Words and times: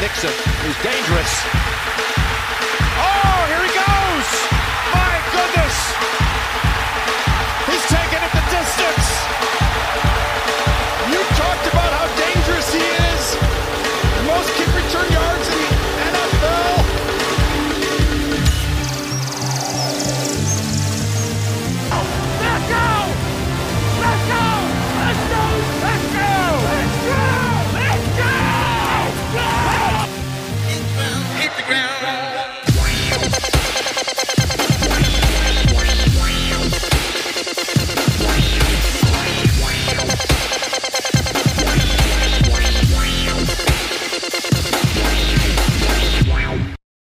Nixon, 0.00 0.30
is 0.68 0.76
dangerous. 0.82 1.83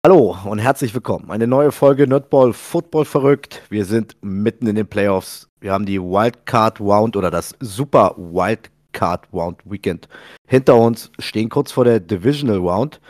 Hallo 0.09 0.35
und 0.47 0.59
herzlich 0.59 0.95
willkommen. 0.95 1.31
Eine 1.31 1.47
neue 1.47 1.71
Folge 1.71 2.07
Nerdball 2.07 2.55
Football 2.55 3.05
verrückt. 3.05 3.61
Wir 3.69 3.85
sind 3.85 4.17
mitten 4.23 4.67
in 4.67 4.75
den 4.75 4.87
Playoffs. 4.87 5.51
Wir 5.61 5.71
haben 5.71 5.85
die 5.85 6.01
Wildcard 6.01 6.81
Round 6.81 7.15
oder 7.15 7.31
das 7.31 7.55
Super 7.61 8.15
Wildcard 8.17 9.29
Round 9.35 9.61
Weekend 9.71 10.09
hinter 10.47 10.77
uns, 10.77 11.11
stehen 11.19 11.51
kurz 11.51 11.73
vor 11.73 11.85
der 11.85 12.01
Divisional 12.01 12.57
Round. 12.57 13.03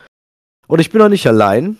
Und 0.66 0.80
ich 0.80 0.90
bin 0.90 0.98
noch 0.98 1.08
nicht 1.08 1.24
allein. 1.28 1.78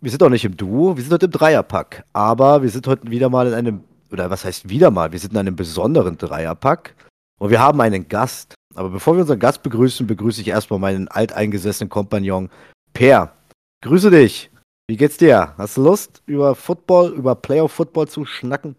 Wir 0.00 0.10
sind 0.10 0.24
auch 0.24 0.28
nicht 0.28 0.44
im 0.44 0.56
Duo, 0.56 0.96
wir 0.96 1.04
sind 1.04 1.12
heute 1.12 1.26
im 1.26 1.32
Dreierpack. 1.32 2.04
Aber 2.12 2.64
wir 2.64 2.70
sind 2.70 2.84
heute 2.88 3.08
wieder 3.08 3.28
mal 3.28 3.46
in 3.46 3.54
einem, 3.54 3.84
oder 4.10 4.28
was 4.28 4.44
heißt 4.44 4.68
wieder 4.68 4.90
mal? 4.90 5.12
Wir 5.12 5.20
sind 5.20 5.34
in 5.34 5.38
einem 5.38 5.54
besonderen 5.54 6.18
Dreierpack. 6.18 6.96
Und 7.38 7.50
wir 7.50 7.60
haben 7.60 7.80
einen 7.80 8.08
Gast. 8.08 8.54
Aber 8.74 8.90
bevor 8.90 9.14
wir 9.14 9.20
unseren 9.20 9.38
Gast 9.38 9.62
begrüßen, 9.62 10.04
begrüße 10.04 10.40
ich 10.40 10.48
erstmal 10.48 10.80
meinen 10.80 11.06
alteingesessenen 11.06 11.88
Kompagnon 11.88 12.50
Per. 12.92 13.37
Grüße 13.80 14.10
dich. 14.10 14.50
Wie 14.88 14.96
geht's 14.96 15.18
dir? 15.18 15.54
Hast 15.56 15.76
du 15.76 15.82
Lust, 15.82 16.22
über 16.26 16.56
Football, 16.56 17.12
über 17.12 17.36
Playoff-Football 17.36 18.08
zu 18.08 18.24
schnacken? 18.24 18.74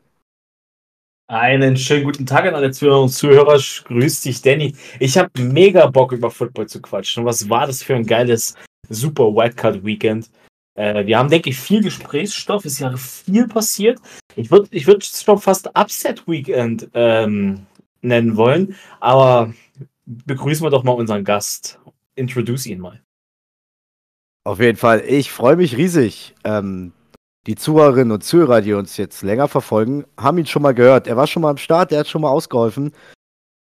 Einen 1.28 1.78
schönen 1.78 2.04
guten 2.04 2.26
Tag 2.26 2.46
an 2.46 2.56
alle 2.56 2.72
Zuhörer 2.72 3.04
und 3.04 3.10
Zuhörer. 3.10 3.58
Grüß 3.86 4.22
dich, 4.22 4.42
Danny. 4.42 4.76
Ich 5.00 5.18
habe 5.18 5.30
mega 5.40 5.86
Bock, 5.86 6.12
über 6.12 6.30
Football 6.30 6.68
zu 6.68 6.82
quatschen. 6.82 7.24
Was 7.24 7.48
war 7.50 7.66
das 7.66 7.82
für 7.82 7.96
ein 7.96 8.06
geiles 8.06 8.56
Super 8.90 9.26
Wildcard 9.26 9.86
Weekend? 9.86 10.30
Äh, 10.74 11.06
wir 11.06 11.18
haben, 11.18 11.30
denke 11.30 11.52
ich, 11.52 11.60
viel 11.60 11.82
Gesprächsstoff. 11.82 12.66
Es 12.66 12.74
ist 12.74 12.80
ja 12.80 12.98
viel 12.98 13.48
passiert. 13.48 14.00
Ich 14.36 14.52
würde 14.52 14.68
ich 14.72 14.86
würd 14.86 15.04
es 15.04 15.24
schon 15.24 15.40
fast 15.40 15.70
Upset 15.78 16.28
Weekend 16.28 16.90
ähm, 16.94 17.68
nennen 18.02 18.36
wollen. 18.36 18.76
Aber 19.00 19.54
begrüßen 20.08 20.66
wir 20.66 20.72
doch 20.72 20.84
mal 20.84 20.92
unseren 20.92 21.24
Gast. 21.24 21.80
Introduce 22.16 22.66
ihn 22.66 22.80
mal. 22.80 23.02
Auf 24.50 24.60
jeden 24.60 24.80
Fall, 24.80 25.04
ich 25.06 25.32
freue 25.32 25.58
mich 25.58 25.78
riesig. 25.78 26.34
Ähm, 26.44 26.92
die 27.46 27.54
Zuhörerinnen 27.54 28.12
und 28.12 28.24
Zuhörer, 28.24 28.62
die 28.62 28.74
uns 28.74 28.98
jetzt 28.98 29.22
länger 29.22 29.48
verfolgen, 29.48 30.06
haben 30.20 30.40
ihn 30.40 30.48
schon 30.48 30.64
mal 30.64 30.74
gehört. 30.74 31.06
Er 31.06 31.16
war 31.16 31.28
schon 31.28 31.44
mal 31.44 31.52
am 31.52 31.58
Start, 31.58 31.92
der 31.92 32.00
hat 32.00 32.08
schon 32.08 32.24
mal 32.24 32.32
ausgeholfen. 32.32 32.92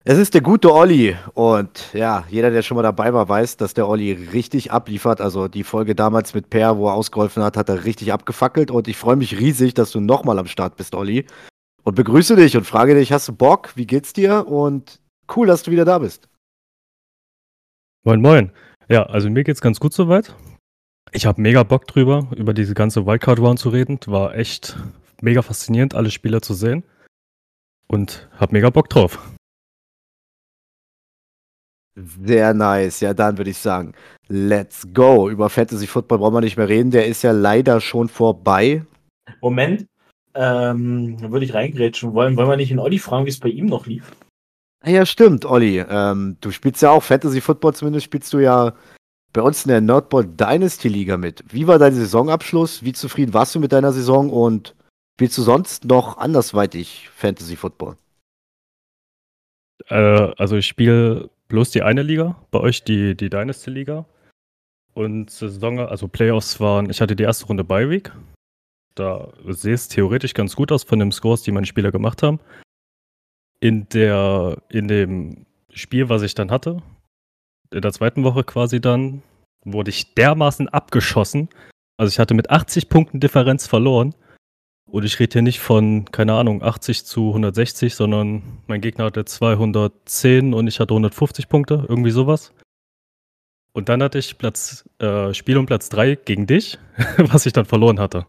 Es 0.05 0.17
ist 0.17 0.33
der 0.33 0.43
gute 0.43 0.73
Olli 0.73 1.17
und 1.35 1.93
ja, 1.93 2.23
jeder, 2.29 2.53
der 2.53 2.63
schon 2.63 2.77
mal 2.77 2.85
dabei 2.85 3.13
war, 3.13 3.29
weiß, 3.29 3.57
dass 3.57 3.75
der 3.75 3.89
Olli 3.89 4.13
richtig 4.13 4.71
abliefert. 4.71 5.21
Also 5.21 5.49
die 5.49 5.65
Folge 5.65 5.97
damals 5.97 6.35
mit 6.35 6.51
Per, 6.51 6.79
wo 6.79 6.87
er 6.87 6.95
ausgeholfen 6.95 7.43
hat, 7.43 7.57
hat 7.57 7.69
er 7.69 7.85
richtig 7.85 8.13
abgefackelt 8.13 8.71
und 8.71 8.87
ich 8.87 8.97
freue 8.97 9.17
mich 9.17 9.41
riesig, 9.41 9.75
dass 9.75 9.91
du 9.91 9.99
nochmal 9.99 10.39
am 10.39 10.47
Start 10.47 10.77
bist, 10.77 10.95
Olli. 10.95 11.27
Und 11.83 11.97
begrüße 11.97 12.37
dich 12.37 12.57
und 12.57 12.63
frage 12.63 12.95
dich, 12.95 13.13
hast 13.13 13.27
du 13.27 13.33
Bock? 13.33 13.73
Wie 13.75 13.89
geht's 13.89 14.13
dir? 14.13 14.47
Und 14.47 15.01
cool, 15.35 15.49
dass 15.49 15.65
du 15.65 15.73
wieder 15.73 15.85
da 15.85 15.99
bist. 15.99 16.29
Moin, 18.05 18.21
moin. 18.21 18.53
Ja, 18.89 19.03
also 19.07 19.29
mir 19.31 19.43
geht's 19.43 19.61
ganz 19.61 19.81
gut 19.81 19.93
soweit. 19.93 20.33
Ich 21.13 21.27
habe 21.27 21.41
mega 21.41 21.63
Bock 21.65 21.87
drüber, 21.87 22.29
über 22.37 22.55
diese 22.55 22.75
ganze 22.75 23.05
Wildcard-Round 23.05 23.59
zu 23.59 23.71
reden. 23.71 23.99
War 24.07 24.37
echt 24.37 24.77
mega 25.21 25.43
faszinierend, 25.43 25.95
alle 25.95 26.11
Spieler 26.11 26.41
zu 26.41 26.55
sehen. 26.55 26.85
Und 27.89 28.29
hab 28.39 28.53
mega 28.53 28.71
Bock 28.71 28.89
drauf. 28.89 29.19
Sehr 31.97 32.55
nice. 32.55 33.01
Ja, 33.01 33.13
dann 33.13 33.37
würde 33.37 33.51
ich 33.51 33.59
sagen, 33.59 33.95
let's 34.29 34.87
go. 34.95 35.29
Über 35.29 35.51
Fantasy 35.51 35.89
Football 35.89 36.19
brauchen 36.19 36.35
wir 36.35 36.41
nicht 36.41 36.57
mehr 36.57 36.69
reden. 36.69 36.93
Der 36.93 37.07
ist 37.07 37.23
ja 37.23 37.33
leider 37.33 37.81
schon 37.81 38.09
vorbei. 38.09 38.87
Moment. 39.41 39.87
Ähm, 40.35 41.17
da 41.21 41.33
würde 41.33 41.45
ich 41.45 41.55
reingrätschen 41.55 42.15
wollen. 42.15 42.37
Wollen 42.37 42.49
wir 42.49 42.57
nicht 42.57 42.71
in 42.71 42.79
Olli 42.79 43.01
fragen, 43.01 43.27
wie 43.27 43.31
es 43.31 43.41
bei 43.41 43.49
ihm 43.49 43.67
noch 43.67 43.87
lief? 43.87 44.13
Ah 44.83 44.91
Ja, 44.91 45.05
stimmt, 45.05 45.45
Olli. 45.45 45.81
Ähm, 45.81 46.37
du 46.41 46.53
spielst 46.53 46.81
ja 46.83 46.91
auch 46.91 47.03
Fantasy 47.03 47.41
Football, 47.41 47.75
zumindest 47.75 48.05
spielst 48.05 48.33
du 48.33 48.39
ja 48.39 48.73
bei 49.33 49.43
uns 49.43 49.65
in 49.65 49.69
der 49.69 49.81
Nerdball 49.81 50.27
Dynasty 50.27 50.89
Liga 50.89 51.17
mit. 51.17 51.45
Wie 51.49 51.67
war 51.67 51.79
dein 51.79 51.95
Saisonabschluss? 51.95 52.83
Wie 52.83 52.93
zufrieden 52.93 53.35
warst 53.35 53.55
du 53.55 53.61
mit 53.61 53.73
deiner 53.73 53.93
Saison 53.93 54.31
und 54.31 54.75
spielst 55.17 55.39
du 55.39 55.43
sonst 55.43 55.85
noch 55.85 56.19
andersweitig 56.19 57.09
Fantasy 57.15 57.57
Football? 57.57 57.97
Äh, 59.89 59.95
also 60.37 60.57
ich 60.57 60.67
spiele 60.67 61.31
bloß 61.49 61.71
die 61.71 61.83
eine 61.83 62.03
Liga, 62.03 62.37
bei 62.51 62.61
euch 62.61 62.85
die, 62.85 63.17
die 63.17 63.31
Dynasty-Liga. 63.31 64.07
Und 64.95 65.31
Saison, 65.31 65.79
also 65.79 66.09
Playoffs 66.09 66.59
waren, 66.59 66.91
ich 66.91 67.01
hatte 67.01 67.15
die 67.15 67.23
erste 67.23 67.47
Runde 67.47 67.65
bei 67.65 67.89
Week. 67.89 68.13
Da 68.95 69.33
sehe 69.47 69.75
es 69.75 69.89
theoretisch 69.89 70.35
ganz 70.35 70.57
gut 70.57 70.73
aus 70.73 70.83
von 70.83 70.99
den 70.99 71.13
Scores, 71.13 71.43
die 71.43 71.53
meine 71.53 71.67
Spieler 71.67 71.93
gemacht 71.93 72.23
haben. 72.23 72.41
In, 73.61 73.89
der, 73.91 74.57
in 74.69 74.89
dem 74.89 75.47
Spiel, 75.73 76.09
was 76.09 76.23
ich 76.23 76.35
dann 76.35 76.51
hatte, 76.51 76.83
in 77.73 77.83
der 77.83 77.93
zweiten 77.93 78.25
Woche 78.25 78.45
quasi 78.45 78.81
dann, 78.81 79.23
wurde 79.65 79.91
ich 79.91 80.15
dermaßen 80.15 80.69
abgeschossen. 80.69 81.49
Also 81.97 82.11
ich 82.11 82.19
hatte 82.19 82.35
mit 82.35 82.51
80 82.51 82.89
Punkten 82.89 83.21
Differenz 83.21 83.67
verloren. 83.67 84.15
Und 84.91 85.05
ich 85.05 85.21
rede 85.21 85.35
hier 85.35 85.43
nicht 85.43 85.61
von, 85.61 86.07
keine 86.11 86.33
Ahnung, 86.35 86.65
80 86.65 87.05
zu 87.05 87.29
160, 87.29 87.95
sondern 87.95 88.43
mein 88.67 88.81
Gegner 88.81 89.05
hatte 89.05 89.25
210 89.25 90.53
und 90.53 90.67
ich 90.67 90.81
hatte 90.81 90.95
150 90.95 91.49
Punkte, 91.49 91.87
irgendwie 91.89 92.11
sowas. 92.11 92.53
Und 93.73 93.89
dann 93.89 94.03
hatte 94.03 94.19
ich 94.19 94.37
Platz, 94.37 94.89
äh, 94.99 95.33
Spiel 95.33 95.59
um 95.59 95.67
Platz 95.67 95.91
3 95.91 96.17
gegen 96.17 96.49
dich, 96.49 96.79
was 97.19 97.47
ich 97.47 97.53
dann 97.53 97.67
verloren 97.67 98.01
hatte. 98.01 98.27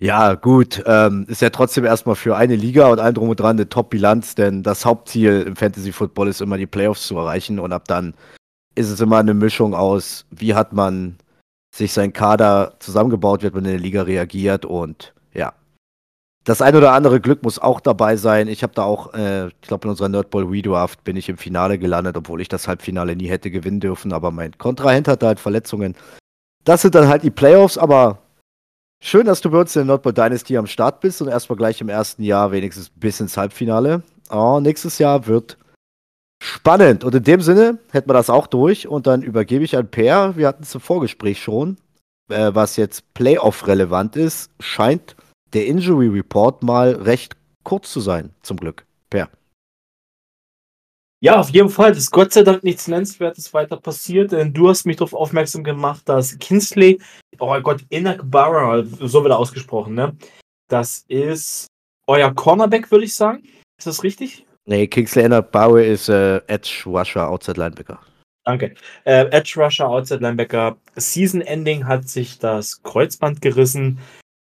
Ja, 0.00 0.34
gut. 0.34 0.82
Ähm, 0.86 1.26
ist 1.28 1.42
ja 1.42 1.50
trotzdem 1.50 1.84
erstmal 1.84 2.14
für 2.14 2.36
eine 2.36 2.54
Liga 2.56 2.88
und 2.88 3.00
allen 3.00 3.14
drum 3.14 3.30
und 3.30 3.40
dran 3.40 3.56
eine 3.56 3.68
Top-Bilanz, 3.68 4.34
denn 4.34 4.62
das 4.62 4.84
Hauptziel 4.84 5.42
im 5.42 5.56
Fantasy 5.56 5.92
Football 5.92 6.28
ist 6.28 6.40
immer 6.40 6.56
die 6.56 6.66
Playoffs 6.66 7.06
zu 7.06 7.16
erreichen 7.16 7.58
und 7.58 7.72
ab 7.72 7.84
dann 7.88 8.14
ist 8.76 8.90
es 8.90 9.00
immer 9.00 9.18
eine 9.18 9.34
Mischung 9.34 9.74
aus, 9.74 10.24
wie 10.30 10.54
hat 10.54 10.72
man 10.72 11.16
sich 11.74 11.92
sein 11.92 12.12
Kader 12.12 12.74
zusammengebaut, 12.78 13.42
wird 13.42 13.54
man 13.54 13.64
in 13.64 13.72
der 13.72 13.80
Liga 13.80 14.02
reagiert 14.02 14.64
und 14.64 15.14
ja. 15.34 15.52
Das 16.44 16.62
ein 16.62 16.76
oder 16.76 16.92
andere 16.92 17.20
Glück 17.20 17.42
muss 17.42 17.58
auch 17.58 17.80
dabei 17.80 18.16
sein. 18.16 18.48
Ich 18.48 18.62
habe 18.62 18.72
da 18.74 18.84
auch, 18.84 19.12
äh, 19.14 19.48
ich 19.48 19.60
glaube, 19.62 19.84
in 19.86 19.90
unserer 19.90 20.08
Nerdball 20.08 20.44
Redraft 20.44 21.02
bin 21.04 21.16
ich 21.16 21.28
im 21.28 21.36
Finale 21.36 21.76
gelandet, 21.78 22.16
obwohl 22.16 22.40
ich 22.40 22.48
das 22.48 22.68
Halbfinale 22.68 23.16
nie 23.16 23.28
hätte 23.28 23.50
gewinnen 23.50 23.80
dürfen, 23.80 24.12
aber 24.12 24.30
mein 24.30 24.56
Kontrahent 24.56 25.08
hatte 25.08 25.26
halt 25.26 25.40
Verletzungen. 25.40 25.96
Das 26.64 26.82
sind 26.82 26.94
dann 26.94 27.08
halt 27.08 27.24
die 27.24 27.30
Playoffs, 27.30 27.76
aber 27.76 28.18
schön, 29.00 29.26
dass 29.26 29.40
du 29.40 29.50
bei 29.50 29.60
uns 29.60 29.74
in 29.76 29.80
der 29.80 29.86
Nordball 29.86 30.12
Dynasty 30.12 30.56
am 30.56 30.66
Start 30.66 31.00
bist 31.00 31.22
und 31.22 31.28
erstmal 31.28 31.56
gleich 31.56 31.80
im 31.80 31.88
ersten 31.88 32.22
Jahr 32.22 32.52
wenigstens 32.52 32.90
bis 32.90 33.20
ins 33.20 33.36
Halbfinale. 33.36 34.02
Oh, 34.30 34.60
nächstes 34.60 34.98
Jahr 34.98 35.26
wird 35.26 35.56
spannend. 36.42 37.04
Und 37.04 37.14
in 37.14 37.24
dem 37.24 37.40
Sinne 37.40 37.78
hätten 37.90 38.08
wir 38.08 38.14
das 38.14 38.30
auch 38.30 38.46
durch 38.46 38.88
und 38.88 39.06
dann 39.06 39.22
übergebe 39.22 39.64
ich 39.64 39.76
an 39.76 39.88
Per. 39.88 40.36
Wir 40.36 40.48
hatten 40.48 40.62
es 40.62 40.74
im 40.74 40.80
Vorgespräch 40.80 41.42
schon, 41.42 41.76
äh, 42.28 42.50
was 42.54 42.76
jetzt 42.76 43.12
Playoff-relevant 43.14 44.16
ist, 44.16 44.50
scheint 44.60 45.16
der 45.52 45.66
Injury 45.66 46.08
Report 46.08 46.62
mal 46.62 46.92
recht 46.92 47.36
kurz 47.64 47.92
zu 47.92 48.00
sein, 48.00 48.30
zum 48.42 48.58
Glück. 48.58 48.84
Per. 49.10 49.28
Ja, 51.20 51.40
auf 51.40 51.50
jeden 51.50 51.68
Fall. 51.68 51.90
Das 51.90 51.98
ist 51.98 52.10
Gott 52.12 52.32
sei 52.32 52.42
Dank 52.42 52.62
nichts 52.62 52.86
Nennenswertes 52.86 53.52
weiter 53.52 53.76
passiert, 53.76 54.30
denn 54.32 54.52
du 54.52 54.68
hast 54.68 54.86
mich 54.86 54.96
darauf 54.96 55.14
aufmerksam 55.14 55.64
gemacht, 55.64 56.08
dass 56.08 56.38
Kinsley, 56.38 57.00
oh 57.40 57.58
Gott, 57.60 57.84
Inakbara, 57.88 58.84
so 58.84 59.22
wird 59.22 59.32
er 59.32 59.38
ausgesprochen, 59.38 59.94
ne? 59.94 60.16
Das 60.68 61.04
ist 61.08 61.66
euer 62.06 62.32
Cornerback, 62.32 62.90
würde 62.90 63.04
ich 63.04 63.14
sagen. 63.14 63.42
Ist 63.78 63.86
das 63.86 64.04
richtig? 64.04 64.46
Nee, 64.66 64.86
Kingsley 64.86 65.28
Bauer 65.50 65.80
ist 65.80 66.08
äh, 66.08 66.36
Edge 66.46 66.82
Rusher, 66.86 67.28
Outside 67.28 67.58
Linebacker. 67.58 67.98
Danke. 68.44 68.74
Äh, 69.04 69.26
Edge 69.30 69.54
Rusher, 69.56 69.88
Outside 69.88 70.20
Linebacker. 70.20 70.76
Season 70.96 71.40
Ending 71.40 71.86
hat 71.86 72.08
sich 72.08 72.38
das 72.38 72.82
Kreuzband 72.82 73.40
gerissen. 73.40 73.98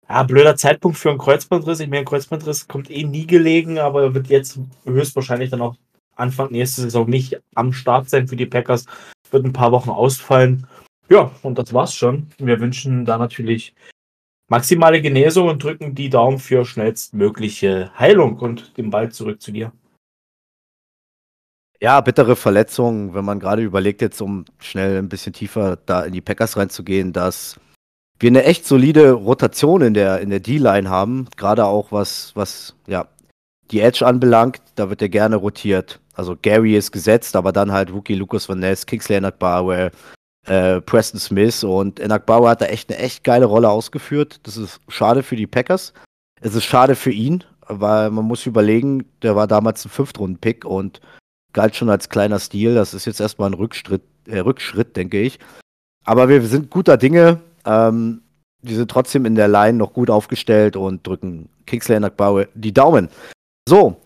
Ja, 0.09 0.23
blöder 0.23 0.57
Zeitpunkt 0.57 0.97
für 0.97 1.11
einen 1.11 1.19
Kreuzbandriss. 1.19 1.81
Ich 1.81 1.89
meine, 1.89 2.01
ein 2.01 2.07
Kreuzbandriss 2.07 2.67
kommt 2.67 2.91
eh 2.91 3.05
nie 3.05 3.27
gelegen, 3.27 3.79
aber 3.79 4.15
wird 4.15 4.29
jetzt 4.29 4.59
höchstwahrscheinlich 4.85 5.51
dann 5.51 5.63
auch 5.63 5.77
Anfang 6.17 6.51
nächste 6.51 6.83
Saison 6.83 7.09
nicht 7.09 7.41
am 7.55 7.73
Start 7.73 8.09
sein 8.11 8.29
für 8.29 8.37
die 8.37 8.47
Packers. 8.47 8.87
Wird 9.31 9.45
ein 9.45 9.53
paar 9.53 9.73
Wochen 9.73 9.91
ausfallen. 9.91 10.67
Ja, 11.09 11.31
und 11.43 11.59
das 11.59 11.73
war's 11.73 11.95
schon. 11.95 12.29
Wir 12.39 12.61
wünschen 12.61 13.05
da 13.05 13.19
natürlich 13.19 13.75
maximale 14.49 15.01
Genesung 15.01 15.49
und 15.49 15.63
drücken 15.63 15.95
die 15.95 16.11
Daumen 16.11 16.39
für 16.39 16.65
schnellstmögliche 16.65 17.91
Heilung 17.99 18.39
und 18.39 18.77
den 18.77 18.91
Ball 18.91 19.11
zurück 19.11 19.41
zu 19.41 19.53
dir. 19.53 19.73
Ja, 21.81 22.01
bittere 22.01 22.37
Verletzung, 22.37 23.15
wenn 23.15 23.25
man 23.25 23.41
gerade 23.41 23.63
überlegt, 23.63 24.03
jetzt 24.03 24.21
um 24.23 24.45
schnell 24.59 24.99
ein 24.99 25.09
bisschen 25.09 25.33
tiefer 25.33 25.77
da 25.77 26.05
in 26.05 26.13
die 26.13 26.21
Packers 26.21 26.57
reinzugehen, 26.57 27.13
dass 27.13 27.59
wir 28.21 28.29
eine 28.29 28.45
echt 28.45 28.67
solide 28.67 29.13
Rotation 29.13 29.83
in 29.83 29.95
der, 29.95 30.21
in 30.21 30.31
der 30.31 30.39
D-Line 30.39 30.89
haben, 30.89 31.27
gerade 31.37 31.65
auch 31.65 31.91
was, 31.91 32.37
was 32.37 32.77
ja, 32.87 33.09
die 33.73 33.81
Edge 33.81 34.07
anbelangt, 34.07 34.61
da 34.75 34.91
wird 34.91 35.01
ja 35.01 35.09
gerne 35.09 35.37
rotiert. 35.37 35.99
Also 36.15 36.37
Gary 36.41 36.77
ist 36.77 36.93
gesetzt, 36.93 37.37
aber 37.37 37.53
dann 37.53 37.73
halt 37.73 37.93
Rookie 37.93 38.15
Lucas 38.15 38.49
Van 38.49 38.59
Ness, 38.59 38.87
Kingsley 38.87 39.17
Enakbawe, 39.17 39.91
äh, 40.47 40.81
Preston 40.83 41.21
Smith 41.21 41.65
und 41.65 41.99
Enakbawe 41.99 42.49
hat 42.49 42.61
da 42.61 42.67
echt 42.67 42.91
eine 42.91 42.99
echt 42.99 43.25
geile 43.25 43.47
Rolle 43.47 43.71
ausgeführt. 43.71 44.41
Das 44.43 44.57
ist 44.57 44.81
schade 44.89 45.23
für 45.23 45.37
die 45.37 45.47
Packers. 45.47 45.93
Es 46.41 46.55
ist 46.55 46.65
schade 46.65 46.97
für 46.97 47.13
ihn, 47.13 47.45
weil 47.67 48.11
man 48.11 48.25
muss 48.25 48.47
überlegen, 48.47 49.07
der 49.23 49.37
war 49.37 49.47
damals 49.47 49.85
ein 49.85 49.91
Fünftrunden-Pick 49.91 50.65
und 50.65 51.01
galt 51.53 51.77
schon 51.77 51.89
als 51.89 52.09
kleiner 52.09 52.41
Stil. 52.41 52.75
Das 52.75 52.95
ist 52.95 53.07
jetzt 53.07 53.21
erstmal 53.21 53.51
ein 53.51 53.55
Rückschritt, 53.55 54.03
äh, 54.27 54.41
Rückschritt, 54.41 54.97
denke 54.97 55.21
ich. 55.21 55.39
Aber 56.05 56.29
wir 56.29 56.43
sind 56.43 56.71
guter 56.71 56.97
Dinge. 56.97 57.41
Ähm, 57.65 58.23
wir 58.61 58.77
sind 58.77 58.91
trotzdem 58.91 59.25
in 59.25 59.35
der 59.35 59.49
Line 59.49 59.79
noch 59.79 59.93
gut 59.93 60.11
aufgestellt 60.11 60.77
und 60.77 61.07
drücken 61.07 61.49
Kingsley 61.67 61.97
Enakbawe 61.97 62.49
die 62.55 62.75
Daumen. 62.75 63.09
So, 63.69 63.97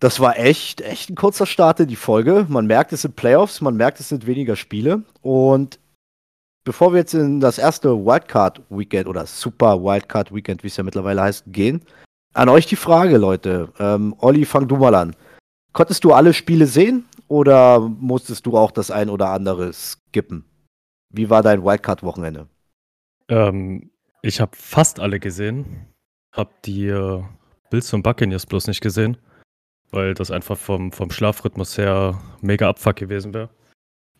das 0.00 0.20
war 0.20 0.38
echt, 0.38 0.80
echt 0.80 1.10
ein 1.10 1.16
kurzer 1.16 1.46
Start 1.46 1.80
in 1.80 1.88
die 1.88 1.96
Folge. 1.96 2.46
Man 2.48 2.66
merkt, 2.66 2.92
es 2.92 3.02
sind 3.02 3.16
Playoffs, 3.16 3.60
man 3.60 3.76
merkt, 3.76 3.98
es 4.00 4.08
sind 4.08 4.26
weniger 4.26 4.54
Spiele. 4.54 5.02
Und 5.22 5.80
bevor 6.64 6.92
wir 6.92 7.00
jetzt 7.00 7.14
in 7.14 7.40
das 7.40 7.58
erste 7.58 7.90
Wildcard-Weekend 7.90 9.08
oder 9.08 9.26
Super 9.26 9.82
Wildcard-Weekend, 9.82 10.62
wie 10.62 10.68
es 10.68 10.76
ja 10.76 10.84
mittlerweile 10.84 11.22
heißt, 11.22 11.44
gehen, 11.48 11.82
an 12.34 12.48
euch 12.48 12.66
die 12.66 12.76
Frage, 12.76 13.18
Leute. 13.18 13.72
Ähm, 13.80 14.14
Olli, 14.18 14.44
fang 14.44 14.68
du 14.68 14.76
mal 14.76 14.94
an. 14.94 15.16
Konntest 15.72 16.04
du 16.04 16.12
alle 16.12 16.32
Spiele 16.32 16.66
sehen 16.66 17.06
oder 17.26 17.80
musstest 17.80 18.46
du 18.46 18.56
auch 18.56 18.70
das 18.70 18.90
ein 18.90 19.10
oder 19.10 19.30
andere 19.30 19.72
skippen? 19.72 20.44
Wie 21.10 21.30
war 21.30 21.42
dein 21.42 21.64
Wildcard-Wochenende? 21.64 22.46
Ähm, 23.28 23.90
ich 24.22 24.40
habe 24.40 24.56
fast 24.56 25.00
alle 25.00 25.18
gesehen. 25.18 25.86
Hab 26.32 26.62
die 26.62 26.86
äh, 26.86 27.22
Bills 27.70 27.92
und 27.92 28.02
Buccaneers 28.02 28.46
bloß 28.46 28.66
nicht 28.66 28.80
gesehen, 28.80 29.16
weil 29.90 30.14
das 30.14 30.30
einfach 30.30 30.56
vom, 30.56 30.92
vom 30.92 31.10
Schlafrhythmus 31.10 31.76
her 31.78 32.20
mega 32.40 32.68
Abfuck 32.68 32.96
gewesen 32.96 33.34
wäre. 33.34 33.50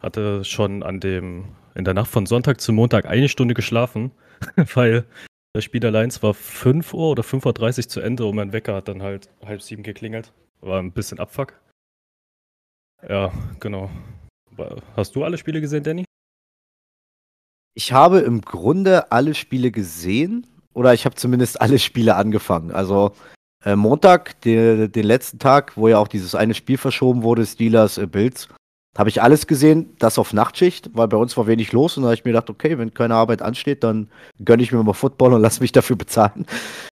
Hatte 0.01 0.45
schon 0.45 0.83
an 0.83 1.01
dem, 1.01 1.57
in 1.75 1.85
der 1.85 1.95
Nacht 1.95 2.11
von 2.11 2.27
Sonntag 2.27 2.61
zu 2.61 2.73
Montag 2.73 3.07
eine 3.07 3.29
Stunde 3.29 3.55
geschlafen, 3.55 4.13
weil 4.75 5.05
das 5.55 5.65
Spiel 5.65 5.81
der 5.81 5.91
Lions 5.91 6.23
war 6.23 6.35
5 6.35 6.95
Uhr 6.95 7.11
oder 7.11 7.23
5.30 7.23 7.79
Uhr 7.79 7.89
zu 7.89 8.01
Ende 8.01 8.27
und 8.27 8.37
mein 8.37 8.53
Wecker 8.53 8.75
hat 8.75 8.89
dann 8.89 9.03
halt 9.03 9.29
halb 9.45 9.63
sieben 9.63 9.83
geklingelt. 9.83 10.33
War 10.61 10.79
ein 10.79 10.93
bisschen 10.93 11.19
Abfuck. 11.19 11.55
Ja, 13.09 13.33
genau. 13.61 13.91
Hast 14.97 15.15
du 15.15 15.25
alle 15.25 15.39
Spiele 15.39 15.61
gesehen, 15.61 15.85
Danny? 15.85 16.05
Ich 17.75 17.93
habe 17.93 18.21
im 18.21 18.41
Grunde 18.41 19.13
alle 19.13 19.35
Spiele 19.35 19.71
gesehen 19.71 20.47
oder 20.75 20.95
ich 20.95 21.05
habe 21.05 21.15
zumindest 21.15 21.61
alle 21.61 21.79
Spiele 21.79 22.17
angefangen. 22.17 22.73
Also 22.73 23.15
äh, 23.69 23.77
Montag, 23.77 24.41
den, 24.43 24.91
den 24.91 25.05
letzten 25.05 25.39
Tag, 25.39 25.77
wo 25.77 25.89
ja 25.89 25.99
auch 25.99 26.09
dieses 26.09 26.35
eine 26.35 26.55
Spiel 26.55 26.79
verschoben 26.79 27.23
wurde, 27.23 27.45
Steelers, 27.45 27.99
äh, 27.99 28.07
Bills, 28.07 28.49
habe 28.97 29.11
ich 29.11 29.23
alles 29.23 29.47
gesehen, 29.47 29.95
das 29.99 30.19
auf 30.19 30.33
Nachtschicht, 30.33 30.91
weil 30.95 31.07
bei 31.07 31.19
uns 31.19 31.37
war 31.37 31.47
wenig 31.47 31.73
los 31.73 31.97
und 31.97 32.03
da 32.03 32.09
habe 32.09 32.15
ich 32.15 32.25
mir 32.25 32.33
gedacht, 32.33 32.51
okay, 32.51 32.79
wenn 32.79 32.95
keine 32.95 33.15
Arbeit 33.15 33.43
ansteht, 33.43 33.85
dann 33.85 34.09
gönne 34.45 34.63
ich 34.63 34.73
mir 34.73 34.83
mal 34.83 34.95
Football 34.95 35.35
und 35.35 35.43
lass 35.43 35.61
mich 35.61 35.71
dafür 35.71 35.97
bezahlen. 35.97 36.47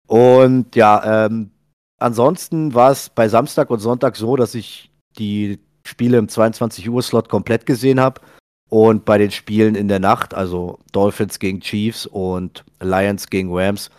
Und 0.08 0.74
ja, 0.74 1.26
ähm, 1.26 1.50
ansonsten 1.98 2.74
war 2.74 2.90
es 2.90 3.10
bei 3.10 3.28
Samstag 3.28 3.70
und 3.70 3.80
Sonntag 3.80 4.16
so, 4.16 4.36
dass 4.36 4.54
ich 4.54 4.90
die 5.18 5.60
Spiele 5.84 6.18
im 6.18 6.28
22 6.28 6.88
Uhr 6.88 7.02
Slot 7.02 7.28
komplett 7.28 7.66
gesehen 7.66 8.00
habe 8.00 8.20
und 8.68 9.04
bei 9.04 9.18
den 9.18 9.30
Spielen 9.30 9.74
in 9.74 9.88
der 9.88 10.00
Nacht, 10.00 10.32
also 10.32 10.78
Dolphins 10.92 11.38
gegen 11.38 11.60
Chiefs 11.60 12.06
und 12.06 12.64
Lions 12.80 13.28
gegen 13.28 13.50
Rams, 13.52 13.90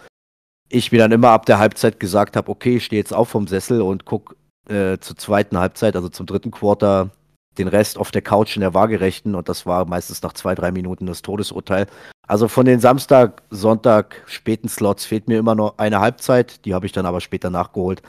ich 0.73 0.91
mir 0.91 0.99
dann 0.99 1.11
immer 1.11 1.29
ab 1.29 1.45
der 1.45 1.59
Halbzeit 1.59 1.99
gesagt 1.99 2.35
habe, 2.35 2.49
okay, 2.49 2.77
ich 2.77 2.85
stehe 2.85 2.99
jetzt 2.99 3.13
auf 3.13 3.29
vom 3.29 3.47
Sessel 3.47 3.81
und 3.81 4.05
gucke 4.05 4.35
äh, 4.67 4.97
zur 4.99 5.17
zweiten 5.17 5.57
Halbzeit, 5.57 5.95
also 5.95 6.09
zum 6.09 6.25
dritten 6.25 6.51
Quarter, 6.51 7.11
den 7.57 7.67
Rest 7.67 7.97
auf 7.97 8.09
der 8.09 8.23
Couch 8.23 8.55
in 8.55 8.61
der 8.61 8.73
Waagerechten 8.73 9.35
und 9.35 9.47
das 9.47 9.65
war 9.65 9.85
meistens 9.85 10.23
nach 10.23 10.33
zwei, 10.33 10.55
drei 10.55 10.71
Minuten 10.71 11.05
das 11.05 11.21
Todesurteil. 11.21 11.85
Also 12.27 12.47
von 12.47 12.65
den 12.65 12.79
Samstag, 12.79 13.43
Sonntag 13.51 14.23
späten 14.25 14.67
Slots 14.67 15.05
fehlt 15.05 15.27
mir 15.27 15.37
immer 15.37 15.53
noch 15.53 15.77
eine 15.77 15.99
Halbzeit, 15.99 16.65
die 16.65 16.73
habe 16.73 16.85
ich 16.85 16.91
dann 16.91 17.05
aber 17.05 17.21
später 17.21 17.49
nachgeholt. 17.49 18.01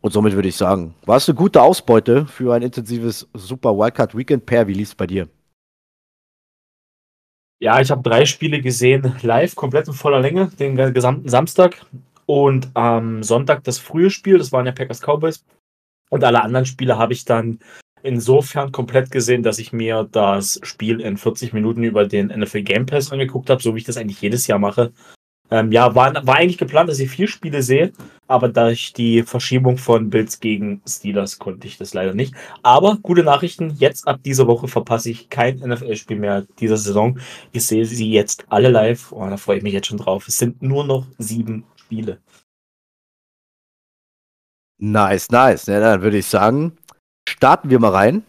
Und 0.00 0.12
somit 0.12 0.34
würde 0.34 0.48
ich 0.48 0.56
sagen, 0.56 0.94
war 1.04 1.18
es 1.18 1.28
eine 1.28 1.36
gute 1.36 1.60
Ausbeute 1.60 2.26
für 2.26 2.54
ein 2.54 2.62
intensives 2.62 3.28
Super 3.34 3.76
Wildcard 3.76 4.16
Weekend. 4.16 4.46
Per, 4.46 4.66
wie 4.66 4.72
lief 4.72 4.88
es 4.88 4.94
bei 4.94 5.06
dir? 5.06 5.28
Ja, 7.62 7.78
ich 7.78 7.90
habe 7.90 8.02
drei 8.02 8.24
Spiele 8.24 8.62
gesehen, 8.62 9.14
live, 9.20 9.54
komplett 9.54 9.86
in 9.86 9.92
voller 9.92 10.20
Länge, 10.20 10.50
den 10.58 10.76
gesamten 10.94 11.28
Samstag. 11.28 11.84
Und 12.24 12.70
am 12.72 13.22
Sonntag 13.22 13.64
das 13.64 13.78
frühe 13.78 14.08
Spiel, 14.08 14.38
das 14.38 14.50
waren 14.50 14.64
ja 14.64 14.72
Packers 14.72 15.02
Cowboys. 15.02 15.44
Und 16.08 16.24
alle 16.24 16.42
anderen 16.42 16.64
Spiele 16.64 16.96
habe 16.96 17.12
ich 17.12 17.26
dann 17.26 17.58
insofern 18.02 18.72
komplett 18.72 19.10
gesehen, 19.10 19.42
dass 19.42 19.58
ich 19.58 19.74
mir 19.74 20.08
das 20.10 20.58
Spiel 20.62 21.00
in 21.00 21.18
40 21.18 21.52
Minuten 21.52 21.82
über 21.82 22.06
den 22.06 22.28
NFL 22.28 22.62
Game 22.62 22.86
Pass 22.86 23.12
angeguckt 23.12 23.50
habe, 23.50 23.62
so 23.62 23.74
wie 23.74 23.80
ich 23.80 23.84
das 23.84 23.98
eigentlich 23.98 24.22
jedes 24.22 24.46
Jahr 24.46 24.58
mache. 24.58 24.92
Ähm, 25.50 25.72
ja, 25.72 25.94
war, 25.94 26.14
war 26.26 26.36
eigentlich 26.36 26.58
geplant, 26.58 26.88
dass 26.88 27.00
ich 27.00 27.10
vier 27.10 27.26
Spiele 27.26 27.62
sehe, 27.62 27.92
aber 28.28 28.48
durch 28.48 28.92
die 28.92 29.24
Verschiebung 29.24 29.78
von 29.78 30.08
Bills 30.08 30.38
gegen 30.38 30.80
Steelers 30.88 31.38
konnte 31.38 31.66
ich 31.66 31.76
das 31.76 31.92
leider 31.92 32.14
nicht. 32.14 32.34
Aber 32.62 32.98
gute 33.02 33.24
Nachrichten, 33.24 33.74
jetzt 33.78 34.06
ab 34.06 34.20
dieser 34.24 34.46
Woche 34.46 34.68
verpasse 34.68 35.10
ich 35.10 35.28
kein 35.28 35.58
NFL-Spiel 35.58 36.18
mehr 36.18 36.46
dieser 36.60 36.76
Saison. 36.76 37.18
Ich 37.50 37.66
sehe 37.66 37.84
sie 37.84 38.12
jetzt 38.12 38.44
alle 38.48 38.68
live 38.68 39.10
und 39.10 39.26
oh, 39.26 39.30
da 39.30 39.36
freue 39.36 39.58
ich 39.58 39.62
mich 39.64 39.72
jetzt 39.72 39.88
schon 39.88 39.98
drauf. 39.98 40.28
Es 40.28 40.38
sind 40.38 40.62
nur 40.62 40.84
noch 40.84 41.06
sieben 41.18 41.64
Spiele. 41.76 42.18
Nice, 44.78 45.30
nice. 45.30 45.66
Ja, 45.66 45.80
dann 45.80 46.02
würde 46.02 46.18
ich 46.18 46.26
sagen, 46.26 46.78
starten 47.28 47.68
wir 47.68 47.80
mal 47.80 47.90
rein. 47.90 48.22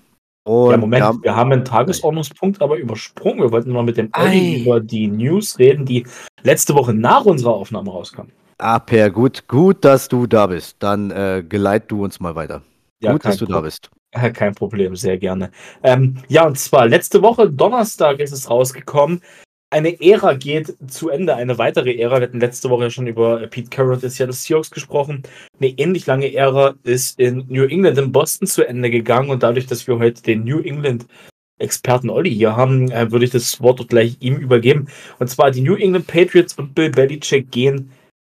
Und 0.43 0.71
ja, 0.71 0.77
Moment, 0.77 1.01
wir 1.01 1.07
haben, 1.07 1.23
wir 1.23 1.35
haben 1.35 1.51
einen 1.51 1.65
Tagesordnungspunkt 1.65 2.61
aber 2.61 2.77
übersprungen. 2.77 3.41
Wir 3.41 3.51
wollten 3.51 3.71
mal 3.71 3.83
mit 3.83 3.97
dem 3.97 4.09
Olli 4.17 4.63
über 4.63 4.79
die 4.79 5.07
News 5.07 5.59
reden, 5.59 5.85
die 5.85 6.05
letzte 6.41 6.73
Woche 6.73 6.93
nach 6.93 7.25
unserer 7.25 7.53
Aufnahme 7.53 7.91
rauskamen. 7.91 8.31
Ah, 8.57 8.79
Per, 8.79 9.09
gut, 9.09 9.47
gut, 9.47 9.83
dass 9.85 10.07
du 10.07 10.27
da 10.27 10.47
bist. 10.47 10.77
Dann 10.79 11.11
äh, 11.11 11.43
geleit 11.47 11.89
du 11.89 12.03
uns 12.03 12.19
mal 12.19 12.35
weiter. 12.35 12.61
Ja, 13.01 13.11
gut, 13.11 13.25
dass 13.25 13.37
du 13.37 13.45
Pro 13.45 13.53
da 13.53 13.61
bist. 13.61 13.89
Kein 14.33 14.53
Problem, 14.53 14.95
sehr 14.95 15.17
gerne. 15.17 15.51
Ähm, 15.83 16.17
ja, 16.27 16.45
und 16.45 16.57
zwar 16.57 16.87
letzte 16.87 17.21
Woche, 17.21 17.49
Donnerstag, 17.49 18.19
ist 18.19 18.33
es 18.33 18.49
rausgekommen 18.49 19.21
eine 19.71 19.99
Ära 20.01 20.33
geht 20.33 20.75
zu 20.87 21.09
Ende, 21.09 21.35
eine 21.35 21.57
weitere 21.57 21.95
Ära. 21.95 22.19
Wir 22.19 22.27
hatten 22.27 22.41
letzte 22.41 22.69
Woche 22.69 22.83
ja 22.83 22.89
schon 22.89 23.07
über 23.07 23.47
Pete 23.47 23.69
Carroll 23.69 23.97
des 23.97 24.15
Seattle 24.15 24.33
Seahawks 24.33 24.69
gesprochen. 24.69 25.23
Eine 25.59 25.69
ähnlich 25.69 26.05
lange 26.05 26.33
Ära 26.33 26.75
ist 26.83 27.17
in 27.19 27.45
New 27.47 27.63
England, 27.63 27.97
in 27.97 28.11
Boston 28.11 28.47
zu 28.47 28.67
Ende 28.67 28.91
gegangen 28.91 29.29
und 29.29 29.43
dadurch, 29.43 29.67
dass 29.67 29.87
wir 29.87 29.97
heute 29.97 30.21
den 30.21 30.43
New 30.43 30.59
England 30.59 31.05
Experten 31.57 32.09
Olli 32.09 32.33
hier 32.33 32.55
haben, 32.55 32.91
äh, 32.91 33.11
würde 33.11 33.25
ich 33.25 33.31
das 33.31 33.61
Wort 33.61 33.87
gleich 33.87 34.17
ihm 34.19 34.37
übergeben. 34.37 34.87
Und 35.19 35.29
zwar 35.29 35.51
die 35.51 35.61
New 35.61 35.75
England 35.75 36.07
Patriots 36.07 36.57
und 36.57 36.75
Bill 36.75 36.89
Belichick 36.89 37.51
gehen 37.51 37.91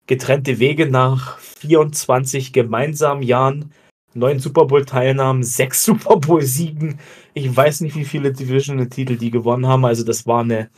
getrennte 0.05 0.59
Wege 0.59 0.87
nach 0.87 1.39
24 1.39 2.51
gemeinsamen 2.51 3.23
Jahren, 3.23 3.71
neun 4.13 4.39
Super 4.39 4.65
Bowl-Teilnahmen, 4.65 5.41
sechs 5.43 5.83
Super 5.83 6.17
Bowl-Siegen. 6.17 6.99
Ich 7.33 7.55
weiß 7.55 7.81
nicht, 7.81 7.95
wie 7.95 8.05
viele 8.05 8.33
Division-Titel 8.33 9.15
die 9.15 9.31
gewonnen 9.31 9.65
haben. 9.65 9.85
Also 9.85 10.03
das 10.03 10.27
war 10.27 10.41
eine 10.41 10.69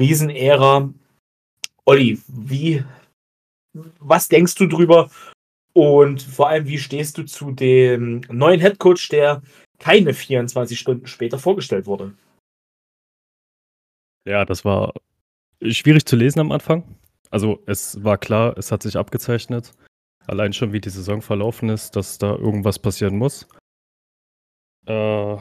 Riesenära. 0.00 0.92
Olli, 1.84 2.20
wie, 2.26 2.84
was 3.98 4.28
denkst 4.28 4.54
du 4.56 4.66
drüber? 4.66 5.10
Und 5.72 6.22
vor 6.22 6.48
allem, 6.48 6.66
wie 6.66 6.78
stehst 6.78 7.16
du 7.18 7.24
zu 7.24 7.52
dem 7.52 8.22
neuen 8.28 8.60
Headcoach, 8.60 9.08
der 9.10 9.42
keine 9.78 10.14
24 10.14 10.78
Stunden 10.78 11.06
später 11.06 11.38
vorgestellt 11.38 11.86
wurde? 11.86 12.14
Ja, 14.26 14.44
das 14.44 14.64
war 14.64 14.94
schwierig 15.62 16.06
zu 16.06 16.16
lesen 16.16 16.40
am 16.40 16.52
Anfang. 16.52 16.84
Also 17.30 17.62
es 17.66 18.02
war 18.02 18.18
klar, 18.18 18.56
es 18.58 18.72
hat 18.72 18.82
sich 18.82 18.96
abgezeichnet. 18.96 19.72
Allein 20.26 20.52
schon, 20.52 20.72
wie 20.72 20.80
die 20.80 20.90
Saison 20.90 21.22
verlaufen 21.22 21.68
ist, 21.68 21.96
dass 21.96 22.18
da 22.18 22.34
irgendwas 22.34 22.78
passieren 22.78 23.16
muss. 23.16 23.48
Äh, 24.86 25.36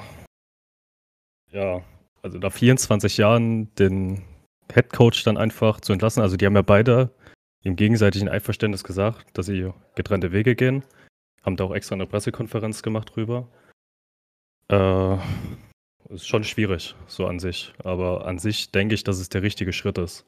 ja, 1.51 1.83
also 2.21 2.37
nach 2.37 2.53
24 2.53 3.17
Jahren 3.17 3.73
den 3.75 4.23
Head 4.73 4.91
Coach 4.93 5.23
dann 5.23 5.37
einfach 5.37 5.81
zu 5.81 5.93
entlassen. 5.93 6.21
Also 6.21 6.37
die 6.37 6.45
haben 6.45 6.55
ja 6.55 6.61
beide 6.61 7.11
im 7.63 7.75
gegenseitigen 7.75 8.29
Einverständnis 8.29 8.83
gesagt, 8.83 9.37
dass 9.37 9.47
sie 9.47 9.71
getrennte 9.95 10.31
Wege 10.31 10.55
gehen. 10.55 10.83
Haben 11.43 11.55
da 11.55 11.65
auch 11.65 11.73
extra 11.73 11.95
eine 11.95 12.05
Pressekonferenz 12.05 12.83
gemacht 12.83 13.15
drüber. 13.15 13.47
Äh, 14.69 15.17
ist 16.09 16.27
schon 16.27 16.43
schwierig, 16.43 16.95
so 17.07 17.27
an 17.27 17.39
sich. 17.39 17.73
Aber 17.83 18.25
an 18.25 18.39
sich 18.39 18.71
denke 18.71 18.95
ich, 18.95 19.03
dass 19.03 19.19
es 19.19 19.29
der 19.29 19.41
richtige 19.41 19.73
Schritt 19.73 19.97
ist. 19.97 20.25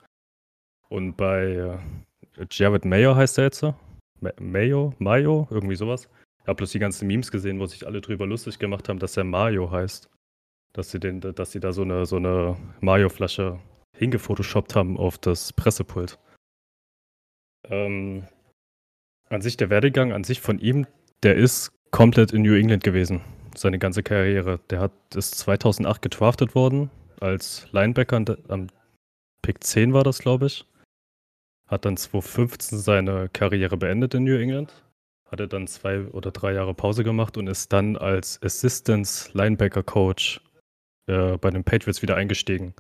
Und 0.90 1.16
bei 1.16 1.80
äh, 2.38 2.46
Jared 2.50 2.86
Mayo 2.86 3.16
heißt 3.16 3.38
er 3.38 3.46
jetzt. 3.46 3.66
Mayo? 4.40 4.94
Mayo? 5.00 5.48
Irgendwie 5.50 5.76
sowas. 5.76 6.10
Ich 6.42 6.48
habe 6.48 6.56
bloß 6.56 6.72
die 6.72 6.80
ganzen 6.80 7.08
Memes 7.08 7.32
gesehen, 7.32 7.60
wo 7.60 7.66
sich 7.66 7.86
alle 7.86 8.02
drüber 8.02 8.26
lustig 8.26 8.60
gemacht 8.60 8.90
haben, 8.90 9.00
dass 9.00 9.18
er 9.18 9.24
Mario 9.24 9.72
heißt. 9.72 10.10
Dass 10.74 10.92
sie, 10.92 11.00
den, 11.00 11.20
dass 11.20 11.52
sie 11.52 11.60
da 11.60 11.74
so 11.74 11.82
eine, 11.82 12.06
so 12.06 12.16
eine 12.16 12.58
Mario-Flasche 12.80 13.60
hingefotoshoppt 13.98 14.76
haben 14.76 14.98
auf 14.98 15.18
das 15.18 15.54
Pressepult. 15.54 16.20
Ähm, 17.66 18.28
an 19.30 19.42
sich 19.42 19.58
der 19.58 19.70
Werdegang 19.70 20.12
an 20.12 20.24
sich 20.24 20.42
von 20.42 20.60
ihm, 20.60 20.88
der 21.24 21.36
ist 21.36 21.72
komplett 21.92 22.32
in 22.34 22.42
New 22.42 22.56
England 22.56 22.84
gewesen 22.84 23.22
seine 23.58 23.80
ganze 23.80 24.04
Karriere. 24.04 24.60
Der 24.70 24.80
hat, 24.80 24.92
ist 25.16 25.36
2008 25.36 26.02
gedraftet 26.02 26.56
worden 26.56 26.90
als 27.20 27.68
Linebacker. 27.72 28.38
Am 28.48 28.68
Pick 29.42 29.64
10 29.64 29.94
war 29.94 30.04
das, 30.04 30.20
glaube 30.20 30.48
ich. 30.48 30.66
Hat 31.68 31.86
dann 31.86 31.98
2015 31.98 32.80
seine 32.80 33.30
Karriere 33.30 33.78
beendet 33.78 34.14
in 34.14 34.24
New 34.24 34.38
England. 34.38 34.74
Hatte 35.30 35.48
dann 35.48 35.68
zwei 35.68 36.06
oder 36.08 36.32
drei 36.32 36.54
Jahre 36.54 36.74
Pause 36.74 37.04
gemacht 37.04 37.38
und 37.38 37.48
ist 37.48 37.72
dann 37.72 37.96
als 37.96 38.42
Assistance 38.44 39.30
Linebacker 39.34 39.84
Coach 39.84 40.42
äh, 41.08 41.38
bei 41.38 41.50
den 41.50 41.64
Patriots 41.64 42.02
wieder 42.02 42.16
eingestiegen. 42.16 42.74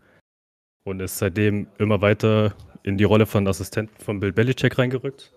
Und 0.83 0.99
ist 0.99 1.17
seitdem 1.17 1.67
immer 1.77 2.01
weiter 2.01 2.55
in 2.83 2.97
die 2.97 3.03
Rolle 3.03 3.25
von 3.25 3.47
Assistenten 3.47 3.95
von 4.03 4.19
Bill 4.19 4.31
Belichick 4.31 4.77
reingerückt. 4.77 5.33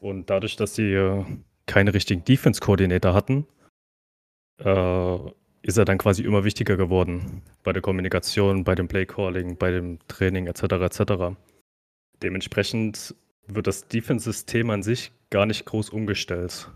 Und 0.00 0.30
dadurch, 0.30 0.56
dass 0.56 0.74
sie 0.74 0.92
äh, 0.92 1.24
keine 1.66 1.94
richtigen 1.94 2.24
Defense-Koordinator 2.24 3.14
hatten, 3.14 3.46
äh, 4.58 5.18
ist 5.62 5.78
er 5.78 5.84
dann 5.84 5.98
quasi 5.98 6.22
immer 6.22 6.44
wichtiger 6.44 6.76
geworden 6.76 7.42
bei 7.62 7.72
der 7.72 7.82
Kommunikation, 7.82 8.64
bei 8.64 8.74
dem 8.74 8.86
Playcalling, 8.86 9.56
bei 9.56 9.70
dem 9.70 9.98
Training 10.08 10.46
etc. 10.46 10.62
etc. 10.62 11.36
Dementsprechend 12.22 13.14
wird 13.46 13.66
das 13.66 13.88
Defense-System 13.88 14.70
an 14.70 14.82
sich 14.82 15.10
gar 15.30 15.46
nicht 15.46 15.64
groß 15.64 15.90
umgestellt. 15.90 16.70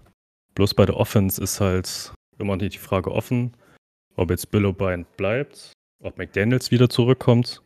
Bloß 0.55 0.75
bei 0.75 0.87
der 0.87 0.97
Offense 0.97 1.43
ist 1.43 1.61
halt 1.61 2.13
immer 2.39 2.57
noch 2.57 2.67
die 2.67 2.79
Frage 2.79 3.13
offen, 3.13 3.57
ob 4.17 4.31
jetzt 4.31 4.51
Bill 4.51 4.67
O'Brien 4.67 5.05
bleibt, 5.17 5.73
ob 6.03 6.17
McDaniels 6.19 6.71
wieder 6.71 6.89
zurückkommt 6.89 7.63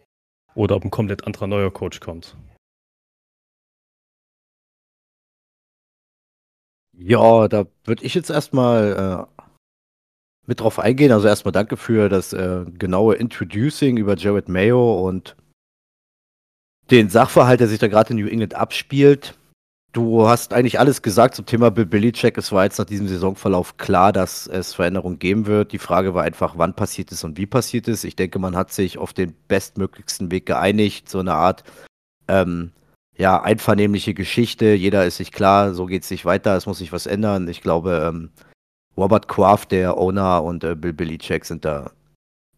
oder 0.55 0.77
ob 0.77 0.85
ein 0.85 0.91
komplett 0.91 1.25
anderer 1.27 1.47
neuer 1.47 1.73
Coach 1.73 2.01
kommt. 2.01 2.37
Ja, 6.95 7.49
da 7.49 7.67
würde 7.85 8.05
ich 8.05 8.15
jetzt 8.15 8.31
erstmal 8.31 9.29
äh, 9.39 9.43
mit 10.47 10.61
drauf 10.61 10.79
eingehen. 10.79 11.13
Also 11.13 11.29
erstmal 11.29 11.53
danke 11.53 11.77
für 11.77 12.09
das 12.09 12.33
äh, 12.33 12.65
genaue 12.79 13.15
Introducing 13.17 13.97
über 13.97 14.17
Jared 14.17 14.49
Mayo 14.49 15.07
und 15.07 15.37
den 16.91 17.09
Sachverhalt, 17.09 17.61
der 17.61 17.69
sich 17.69 17.79
da 17.79 17.89
gerade 17.89 18.13
in 18.13 18.21
New 18.21 18.29
England 18.29 18.55
abspielt. 18.55 19.35
Du 19.93 20.27
hast 20.27 20.55
eigentlich 20.55 20.81
alles 20.81 21.03
gesagt 21.03 21.35
zum 21.35 21.45
Thema 21.45 21.71
Bill 21.71 21.85
Belichick. 21.85 22.39
Es 22.39 22.51
war 22.51 22.65
jetzt 22.65 22.79
nach 22.79 22.87
diesem 22.87 23.09
Saisonverlauf 23.09 23.77
klar, 23.77 24.11
dass 24.11 24.47
es 24.47 24.73
Veränderungen 24.73 25.19
geben 25.19 25.45
wird. 25.45 25.73
Die 25.73 25.79
Frage 25.79 26.15
war 26.15 26.23
einfach, 26.23 26.57
wann 26.57 26.75
passiert 26.75 27.13
es 27.13 27.25
und 27.25 27.37
wie 27.37 27.45
passiert 27.45 27.89
es. 27.89 28.03
Ich 28.05 28.17
denke, 28.17 28.39
man 28.39 28.57
hat 28.57 28.73
sich 28.73 28.97
auf 28.97 29.13
den 29.13 29.35
bestmöglichsten 29.49 30.31
Weg 30.31 30.47
geeinigt. 30.47 31.11
So 31.11 31.19
eine 31.19 31.35
Art 31.35 31.65
ähm, 32.27 32.73
ja, 33.19 33.43
einvernehmliche 33.43 34.15
Geschichte. 34.15 34.73
Jeder 34.73 35.05
ist 35.05 35.19
sich 35.19 35.31
klar, 35.31 35.75
so 35.75 35.85
geht 35.85 36.05
es 36.05 36.11
nicht 36.11 36.25
weiter, 36.25 36.57
es 36.57 36.65
muss 36.65 36.79
sich 36.79 36.93
was 36.93 37.07
ändern. 37.07 37.47
Ich 37.49 37.61
glaube, 37.61 38.09
ähm, 38.09 38.31
Robert 38.97 39.29
Kraft, 39.29 39.73
der 39.73 39.99
Owner, 39.99 40.43
und 40.43 40.65
äh, 40.65 40.75
Bill 40.75 40.95
Belichick 40.95 41.45
sind 41.45 41.67
da 41.67 41.91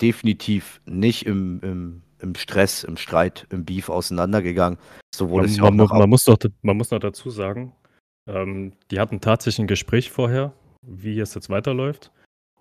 definitiv 0.00 0.80
nicht 0.86 1.26
im, 1.26 1.60
im, 1.62 2.02
im 2.24 2.34
Stress, 2.34 2.84
im 2.84 2.96
Streit, 2.96 3.46
im 3.50 3.64
Beef 3.64 3.88
auseinandergegangen. 3.88 4.78
So 5.14 5.30
wurde 5.30 5.42
man, 5.42 5.50
es 5.50 5.56
ja 5.56 5.70
man, 5.70 5.76
man, 5.76 6.10
muss 6.10 6.24
doch, 6.24 6.38
man 6.62 6.76
muss 6.76 6.90
noch 6.90 6.98
dazu 6.98 7.30
sagen, 7.30 7.74
ähm, 8.26 8.72
die 8.90 8.98
hatten 8.98 9.20
tatsächlich 9.20 9.60
ein 9.64 9.68
Gespräch 9.68 10.10
vorher, 10.10 10.52
wie 10.82 11.20
es 11.20 11.34
jetzt 11.34 11.50
weiterläuft. 11.50 12.10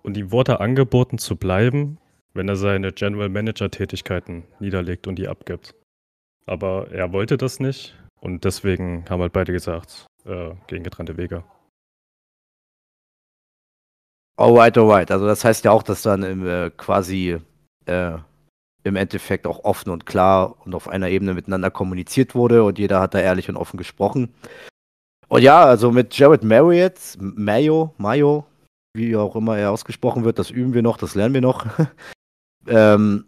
Und 0.02 0.16
ihm 0.16 0.30
wurde 0.30 0.60
angeboten 0.60 1.18
zu 1.18 1.36
bleiben, 1.36 1.98
wenn 2.34 2.48
er 2.48 2.56
seine 2.56 2.92
General 2.92 3.28
Manager 3.28 3.70
Tätigkeiten 3.70 4.44
niederlegt 4.60 5.06
und 5.06 5.16
die 5.16 5.28
abgibt. 5.28 5.74
Aber 6.46 6.90
er 6.90 7.12
wollte 7.12 7.38
das 7.38 7.58
nicht 7.58 7.96
und 8.20 8.44
deswegen 8.44 9.04
haben 9.08 9.22
halt 9.22 9.32
beide 9.32 9.52
gesagt, 9.52 10.06
äh, 10.26 10.50
gegen 10.66 10.84
getrennte 10.84 11.16
Wege. 11.16 11.42
Alright, 14.36 14.76
alright. 14.76 15.10
Also 15.10 15.26
das 15.26 15.44
heißt 15.44 15.64
ja 15.64 15.70
auch, 15.70 15.82
dass 15.82 16.02
dann 16.02 16.22
im, 16.22 16.46
äh, 16.46 16.70
quasi 16.76 17.38
äh, 17.86 18.18
im 18.84 18.96
Endeffekt 18.96 19.46
auch 19.46 19.64
offen 19.64 19.90
und 19.90 20.06
klar 20.06 20.56
und 20.64 20.74
auf 20.74 20.88
einer 20.88 21.08
Ebene 21.08 21.34
miteinander 21.34 21.70
kommuniziert 21.70 22.34
wurde 22.34 22.62
und 22.62 22.78
jeder 22.78 23.00
hat 23.00 23.14
da 23.14 23.18
ehrlich 23.18 23.48
und 23.48 23.56
offen 23.56 23.78
gesprochen. 23.78 24.32
Und 25.28 25.42
ja, 25.42 25.64
also 25.64 25.90
mit 25.90 26.16
Jared 26.16 26.44
Marriott, 26.44 26.98
Mayo, 27.18 27.94
Mayo, 27.96 28.44
wie 28.94 29.16
auch 29.16 29.34
immer 29.34 29.56
er 29.58 29.72
ausgesprochen 29.72 30.24
wird, 30.24 30.38
das 30.38 30.50
üben 30.50 30.74
wir 30.74 30.82
noch, 30.82 30.98
das 30.98 31.14
lernen 31.14 31.34
wir 31.34 31.40
noch. 31.40 31.66
ähm, 32.68 33.24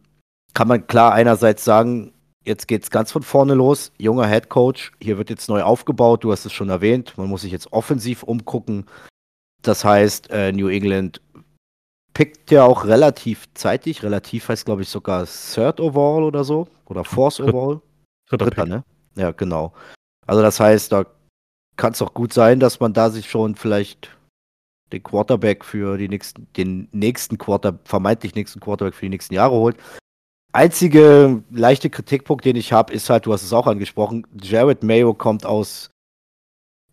kann 0.52 0.68
man 0.68 0.86
klar 0.86 1.12
einerseits 1.12 1.64
sagen, 1.64 2.12
jetzt 2.44 2.68
geht's 2.68 2.90
ganz 2.90 3.10
von 3.10 3.22
vorne 3.22 3.54
los. 3.54 3.92
Junger 3.98 4.28
Head 4.28 4.50
Coach, 4.50 4.92
hier 5.00 5.16
wird 5.16 5.30
jetzt 5.30 5.48
neu 5.48 5.62
aufgebaut, 5.62 6.22
du 6.22 6.32
hast 6.32 6.44
es 6.44 6.52
schon 6.52 6.68
erwähnt, 6.68 7.14
man 7.16 7.28
muss 7.28 7.40
sich 7.40 7.52
jetzt 7.52 7.72
offensiv 7.72 8.22
umgucken. 8.22 8.86
Das 9.62 9.84
heißt, 9.84 10.30
äh, 10.30 10.52
New 10.52 10.68
England 10.68 11.20
pickt 12.16 12.50
ja 12.50 12.64
auch 12.64 12.86
relativ 12.86 13.44
zeitig, 13.52 14.02
relativ 14.02 14.48
heißt 14.48 14.64
glaube 14.64 14.80
ich 14.80 14.88
sogar 14.88 15.26
Third 15.26 15.80
Overall 15.80 16.24
oder 16.24 16.44
so 16.44 16.66
oder 16.86 17.04
Fourth 17.04 17.40
Overall. 17.40 17.82
Dritter, 18.30 18.46
Dritter 18.46 18.64
ne? 18.64 18.84
Ja, 19.16 19.32
genau. 19.32 19.74
Also 20.26 20.40
das 20.40 20.58
heißt, 20.58 20.92
da 20.92 21.04
kann 21.76 21.92
es 21.92 22.00
auch 22.00 22.14
gut 22.14 22.32
sein, 22.32 22.58
dass 22.58 22.80
man 22.80 22.94
da 22.94 23.10
sich 23.10 23.28
schon 23.28 23.54
vielleicht 23.54 24.16
den 24.92 25.02
Quarterback 25.02 25.62
für 25.62 25.98
die 25.98 26.08
nächsten, 26.08 26.50
den 26.54 26.88
nächsten 26.92 27.36
Quarter, 27.36 27.78
vermeintlich 27.84 28.34
nächsten 28.34 28.60
Quarterback 28.60 28.94
für 28.94 29.04
die 29.04 29.10
nächsten 29.10 29.34
Jahre 29.34 29.54
holt. 29.54 29.76
Einzige 30.54 31.42
leichte 31.50 31.90
Kritikpunkt, 31.90 32.46
den 32.46 32.56
ich 32.56 32.72
habe, 32.72 32.94
ist 32.94 33.10
halt, 33.10 33.26
du 33.26 33.34
hast 33.34 33.42
es 33.42 33.52
auch 33.52 33.66
angesprochen, 33.66 34.26
Jared 34.40 34.82
Mayo 34.82 35.12
kommt 35.12 35.44
aus 35.44 35.90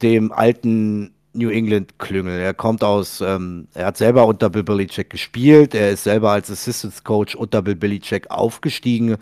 dem 0.01 0.33
alten 0.33 1.12
New 1.33 1.49
England 1.49 1.99
Klüngel. 1.99 2.39
Er 2.39 2.53
kommt 2.53 2.83
aus, 2.83 3.21
ähm, 3.21 3.67
er 3.73 3.87
hat 3.87 3.97
selber 3.97 4.25
unter 4.25 4.49
Bill 4.49 4.63
Belichick 4.63 5.09
gespielt, 5.09 5.75
er 5.75 5.91
ist 5.91 6.03
selber 6.03 6.31
als 6.31 6.49
Assistant 6.51 7.03
Coach 7.03 7.35
unter 7.35 7.61
Bill 7.61 7.75
Belichick 7.75 8.29
aufgestiegen. 8.31 9.17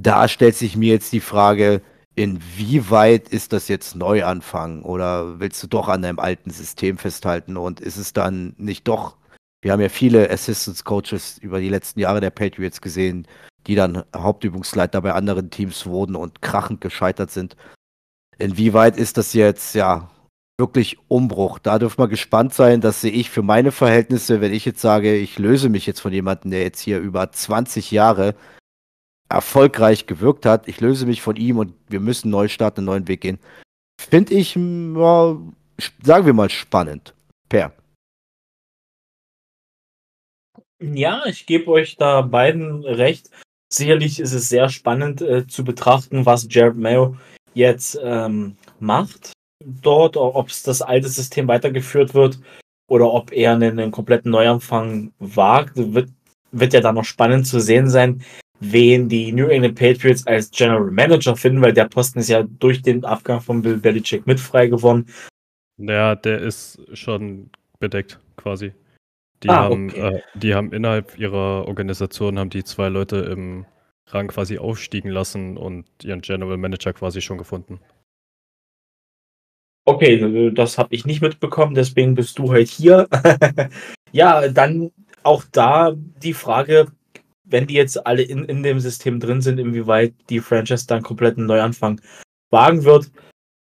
Da 0.00 0.28
stellt 0.28 0.54
sich 0.54 0.76
mir 0.76 0.94
jetzt 0.94 1.12
die 1.12 1.20
Frage, 1.20 1.82
inwieweit 2.14 3.28
ist 3.28 3.52
das 3.52 3.68
jetzt 3.68 3.94
Neuanfang 3.96 4.82
oder 4.82 5.40
willst 5.40 5.62
du 5.62 5.66
doch 5.66 5.88
an 5.88 6.02
deinem 6.02 6.18
alten 6.18 6.50
System 6.50 6.98
festhalten 6.98 7.56
und 7.56 7.80
ist 7.80 7.96
es 7.96 8.12
dann 8.12 8.54
nicht 8.58 8.88
doch, 8.88 9.16
wir 9.60 9.72
haben 9.72 9.80
ja 9.80 9.88
viele 9.88 10.30
Assistant 10.30 10.84
Coaches 10.84 11.38
über 11.38 11.60
die 11.60 11.68
letzten 11.68 12.00
Jahre 12.00 12.20
der 12.20 12.30
Patriots 12.30 12.80
gesehen, 12.80 13.26
die 13.66 13.74
dann 13.74 14.04
Hauptübungsleiter 14.14 15.00
bei 15.02 15.12
anderen 15.12 15.50
Teams 15.50 15.86
wurden 15.86 16.14
und 16.14 16.42
krachend 16.42 16.80
gescheitert 16.80 17.30
sind. 17.30 17.56
Inwieweit 18.38 18.96
ist 18.96 19.16
das 19.16 19.32
jetzt, 19.32 19.74
ja, 19.74 20.10
wirklich 20.58 20.98
Umbruch. 21.06 21.58
Da 21.58 21.78
dürfen 21.78 21.98
wir 21.98 22.08
gespannt 22.08 22.52
sein. 22.52 22.80
Das 22.80 23.00
sehe 23.00 23.12
ich 23.12 23.30
für 23.30 23.42
meine 23.42 23.72
Verhältnisse, 23.72 24.40
wenn 24.40 24.52
ich 24.52 24.64
jetzt 24.64 24.80
sage, 24.80 25.16
ich 25.16 25.38
löse 25.38 25.68
mich 25.68 25.86
jetzt 25.86 26.00
von 26.00 26.12
jemandem, 26.12 26.50
der 26.50 26.62
jetzt 26.62 26.80
hier 26.80 26.98
über 26.98 27.30
20 27.30 27.90
Jahre 27.92 28.34
erfolgreich 29.28 30.06
gewirkt 30.06 30.46
hat. 30.46 30.66
Ich 30.66 30.80
löse 30.80 31.06
mich 31.06 31.22
von 31.22 31.36
ihm 31.36 31.58
und 31.58 31.74
wir 31.88 32.00
müssen 32.00 32.30
neu 32.30 32.48
starten, 32.48 32.80
einen 32.80 32.86
neuen 32.86 33.08
Weg 33.08 33.20
gehen. 33.20 33.38
Finde 34.00 34.34
ich, 34.34 34.56
ja, 34.56 35.36
sagen 36.02 36.26
wir 36.26 36.32
mal, 36.32 36.50
spannend. 36.50 37.14
Per. 37.48 37.72
Ja, 40.80 41.24
ich 41.26 41.46
gebe 41.46 41.70
euch 41.70 41.96
da 41.96 42.22
beiden 42.22 42.84
recht. 42.84 43.30
Sicherlich 43.72 44.18
ist 44.18 44.32
es 44.32 44.48
sehr 44.48 44.68
spannend 44.70 45.20
äh, 45.20 45.46
zu 45.46 45.62
betrachten, 45.62 46.24
was 46.24 46.46
Jared 46.50 46.76
Mayo 46.76 47.16
jetzt 47.54 47.98
ähm, 48.02 48.56
macht 48.80 49.32
dort, 49.82 50.16
ob 50.16 50.48
es 50.48 50.62
das 50.62 50.82
alte 50.82 51.08
System 51.08 51.48
weitergeführt 51.48 52.14
wird 52.14 52.38
oder 52.88 53.12
ob 53.12 53.32
er 53.32 53.52
einen, 53.52 53.78
einen 53.78 53.92
kompletten 53.92 54.30
Neuanfang 54.30 55.12
wagt, 55.18 55.72
wird, 55.76 56.10
wird 56.52 56.72
ja 56.72 56.80
dann 56.80 56.94
noch 56.94 57.04
spannend 57.04 57.46
zu 57.46 57.60
sehen 57.60 57.88
sein, 57.88 58.22
wen 58.60 59.08
die 59.08 59.32
New 59.32 59.46
England 59.46 59.78
Patriots 59.78 60.26
als 60.26 60.50
General 60.50 60.90
Manager 60.90 61.36
finden, 61.36 61.62
weil 61.62 61.72
der 61.72 61.84
Posten 61.84 62.18
ist 62.18 62.28
ja 62.28 62.42
durch 62.42 62.82
den 62.82 63.04
Abgang 63.04 63.40
von 63.40 63.62
Bill 63.62 63.76
Belichick 63.76 64.26
mit 64.26 64.40
frei 64.40 64.66
gewonnen. 64.66 65.06
Ja, 65.76 66.14
der 66.14 66.40
ist 66.40 66.80
schon 66.92 67.50
bedeckt 67.78 68.18
quasi. 68.36 68.72
Die, 69.44 69.48
ah, 69.48 69.64
haben, 69.64 69.90
okay. 69.90 70.16
äh, 70.16 70.20
die 70.34 70.54
haben 70.54 70.72
innerhalb 70.72 71.16
ihrer 71.16 71.68
Organisation 71.68 72.38
haben 72.38 72.50
die 72.50 72.64
zwei 72.64 72.88
Leute 72.88 73.18
im 73.18 73.66
Rang 74.06 74.28
quasi 74.28 74.58
aufstiegen 74.58 75.10
lassen 75.10 75.56
und 75.56 75.86
ihren 76.02 76.22
General 76.22 76.56
Manager 76.56 76.92
quasi 76.92 77.20
schon 77.20 77.38
gefunden. 77.38 77.78
Okay, 79.88 80.50
das 80.50 80.76
habe 80.76 80.94
ich 80.94 81.06
nicht 81.06 81.22
mitbekommen, 81.22 81.74
deswegen 81.74 82.14
bist 82.14 82.38
du 82.38 82.50
heute 82.50 82.70
hier. 82.70 83.08
ja, 84.12 84.46
dann 84.48 84.90
auch 85.22 85.44
da 85.50 85.94
die 86.22 86.34
Frage, 86.34 86.88
wenn 87.44 87.66
die 87.66 87.72
jetzt 87.72 88.06
alle 88.06 88.20
in, 88.20 88.44
in 88.44 88.62
dem 88.62 88.80
System 88.80 89.18
drin 89.18 89.40
sind, 89.40 89.58
inwieweit 89.58 90.12
die 90.28 90.40
Franchise 90.40 90.86
dann 90.86 91.02
komplett 91.02 91.38
einen 91.38 91.46
Neuanfang 91.46 92.02
wagen 92.50 92.84
wird. 92.84 93.10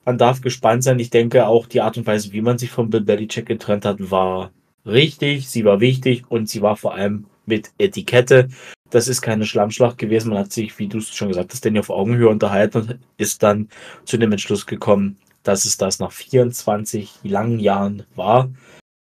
Man 0.05 0.19
darf 0.19 0.41
gespannt 0.41 0.83
sein. 0.83 0.99
Ich 0.99 1.09
denke 1.09 1.47
auch 1.47 1.65
die 1.65 1.81
Art 1.81 1.97
und 1.97 2.05
Weise, 2.05 2.31
wie 2.33 2.41
man 2.41 2.59
sich 2.59 2.69
von 2.69 2.91
Bill 2.91 3.01
Belichick 3.01 3.47
getrennt 3.47 3.85
hat, 3.85 4.11
war 4.11 4.51
richtig, 4.85 5.49
sie 5.49 5.65
war 5.65 5.79
wichtig 5.79 6.25
und 6.29 6.47
sie 6.47 6.61
war 6.61 6.75
vor 6.75 6.93
allem 6.93 7.25
mit 7.47 7.71
Etikette. 7.79 8.49
Das 8.91 9.07
ist 9.07 9.23
keine 9.23 9.45
Schlammschlacht 9.45 9.97
gewesen. 9.97 10.29
Man 10.29 10.37
hat 10.37 10.51
sich, 10.51 10.77
wie 10.77 10.87
du 10.87 10.99
es 10.99 11.15
schon 11.15 11.29
gesagt 11.29 11.51
hast, 11.51 11.65
denn 11.65 11.79
auf 11.79 11.89
Augenhöhe 11.89 12.29
unterhalten 12.29 12.77
und 12.77 12.99
ist 13.17 13.41
dann 13.41 13.69
zu 14.05 14.19
dem 14.19 14.31
Entschluss 14.31 14.67
gekommen, 14.67 15.17
dass 15.43 15.65
es 15.65 15.77
das 15.77 15.99
nach 15.99 16.11
24 16.11 17.19
langen 17.23 17.59
Jahren 17.59 18.03
war. 18.15 18.49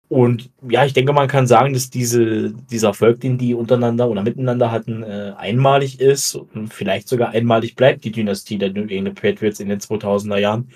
Und 0.08 0.52
ja, 0.70 0.86
ich 0.86 0.94
denke, 0.94 1.14
man 1.14 1.28
kann 1.28 1.48
sagen, 1.48 1.74
dass 1.74 1.90
diese, 1.90 2.52
dieser 2.52 2.90
Erfolg, 2.90 3.20
den 3.22 3.38
die 3.38 3.56
untereinander 3.56 4.08
oder 4.08 4.22
miteinander 4.22 4.72
hatten, 4.72 5.02
äh, 5.02 5.34
einmalig 5.38 6.00
ist 6.00 6.36
und 6.36 6.72
vielleicht 6.74 7.08
sogar 7.08 7.30
einmalig 7.30 7.76
bleibt, 7.76 8.04
die 8.04 8.12
Dynastie 8.12 8.58
der 8.58 8.72
New 8.72 8.88
England 8.88 9.20
Patriots 9.20 9.60
in 9.60 9.70
den 9.70 9.80
2000er 9.80 10.38
Jahren. 10.38 10.72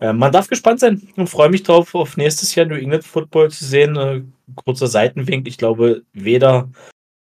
Äh, 0.00 0.12
man 0.12 0.32
darf 0.32 0.48
gespannt 0.48 0.80
sein 0.80 1.02
und 1.16 1.28
freue 1.28 1.50
mich 1.50 1.64
drauf, 1.64 1.94
auf 1.94 2.16
nächstes 2.16 2.54
Jahr 2.54 2.66
New 2.66 2.76
England 2.76 3.04
Football 3.04 3.50
zu 3.50 3.64
sehen. 3.64 3.96
Äh, 3.96 4.22
kurzer 4.54 4.86
Seitenwink. 4.86 5.48
Ich 5.48 5.58
glaube, 5.58 6.02
weder 6.12 6.70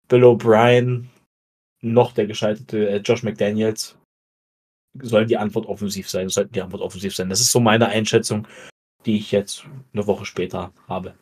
Bill 0.10 0.24
O'Brien 0.26 1.06
noch 1.82 2.12
der 2.12 2.28
gescheiterte 2.28 2.90
äh, 2.90 2.98
Josh 2.98 3.24
McDaniels 3.24 3.98
soll 5.02 5.26
die 5.26 5.38
Antwort 5.38 5.66
offensiv 5.66 6.10
sein, 6.10 6.30
sollten 6.30 6.54
die 6.54 6.62
Antwort 6.62 6.82
offensiv 6.82 7.16
sein. 7.16 7.30
Das 7.30 7.42
ist 7.42 7.52
so 7.52 7.60
meine 7.60 7.88
Einschätzung, 7.88 8.48
die 9.06 9.18
ich 9.18 9.32
jetzt 9.32 9.66
eine 9.94 10.08
Woche 10.08 10.26
später 10.26 10.72
habe. 10.88 11.16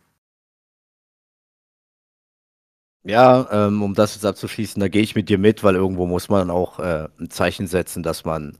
Ja, 3.03 3.47
ähm, 3.51 3.83
um 3.83 3.93
das 3.93 4.15
jetzt 4.15 4.25
abzuschließen, 4.25 4.79
da 4.79 4.89
gehe 4.89 5.01
ich 5.01 5.15
mit 5.15 5.29
dir 5.29 5.37
mit, 5.37 5.63
weil 5.63 5.75
irgendwo 5.75 6.05
muss 6.05 6.27
man 6.27 6.49
auch 6.49 6.79
äh, 6.79 7.07
ein 7.19 7.29
Zeichen 7.29 7.67
setzen, 7.67 8.03
dass 8.03 8.25
man 8.25 8.57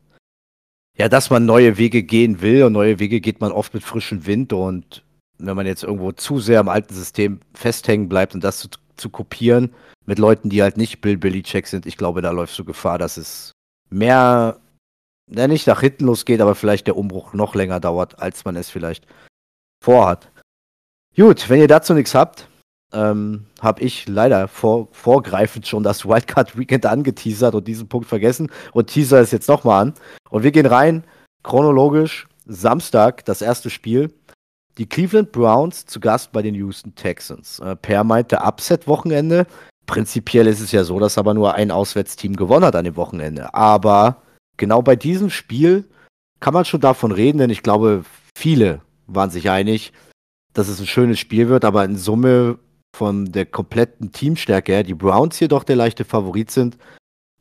ja, 0.97 1.09
dass 1.09 1.29
man 1.29 1.45
neue 1.45 1.77
Wege 1.77 2.01
gehen 2.01 2.41
will 2.41 2.63
und 2.63 2.73
neue 2.73 2.99
Wege 2.99 3.21
geht 3.21 3.39
man 3.39 3.51
oft 3.51 3.73
mit 3.73 3.83
frischem 3.83 4.25
Wind 4.25 4.51
und 4.51 5.03
wenn 5.37 5.55
man 5.55 5.67
jetzt 5.67 5.83
irgendwo 5.83 6.11
zu 6.11 6.39
sehr 6.39 6.59
am 6.59 6.69
alten 6.69 6.93
System 6.93 7.39
festhängen 7.53 8.09
bleibt 8.09 8.33
und 8.33 8.43
das 8.43 8.57
zu, 8.59 8.69
zu 8.95 9.09
kopieren 9.11 9.75
mit 10.07 10.17
Leuten, 10.17 10.49
die 10.49 10.63
halt 10.63 10.77
nicht 10.77 11.01
Bill 11.01 11.17
Billy 11.17 11.43
Check 11.43 11.67
sind, 11.67 11.85
ich 11.85 11.97
glaube, 11.97 12.21
da 12.21 12.31
läufst 12.31 12.57
du 12.57 12.65
Gefahr, 12.65 12.97
dass 12.97 13.17
es 13.17 13.51
mehr, 13.91 14.59
ja, 15.29 15.47
nicht 15.47 15.67
nach 15.67 15.81
hinten 15.81 16.05
losgeht, 16.05 16.41
aber 16.41 16.55
vielleicht 16.55 16.87
der 16.87 16.97
Umbruch 16.97 17.33
noch 17.33 17.55
länger 17.55 17.79
dauert, 17.79 18.19
als 18.21 18.45
man 18.45 18.55
es 18.55 18.69
vielleicht 18.69 19.05
vorhat. 19.83 20.31
Gut, 21.15 21.49
wenn 21.49 21.59
ihr 21.59 21.67
dazu 21.67 21.93
nichts 21.93 22.15
habt, 22.15 22.47
ähm, 22.93 23.45
habe 23.61 23.81
ich 23.81 24.07
leider 24.07 24.47
vor, 24.47 24.87
vorgreifend 24.91 25.67
schon 25.67 25.83
das 25.83 26.05
Wildcard 26.05 26.57
Weekend 26.57 26.85
angeteasert 26.85 27.55
und 27.55 27.67
diesen 27.67 27.89
Punkt 27.89 28.07
vergessen 28.07 28.49
und 28.71 28.87
teaser 28.87 29.19
es 29.19 29.31
jetzt 29.31 29.49
nochmal 29.49 29.81
an. 29.81 29.93
Und 30.29 30.43
wir 30.43 30.51
gehen 30.51 30.65
rein, 30.65 31.03
chronologisch, 31.43 32.27
Samstag, 32.45 33.25
das 33.25 33.41
erste 33.41 33.69
Spiel. 33.69 34.13
Die 34.77 34.87
Cleveland 34.87 35.31
Browns 35.31 35.85
zu 35.85 35.99
Gast 35.99 36.31
bei 36.31 36.41
den 36.41 36.53
Houston 36.53 36.93
Texans. 36.95 37.59
Äh, 37.59 37.75
per 37.75 38.03
meinte 38.03 38.37
Upset-Wochenende. 38.37 39.47
Prinzipiell 39.87 40.47
ist 40.47 40.59
es 40.61 40.71
ja 40.71 40.83
so, 40.83 40.99
dass 40.99 41.17
aber 41.17 41.33
nur 41.33 41.55
ein 41.55 41.71
Auswärtsteam 41.71 42.35
gewonnen 42.35 42.65
hat 42.65 42.75
an 42.75 42.85
dem 42.85 42.95
Wochenende. 42.95 43.53
Aber 43.53 44.21
genau 44.57 44.81
bei 44.81 44.95
diesem 44.95 45.29
Spiel 45.29 45.85
kann 46.39 46.53
man 46.53 46.65
schon 46.65 46.81
davon 46.81 47.11
reden, 47.11 47.37
denn 47.37 47.49
ich 47.49 47.63
glaube, 47.63 48.03
viele 48.37 48.81
waren 49.07 49.29
sich 49.29 49.49
einig, 49.49 49.93
dass 50.53 50.67
es 50.67 50.79
ein 50.79 50.87
schönes 50.87 51.19
Spiel 51.19 51.49
wird, 51.49 51.65
aber 51.65 51.85
in 51.85 51.97
Summe 51.97 52.59
von 52.95 53.31
der 53.31 53.45
kompletten 53.45 54.11
Teamstärke 54.11 54.71
her 54.73 54.83
die 54.83 54.93
Browns 54.93 55.37
hier 55.37 55.47
doch 55.47 55.63
der 55.63 55.75
leichte 55.75 56.03
Favorit 56.03 56.51
sind. 56.51 56.77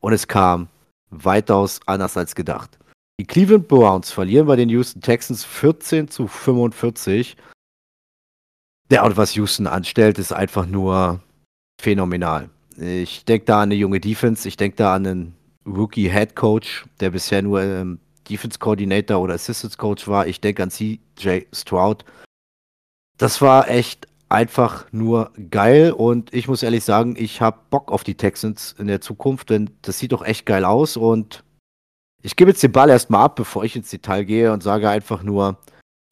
Und 0.01 0.13
es 0.13 0.29
kam 0.29 0.69
weitaus 1.11 1.81
anders 1.87 2.17
als 2.17 2.35
gedacht. 2.35 2.79
Die 3.19 3.27
Cleveland 3.27 3.69
Browns 3.69 4.11
verlieren 4.11 4.47
bei 4.47 4.57
den 4.57 4.69
Houston 4.69 5.01
Texans 5.01 5.45
14 5.45 6.09
zu 6.09 6.29
45. 6.29 7.37
Ja, 8.91 9.05
und 9.05 9.17
was 9.17 9.35
Houston 9.35 9.67
anstellt, 9.67 10.19
ist 10.19 10.33
einfach 10.33 10.67
nur 10.67 11.21
phänomenal. 11.81 12.51
Ich 12.77 13.25
denke 13.25 13.47
da 13.47 13.63
an 13.63 13.71
eine 13.71 13.75
junge 13.75 14.01
Defense, 14.01 14.47
ich 14.47 14.59
denke 14.59 14.77
da 14.77 14.95
an 14.95 15.07
einen 15.07 15.35
Rookie 15.67 16.11
Head 16.11 16.37
Coach, 16.37 16.87
der 17.01 17.11
bisher 17.11 17.43
nur 17.43 17.63
ähm, 17.63 17.99
Defense 18.29 18.59
Coordinator 18.59 19.21
oder 19.21 19.35
Assistant 19.35 19.77
Coach 19.79 20.09
war. 20.09 20.27
Ich 20.27 20.41
denke 20.41 20.63
an 20.63 20.71
CJ 20.71 21.47
Stroud. 21.53 22.05
Das 23.19 23.41
war 23.41 23.69
echt 23.69 24.09
einfach 24.29 24.87
nur 24.93 25.31
geil 25.51 25.93
und 25.93 26.35
ich 26.35 26.49
muss 26.49 26.63
ehrlich 26.63 26.85
sagen, 26.85 27.15
ich 27.17 27.41
habe 27.41 27.59
Bock 27.71 27.93
auf 27.93 28.03
die 28.05 28.17
Texans 28.17 28.75
in 28.79 28.89
der 28.89 29.01
Zukunft, 29.01 29.51
denn 29.51 29.71
das 29.83 29.99
sieht 29.99 30.13
doch 30.13 30.25
echt 30.25 30.47
geil 30.47 30.65
aus 30.65 30.97
und 30.97 31.45
ich 32.23 32.35
gebe 32.35 32.51
jetzt 32.51 32.63
den 32.63 32.73
Ball 32.73 32.91
erstmal 32.91 33.25
ab, 33.25 33.37
bevor 33.37 33.63
ich 33.65 33.77
ins 33.77 33.91
Detail 33.91 34.25
gehe 34.25 34.53
und 34.53 34.63
sage 34.63 34.89
einfach 34.89 35.23
nur, 35.23 35.59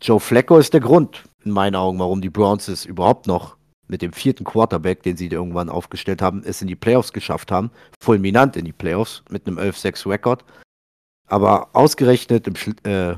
Joe 0.00 0.20
Flacco 0.20 0.58
ist 0.58 0.72
der 0.72 0.80
Grund 0.80 1.24
in 1.44 1.50
meinen 1.50 1.74
Augen, 1.74 1.98
warum 1.98 2.20
die 2.20 2.30
Browns 2.30 2.68
es 2.68 2.84
überhaupt 2.84 3.26
noch 3.26 3.56
mit 3.88 4.02
dem 4.02 4.12
vierten 4.12 4.44
Quarterback, 4.44 5.02
den 5.02 5.16
sie 5.16 5.26
irgendwann 5.26 5.68
aufgestellt 5.68 6.22
haben, 6.22 6.42
es 6.44 6.62
in 6.62 6.68
die 6.68 6.76
Playoffs 6.76 7.12
geschafft 7.12 7.52
haben. 7.52 7.70
Fulminant 8.00 8.56
in 8.56 8.64
die 8.64 8.72
Playoffs 8.72 9.22
mit 9.30 9.46
einem 9.46 9.58
11-6-Rekord. 9.58 10.44
Aber 11.28 11.68
ausgerechnet 11.72 12.46
im, 12.46 12.54
äh, 12.84 13.16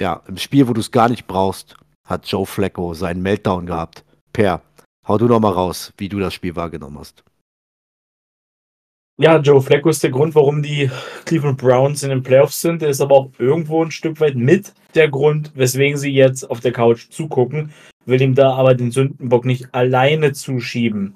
ja, 0.00 0.22
im 0.26 0.36
Spiel, 0.36 0.68
wo 0.68 0.72
du 0.72 0.80
es 0.80 0.90
gar 0.90 1.08
nicht 1.08 1.26
brauchst, 1.26 1.76
hat 2.06 2.26
Joe 2.26 2.46
Flacco 2.46 2.94
seinen 2.94 3.22
Meltdown 3.22 3.66
gehabt. 3.66 4.04
Per, 4.32 4.62
hau 5.06 5.18
du 5.18 5.26
noch 5.26 5.40
mal 5.40 5.52
raus, 5.52 5.92
wie 5.96 6.08
du 6.08 6.18
das 6.18 6.34
Spiel 6.34 6.56
wahrgenommen 6.56 6.98
hast. 6.98 7.24
Ja, 9.22 9.38
Joe 9.38 9.62
Flacco 9.62 9.88
ist 9.88 10.02
der 10.02 10.10
Grund, 10.10 10.34
warum 10.34 10.64
die 10.64 10.90
Cleveland 11.26 11.56
Browns 11.56 12.02
in 12.02 12.08
den 12.08 12.24
Playoffs 12.24 12.60
sind. 12.60 12.82
Er 12.82 12.88
ist 12.88 13.00
aber 13.00 13.14
auch 13.14 13.30
irgendwo 13.38 13.84
ein 13.84 13.92
Stück 13.92 14.18
weit 14.18 14.34
mit 14.34 14.74
der 14.96 15.08
Grund, 15.08 15.52
weswegen 15.54 15.96
sie 15.96 16.10
jetzt 16.10 16.50
auf 16.50 16.58
der 16.58 16.72
Couch 16.72 17.08
zugucken. 17.08 17.70
Will 18.04 18.20
ihm 18.20 18.34
da 18.34 18.54
aber 18.54 18.74
den 18.74 18.90
Sündenbock 18.90 19.44
nicht 19.44 19.72
alleine 19.72 20.32
zuschieben. 20.32 21.14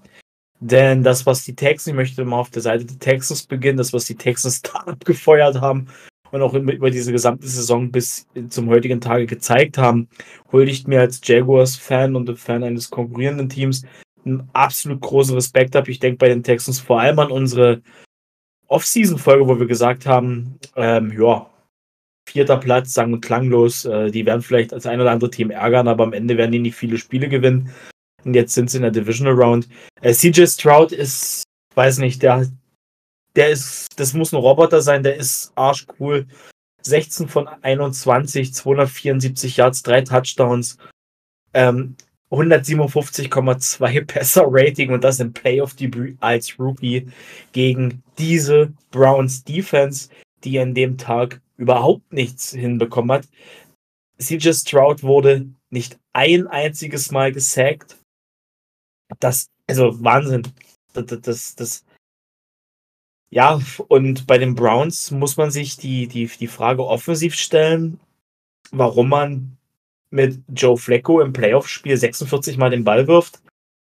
Denn 0.61 1.03
das, 1.03 1.27
was 1.27 1.43
die 1.43 1.57
Texans, 1.57 1.89
ich 1.89 1.95
möchte 1.97 2.25
mal 2.25 2.39
auf 2.39 2.51
der 2.51 2.63
Seite 2.63 2.85
der 2.85 3.01
Texans 3.01 3.43
beginnen, 3.43 3.79
das, 3.79 3.93
was 3.93 4.05
die 4.05 4.15
Texans 4.15 4.63
da 4.63 4.75
abgefeuert 4.87 5.61
haben, 5.61 5.89
und 6.31 6.43
auch 6.43 6.55
über 6.55 6.91
diese 6.91 7.11
gesamte 7.11 7.49
Saison 7.49 7.91
bis 7.91 8.27
zum 8.51 8.69
heutigen 8.69 9.01
Tage 9.01 9.27
gezeigt 9.27 9.79
haben, 9.79 10.09
huldigt 10.53 10.87
mir 10.87 11.01
als 11.01 11.21
Jaguars-Fan 11.25 12.15
und 12.15 12.39
Fan 12.39 12.63
eines 12.63 12.89
konkurrierenden 12.91 13.49
Teams 13.49 13.83
einen 14.27 14.49
absolut 14.53 15.01
großen 15.01 15.35
Respekt 15.35 15.77
ab. 15.77 15.89
Ich 15.89 16.01
denke 16.01 16.19
bei 16.19 16.29
den 16.29 16.43
Texans 16.43 16.81
vor 16.81 17.01
allem 17.01 17.19
an 17.19 17.31
unsere 17.31 17.83
Off-Season-Folge, 18.69 19.47
wo 19.47 19.59
wir 19.59 19.67
gesagt 19.67 20.07
haben, 20.07 20.59
ähm, 20.75 21.15
ja, 21.19 21.49
vierter 22.29 22.57
Platz, 22.57 22.93
sang- 22.93 23.13
und 23.13 23.21
klanglos, 23.21 23.85
äh, 23.85 24.11
die 24.11 24.27
werden 24.27 24.43
vielleicht 24.43 24.73
als 24.73 24.87
ein 24.87 25.01
oder 25.01 25.13
andere 25.13 25.31
Team 25.31 25.51
ärgern, 25.51 25.87
aber 25.87 26.05
am 26.05 26.13
Ende 26.13 26.37
werden 26.37 26.53
die 26.53 26.59
nicht 26.59 26.75
viele 26.75 26.99
Spiele 26.99 27.29
gewinnen. 27.29 27.71
Und 28.25 28.35
jetzt 28.35 28.55
sind 28.55 28.69
sie 28.71 28.79
in 28.79 28.83
der 28.83 28.91
Divisional 28.91 29.35
Round. 29.35 29.69
Äh, 30.03 30.13
CJ 30.13 30.47
Stroud 30.47 30.91
ist, 30.91 31.45
weiß 31.77 31.99
nicht, 31.99 32.23
der 32.23 32.47
der 33.37 33.51
ist, 33.51 33.89
das 33.97 34.15
muss 34.15 34.33
ein 34.33 34.41
Roboter 34.41 34.81
sein, 34.81 35.03
der 35.03 35.17
ist 35.17 35.53
arschcool. 35.55 36.27
16 36.83 37.29
von 37.29 37.49
21, 37.49 38.55
274 38.55 39.57
Yards, 39.57 39.83
drei 39.83 40.03
Touchdowns, 40.03 40.79
ähm, 41.53 41.97
157,2 42.31 44.05
Passer-Rating 44.05 44.91
und 44.93 45.05
das 45.05 45.21
im 45.21 45.33
Playoff-Debüt 45.33 46.17
als 46.21 46.59
Rookie 46.59 47.09
gegen 47.53 48.03
diese 48.19 48.73
Browns 48.91 49.45
Defense, 49.45 50.09
die 50.45 50.59
an 50.59 50.75
dem 50.75 50.99
Tag 50.99 51.41
überhaupt 51.57 52.13
nichts 52.13 52.51
hinbekommen 52.51 53.13
hat. 53.13 53.29
CJ 54.19 54.53
Stroud 54.53 55.03
wurde 55.03 55.47
nicht 55.71 55.99
ein 56.13 56.47
einziges 56.47 57.11
Mal 57.11 57.33
gesackt. 57.33 57.99
Das, 59.21 59.49
also 59.69 60.03
Wahnsinn. 60.03 60.43
Das, 60.93 61.07
das, 61.21 61.55
das, 61.55 61.85
ja, 63.31 63.61
und 63.89 64.27
bei 64.27 64.39
den 64.39 64.55
Browns 64.55 65.11
muss 65.11 65.37
man 65.37 65.51
sich 65.51 65.77
die, 65.77 66.07
die, 66.07 66.27
die 66.27 66.47
Frage 66.47 66.87
offensiv 66.87 67.35
stellen, 67.35 68.01
warum 68.71 69.11
man 69.11 69.56
mit 70.11 70.43
Joe 70.49 70.77
Flacco 70.77 71.21
im 71.21 71.33
Playoff-Spiel 71.33 71.97
46 71.97 72.57
Mal 72.59 72.71
den 72.71 72.85
Ball 72.85 73.07
wirft. 73.07 73.41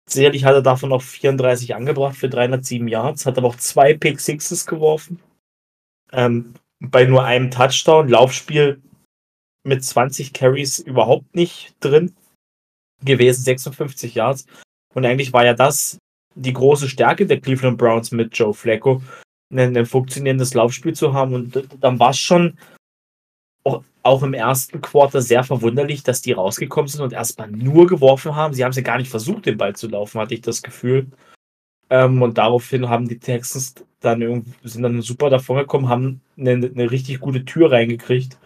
Sicherlich 0.08 0.44
hat 0.44 0.54
er 0.54 0.62
davon 0.62 0.90
noch 0.90 1.02
34 1.02 1.74
angebracht 1.74 2.16
für 2.16 2.28
307 2.28 2.88
Yards, 2.88 3.24
hat 3.24 3.38
aber 3.38 3.48
auch 3.48 3.56
zwei 3.56 3.94
Pick 3.94 4.20
Sixes 4.20 4.66
geworfen. 4.66 5.20
Ähm, 6.12 6.54
bei 6.80 7.04
nur 7.04 7.24
einem 7.24 7.50
Touchdown, 7.50 8.08
Laufspiel 8.08 8.82
mit 9.64 9.84
20 9.84 10.32
Carries 10.32 10.80
überhaupt 10.80 11.34
nicht 11.34 11.74
drin 11.80 12.14
gewesen, 13.04 13.42
56 13.42 14.14
Yards. 14.14 14.46
Und 14.94 15.06
eigentlich 15.06 15.32
war 15.32 15.44
ja 15.44 15.54
das 15.54 15.98
die 16.34 16.52
große 16.52 16.88
Stärke 16.88 17.26
der 17.26 17.40
Cleveland 17.40 17.78
Browns 17.78 18.10
mit 18.10 18.36
Joe 18.36 18.54
Flacco, 18.54 19.02
ein, 19.52 19.76
ein 19.76 19.86
funktionierendes 19.86 20.54
Laufspiel 20.54 20.94
zu 20.94 21.12
haben. 21.12 21.34
Und 21.34 21.68
dann 21.80 21.98
war 21.98 22.10
es 22.10 22.18
schon 22.18 22.58
auch 23.64 24.22
im 24.22 24.34
ersten 24.34 24.80
Quarter 24.80 25.22
sehr 25.22 25.44
verwunderlich, 25.44 26.02
dass 26.02 26.22
die 26.22 26.32
rausgekommen 26.32 26.88
sind 26.88 27.02
und 27.02 27.12
erstmal 27.12 27.50
nur 27.50 27.86
geworfen 27.86 28.34
haben. 28.34 28.54
Sie 28.54 28.64
haben 28.64 28.72
sie 28.72 28.82
gar 28.82 28.98
nicht 28.98 29.10
versucht, 29.10 29.46
den 29.46 29.58
Ball 29.58 29.76
zu 29.76 29.88
laufen, 29.88 30.20
hatte 30.20 30.34
ich 30.34 30.40
das 30.40 30.62
Gefühl. 30.62 31.06
Ähm, 31.90 32.20
und 32.22 32.38
daraufhin 32.38 32.88
haben 32.88 33.08
die 33.08 33.18
Texans 33.18 33.74
dann 34.00 34.22
irgendwie, 34.22 34.52
sind 34.64 34.82
dann 34.82 35.02
super 35.02 35.30
davon 35.30 35.58
gekommen, 35.58 35.88
haben 35.88 36.20
eine, 36.36 36.52
eine 36.52 36.90
richtig 36.90 37.20
gute 37.20 37.44
Tür 37.44 37.70
reingekriegt. 37.70 38.38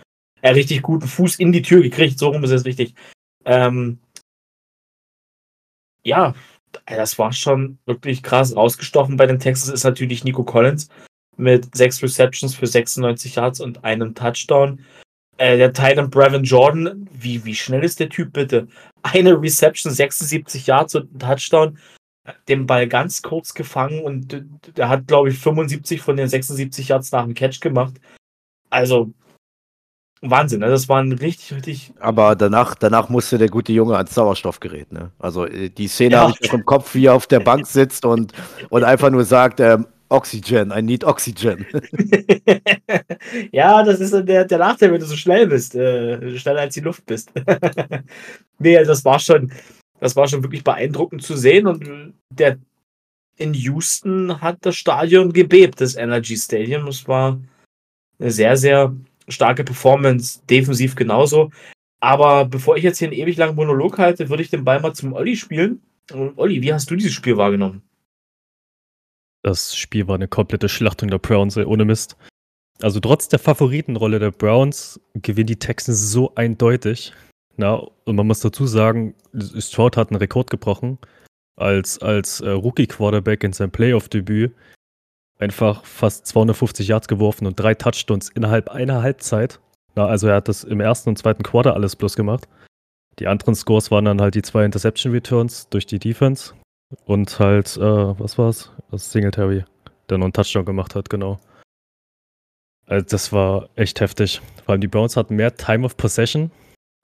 Äh, 0.43 0.51
richtig 0.51 0.83
guten 0.83 1.07
Fuß 1.07 1.37
in 1.37 1.53
die 1.53 1.63
Tür 1.63 1.81
gekriegt, 1.81 2.19
so 2.19 2.29
rum 2.29 2.45
ist 2.45 2.51
es 2.51 2.65
richtig. 2.67 2.95
Ähm, 3.45 3.99
ja, 6.03 6.35
das 6.87 7.19
war 7.19 7.33
schon 7.33 7.79
wirklich 7.87 8.23
krass. 8.23 8.55
Rausgestochen 8.55 9.17
bei 9.17 9.27
den 9.27 9.39
Texans 9.39 9.73
ist 9.73 9.85
natürlich 9.85 10.25
Nico 10.25 10.45
Collins 10.45 10.89
mit 11.37 11.75
sechs 11.75 12.03
Receptions 12.03 12.55
für 12.55 12.67
96 12.67 13.37
Yards 13.37 13.61
und 13.61 13.85
einem 13.85 14.15
Touchdown. 14.15 14.85
Äh, 15.39 15.59
der 15.59 15.73
Titan 15.73 16.09
Brevin 16.09 16.45
Jordan, 16.45 17.09
wie, 17.13 17.45
wie 17.45 17.55
schnell 17.55 17.85
ist 17.85 18.01
der 18.01 18.09
Typ 18.09 18.33
bitte? 18.33 18.69
Eine 19.03 19.41
Reception, 19.41 19.93
76 19.93 20.67
Yards 20.67 20.95
und 20.95 21.15
ein 21.15 21.19
Touchdown. 21.19 21.79
Den 22.49 22.67
Ball 22.67 22.89
ganz 22.89 23.23
kurz 23.23 23.55
gefangen 23.55 24.03
und 24.03 24.45
der 24.77 24.89
hat, 24.89 25.07
glaube 25.07 25.29
ich, 25.29 25.39
75 25.39 26.01
von 26.01 26.17
den 26.17 26.29
76 26.29 26.89
Yards 26.89 27.13
nach 27.13 27.25
dem 27.25 27.35
Catch 27.35 27.61
gemacht. 27.61 28.01
Also, 28.69 29.13
Wahnsinn, 30.23 30.61
ne? 30.61 30.69
das 30.69 30.89
war 30.89 31.01
ein 31.01 31.13
richtig, 31.13 31.55
richtig. 31.55 31.93
Aber 32.01 32.35
danach, 32.35 32.75
danach 32.75 33.09
musste 33.11 33.39
der 33.39 33.49
gute 33.49 33.73
Junge 33.73 33.97
ans 33.97 34.15
Sauerstoffgerät. 34.15 34.93
Ne? 34.93 35.13
Also 35.19 35.47
äh, 35.47 35.69
die 35.69 35.89
Szene 35.89 36.15
ja. 36.15 36.23
habe 36.23 36.35
ich 36.41 36.51
noch 36.51 36.59
im 36.59 36.65
Kopf, 36.65 36.95
wie 36.95 37.07
er 37.07 37.15
auf 37.15 37.27
der 37.27 37.41
Bank 37.41 37.67
sitzt 37.67 38.05
und, 38.05 38.33
und 38.71 38.83
einfach 38.83 39.11
nur 39.11 39.25
sagt, 39.25 39.61
ähm, 39.61 39.87
Oxygen, 40.09 40.71
I 40.71 40.83
need 40.83 41.05
Oxygen. 41.05 41.67
ja, 43.53 43.83
das 43.83 44.01
ist 44.01 44.13
der, 44.13 44.45
der 44.45 44.59
Nachteil, 44.59 44.93
wenn 44.93 45.01
du 45.01 45.07
so 45.07 45.17
schnell 45.17 45.47
bist, 45.47 45.75
äh, 45.75 46.39
schneller 46.39 46.61
als 46.61 46.75
die 46.75 46.81
Luft 46.81 47.05
bist. 47.07 47.33
nee, 48.59 48.83
das 48.85 49.05
war 49.05 49.19
schon, 49.19 49.51
das 50.01 50.15
war 50.15 50.29
schon 50.29 50.43
wirklich 50.43 50.65
beeindruckend 50.65 51.23
zu 51.23 51.37
sehen 51.37 51.67
und 51.67 52.15
der 52.31 52.59
in 53.37 53.53
Houston 53.55 54.41
hat 54.41 54.59
das 54.63 54.77
Stadion 54.77 55.33
gebebt, 55.33 55.81
das 55.81 55.95
Energy 55.95 56.37
Stadium. 56.37 56.89
Es 56.89 57.07
war 57.07 57.41
eine 58.19 58.31
sehr, 58.31 58.57
sehr 58.57 58.95
starke 59.29 59.65
Performance, 59.65 60.41
defensiv 60.49 60.95
genauso. 60.95 61.51
Aber 62.01 62.45
bevor 62.45 62.77
ich 62.77 62.85
jetzt 62.85 62.99
hier 62.99 63.09
einen 63.09 63.17
ewig 63.17 63.37
langen 63.37 63.57
Monolog 63.57 63.99
halte, 63.99 64.29
würde 64.29 64.43
ich 64.43 64.51
den 64.51 64.65
Ball 64.65 64.81
mal 64.81 64.95
zum 64.95 65.13
Olli 65.13 65.37
spielen. 65.37 65.83
Olli, 66.37 66.63
wie 66.63 66.73
hast 66.73 66.91
du 66.91 66.97
dieses 66.97 67.13
Spiel 67.13 67.37
wahrgenommen? 67.37 67.83
Das 69.47 69.77
Spiel 69.77 70.09
war 70.09 70.17
eine 70.17 70.27
komplette 70.27 70.69
Schlachtung 70.69 71.09
der 71.09 71.21
Browns, 71.21 71.57
ohne 71.57 71.85
Mist. 71.85 72.17
Also 72.83 72.99
trotz 72.99 73.29
der 73.29 73.39
Favoritenrolle 73.39 74.19
der 74.19 74.33
Browns 74.33 75.01
gewinnen 75.15 75.47
die 75.47 75.61
Texans 75.61 76.11
so 76.11 76.35
eindeutig. 76.35 77.13
Na, 77.57 77.75
und 77.75 78.17
man 78.17 78.27
muss 78.27 78.41
dazu 78.41 78.67
sagen, 78.67 79.15
Stroud 79.57 79.97
hat 79.97 80.11
einen 80.11 80.19
Rekord 80.19 80.51
gebrochen 80.51 80.99
als, 81.55 82.03
als 82.03 82.41
äh, 82.41 82.51
Rookie-Quarterback 82.51 83.45
in 83.45 83.53
seinem 83.53 83.71
Playoff-Debüt. 83.71 84.53
Einfach 85.39 85.85
fast 85.85 86.27
250 86.27 86.89
Yards 86.89 87.07
geworfen 87.07 87.47
und 87.47 87.55
drei 87.55 87.75
Touchdowns 87.75 88.31
innerhalb 88.31 88.71
einer 88.71 89.01
Halbzeit. 89.01 89.61
Na, 89.95 90.07
also 90.07 90.27
er 90.27 90.35
hat 90.35 90.49
das 90.49 90.65
im 90.65 90.81
ersten 90.81 91.11
und 91.11 91.19
zweiten 91.19 91.45
Quarter 91.45 91.75
alles 91.75 91.95
bloß 91.95 92.17
gemacht. 92.17 92.49
Die 93.21 93.29
anderen 93.29 93.55
Scores 93.55 93.93
waren 93.93 94.07
dann 94.07 94.21
halt 94.21 94.35
die 94.35 94.43
zwei 94.43 94.65
Interception 94.65 95.13
Returns 95.13 95.69
durch 95.69 95.87
die 95.87 96.01
Defense 96.01 96.53
und 97.05 97.39
halt, 97.39 97.77
äh, 97.77 97.81
was 97.81 98.39
war's? 98.39 98.73
Das 98.91 99.11
Singletary, 99.11 99.65
der 100.09 100.19
noch 100.19 100.27
einen 100.27 100.33
Touchdown 100.33 100.65
gemacht 100.65 100.95
hat, 100.95 101.11
genau. 101.11 101.39
Also 102.87 103.07
das 103.09 103.33
war 103.33 103.69
echt 103.75 104.01
heftig. 104.01 104.41
Vor 104.65 104.73
allem 104.73 104.81
die 104.81 104.89
Browns 104.89 105.17
hatten 105.17 105.37
mehr 105.37 105.57
Time 105.57 105.85
of 105.85 105.97
Possession. 105.97 106.51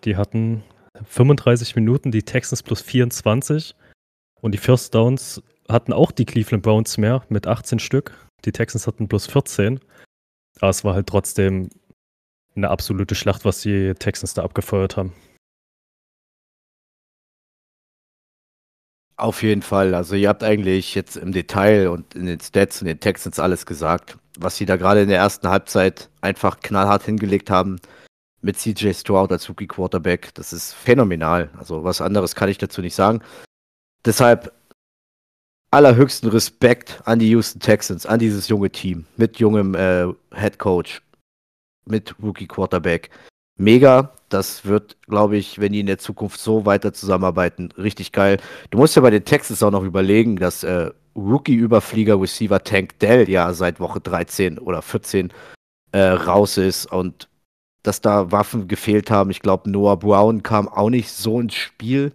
Die 0.04 0.16
hatten 0.16 0.62
35 1.04 1.74
Minuten, 1.74 2.12
die 2.12 2.22
Texans 2.22 2.62
plus 2.62 2.80
24. 2.82 3.74
Und 4.40 4.52
die 4.52 4.58
First 4.58 4.94
Downs 4.94 5.42
hatten 5.68 5.92
auch 5.92 6.12
die 6.12 6.24
Cleveland 6.24 6.62
Browns 6.62 6.98
mehr 6.98 7.24
mit 7.28 7.46
18 7.46 7.78
Stück. 7.78 8.16
Die 8.44 8.52
Texans 8.52 8.86
hatten 8.86 9.08
plus 9.08 9.26
14. 9.26 9.80
Aber 10.60 10.70
es 10.70 10.84
war 10.84 10.94
halt 10.94 11.08
trotzdem 11.08 11.68
eine 12.54 12.70
absolute 12.70 13.14
Schlacht, 13.14 13.44
was 13.44 13.62
die 13.62 13.94
Texans 13.94 14.34
da 14.34 14.44
abgefeuert 14.44 14.96
haben. 14.96 15.12
Auf 19.22 19.44
jeden 19.44 19.62
Fall. 19.62 19.94
Also 19.94 20.16
ihr 20.16 20.28
habt 20.28 20.42
eigentlich 20.42 20.96
jetzt 20.96 21.16
im 21.16 21.30
Detail 21.30 21.86
und 21.90 22.16
in 22.16 22.26
den 22.26 22.40
Stats 22.40 22.82
und 22.82 22.88
den 22.88 22.98
Texans 22.98 23.38
alles 23.38 23.66
gesagt, 23.66 24.18
was 24.36 24.56
sie 24.56 24.66
da 24.66 24.74
gerade 24.74 25.02
in 25.02 25.08
der 25.08 25.18
ersten 25.18 25.48
Halbzeit 25.48 26.10
einfach 26.22 26.58
knallhart 26.58 27.04
hingelegt 27.04 27.48
haben 27.48 27.78
mit 28.40 28.58
CJ 28.58 28.94
Stroud 28.94 29.30
als 29.30 29.48
Rookie 29.48 29.68
Quarterback. 29.68 30.34
Das 30.34 30.52
ist 30.52 30.72
phänomenal. 30.72 31.50
Also 31.56 31.84
was 31.84 32.00
anderes 32.00 32.34
kann 32.34 32.48
ich 32.48 32.58
dazu 32.58 32.80
nicht 32.80 32.96
sagen. 32.96 33.22
Deshalb 34.04 34.52
allerhöchsten 35.70 36.28
Respekt 36.28 37.00
an 37.04 37.20
die 37.20 37.30
Houston 37.30 37.60
Texans, 37.60 38.06
an 38.06 38.18
dieses 38.18 38.48
junge 38.48 38.70
Team 38.70 39.06
mit 39.16 39.38
jungem 39.38 39.76
äh, 39.76 40.08
Head 40.34 40.58
Coach, 40.58 41.00
mit 41.84 42.12
Rookie 42.20 42.48
Quarterback 42.48 43.10
mega. 43.56 44.12
Das 44.28 44.64
wird, 44.64 44.96
glaube 45.02 45.36
ich, 45.36 45.60
wenn 45.60 45.72
die 45.72 45.80
in 45.80 45.86
der 45.86 45.98
Zukunft 45.98 46.40
so 46.40 46.64
weiter 46.64 46.92
zusammenarbeiten, 46.92 47.70
richtig 47.76 48.12
geil. 48.12 48.38
Du 48.70 48.78
musst 48.78 48.96
ja 48.96 49.02
bei 49.02 49.10
den 49.10 49.24
Texans 49.24 49.62
auch 49.62 49.70
noch 49.70 49.84
überlegen, 49.84 50.36
dass 50.36 50.64
äh, 50.64 50.90
Rookie-Überflieger-Receiver 51.14 52.64
Tank 52.64 52.98
Dell 52.98 53.28
ja 53.28 53.52
seit 53.52 53.78
Woche 53.80 54.00
13 54.00 54.58
oder 54.58 54.80
14 54.80 55.32
äh, 55.92 56.00
raus 56.00 56.56
ist 56.56 56.90
und 56.90 57.28
dass 57.82 58.00
da 58.00 58.30
Waffen 58.30 58.68
gefehlt 58.68 59.10
haben. 59.10 59.30
Ich 59.30 59.40
glaube, 59.40 59.70
Noah 59.70 59.98
Brown 59.98 60.42
kam 60.42 60.68
auch 60.68 60.90
nicht 60.90 61.10
so 61.10 61.40
ins 61.40 61.54
Spiel. 61.54 62.12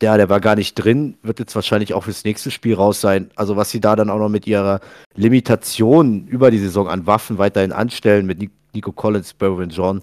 Der, 0.00 0.16
der 0.16 0.28
war 0.28 0.40
gar 0.40 0.56
nicht 0.56 0.74
drin, 0.74 1.16
wird 1.22 1.38
jetzt 1.38 1.54
wahrscheinlich 1.54 1.94
auch 1.94 2.04
fürs 2.04 2.24
nächste 2.24 2.50
Spiel 2.50 2.74
raus 2.74 3.00
sein. 3.00 3.30
Also 3.36 3.56
was 3.56 3.70
sie 3.70 3.80
da 3.80 3.96
dann 3.96 4.10
auch 4.10 4.18
noch 4.18 4.28
mit 4.28 4.46
ihrer 4.46 4.80
Limitation 5.14 6.26
über 6.26 6.50
die 6.50 6.58
Saison 6.58 6.88
an 6.88 7.06
Waffen 7.06 7.38
weiterhin 7.38 7.72
anstellen, 7.72 8.26
mit 8.26 8.40
Nico 8.74 8.92
Collins, 8.92 9.34
Berwin 9.34 9.70
John. 9.70 10.02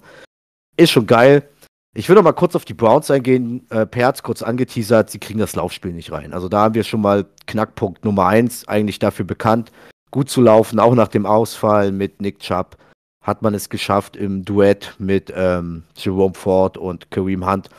Ist 0.76 0.90
schon 0.90 1.06
geil. 1.06 1.48
Ich 1.94 2.08
will 2.08 2.16
noch 2.16 2.22
mal 2.22 2.32
kurz 2.32 2.56
auf 2.56 2.64
die 2.64 2.74
Browns 2.74 3.10
eingehen. 3.10 3.66
Äh, 3.70 3.86
Perz 3.86 4.22
kurz 4.22 4.42
angeteasert, 4.42 5.10
sie 5.10 5.18
kriegen 5.18 5.38
das 5.38 5.54
Laufspiel 5.56 5.92
nicht 5.92 6.10
rein. 6.10 6.32
Also 6.32 6.48
da 6.48 6.62
haben 6.62 6.74
wir 6.74 6.84
schon 6.84 7.02
mal 7.02 7.26
Knackpunkt 7.46 8.04
Nummer 8.04 8.26
eins, 8.26 8.66
eigentlich 8.66 8.98
dafür 8.98 9.26
bekannt, 9.26 9.70
gut 10.10 10.30
zu 10.30 10.40
laufen, 10.40 10.78
auch 10.78 10.94
nach 10.94 11.08
dem 11.08 11.26
Ausfall 11.26 11.92
mit 11.92 12.20
Nick 12.22 12.38
Chubb 12.38 12.76
hat 13.22 13.40
man 13.40 13.54
es 13.54 13.68
geschafft 13.68 14.16
im 14.16 14.44
Duett 14.44 14.94
mit 14.98 15.32
ähm, 15.34 15.84
Jerome 15.96 16.34
Ford 16.34 16.76
und 16.76 17.10
Kareem 17.10 17.46
Hunt 17.46 17.70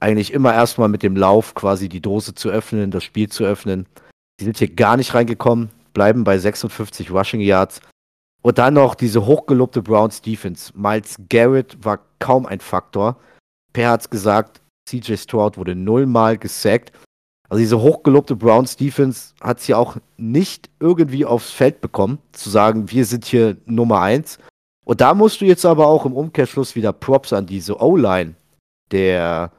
eigentlich 0.00 0.32
immer 0.32 0.54
erstmal 0.54 0.88
mit 0.88 1.02
dem 1.02 1.16
Lauf 1.16 1.54
quasi 1.54 1.88
die 1.88 2.00
Dose 2.00 2.34
zu 2.34 2.50
öffnen, 2.50 2.90
das 2.90 3.04
Spiel 3.04 3.28
zu 3.28 3.44
öffnen. 3.44 3.86
Die 4.38 4.44
sind 4.44 4.58
hier 4.58 4.72
gar 4.72 4.96
nicht 4.96 5.14
reingekommen, 5.14 5.70
bleiben 5.92 6.24
bei 6.24 6.38
56 6.38 7.10
Rushing 7.10 7.40
Yards. 7.40 7.80
Und 8.42 8.58
dann 8.58 8.74
noch 8.74 8.94
diese 8.94 9.26
hochgelobte 9.26 9.82
Browns 9.82 10.22
Defense. 10.22 10.72
Miles 10.74 11.16
Garrett 11.28 11.76
war 11.84 12.00
kaum 12.18 12.46
ein 12.46 12.60
Faktor. 12.60 13.16
Per 13.72 13.90
hat's 13.90 14.08
gesagt, 14.08 14.60
CJ 14.88 15.16
Stroud 15.16 15.58
wurde 15.58 15.74
nullmal 15.74 16.38
gesackt. 16.38 16.92
Also 17.48 17.60
diese 17.60 17.80
hochgelobte 17.80 18.36
Browns 18.36 18.76
Defense 18.76 19.34
hat 19.40 19.60
sie 19.60 19.74
auch 19.74 19.96
nicht 20.16 20.70
irgendwie 20.80 21.24
aufs 21.24 21.50
Feld 21.50 21.80
bekommen, 21.80 22.18
zu 22.32 22.50
sagen, 22.50 22.90
wir 22.90 23.04
sind 23.04 23.24
hier 23.24 23.56
Nummer 23.64 24.00
eins. 24.00 24.38
Und 24.84 25.00
da 25.00 25.14
musst 25.14 25.40
du 25.40 25.44
jetzt 25.44 25.66
aber 25.66 25.86
auch 25.86 26.06
im 26.06 26.12
Umkehrschluss 26.12 26.74
wieder 26.74 26.92
Props 26.92 27.32
an 27.32 27.46
diese 27.46 27.80
O-Line 27.80 28.34
der 28.90 29.52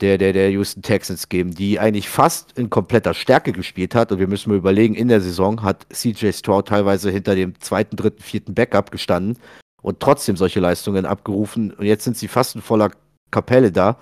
der, 0.00 0.18
der, 0.18 0.32
der 0.32 0.50
Houston 0.50 0.82
Texans 0.82 1.28
geben, 1.28 1.54
die 1.54 1.78
eigentlich 1.78 2.08
fast 2.08 2.56
in 2.58 2.68
kompletter 2.70 3.14
Stärke 3.14 3.52
gespielt 3.52 3.94
hat. 3.94 4.12
Und 4.12 4.18
wir 4.18 4.28
müssen 4.28 4.50
mal 4.50 4.58
überlegen, 4.58 4.94
in 4.94 5.08
der 5.08 5.20
Saison 5.20 5.62
hat 5.62 5.86
CJ 5.92 6.32
Stroud 6.32 6.68
teilweise 6.68 7.10
hinter 7.10 7.34
dem 7.34 7.58
zweiten, 7.60 7.96
dritten, 7.96 8.22
vierten 8.22 8.54
Backup 8.54 8.90
gestanden 8.90 9.38
und 9.82 10.00
trotzdem 10.00 10.36
solche 10.36 10.60
Leistungen 10.60 11.06
abgerufen. 11.06 11.72
Und 11.72 11.86
jetzt 11.86 12.04
sind 12.04 12.16
sie 12.16 12.28
fast 12.28 12.54
in 12.54 12.62
voller 12.62 12.90
Kapelle 13.30 13.72
da. 13.72 13.96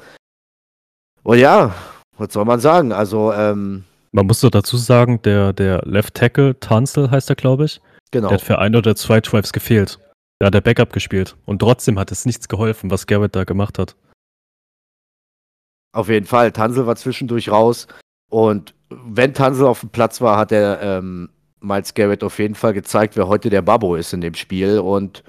Und 1.23 1.39
ja, 1.39 1.75
was 2.17 2.33
soll 2.33 2.45
man 2.45 2.61
sagen? 2.61 2.93
Also, 2.93 3.33
ähm, 3.33 3.85
Man 4.13 4.27
muss 4.27 4.41
doch 4.41 4.51
dazu 4.51 4.77
sagen, 4.77 5.23
der, 5.23 5.53
der 5.53 5.83
Left 5.85 6.15
Tackle, 6.15 6.59
Tanzel 6.59 7.11
heißt 7.11 7.31
er, 7.31 7.37
glaube 7.37 7.67
ich. 7.67 7.81
Genau. 8.11 8.29
Der 8.29 8.39
hat 8.39 8.45
für 8.45 8.59
ein 8.59 8.77
oder 8.77 8.95
zwei 8.97 9.21
Drives 9.21 9.53
gefehlt. 9.53 9.99
Da 10.39 10.47
hat 10.47 10.55
er 10.55 10.61
Backup 10.61 10.93
gespielt. 10.93 11.37
Und 11.47 11.61
trotzdem 11.61 11.99
hat 11.99 12.13
es 12.13 12.27
nichts 12.27 12.49
geholfen, 12.49 12.91
was 12.91 13.07
Garrett 13.07 13.35
da 13.35 13.45
gemacht 13.45 13.79
hat. 13.79 13.97
Auf 15.95 16.09
jeden 16.09 16.27
Fall. 16.27 16.51
Tansel 16.51 16.87
war 16.87 16.97
zwischendurch 16.97 17.51
raus. 17.51 17.87
Und 18.29 18.75
wenn 18.91 19.33
Tansel 19.33 19.67
auf 19.67 19.81
dem 19.81 19.91
Platz 19.91 20.21
war, 20.21 20.37
hat 20.37 20.51
er 20.51 20.83
ähm, 20.83 21.31
Miles 21.61 21.95
Garrett 21.95 22.25
auf 22.25 22.41
jeden 22.41 22.57
Fall 22.57 22.73
gezeigt, 22.73 23.17
wer 23.17 23.29
heute 23.29 23.49
der 23.49 23.63
Babbo 23.63 23.95
ist 23.95 24.13
in 24.13 24.21
dem 24.21 24.35
Spiel. 24.35 24.81
Und 24.81 25.23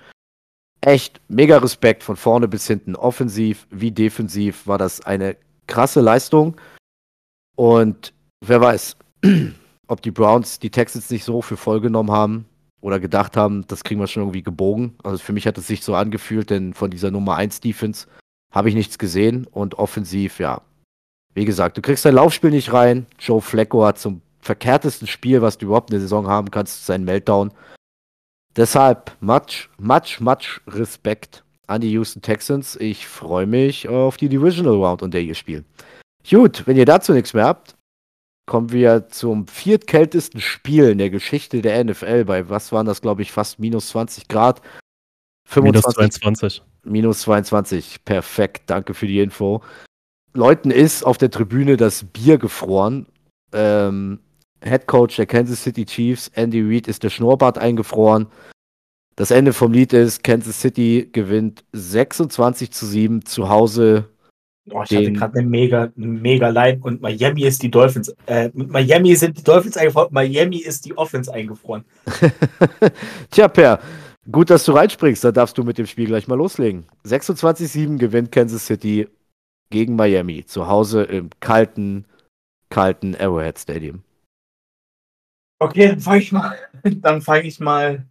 echt 0.82 1.22
mega 1.28 1.58
Respekt 1.58 2.04
von 2.04 2.16
vorne 2.16 2.48
bis 2.48 2.66
hinten. 2.66 2.96
Offensiv 2.96 3.68
wie 3.70 3.92
defensiv 3.92 4.66
war 4.66 4.80
das 4.80 5.06
eine 5.06 5.38
krasse 5.68 6.02
Leistung. 6.02 6.60
Und 7.56 8.12
wer 8.44 8.60
weiß, 8.60 8.98
ob 9.88 10.02
die 10.02 10.12
Browns 10.12 10.58
die 10.58 10.72
Texans 10.72 11.12
nicht 11.12 11.26
so 11.26 11.44
für 11.44 11.58
voll 11.58 11.80
genommen 11.80 12.12
haben 12.12 12.46
oder 12.82 13.00
gedacht 13.00 13.38
haben, 13.38 13.68
das 13.68 13.84
kriegen 13.84 14.00
wir 14.00 14.08
schon 14.08 14.24
irgendwie 14.24 14.42
gebogen. 14.42 14.96
Also 15.04 15.20
für 15.20 15.34
mich 15.34 15.46
hat 15.46 15.60
es 15.60 15.68
sich 15.68 15.84
so 15.84 15.94
angefühlt, 15.94 16.50
denn 16.50 16.74
von 16.74 16.90
dieser 16.90 17.12
Nummer 17.12 17.36
1 17.36 17.62
Defense 17.62 18.08
habe 18.56 18.70
ich 18.70 18.76
nichts 18.76 18.98
gesehen 18.98 19.46
und 19.52 19.76
offensiv, 19.76 20.40
ja. 20.40 20.62
Wie 21.34 21.46
gesagt, 21.46 21.78
du 21.78 21.82
kriegst 21.82 22.06
dein 22.06 22.16
Laufspiel 22.16 22.52
nicht 22.52 22.72
rein. 22.72 23.06
Joe 23.20 23.42
Flacco 23.42 23.86
hat 23.86 24.00
zum 24.00 24.22
verkehrtesten 24.40 25.08
Spiel, 25.08 25.42
was 25.42 25.58
du 25.58 25.66
überhaupt 25.66 25.90
in 25.90 25.96
der 25.96 26.02
Saison 26.02 26.28
haben 26.28 26.50
kannst, 26.50 26.86
seinen 26.86 27.04
Meltdown. 27.04 27.52
Deshalb 28.56 29.12
much, 29.20 29.70
much, 29.78 30.22
much 30.22 30.62
Respekt 30.68 31.44
an 31.68 31.82
die 31.82 31.92
Houston 31.92 32.22
Texans. 32.22 32.78
Ich 32.78 33.06
freue 33.06 33.46
mich 33.46 33.90
auf 33.90 34.16
die 34.16 34.30
Divisional 34.30 34.76
Round, 34.76 35.02
in 35.02 35.12
der 35.12 35.22
ihr 35.22 35.36
spielt. 35.36 35.66
Gut, 36.30 36.66
wenn 36.66 36.78
ihr 36.78 36.86
dazu 36.86 37.12
nichts 37.12 37.34
mehr 37.34 37.46
habt, 37.46 37.76
kommen 38.46 38.72
wir 38.72 39.10
zum 39.10 39.48
viertkältesten 39.48 40.40
Spiel 40.40 40.90
in 40.90 41.00
der 41.00 41.10
Geschichte 41.10 41.62
der 41.62 41.84
NFL. 41.84 42.24
Bei 42.24 42.48
was 42.48 42.72
waren 42.72 42.86
das, 42.86 43.02
glaube 43.02 43.24
ich, 43.24 43.34
fast 43.34 43.60
minus 43.60 43.90
20 43.90 44.30
Grad? 44.30 44.62
25, 45.48 45.98
minus 46.00 46.20
22. 46.20 46.64
Minus 46.86 47.22
22. 47.22 48.04
Perfekt. 48.06 48.64
Danke 48.70 48.94
für 48.94 49.08
die 49.08 49.20
Info. 49.20 49.62
Leuten 50.34 50.72
ist 50.72 51.04
auf 51.04 51.18
der 51.18 51.32
Tribüne 51.32 51.78
das 51.78 52.04
Bier 52.04 52.38
gefroren. 52.38 53.08
Ähm, 53.54 54.20
Head 54.64 54.88
Coach 54.88 55.16
der 55.16 55.26
Kansas 55.26 55.64
City 55.64 55.86
Chiefs, 55.86 56.30
Andy 56.34 56.62
Reid, 56.62 56.88
ist 56.88 57.04
der 57.04 57.10
Schnurrbart 57.10 57.58
eingefroren. 57.58 58.28
Das 59.16 59.32
Ende 59.32 59.54
vom 59.54 59.72
Lied 59.72 59.94
ist, 59.94 60.24
Kansas 60.24 60.60
City 60.60 61.10
gewinnt 61.12 61.64
26 61.72 62.72
zu 62.72 62.86
7 62.86 63.26
zu 63.26 63.48
Hause 63.50 64.10
Oh, 64.72 64.82
ich 64.84 64.98
hatte 64.98 65.12
gerade 65.12 65.40
eine 65.40 65.48
mega, 65.48 65.92
mega 65.96 66.50
Line 66.50 66.80
und 66.82 67.00
Miami 67.00 67.44
ist 67.44 67.62
die 67.62 67.70
Dolphins. 67.70 68.16
Äh, 68.26 68.50
Miami 68.54 69.16
sind 69.16 69.38
die 69.38 69.44
Dolphins 69.44 69.78
eingefroren, 69.78 70.10
Miami 70.12 70.58
ist 70.58 70.86
die 70.86 70.98
Offense 70.98 71.32
eingefroren. 71.32 71.86
Tja, 73.32 73.48
Per, 73.48 73.80
gut, 74.32 74.50
dass 74.50 74.66
du 74.66 74.74
reinspringst. 74.74 75.24
Da 75.24 75.32
darfst 75.32 75.58
du 75.58 75.64
mit 75.64 75.78
dem 75.78 75.88
Spiel 75.88 76.08
gleich 76.08 76.28
mal 76.28 76.36
loslegen. 76.36 76.86
26-7 77.06 77.98
gewinnt 77.98 78.32
Kansas 78.32 78.66
City 78.66 79.08
gegen 79.70 79.96
Miami. 79.96 80.46
Zu 80.46 80.68
Hause 80.68 81.04
im 81.04 81.30
kalten, 81.40 82.06
kalten 82.70 83.16
Arrowhead 83.16 83.60
Stadium. 83.60 84.04
Okay, 85.60 85.90
dann 85.90 86.02
fange 86.02 86.20
ich 86.20 86.32
mal. 86.32 86.58
Ich 87.44 87.60
mal 87.60 88.06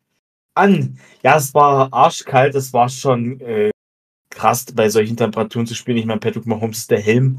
an. 0.55 0.99
Ja, 1.23 1.37
es 1.37 1.55
war 1.55 1.93
arschkalt. 1.93 2.55
Es 2.55 2.73
war 2.73 2.89
schon 2.89 3.41
äh, 3.41 3.71
krass, 4.31 4.67
bei 4.75 4.89
solchen 4.89 5.17
Temperaturen 5.17 5.67
zu 5.67 5.75
spielen. 5.75 5.99
Ich 5.99 6.07
meine, 6.07 6.21
Patrick 6.21 6.47
Mahomes 6.47 6.79
ist 6.79 6.91
der 6.91 7.01
Helm 7.01 7.39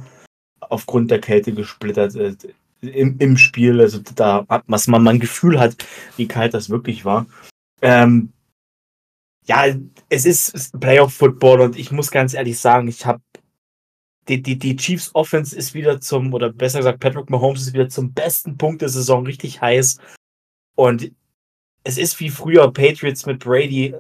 aufgrund 0.62 1.12
der 1.12 1.20
Kälte 1.20 1.54
gesplittert 1.54 2.16
äh, 2.16 2.36
im, 2.82 3.18
im 3.20 3.38
Spiel. 3.38 3.82
Also 3.82 4.00
da 4.16 4.46
hat 4.48 4.70
man 4.70 5.08
ein 5.08 5.20
Gefühl 5.20 5.60
hat, 5.60 5.76
wie 6.18 6.28
kalt 6.28 6.54
das 6.54 6.70
wirklich 6.70 7.06
war. 7.06 7.26
Ähm, 7.82 8.32
ja, 9.46 9.66
es 10.10 10.26
ist 10.26 10.80
Playoff 10.80 11.14
Football 11.14 11.62
und 11.62 11.78
ich 11.78 11.92
muss 11.92 12.12
ganz 12.12 12.34
ehrlich 12.34 12.60
sagen, 12.60 12.88
ich 12.88 13.06
habe 13.06 13.22
die, 14.28 14.42
die, 14.42 14.58
die 14.58 14.76
Chiefs 14.76 15.12
Offense 15.14 15.56
ist 15.56 15.74
wieder 15.74 16.02
zum, 16.02 16.34
oder 16.34 16.52
besser 16.52 16.80
gesagt, 16.80 17.00
Patrick 17.00 17.30
Mahomes 17.30 17.62
ist 17.62 17.74
wieder 17.74 17.90
zum 17.90 18.12
besten 18.12 18.58
Punkt 18.58 18.82
der 18.82 18.90
Saison 18.90 19.24
richtig 19.24 19.62
heiß. 19.62 20.00
Und 20.76 21.12
es 21.84 22.00
ist 22.00 22.20
wie 22.20 22.32
früher 22.32 22.72
Patriots 22.74 23.28
mit 23.28 23.40
Brady 23.40 23.94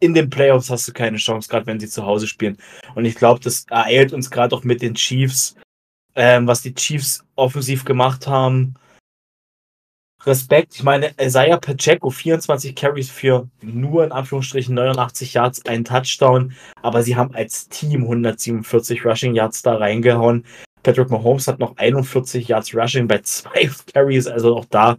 in 0.00 0.14
den 0.14 0.30
Playoffs 0.30 0.70
hast 0.70 0.88
du 0.88 0.92
keine 0.92 1.18
Chance, 1.18 1.48
gerade 1.48 1.66
wenn 1.66 1.78
sie 1.78 1.88
zu 1.88 2.04
Hause 2.04 2.26
spielen. 2.26 2.56
Und 2.94 3.04
ich 3.04 3.14
glaube, 3.14 3.40
das 3.40 3.66
ereilt 3.68 4.14
uns 4.14 4.30
gerade 4.30 4.56
auch 4.56 4.64
mit 4.64 4.80
den 4.80 4.94
Chiefs, 4.94 5.56
ähm, 6.14 6.46
was 6.46 6.62
die 6.62 6.74
Chiefs 6.74 7.22
offensiv 7.36 7.84
gemacht 7.84 8.26
haben. 8.26 8.74
Respekt. 10.26 10.74
Ich 10.74 10.82
meine, 10.82 11.12
Isaiah 11.20 11.56
Pacheco, 11.56 12.10
24 12.10 12.74
Carries 12.74 13.10
für 13.10 13.48
nur 13.62 14.04
in 14.04 14.12
Anführungsstrichen 14.12 14.74
89 14.74 15.34
Yards, 15.34 15.64
einen 15.66 15.84
Touchdown, 15.84 16.52
aber 16.82 17.02
sie 17.02 17.16
haben 17.16 17.34
als 17.34 17.68
Team 17.68 18.02
147 18.02 19.04
Rushing 19.04 19.34
Yards 19.34 19.62
da 19.62 19.76
reingehauen. 19.76 20.44
Patrick 20.82 21.10
Mahomes 21.10 21.48
hat 21.48 21.58
noch 21.58 21.76
41 21.76 22.48
Yards 22.48 22.74
Rushing 22.74 23.08
bei 23.08 23.18
zwei 23.18 23.70
Carries, 23.94 24.26
also 24.26 24.56
auch 24.56 24.66
da 24.66 24.96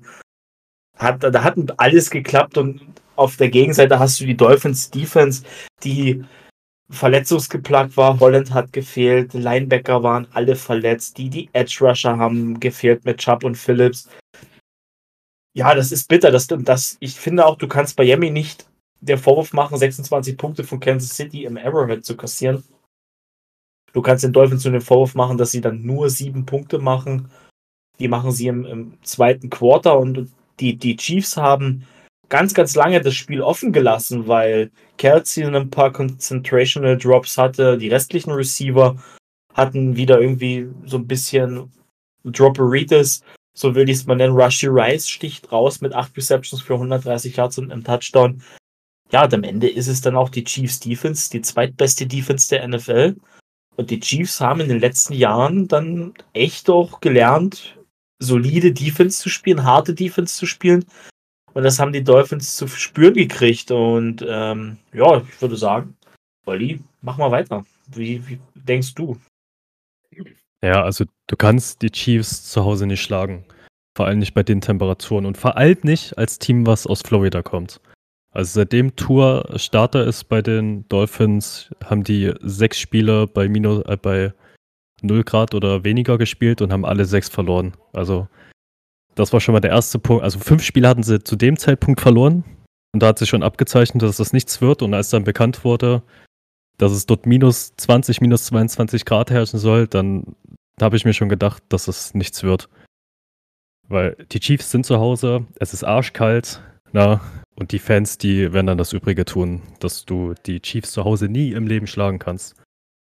hat, 0.98 1.24
da 1.24 1.44
hat 1.44 1.56
alles 1.78 2.10
geklappt 2.10 2.58
und 2.58 2.82
auf 3.16 3.38
der 3.38 3.50
Gegenseite 3.50 4.00
hast 4.00 4.20
du 4.20 4.26
die 4.26 4.38
Dolphins 4.38 4.90
Defense, 4.90 5.44
die 5.84 6.24
verletzungsgeplagt 6.90 7.98
war. 7.98 8.20
Holland 8.20 8.54
hat 8.54 8.74
gefehlt, 8.74 9.34
Linebacker 9.34 10.04
waren 10.04 10.28
alle 10.34 10.56
verletzt, 10.56 11.18
die, 11.18 11.30
die 11.30 11.50
Edge 11.54 11.78
Rusher 11.82 12.18
haben 12.18 12.60
gefehlt 12.60 13.06
mit 13.06 13.18
Chubb 13.20 13.44
und 13.44 13.56
Phillips. 13.56 14.10
Ja, 15.54 15.76
das 15.76 15.92
ist 15.92 16.08
bitter. 16.08 16.32
Das, 16.32 16.48
das, 16.48 16.98
ich 17.00 17.20
finde 17.20 17.46
auch, 17.46 17.58
du 17.58 17.68
kannst 17.68 17.98
Miami 17.98 18.32
nicht 18.32 18.68
der 19.02 19.18
Vorwurf 19.18 19.54
machen, 19.54 19.78
26 19.78 20.38
Punkte 20.38 20.64
von 20.64 20.80
Kansas 20.80 21.16
City 21.16 21.46
im 21.46 21.58
Arrowhead 21.58 22.06
zu 22.06 22.16
kassieren. 22.16 22.64
Du 23.94 24.02
kannst 24.02 24.24
den 24.24 24.32
Dolphins 24.32 24.64
nur 24.64 24.74
den 24.74 24.82
Vorwurf 24.82 25.16
machen, 25.16 25.38
dass 25.38 25.52
sie 25.52 25.62
dann 25.62 25.82
nur 25.82 26.10
sieben 26.10 26.46
Punkte 26.46 26.80
machen. 26.80 27.30
Die 28.00 28.08
machen 28.08 28.32
sie 28.32 28.48
im, 28.48 28.66
im 28.66 28.98
zweiten 29.04 29.50
Quarter 29.50 30.00
und 30.00 30.32
die, 30.60 30.78
die 30.78 30.96
Chiefs 30.96 31.36
haben 31.36 31.86
ganz, 32.30 32.54
ganz 32.54 32.76
lange 32.76 33.02
das 33.02 33.16
Spiel 33.16 33.42
offen 33.42 33.74
gelassen, 33.74 34.28
weil 34.28 34.72
Kelsey 34.98 35.44
ein 35.44 35.70
paar 35.70 35.92
Concentrational 35.92 36.98
Drops 36.98 37.38
hatte. 37.38 37.78
Die 37.78 37.90
restlichen 37.90 38.32
Receiver 38.32 38.96
hatten 39.54 39.98
wieder 39.98 40.22
irgendwie 40.22 40.70
so 40.86 40.98
ein 40.98 41.08
bisschen 41.08 41.72
Dropperitis, 42.24 43.22
so 43.54 43.76
will 43.76 43.90
ich 43.90 43.98
es 43.98 44.06
mal 44.06 44.16
nennen. 44.16 44.36
Rushy 44.36 44.68
Rice 44.68 45.08
sticht 45.08 45.52
raus 45.52 45.82
mit 45.82 45.94
8 45.94 46.16
Receptions 46.16 46.62
für 46.62 46.74
130 46.74 47.36
Yards 47.36 47.58
und 47.58 47.72
einem 47.72 47.84
Touchdown. 47.84 48.42
Ja, 49.12 49.26
und 49.26 49.34
am 49.34 49.44
Ende 49.44 49.70
ist 49.70 49.88
es 49.88 50.02
dann 50.02 50.16
auch 50.16 50.30
die 50.30 50.44
Chiefs 50.44 50.80
Defense, 50.80 51.30
die 51.30 51.42
zweitbeste 51.42 52.08
Defense 52.08 52.48
der 52.50 52.68
NFL. 52.68 53.18
Und 53.76 53.90
die 53.90 54.00
Chiefs 54.00 54.40
haben 54.40 54.62
in 54.62 54.70
den 54.70 54.80
letzten 54.80 55.14
Jahren 55.14 55.68
dann 55.68 56.14
echt 56.34 56.70
auch 56.70 57.02
gelernt, 57.02 57.78
solide 58.20 58.72
Defense 58.72 59.22
zu 59.22 59.30
spielen, 59.30 59.64
harte 59.64 59.94
Defense 59.94 60.38
zu 60.38 60.46
spielen. 60.46 60.86
Und 61.54 61.64
das 61.64 61.80
haben 61.80 61.92
die 61.92 62.04
Dolphins 62.04 62.56
zu 62.56 62.68
spüren 62.68 63.14
gekriegt. 63.14 63.72
Und 63.72 64.26
ähm, 64.28 64.78
ja, 64.94 65.18
ich 65.18 65.42
würde 65.42 65.58
sagen, 65.58 65.98
Olli, 66.46 66.80
mach 67.02 67.18
mal 67.18 67.32
weiter. 67.32 67.66
Wie, 67.88 68.26
wie 68.28 68.40
denkst 68.56 68.94
du? 68.96 69.18
Ja, 70.64 70.84
also 70.84 71.06
du 71.28 71.36
kannst 71.36 71.82
die 71.82 71.92
Chiefs 71.92 72.44
zu 72.50 72.64
Hause 72.64 72.86
nicht 72.86 73.02
schlagen. 73.02 73.46
Vor 73.98 74.06
allem 74.06 74.20
nicht 74.20 74.34
bei 74.34 74.44
den 74.44 74.62
Temperaturen 74.62 75.26
und 75.26 75.38
vor 75.38 75.58
allem 75.58 75.80
nicht 75.84 76.18
als 76.18 76.40
Team, 76.40 76.66
was 76.66 76.88
aus 76.88 77.02
Florida 77.02 77.42
kommt. 77.42 77.82
Also 78.34 78.62
seitdem 78.62 78.96
Tour 78.96 79.50
Starter 79.58 80.06
ist 80.06 80.26
bei 80.30 80.42
den 80.42 80.88
Dolphins, 80.88 81.70
haben 81.84 82.04
die 82.04 82.34
sechs 82.42 82.80
Spiele 82.80 83.28
bei, 83.28 83.50
minus, 83.50 83.84
äh, 83.86 83.98
bei 83.98 84.34
0 85.02 85.24
Grad 85.24 85.54
oder 85.54 85.84
weniger 85.84 86.18
gespielt 86.18 86.62
und 86.62 86.72
haben 86.72 86.86
alle 86.86 87.06
sechs 87.06 87.28
verloren. 87.28 87.74
Also 87.92 88.28
das 89.16 89.34
war 89.34 89.42
schon 89.42 89.54
mal 89.54 89.60
der 89.60 89.72
erste 89.72 90.00
Punkt. 90.00 90.24
Also 90.24 90.40
fünf 90.40 90.64
Spiele 90.64 90.88
hatten 90.88 91.04
sie 91.04 91.22
zu 91.24 91.36
dem 91.36 91.58
Zeitpunkt 91.58 92.00
verloren. 92.00 92.46
Und 92.94 93.02
da 93.04 93.08
hat 93.08 93.20
sich 93.20 93.30
schon 93.30 93.44
abgezeichnet, 93.44 94.04
dass 94.04 94.18
das 94.18 94.34
nichts 94.34 94.62
wird. 94.62 94.82
Und 94.82 94.94
als 94.94 95.10
dann 95.10 95.24
bekannt 95.24 95.66
wurde, 95.66 96.04
dass 96.82 96.92
es 96.92 97.06
dort 97.06 97.28
minus 97.28 97.76
20, 97.78 98.22
minus 98.22 98.46
22 98.46 99.06
Grad 99.06 99.30
herrschen 99.30 99.60
soll, 99.60 99.88
dann 99.88 100.36
habe 100.82 100.98
ich 100.98 101.06
mir 101.06 101.14
schon 101.14 101.30
gedacht, 101.30 101.62
dass 101.70 101.88
es 101.88 102.16
nichts 102.16 102.42
wird. 102.42 102.70
Weil 103.88 104.18
die 104.32 104.40
Chiefs 104.40 104.72
sind 104.72 104.88
zu 104.88 104.98
Hause, 104.98 105.46
es 105.60 105.74
ist 105.74 105.84
arschkalt, 105.84 106.60
na, 106.92 107.22
und 107.54 107.72
die 107.72 107.78
Fans, 107.78 108.18
die 108.18 108.52
werden 108.52 108.66
dann 108.66 108.80
das 108.80 108.94
Übrige 108.94 109.26
tun, 109.26 109.62
dass 109.80 110.06
du 110.06 110.34
die 110.48 110.60
Chiefs 110.60 110.92
zu 110.92 111.04
Hause 111.04 111.30
nie 111.30 111.52
im 111.52 111.68
Leben 111.68 111.86
schlagen 111.86 112.18
kannst. 112.18 112.56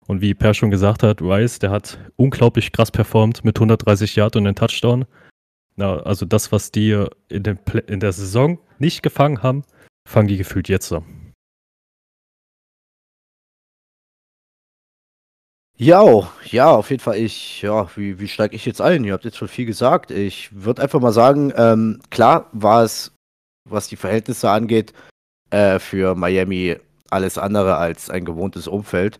Und 0.08 0.22
wie 0.22 0.34
Per 0.34 0.56
schon 0.56 0.72
gesagt 0.72 1.04
hat, 1.04 1.22
Rice, 1.22 1.60
der 1.60 1.70
hat 1.70 2.00
unglaublich 2.16 2.72
krass 2.72 2.90
performt 2.90 3.46
mit 3.46 3.58
130 3.58 4.16
Yard 4.16 4.38
und 4.38 4.48
einem 4.48 4.56
Touchdown. 4.56 5.06
Na, 5.76 5.98
also 5.98 6.26
das, 6.26 6.52
was 6.52 6.72
die 6.72 7.06
in, 7.30 7.44
in 7.86 8.00
der 8.00 8.12
Saison 8.12 8.58
nicht 8.80 9.04
gefangen 9.04 9.44
haben, 9.44 9.64
fangen 10.10 10.30
die 10.30 10.38
gefühlt 10.38 10.68
jetzt 10.68 10.92
an. 10.92 11.06
Ja, 15.80 16.28
ja, 16.46 16.72
auf 16.72 16.90
jeden 16.90 17.02
Fall. 17.02 17.18
Ich, 17.18 17.62
ja, 17.62 17.88
wie, 17.96 18.20
wie 18.20 18.28
steige 18.28 18.56
ich 18.56 18.66
jetzt 18.66 18.82
ein? 18.82 19.04
Ihr 19.04 19.14
habt 19.14 19.26
jetzt 19.26 19.38
schon 19.38 19.48
viel 19.48 19.68
gesagt. 19.68 20.10
Ich 20.10 20.50
würde 20.52 20.82
einfach 20.82 21.00
mal 21.00 21.14
sagen, 21.14 21.54
ähm, 21.56 22.00
klar 22.10 22.50
war 22.52 22.84
es, 22.84 23.12
was 23.70 23.88
die 23.88 23.96
Verhältnisse 23.96 24.50
angeht, 24.50 24.94
äh, 25.52 25.78
für 25.78 26.16
Miami 26.16 26.78
alles 27.12 27.38
andere 27.38 27.78
als 27.78 28.10
ein 28.10 28.26
gewohntes 28.26 28.68
Umfeld. 28.68 29.20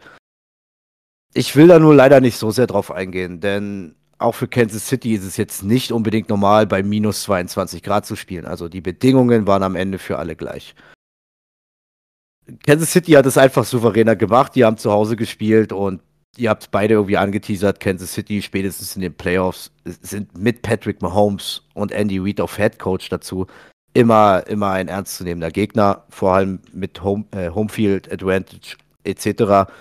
Ich 1.36 1.56
will 1.56 1.68
da 1.68 1.78
nur 1.78 1.94
leider 1.94 2.22
nicht 2.22 2.38
so 2.38 2.50
sehr 2.50 2.66
drauf 2.66 2.92
eingehen, 2.92 3.40
denn 3.40 3.96
auch 4.18 4.34
für 4.34 4.48
Kansas 4.48 4.88
City 4.88 5.14
ist 5.14 5.26
es 5.26 5.38
jetzt 5.38 5.62
nicht 5.64 5.92
unbedingt 5.92 6.30
normal, 6.30 6.66
bei 6.66 6.82
minus 6.82 7.22
22 7.24 7.84
Grad 7.84 8.08
zu 8.08 8.16
spielen. 8.16 8.46
Also 8.46 8.68
die 8.68 8.82
Bedingungen 8.82 9.46
waren 9.46 9.62
am 9.62 9.76
Ende 9.76 10.00
für 10.00 10.18
alle 10.18 10.36
gleich. 10.36 10.74
Kansas 12.66 12.92
City 12.92 13.12
hat 13.12 13.28
es 13.28 13.38
einfach 13.38 13.64
souveräner 13.66 14.16
gemacht. 14.16 14.56
Die 14.56 14.66
haben 14.66 14.78
zu 14.78 14.92
Hause 14.92 15.16
gespielt 15.16 15.72
und 15.72 16.02
ihr 16.36 16.50
habt 16.50 16.70
beide 16.72 16.96
irgendwie 16.96 17.18
angeteasert. 17.18 17.80
Kansas 17.80 18.14
City 18.14 18.42
spätestens 18.42 18.96
in 18.96 19.02
den 19.02 19.14
Playoffs 19.14 19.72
sind 19.86 20.38
mit 20.38 20.62
Patrick 20.62 21.02
Mahomes 21.02 21.64
und 21.74 21.92
Andy 21.92 22.20
Reid 22.20 22.42
auf 22.42 22.58
Head 22.58 22.80
Coach 22.80 23.10
dazu 23.10 23.48
immer, 23.98 24.46
immer 24.48 24.72
ein 24.72 24.90
ernstzunehmender 24.90 25.50
Gegner, 25.50 26.04
vor 26.10 26.36
allem 26.36 26.60
mit 26.72 27.04
Home, 27.04 27.26
äh, 27.32 27.50
Homefield 27.50 28.12
Advantage 28.12 28.78
etc. 29.04 29.72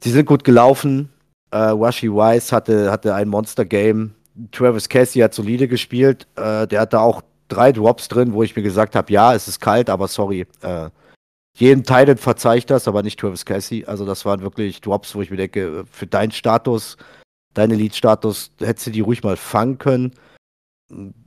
Sie 0.00 0.10
sind 0.10 0.26
gut 0.26 0.44
gelaufen. 0.44 1.08
Äh, 1.50 1.56
Washi 1.56 2.10
Wise 2.10 2.54
hatte, 2.54 2.92
hatte 2.92 3.14
ein 3.14 3.28
Monster-Game. 3.28 4.14
Travis 4.52 4.88
Casey 4.88 5.20
hat 5.20 5.34
solide 5.34 5.66
gespielt. 5.66 6.28
Äh, 6.36 6.68
der 6.68 6.82
hatte 6.82 7.00
auch 7.00 7.22
drei 7.48 7.72
Drops 7.72 8.06
drin, 8.06 8.32
wo 8.34 8.44
ich 8.44 8.54
mir 8.54 8.62
gesagt 8.62 8.94
habe, 8.94 9.12
ja, 9.12 9.34
es 9.34 9.48
ist 9.48 9.60
kalt, 9.60 9.90
aber 9.90 10.06
sorry. 10.06 10.46
Äh, 10.62 10.90
jedem 11.56 11.84
Titan 11.84 12.16
verzeiht 12.16 12.70
das, 12.70 12.88
aber 12.88 13.02
nicht 13.02 13.18
Travis 13.18 13.44
Casey. 13.44 13.84
Also 13.84 14.04
das 14.04 14.24
waren 14.24 14.40
wirklich 14.40 14.80
Drops, 14.80 15.14
wo 15.14 15.22
ich 15.22 15.30
mir 15.30 15.36
denke, 15.36 15.84
für 15.90 16.06
deinen 16.06 16.32
Status, 16.32 16.96
deinen 17.54 17.72
Elite-Status, 17.72 18.50
hättest 18.58 18.88
du 18.88 18.90
die 18.90 19.00
ruhig 19.00 19.22
mal 19.22 19.36
fangen 19.36 19.78
können. 19.78 20.12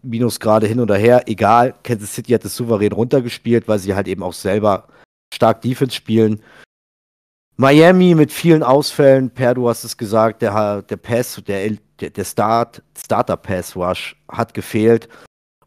Minus 0.01 0.39
gerade 0.39 0.67
hin 0.67 0.79
oder 0.79 0.97
her, 0.97 1.23
egal. 1.27 1.75
Kansas 1.83 2.13
City 2.13 2.33
hat 2.33 2.45
es 2.45 2.55
souverän 2.55 2.91
runtergespielt, 2.91 3.67
weil 3.67 3.79
sie 3.79 3.95
halt 3.95 4.07
eben 4.07 4.21
auch 4.21 4.33
selber 4.33 4.87
stark 5.33 5.61
Defense 5.61 5.95
spielen. 5.95 6.41
Miami 7.55 8.13
mit 8.13 8.31
vielen 8.31 8.61
Ausfällen, 8.61 9.31
Per, 9.31 9.55
du 9.55 9.67
hast 9.67 9.83
es 9.83 9.97
gesagt, 9.97 10.43
der, 10.43 10.83
der 10.83 10.97
Pass, 10.97 11.41
der, 11.47 11.71
der 11.71 12.23
Start, 12.23 12.83
Starter 12.95 13.37
Pass 13.37 13.75
Rush 13.75 14.15
hat 14.27 14.53
gefehlt. 14.53 15.09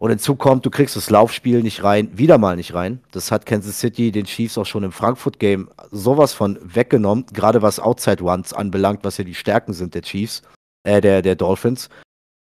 Und 0.01 0.09
hinzu 0.09 0.35
kommt, 0.35 0.65
du 0.65 0.71
kriegst 0.71 0.97
das 0.97 1.11
Laufspiel 1.11 1.63
nicht 1.63 1.85
rein, 1.85 2.17
wieder 2.17 2.39
mal 2.39 2.57
nicht 2.57 2.73
rein. 2.73 3.01
Das 3.11 3.31
hat 3.31 3.45
Kansas 3.45 3.81
City 3.81 4.11
den 4.11 4.25
Chiefs 4.25 4.57
auch 4.57 4.65
schon 4.65 4.83
im 4.83 4.93
Frankfurt-Game 4.93 5.69
sowas 5.91 6.33
von 6.33 6.59
weggenommen, 6.63 7.27
gerade 7.35 7.61
was 7.61 7.79
Outside 7.79 8.25
Ones 8.25 8.55
anbelangt, 8.55 9.05
was 9.05 9.19
ja 9.19 9.25
die 9.25 9.35
Stärken 9.35 9.75
sind 9.75 9.95
der 9.95 10.01
Chiefs, 10.01 10.41
äh, 10.85 11.03
der, 11.03 11.21
der 11.21 11.35
Dolphins. 11.37 11.91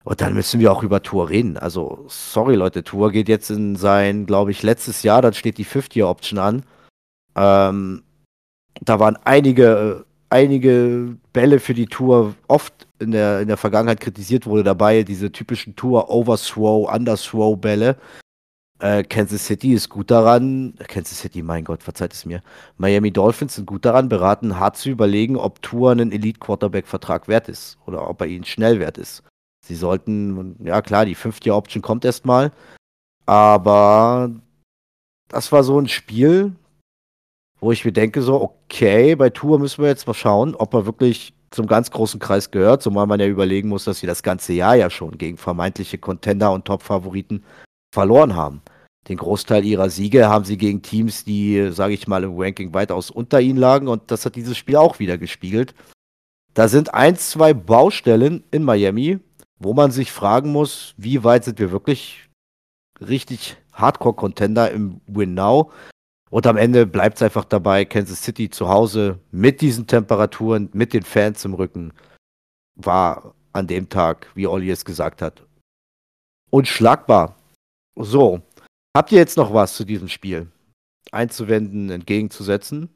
Und 0.04 0.20
dann 0.20 0.34
müssen 0.34 0.60
wir 0.60 0.70
auch 0.70 0.82
über 0.82 1.02
Tour 1.02 1.30
reden. 1.30 1.56
Also, 1.56 2.04
sorry 2.08 2.54
Leute, 2.54 2.84
Tour 2.84 3.12
geht 3.12 3.30
jetzt 3.30 3.50
in 3.50 3.76
sein, 3.76 4.26
glaube 4.26 4.50
ich, 4.50 4.62
letztes 4.62 5.02
Jahr, 5.02 5.22
dann 5.22 5.32
steht 5.32 5.56
die 5.56 5.64
Fifth-Year-Option 5.64 6.38
an. 6.38 6.62
Ähm, 7.34 8.02
da 8.82 9.00
waren 9.00 9.16
einige, 9.24 10.04
einige 10.28 11.16
Bälle 11.32 11.60
für 11.60 11.72
die 11.72 11.86
Tour 11.86 12.34
oft 12.46 12.87
in 12.98 13.12
der, 13.12 13.40
in 13.40 13.48
der 13.48 13.56
Vergangenheit 13.56 14.00
kritisiert 14.00 14.46
wurde 14.46 14.64
dabei, 14.64 15.02
diese 15.02 15.32
typischen 15.32 15.76
Tour 15.76 16.10
Overthrow, 16.10 16.92
Underthrow 16.92 17.56
Bälle. 17.56 17.96
Äh, 18.80 19.02
Kansas 19.02 19.46
City 19.46 19.72
ist 19.72 19.88
gut 19.88 20.10
daran, 20.10 20.74
Kansas 20.86 21.18
City, 21.18 21.42
mein 21.42 21.64
Gott, 21.64 21.82
verzeiht 21.82 22.12
es 22.12 22.24
mir. 22.24 22.42
Miami 22.76 23.10
Dolphins 23.10 23.56
sind 23.56 23.66
gut 23.66 23.84
daran 23.84 24.08
beraten, 24.08 24.58
hart 24.58 24.76
zu 24.76 24.90
überlegen, 24.90 25.36
ob 25.36 25.60
Tour 25.62 25.90
einen 25.90 26.12
Elite 26.12 26.38
Quarterback 26.38 26.86
Vertrag 26.86 27.26
wert 27.26 27.48
ist 27.48 27.78
oder 27.86 28.08
ob 28.08 28.20
er 28.20 28.28
ihnen 28.28 28.44
schnell 28.44 28.78
wert 28.78 28.98
ist. 28.98 29.22
Sie 29.66 29.74
sollten, 29.74 30.56
ja 30.64 30.80
klar, 30.80 31.04
die 31.04 31.16
fünfte 31.16 31.54
Option 31.54 31.82
kommt 31.82 32.04
erstmal, 32.04 32.52
aber 33.26 34.30
das 35.28 35.50
war 35.50 35.64
so 35.64 35.78
ein 35.78 35.88
Spiel, 35.88 36.54
wo 37.60 37.72
ich 37.72 37.84
mir 37.84 37.92
denke, 37.92 38.22
so, 38.22 38.40
okay, 38.40 39.16
bei 39.16 39.30
Tour 39.30 39.58
müssen 39.58 39.82
wir 39.82 39.88
jetzt 39.88 40.06
mal 40.06 40.14
schauen, 40.14 40.54
ob 40.54 40.72
er 40.74 40.86
wirklich 40.86 41.34
zum 41.50 41.66
ganz 41.66 41.90
großen 41.90 42.20
Kreis 42.20 42.50
gehört, 42.50 42.82
zumal 42.82 43.06
man 43.06 43.20
ja 43.20 43.26
überlegen 43.26 43.68
muss, 43.68 43.84
dass 43.84 44.00
sie 44.00 44.06
das 44.06 44.22
ganze 44.22 44.52
Jahr 44.52 44.76
ja 44.76 44.90
schon 44.90 45.18
gegen 45.18 45.36
vermeintliche 45.36 45.98
Contender 45.98 46.52
und 46.52 46.64
Top-Favoriten 46.64 47.44
verloren 47.92 48.36
haben. 48.36 48.62
Den 49.08 49.16
Großteil 49.16 49.64
ihrer 49.64 49.88
Siege 49.88 50.28
haben 50.28 50.44
sie 50.44 50.58
gegen 50.58 50.82
Teams, 50.82 51.24
die, 51.24 51.70
sage 51.70 51.94
ich 51.94 52.06
mal, 52.06 52.24
im 52.24 52.38
Ranking 52.38 52.74
weitaus 52.74 53.10
unter 53.10 53.40
ihnen 53.40 53.58
lagen 53.58 53.88
und 53.88 54.10
das 54.10 54.26
hat 54.26 54.36
dieses 54.36 54.58
Spiel 54.58 54.76
auch 54.76 54.98
wieder 54.98 55.16
gespiegelt. 55.16 55.74
Da 56.52 56.68
sind 56.68 56.92
ein, 56.92 57.16
zwei 57.16 57.54
Baustellen 57.54 58.44
in 58.50 58.64
Miami, 58.64 59.20
wo 59.58 59.72
man 59.72 59.90
sich 59.90 60.12
fragen 60.12 60.52
muss, 60.52 60.94
wie 60.96 61.24
weit 61.24 61.44
sind 61.44 61.58
wir 61.58 61.70
wirklich 61.70 62.28
richtig 63.00 63.56
Hardcore-Contender 63.72 64.70
im 64.70 65.00
Win 65.06 65.34
Now? 65.34 65.70
Und 66.30 66.46
am 66.46 66.56
Ende 66.56 66.86
bleibt 66.86 67.16
es 67.16 67.22
einfach 67.22 67.44
dabei, 67.44 67.84
Kansas 67.84 68.22
City 68.22 68.50
zu 68.50 68.68
Hause 68.68 69.18
mit 69.30 69.60
diesen 69.60 69.86
Temperaturen, 69.86 70.68
mit 70.72 70.92
den 70.92 71.02
Fans 71.02 71.44
im 71.44 71.54
Rücken, 71.54 71.92
war 72.74 73.34
an 73.52 73.66
dem 73.66 73.88
Tag, 73.88 74.30
wie 74.34 74.46
Olli 74.46 74.70
es 74.70 74.84
gesagt 74.84 75.22
hat, 75.22 75.42
unschlagbar. 76.50 77.36
So, 77.96 78.42
habt 78.96 79.10
ihr 79.12 79.18
jetzt 79.18 79.36
noch 79.36 79.52
was 79.52 79.74
zu 79.74 79.84
diesem 79.84 80.08
Spiel 80.08 80.48
einzuwenden, 81.10 81.90
entgegenzusetzen? 81.90 82.90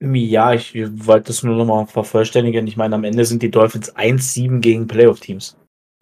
Ja, 0.00 0.52
ich 0.52 0.74
wollte 0.74 1.28
das 1.28 1.42
nur 1.42 1.56
nochmal 1.56 1.86
vervollständigen. 1.86 2.66
Ich 2.68 2.76
meine, 2.76 2.94
am 2.94 3.04
Ende 3.04 3.24
sind 3.24 3.42
die 3.42 3.50
Dolphins 3.50 3.94
1-7 3.96 4.60
gegen 4.60 4.86
Playoff-Teams 4.86 5.56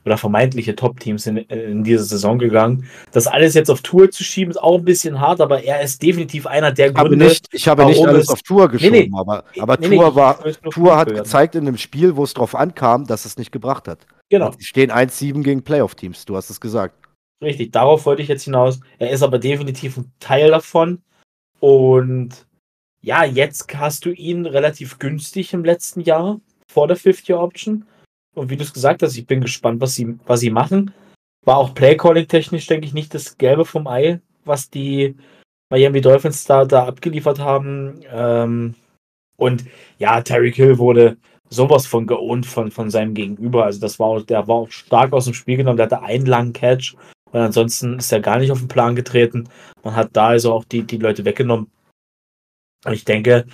oder 0.06 0.16
vermeintliche 0.16 0.76
Top-Teams 0.76 1.26
in, 1.26 1.36
in 1.36 1.82
diese 1.84 2.04
Saison 2.04 2.38
gegangen. 2.38 2.86
Das 3.10 3.26
alles 3.26 3.54
jetzt 3.54 3.70
auf 3.70 3.82
Tour 3.82 4.10
zu 4.10 4.22
schieben, 4.22 4.52
ist 4.52 4.56
auch 4.56 4.78
ein 4.78 4.84
bisschen 4.84 5.20
hart, 5.20 5.40
aber 5.40 5.64
er 5.64 5.82
ist 5.82 6.00
definitiv 6.00 6.46
einer 6.46 6.70
der 6.72 6.92
ich 6.92 6.96
habe 6.96 7.08
Gründe. 7.10 7.26
Nicht, 7.26 7.48
ich 7.52 7.66
habe 7.66 7.84
nicht 7.84 8.06
alles 8.06 8.28
auf 8.28 8.40
Tour 8.42 8.68
geschoben, 8.68 8.92
Nee, 8.92 9.08
nee. 9.10 9.18
aber, 9.18 9.44
aber 9.58 9.76
Nee, 9.78 9.88
Tour, 9.88 10.14
war, 10.14 10.42
Tour 10.70 10.96
hat 10.96 11.12
gezeigt 11.12 11.56
in 11.56 11.66
einem 11.66 11.76
Spiel, 11.76 12.16
wo 12.16 12.22
es 12.22 12.32
drauf 12.34 12.54
ankam, 12.54 13.04
dass 13.06 13.24
es 13.24 13.36
nicht 13.36 13.50
gebracht 13.50 13.88
hat. 13.88 14.06
Genau, 14.30 14.52
Sie 14.56 14.64
stehen 14.64 14.90
1-7 14.92 15.42
gegen 15.42 15.62
Playoff-Teams, 15.62 16.24
du 16.24 16.36
hast 16.36 16.50
es 16.50 16.60
gesagt. 16.60 16.94
richtig. 17.42 17.72
Darauf 17.72 18.06
wollte 18.06 18.22
ich 18.22 18.28
jetzt 18.28 18.44
hinaus. 18.44 18.80
Er 18.98 19.10
ist 19.10 19.22
aber 19.22 19.38
definitiv 19.40 19.96
ein 19.96 20.12
Teil 20.20 20.50
davon. 20.50 21.02
Und 21.58 22.46
ja, 23.02 23.24
jetzt 23.24 23.76
hast 23.76 24.04
du 24.04 24.10
ihn 24.10 24.46
relativ 24.46 24.98
günstig 25.00 25.52
im 25.52 25.64
letzten 25.64 26.00
Jahr 26.00 26.40
vor 26.68 26.86
der 26.86 26.96
Fifth-Year-Option. 26.96 27.84
Und 28.36 28.50
wie 28.50 28.56
du 28.56 28.62
es 28.62 28.72
gesagt 28.72 29.02
hast, 29.02 29.16
ich 29.16 29.26
bin 29.26 29.40
gespannt, 29.40 29.80
was 29.80 29.94
sie, 29.94 30.18
was 30.26 30.40
sie 30.40 30.50
machen. 30.50 30.92
War 31.44 31.56
auch 31.56 31.74
Play-Calling-technisch, 31.74 32.66
denke 32.66 32.86
ich, 32.86 32.92
nicht 32.92 33.14
das 33.14 33.38
Gelbe 33.38 33.64
vom 33.64 33.86
Ei, 33.86 34.20
was 34.44 34.68
die 34.68 35.16
Miami 35.70 36.00
Dolphins 36.00 36.44
da, 36.44 36.64
da 36.64 36.86
abgeliefert 36.86 37.38
haben. 37.38 38.00
Ähm, 38.10 38.74
und 39.36 39.64
ja, 39.98 40.20
Terry 40.20 40.52
Hill 40.52 40.78
wurde 40.78 41.16
sowas 41.48 41.86
von 41.86 42.06
geohnt 42.06 42.46
von, 42.46 42.70
von 42.70 42.90
seinem 42.90 43.14
Gegenüber. 43.14 43.64
Also 43.64 43.80
das 43.80 43.98
war 43.98 44.22
der 44.22 44.48
war 44.48 44.56
auch 44.56 44.70
stark 44.70 45.12
aus 45.12 45.24
dem 45.24 45.34
Spiel 45.34 45.56
genommen. 45.56 45.76
Der 45.76 45.86
hatte 45.86 46.02
einen 46.02 46.26
langen 46.26 46.52
Catch 46.52 46.94
und 47.30 47.40
ansonsten 47.40 47.98
ist 47.98 48.12
er 48.12 48.20
gar 48.20 48.38
nicht 48.38 48.50
auf 48.50 48.58
den 48.58 48.68
Plan 48.68 48.96
getreten. 48.96 49.48
Man 49.82 49.96
hat 49.96 50.10
da 50.12 50.28
also 50.28 50.52
auch 50.52 50.64
die, 50.64 50.82
die 50.82 50.98
Leute 50.98 51.24
weggenommen. 51.24 51.70
Und 52.84 52.92
ich 52.92 53.04
denke, 53.04 53.46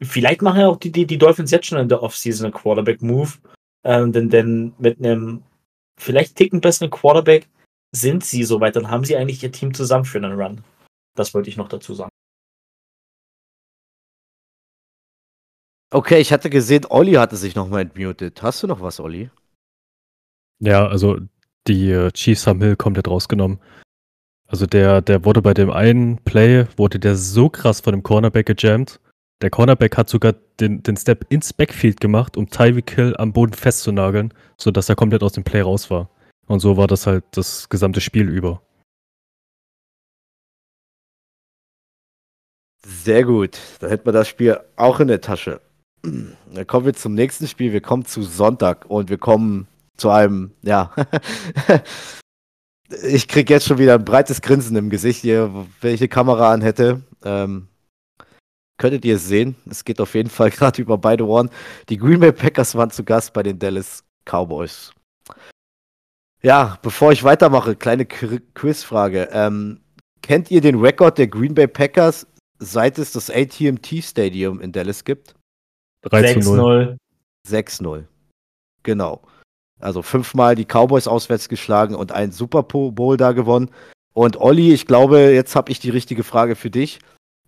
vielleicht 0.00 0.42
machen 0.42 0.60
ja 0.60 0.68
auch 0.68 0.78
die, 0.78 0.92
die, 0.92 1.06
die 1.06 1.18
Dolphins 1.18 1.50
jetzt 1.50 1.66
schon 1.66 1.78
in 1.78 1.88
der 1.88 2.02
Offseason 2.02 2.46
einen 2.46 2.54
Quarterback-Move. 2.54 3.30
Ähm, 3.84 4.12
denn, 4.12 4.30
denn 4.30 4.74
mit 4.78 4.98
einem 4.98 5.42
vielleicht 5.98 6.36
ticken 6.36 6.60
besseren 6.60 6.90
Quarterback 6.90 7.48
sind 7.94 8.24
sie 8.24 8.44
soweit, 8.44 8.76
dann 8.76 8.90
haben 8.90 9.04
sie 9.04 9.16
eigentlich 9.16 9.42
ihr 9.42 9.52
Team 9.52 9.74
zusammen 9.74 10.04
für 10.04 10.18
einen 10.18 10.40
Run. 10.40 10.64
Das 11.14 11.34
wollte 11.34 11.50
ich 11.50 11.56
noch 11.56 11.68
dazu 11.68 11.94
sagen. 11.94 12.10
Okay, 15.92 16.20
ich 16.20 16.32
hatte 16.32 16.48
gesehen, 16.48 16.86
Olli 16.88 17.12
hatte 17.12 17.36
sich 17.36 17.54
nochmal 17.54 17.82
entmutet. 17.82 18.42
Hast 18.42 18.62
du 18.62 18.66
noch 18.66 18.80
was, 18.80 18.98
Olli? 18.98 19.30
Ja, 20.58 20.86
also 20.86 21.18
die 21.66 21.90
äh, 21.90 22.10
Chiefs 22.12 22.46
haben 22.46 22.62
Hill 22.62 22.76
komplett 22.76 23.08
rausgenommen. 23.08 23.58
Also 24.46 24.64
der, 24.66 25.02
der 25.02 25.24
wurde 25.24 25.42
bei 25.42 25.52
dem 25.52 25.70
einen 25.70 26.18
Play, 26.24 26.66
wurde 26.76 26.98
der 26.98 27.16
so 27.16 27.50
krass 27.50 27.80
von 27.80 27.92
dem 27.92 28.02
Cornerback 28.02 28.46
gejammt. 28.46 29.00
Der 29.42 29.50
Cornerback 29.50 29.96
hat 29.96 30.08
sogar 30.08 30.34
den, 30.60 30.84
den 30.84 30.96
Step 30.96 31.26
ins 31.28 31.52
Backfield 31.52 32.00
gemacht, 32.00 32.36
um 32.36 32.48
Tyreek 32.48 32.92
Hill 32.92 33.16
am 33.18 33.32
Boden 33.32 33.52
festzunageln, 33.52 34.32
sodass 34.56 34.88
er 34.88 34.94
komplett 34.94 35.24
aus 35.24 35.32
dem 35.32 35.42
Play 35.42 35.62
raus 35.62 35.90
war. 35.90 36.08
Und 36.46 36.60
so 36.60 36.76
war 36.76 36.86
das 36.86 37.08
halt 37.08 37.24
das 37.32 37.68
gesamte 37.68 38.00
Spiel 38.00 38.28
über. 38.28 38.62
Sehr 42.86 43.24
gut. 43.24 43.58
Da 43.80 43.88
hätten 43.88 44.06
wir 44.06 44.12
das 44.12 44.28
Spiel 44.28 44.60
auch 44.76 45.00
in 45.00 45.08
der 45.08 45.20
Tasche. 45.20 45.60
Dann 46.02 46.66
kommen 46.68 46.86
wir 46.86 46.94
zum 46.94 47.14
nächsten 47.14 47.48
Spiel. 47.48 47.72
Wir 47.72 47.80
kommen 47.80 48.04
zu 48.04 48.22
Sonntag 48.22 48.88
und 48.88 49.10
wir 49.10 49.18
kommen 49.18 49.66
zu 49.96 50.10
einem, 50.10 50.52
ja. 50.62 50.94
ich 53.02 53.26
krieg 53.26 53.50
jetzt 53.50 53.66
schon 53.66 53.78
wieder 53.78 53.94
ein 53.94 54.04
breites 54.04 54.40
Grinsen 54.40 54.76
im 54.76 54.88
Gesicht 54.88 55.20
hier, 55.20 55.66
wenn 55.80 55.94
ich 55.94 56.00
eine 56.00 56.08
Kamera 56.08 56.52
an 56.52 56.62
hätte. 56.62 57.02
Ähm, 57.24 57.68
könntet 58.82 59.04
ihr 59.04 59.14
es 59.14 59.28
sehen? 59.28 59.54
Es 59.70 59.84
geht 59.84 60.00
auf 60.00 60.14
jeden 60.16 60.28
Fall 60.28 60.50
gerade 60.58 60.82
über 60.82 60.98
beide 60.98 61.24
Ohren. 61.24 61.50
Die 61.88 61.96
Green 61.96 62.18
Bay 62.18 62.32
Packers 62.32 62.74
waren 62.74 62.90
zu 62.90 63.04
Gast 63.04 63.32
bei 63.32 63.44
den 63.44 63.56
Dallas 63.56 64.02
Cowboys. 64.24 64.92
Ja, 66.42 66.78
bevor 66.82 67.12
ich 67.12 67.22
weitermache, 67.22 67.76
kleine 67.76 68.02
Qu- 68.02 68.42
Quizfrage. 68.54 69.28
Ähm, 69.30 69.80
kennt 70.20 70.50
ihr 70.50 70.60
den 70.60 70.80
Rekord 70.80 71.16
der 71.16 71.28
Green 71.28 71.54
Bay 71.54 71.68
Packers, 71.68 72.26
seit 72.58 72.98
es 72.98 73.12
das 73.12 73.30
AT&T 73.30 74.02
Stadium 74.02 74.60
in 74.60 74.72
Dallas 74.72 75.04
gibt? 75.04 75.36
3 76.02 76.40
zu 76.40 76.54
0. 76.56 76.96
6-0. 77.48 77.78
6-0. 77.80 78.04
Genau. 78.82 79.22
Also 79.80 80.02
fünfmal 80.02 80.56
die 80.56 80.64
Cowboys 80.64 81.06
auswärts 81.06 81.48
geschlagen 81.48 81.94
und 81.94 82.10
einen 82.10 82.32
Super 82.32 82.64
Bowl 82.64 83.16
da 83.16 83.30
gewonnen. 83.30 83.70
Und 84.12 84.36
Olli, 84.40 84.72
ich 84.72 84.86
glaube, 84.86 85.30
jetzt 85.32 85.54
habe 85.54 85.70
ich 85.70 85.78
die 85.78 85.90
richtige 85.90 86.24
Frage 86.24 86.56
für 86.56 86.70
dich. 86.70 86.98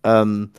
Ähm, 0.05 0.51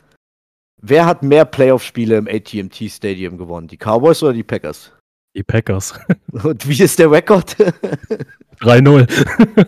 wer 0.81 1.05
hat 1.05 1.23
mehr 1.23 1.45
Playoff-Spiele 1.45 2.17
im 2.17 2.27
AT&T 2.27 2.89
Stadium 2.89 3.37
gewonnen? 3.37 3.67
Die 3.67 3.77
Cowboys 3.77 4.21
oder 4.23 4.33
die 4.33 4.43
Packers? 4.43 4.91
Die 5.35 5.43
Packers. 5.43 5.99
Und 6.43 6.67
wie 6.67 6.83
ist 6.83 6.97
der 6.99 7.11
Rekord? 7.11 7.55
3-0. 8.59 9.07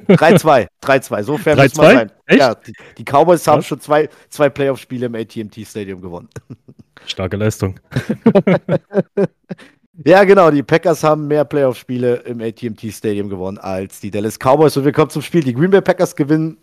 3-2. 0.07 0.67
3-2. 0.81 1.23
So 1.23 1.37
fair 1.37 1.55
muss 1.55 1.65
3-2? 1.65 1.77
man 1.77 1.95
sein. 1.95 2.11
Echt? 2.25 2.39
Ja, 2.39 2.55
die, 2.55 2.73
die 2.97 3.03
Cowboys 3.03 3.47
haben 3.47 3.59
Was? 3.59 3.67
schon 3.67 3.79
zwei, 3.79 4.09
zwei 4.29 4.49
Playoff-Spiele 4.49 5.05
im 5.05 5.15
AT&T 5.15 5.65
Stadium 5.65 6.01
gewonnen. 6.01 6.29
Starke 7.05 7.37
Leistung. 7.37 7.79
Ja, 10.05 10.23
genau. 10.23 10.49
Die 10.49 10.63
Packers 10.63 11.03
haben 11.03 11.27
mehr 11.27 11.43
Playoff-Spiele 11.43 12.15
im 12.25 12.41
AT&T 12.41 12.91
Stadium 12.91 13.29
gewonnen 13.29 13.57
als 13.57 13.99
die 13.99 14.09
Dallas 14.09 14.39
Cowboys. 14.39 14.77
Und 14.77 14.85
wir 14.85 14.93
kommen 14.93 15.09
zum 15.09 15.21
Spiel. 15.21 15.43
Die 15.43 15.53
Green 15.53 15.71
Bay 15.71 15.81
Packers 15.81 16.15
gewinnen, 16.15 16.57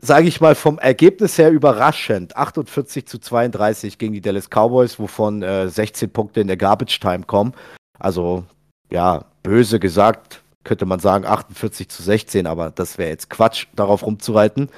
sage 0.00 0.28
ich 0.28 0.40
mal, 0.40 0.54
vom 0.54 0.78
Ergebnis 0.78 1.38
her 1.38 1.50
überraschend. 1.50 2.36
48 2.36 3.06
zu 3.06 3.18
32 3.18 3.98
gegen 3.98 4.12
die 4.12 4.20
Dallas 4.20 4.48
Cowboys, 4.50 4.98
wovon 4.98 5.42
äh, 5.42 5.68
16 5.68 6.10
Punkte 6.10 6.40
in 6.40 6.46
der 6.46 6.56
Garbage 6.56 7.00
Time 7.00 7.24
kommen. 7.24 7.54
Also, 7.98 8.44
ja, 8.90 9.24
böse 9.42 9.80
gesagt, 9.80 10.42
könnte 10.64 10.84
man 10.84 11.00
sagen 11.00 11.24
48 11.24 11.88
zu 11.88 12.02
16, 12.02 12.46
aber 12.46 12.70
das 12.70 12.98
wäre 12.98 13.10
jetzt 13.10 13.30
Quatsch, 13.30 13.66
darauf 13.74 14.04
rumzureiten. 14.04 14.70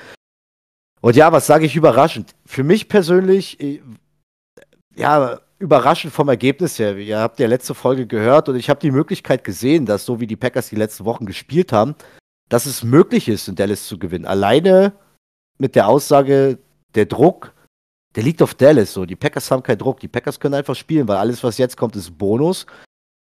Und 1.01 1.17
ja, 1.17 1.33
was 1.33 1.47
sage 1.47 1.67
ich 1.67 1.77
überraschend? 1.77 2.35
Für 2.47 2.65
mich 2.65 2.89
persönlich, 2.89 3.61
äh, 3.61 3.81
ja, 4.95 5.41
überraschend 5.59 6.13
vom 6.13 6.29
Ergebnis 6.29 6.79
her. 6.79 6.97
Ihr 6.97 7.19
habt 7.19 7.41
ja 7.41 7.49
letzte 7.49 7.75
Folge 7.75 8.07
gehört 8.07 8.49
und 8.49 8.57
ich 8.57 8.71
habe 8.71 8.81
die 8.81 8.93
Möglichkeit 8.93 9.43
gesehen, 9.43 9.87
dass 9.87 10.05
so 10.05 10.21
wie 10.21 10.27
die 10.27 10.37
Packers 10.37 10.69
die 10.69 10.77
letzten 10.77 11.05
Wochen 11.05 11.27
gespielt 11.27 11.73
haben, 11.73 11.97
dass 12.49 12.67
es 12.67 12.85
möglich 12.85 13.29
ist, 13.29 13.49
in 13.49 13.57
Dallas 13.57 13.87
zu 13.87 13.99
gewinnen. 13.99 14.25
Alleine 14.25 14.93
mit 15.59 15.75
der 15.75 15.89
Aussage, 15.89 16.59
der 16.95 17.07
Druck, 17.07 17.53
der 18.15 18.23
liegt 18.23 18.43
auf 18.43 18.55
Dallas 18.55 18.93
so. 18.93 19.05
Die 19.05 19.17
Packers 19.17 19.51
haben 19.51 19.63
keinen 19.63 19.79
Druck. 19.79 20.01
Die 20.01 20.09
Packers 20.09 20.41
können 20.41 20.55
einfach 20.55 20.75
spielen, 20.75 21.07
weil 21.09 21.19
alles, 21.19 21.45
was 21.45 21.59
jetzt 21.59 21.77
kommt, 21.77 21.95
ist 21.97 22.17
Bonus. 22.17 22.67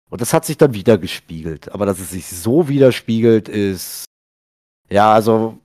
Und 0.09 0.21
das 0.21 0.33
hat 0.33 0.45
sich 0.45 0.57
dann 0.57 0.75
wieder 0.75 0.99
gespiegelt. 0.99 1.73
Aber 1.73 1.87
dass 1.87 1.99
es 1.99 2.11
sich 2.11 2.27
so 2.29 2.69
widerspiegelt, 2.69 3.49
ist. 3.49 4.05
Ja, 4.89 5.13
also 5.13 5.59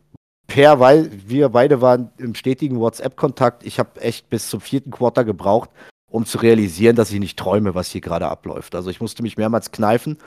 Per, 0.52 0.82
weil 0.82 1.10
wir 1.30 1.48
beide 1.48 1.80
waren 1.80 2.12
im 2.18 2.36
stetigen 2.36 2.78
WhatsApp-Kontakt. 2.78 3.66
Ich 3.66 3.80
habe 3.80 4.02
echt 4.02 4.30
bis 4.30 4.50
zum 4.50 4.60
vierten 4.60 4.92
Quarter 4.92 5.24
gebraucht, 5.24 5.70
um 6.10 6.26
zu 6.26 6.40
realisieren, 6.40 6.98
dass 6.98 7.12
ich 7.12 7.22
nicht 7.22 7.40
träume, 7.40 7.74
was 7.74 7.90
hier 7.90 8.02
gerade 8.02 8.28
abläuft. 8.28 8.76
Also 8.76 8.90
ich 8.90 9.00
musste 9.00 9.24
mich 9.24 9.38
mehrmals 9.38 9.72
kneifen. 9.72 10.18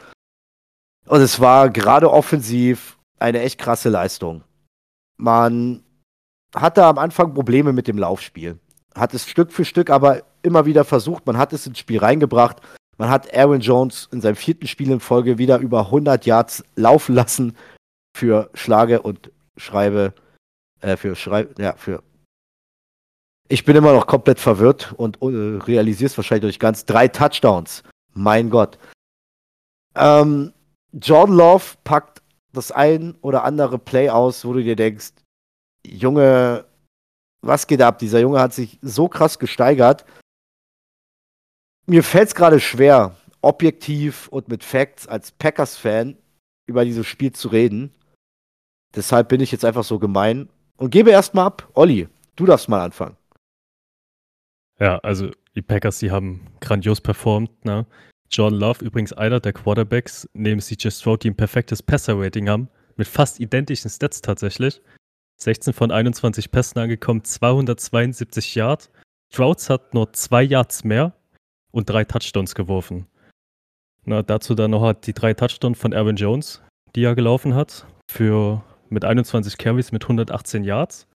Und 1.06 1.20
es 1.20 1.40
war 1.40 1.68
gerade 1.68 2.10
offensiv 2.10 2.96
eine 3.18 3.42
echt 3.42 3.60
krasse 3.60 3.90
Leistung. 3.90 4.44
Man 5.18 5.83
hatte 6.54 6.84
am 6.84 6.98
Anfang 6.98 7.34
Probleme 7.34 7.72
mit 7.72 7.88
dem 7.88 7.98
Laufspiel. 7.98 8.58
Hat 8.94 9.14
es 9.14 9.28
Stück 9.28 9.52
für 9.52 9.64
Stück 9.64 9.90
aber 9.90 10.22
immer 10.42 10.66
wieder 10.66 10.84
versucht. 10.84 11.26
Man 11.26 11.36
hat 11.36 11.52
es 11.52 11.66
ins 11.66 11.78
Spiel 11.78 11.98
reingebracht. 11.98 12.60
Man 12.96 13.10
hat 13.10 13.34
Aaron 13.36 13.60
Jones 13.60 14.08
in 14.12 14.20
seinem 14.20 14.36
vierten 14.36 14.66
Spiel 14.66 14.90
in 14.90 15.00
Folge 15.00 15.38
wieder 15.38 15.58
über 15.58 15.86
100 15.86 16.26
Yards 16.26 16.64
laufen 16.76 17.14
lassen 17.14 17.56
für 18.16 18.50
Schlage 18.54 19.02
und 19.02 19.32
Schreibe, 19.56 20.14
äh, 20.80 20.96
für 20.96 21.16
Schreibe, 21.16 21.60
ja, 21.60 21.74
für. 21.76 22.02
Ich 23.48 23.64
bin 23.64 23.76
immer 23.76 23.92
noch 23.92 24.06
komplett 24.06 24.38
verwirrt 24.38 24.94
und 24.96 25.20
äh, 25.20 25.58
realisiere 25.64 26.06
es 26.06 26.16
wahrscheinlich 26.16 26.42
durch 26.42 26.58
ganz 26.58 26.86
drei 26.86 27.08
Touchdowns. 27.08 27.82
Mein 28.12 28.48
Gott. 28.48 28.78
Ähm, 29.96 30.52
Jordan 30.92 31.36
Love 31.36 31.64
packt 31.82 32.22
das 32.52 32.70
ein 32.70 33.16
oder 33.20 33.44
andere 33.44 33.78
Play 33.78 34.08
aus, 34.08 34.44
wo 34.44 34.52
du 34.52 34.62
dir 34.62 34.76
denkst, 34.76 35.12
Junge, 35.86 36.64
was 37.40 37.66
geht 37.66 37.82
ab? 37.82 37.98
Dieser 37.98 38.20
Junge 38.20 38.40
hat 38.40 38.54
sich 38.54 38.78
so 38.82 39.08
krass 39.08 39.38
gesteigert. 39.38 40.04
Mir 41.86 42.02
fällt 42.02 42.28
es 42.28 42.34
gerade 42.34 42.60
schwer, 42.60 43.16
objektiv 43.42 44.28
und 44.28 44.48
mit 44.48 44.64
Facts 44.64 45.06
als 45.06 45.32
Packers-Fan 45.32 46.16
über 46.66 46.84
dieses 46.84 47.06
Spiel 47.06 47.32
zu 47.32 47.48
reden. 47.48 47.92
Deshalb 48.94 49.28
bin 49.28 49.40
ich 49.40 49.52
jetzt 49.52 49.64
einfach 49.64 49.84
so 49.84 49.98
gemein 49.98 50.48
und 50.76 50.90
gebe 50.90 51.10
erstmal 51.10 51.46
ab. 51.46 51.68
Olli, 51.74 52.08
du 52.36 52.46
darfst 52.46 52.68
mal 52.68 52.82
anfangen. 52.82 53.16
Ja, 54.80 54.98
also 54.98 55.30
die 55.54 55.62
Packers, 55.62 55.98
die 55.98 56.10
haben 56.10 56.46
grandios 56.60 57.00
performt. 57.00 57.64
Ne? 57.64 57.86
Jordan 58.30 58.58
Love, 58.58 58.84
übrigens 58.84 59.12
einer 59.12 59.40
der 59.40 59.52
Quarterbacks, 59.52 60.28
neben 60.32 60.60
CJ 60.60 60.90
Stroud, 60.90 61.22
die 61.22 61.30
ein 61.30 61.36
perfektes 61.36 61.82
Passer-Rating 61.82 62.48
haben, 62.48 62.68
mit 62.96 63.06
fast 63.06 63.40
identischen 63.40 63.90
Stats 63.90 64.22
tatsächlich. 64.22 64.80
16 65.36 65.72
von 65.72 65.90
21 65.90 66.50
Pässen 66.50 66.80
angekommen, 66.80 67.24
272 67.24 68.54
Yards. 68.54 68.90
Strouds 69.32 69.68
hat 69.68 69.94
nur 69.94 70.12
zwei 70.12 70.42
Yards 70.42 70.84
mehr 70.84 71.12
und 71.72 71.90
drei 71.90 72.04
Touchdowns 72.04 72.54
geworfen. 72.54 73.06
Na, 74.04 74.22
dazu 74.22 74.54
dann 74.54 74.70
noch 74.70 74.82
hat 74.82 75.06
die 75.06 75.14
drei 75.14 75.34
Touchdowns 75.34 75.78
von 75.78 75.92
Aaron 75.92 76.16
Jones, 76.16 76.62
die 76.94 77.04
er 77.04 77.14
gelaufen 77.14 77.54
hat, 77.54 77.86
für 78.10 78.62
mit 78.90 79.04
21 79.04 79.58
Carries 79.58 79.92
mit 79.92 80.04
118 80.04 80.62
Yards. 80.64 81.08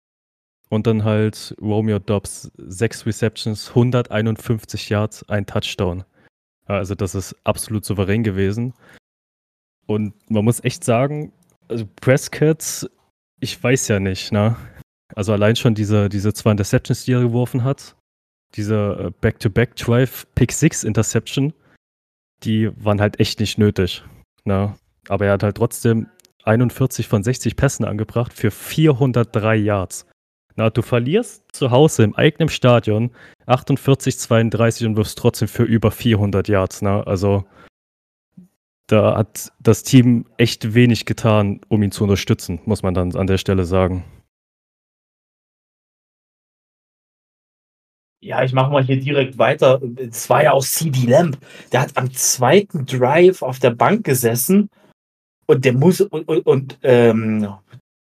Und 0.69 0.87
dann 0.87 1.03
halt 1.03 1.55
Romeo 1.61 1.99
Dobbs, 1.99 2.51
sechs 2.57 3.05
Receptions, 3.05 3.69
151 3.69 4.89
Yards, 4.89 5.27
ein 5.29 5.45
Touchdown. 5.45 6.03
Also 6.65 6.95
das 6.95 7.15
ist 7.15 7.35
absolut 7.45 7.85
souverän 7.85 8.23
gewesen. 8.23 8.73
Und 9.85 10.13
man 10.29 10.43
muss 10.43 10.63
echt 10.63 10.83
sagen, 10.83 11.31
also 11.69 11.85
Prescott, 12.01 12.89
ich 13.39 13.61
weiß 13.61 13.87
ja 13.89 13.99
nicht, 13.99 14.31
ne? 14.31 14.55
Also 15.15 15.33
allein 15.33 15.55
schon 15.55 15.75
diese, 15.75 16.09
diese 16.09 16.33
zwei 16.33 16.51
Interceptions, 16.51 17.05
die 17.05 17.13
er 17.13 17.21
geworfen 17.21 17.63
hat, 17.63 17.95
diese 18.55 19.07
äh, 19.07 19.11
Back-to-Back-Drive 19.21 20.27
Pick 20.35 20.51
6 20.51 20.83
Interception, 20.83 21.53
die 22.43 22.69
waren 22.83 23.01
halt 23.01 23.19
echt 23.19 23.39
nicht 23.39 23.57
nötig. 23.57 24.03
Ne? 24.43 24.75
Aber 25.07 25.25
er 25.25 25.33
hat 25.33 25.43
halt 25.43 25.57
trotzdem 25.57 26.07
41 26.43 27.07
von 27.07 27.23
60 27.23 27.55
Pässen 27.55 27.85
angebracht 27.85 28.33
für 28.33 28.51
403 28.51 29.55
Yards. 29.55 30.05
Na, 30.55 30.69
du 30.69 30.81
verlierst 30.81 31.43
zu 31.51 31.71
Hause 31.71 32.03
im 32.03 32.15
eigenen 32.15 32.49
Stadion 32.49 33.11
48, 33.45 34.17
32 34.17 34.87
und 34.87 34.95
wirfst 34.95 35.17
trotzdem 35.17 35.47
für 35.47 35.63
über 35.63 35.91
400 35.91 36.47
Yards. 36.47 36.81
Ne? 36.81 37.05
Also 37.05 37.45
da 38.87 39.17
hat 39.17 39.51
das 39.59 39.83
Team 39.83 40.25
echt 40.37 40.73
wenig 40.73 41.05
getan, 41.05 41.61
um 41.67 41.83
ihn 41.83 41.91
zu 41.91 42.03
unterstützen, 42.03 42.59
muss 42.65 42.83
man 42.83 42.93
dann 42.93 43.15
an 43.15 43.27
der 43.27 43.37
Stelle 43.37 43.65
sagen. 43.65 44.03
Ja, 48.19 48.43
ich 48.43 48.51
mache 48.51 48.71
mal 48.71 48.83
hier 48.83 48.99
direkt 48.99 49.37
weiter. 49.37 49.79
Es 49.97 50.29
war 50.29 50.43
ja 50.43 50.51
auch 50.51 50.63
CD 50.63 51.05
Lamb. 51.05 51.37
Der 51.71 51.81
hat 51.81 51.95
am 51.95 52.11
zweiten 52.13 52.85
Drive 52.85 53.41
auf 53.41 53.59
der 53.59 53.69
Bank 53.71 54.05
gesessen 54.05 54.69
und 55.45 55.63
der 55.63 55.73
muss 55.73 56.01
und, 56.01 56.27
und, 56.27 56.45
und 56.45 56.79
ähm, 56.81 57.47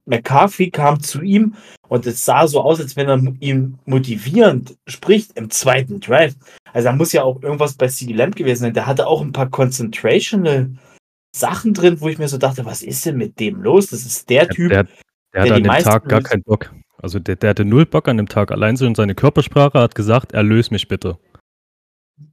McCarthy 0.06 0.70
kam 0.70 1.02
zu 1.02 1.22
ihm 1.22 1.56
und 1.88 2.06
es 2.06 2.24
sah 2.24 2.48
so 2.48 2.62
aus, 2.62 2.80
als 2.80 2.96
wenn 2.96 3.10
er 3.10 3.20
ihn 3.40 3.78
motivierend 3.86 4.78
spricht 4.88 5.32
im 5.38 5.50
zweiten 5.50 6.00
Drive. 6.00 6.36
Also 6.74 6.90
da 6.90 6.96
muss 6.96 7.14
ja 7.14 7.24
auch 7.24 7.42
irgendwas 7.42 7.74
bei 7.74 7.88
CD 7.88 8.14
Lamb 8.14 8.36
gewesen 8.36 8.64
sein. 8.64 8.74
Der 8.74 8.86
hatte 8.86 9.08
auch 9.08 9.22
ein 9.22 9.32
paar 9.32 9.50
Concentrational 9.50 10.70
Sachen 11.36 11.74
drin, 11.74 12.00
wo 12.00 12.08
ich 12.08 12.18
mir 12.18 12.28
so 12.28 12.38
dachte, 12.38 12.66
was 12.66 12.82
ist 12.82 13.06
denn 13.06 13.18
mit 13.18 13.40
dem 13.40 13.62
los? 13.62 13.88
Das 13.88 14.06
ist 14.06 14.30
der 14.30 14.48
Typ. 14.48 14.70
Der, 14.70 14.84
der 14.84 14.94
der 15.34 15.44
die 15.44 15.52
an 15.52 15.64
dem 15.64 15.84
Tag 15.84 16.08
gar 16.08 16.22
keinen 16.22 16.44
Bock. 16.44 16.74
Also 17.02 17.20
der, 17.20 17.36
der 17.36 17.52
hatte 17.52 17.66
null 17.66 17.86
Bock 17.86 18.08
an 18.08 18.18
dem 18.18 18.30
Tag. 18.30 18.52
Allein 18.52 18.78
so 18.78 18.86
in 18.86 18.96
seine 18.96 19.16
Körpersprache 19.16 19.80
hat 19.80 19.96
gesagt, 19.96 20.32
erlöse 20.34 20.74
mich 20.74 20.88
bitte. 20.88 21.18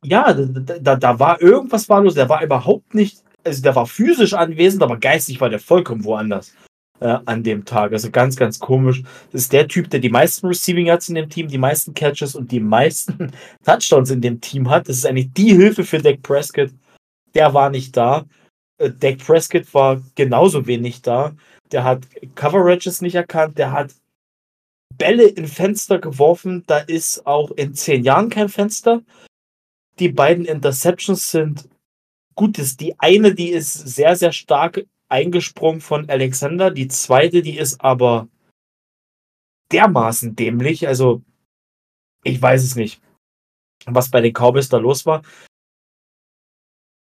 ja, 0.04 0.32
da, 0.32 0.78
da, 0.78 0.96
da 0.96 1.18
war 1.18 1.42
irgendwas 1.42 1.88
war 1.88 2.02
los. 2.02 2.14
Der 2.14 2.28
war 2.28 2.42
überhaupt 2.44 2.94
nicht, 2.94 3.22
also 3.44 3.62
der 3.62 3.74
war 3.74 3.86
physisch 3.86 4.34
anwesend, 4.34 4.82
aber 4.82 4.98
geistig 4.98 5.40
war 5.40 5.50
der 5.50 5.58
vollkommen 5.58 6.04
woanders 6.04 6.54
äh, 7.02 7.18
an 7.26 7.42
dem 7.42 7.64
Tag. 7.64 7.92
Also 7.92 8.10
ganz, 8.10 8.36
ganz 8.36 8.58
komisch. 8.58 9.02
Das 9.32 9.42
ist 9.42 9.52
der 9.52 9.66
Typ, 9.66 9.90
der 9.90 10.00
die 10.00 10.08
meisten 10.08 10.46
Receiving 10.46 10.86
Yards 10.86 11.08
in 11.08 11.16
dem 11.16 11.28
Team, 11.28 11.48
die 11.48 11.58
meisten 11.58 11.94
Catches 11.94 12.34
und 12.34 12.52
die 12.52 12.60
meisten 12.60 13.32
Touchdowns 13.64 14.10
in 14.10 14.20
dem 14.20 14.40
Team 14.40 14.70
hat. 14.70 14.88
Das 14.88 14.96
ist 14.96 15.06
eigentlich 15.06 15.32
die 15.32 15.54
Hilfe 15.54 15.84
für 15.84 15.98
Dak 15.98 16.22
Prescott. 16.22 16.70
Der 17.34 17.52
war 17.54 17.70
nicht 17.70 17.96
da. 17.96 18.24
Äh, 18.78 18.90
Dak 18.90 19.18
Prescott 19.18 19.72
war 19.74 20.00
genauso 20.14 20.66
wenig 20.66 21.02
da. 21.02 21.34
Der 21.72 21.84
hat 21.84 22.06
Coverages 22.34 23.00
nicht 23.02 23.14
erkannt. 23.16 23.58
Der 23.58 23.72
hat 23.72 23.92
Bälle 24.96 25.24
in 25.24 25.46
Fenster 25.46 25.98
geworfen. 25.98 26.62
Da 26.66 26.78
ist 26.78 27.26
auch 27.26 27.50
in 27.52 27.74
zehn 27.74 28.04
Jahren 28.04 28.30
kein 28.30 28.48
Fenster. 28.48 29.02
Die 29.98 30.08
beiden 30.08 30.44
Interceptions 30.44 31.30
sind 31.30 31.68
gut. 32.34 32.58
Die 32.80 32.98
eine, 33.00 33.34
die 33.34 33.50
ist 33.50 33.72
sehr, 33.72 34.14
sehr 34.16 34.32
stark 34.32 34.84
eingesprungen 35.12 35.80
von 35.80 36.08
Alexander. 36.08 36.70
Die 36.70 36.88
zweite, 36.88 37.42
die 37.42 37.58
ist 37.58 37.80
aber 37.80 38.28
dermaßen 39.70 40.34
dämlich. 40.34 40.88
Also, 40.88 41.22
ich 42.24 42.40
weiß 42.40 42.64
es 42.64 42.74
nicht, 42.74 43.00
was 43.86 44.10
bei 44.10 44.20
den 44.20 44.32
Cowboys 44.32 44.68
da 44.68 44.78
los 44.78 45.06
war. 45.06 45.22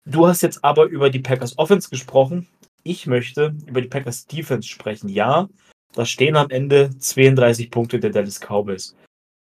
Du 0.05 0.25
hast 0.25 0.41
jetzt 0.41 0.63
aber 0.63 0.85
über 0.85 1.09
die 1.09 1.19
Packers 1.19 1.57
Offense 1.57 1.89
gesprochen. 1.89 2.47
Ich 2.83 3.07
möchte 3.07 3.53
über 3.65 3.81
die 3.81 3.89
Packers 3.89 4.25
Defense 4.25 4.67
sprechen. 4.69 5.09
Ja, 5.09 5.49
da 5.93 6.05
stehen 6.05 6.37
am 6.37 6.49
Ende 6.49 6.97
32 6.97 7.69
Punkte 7.69 7.99
der 7.99 8.11
Dallas 8.11 8.39
Cowboys. 8.39 8.95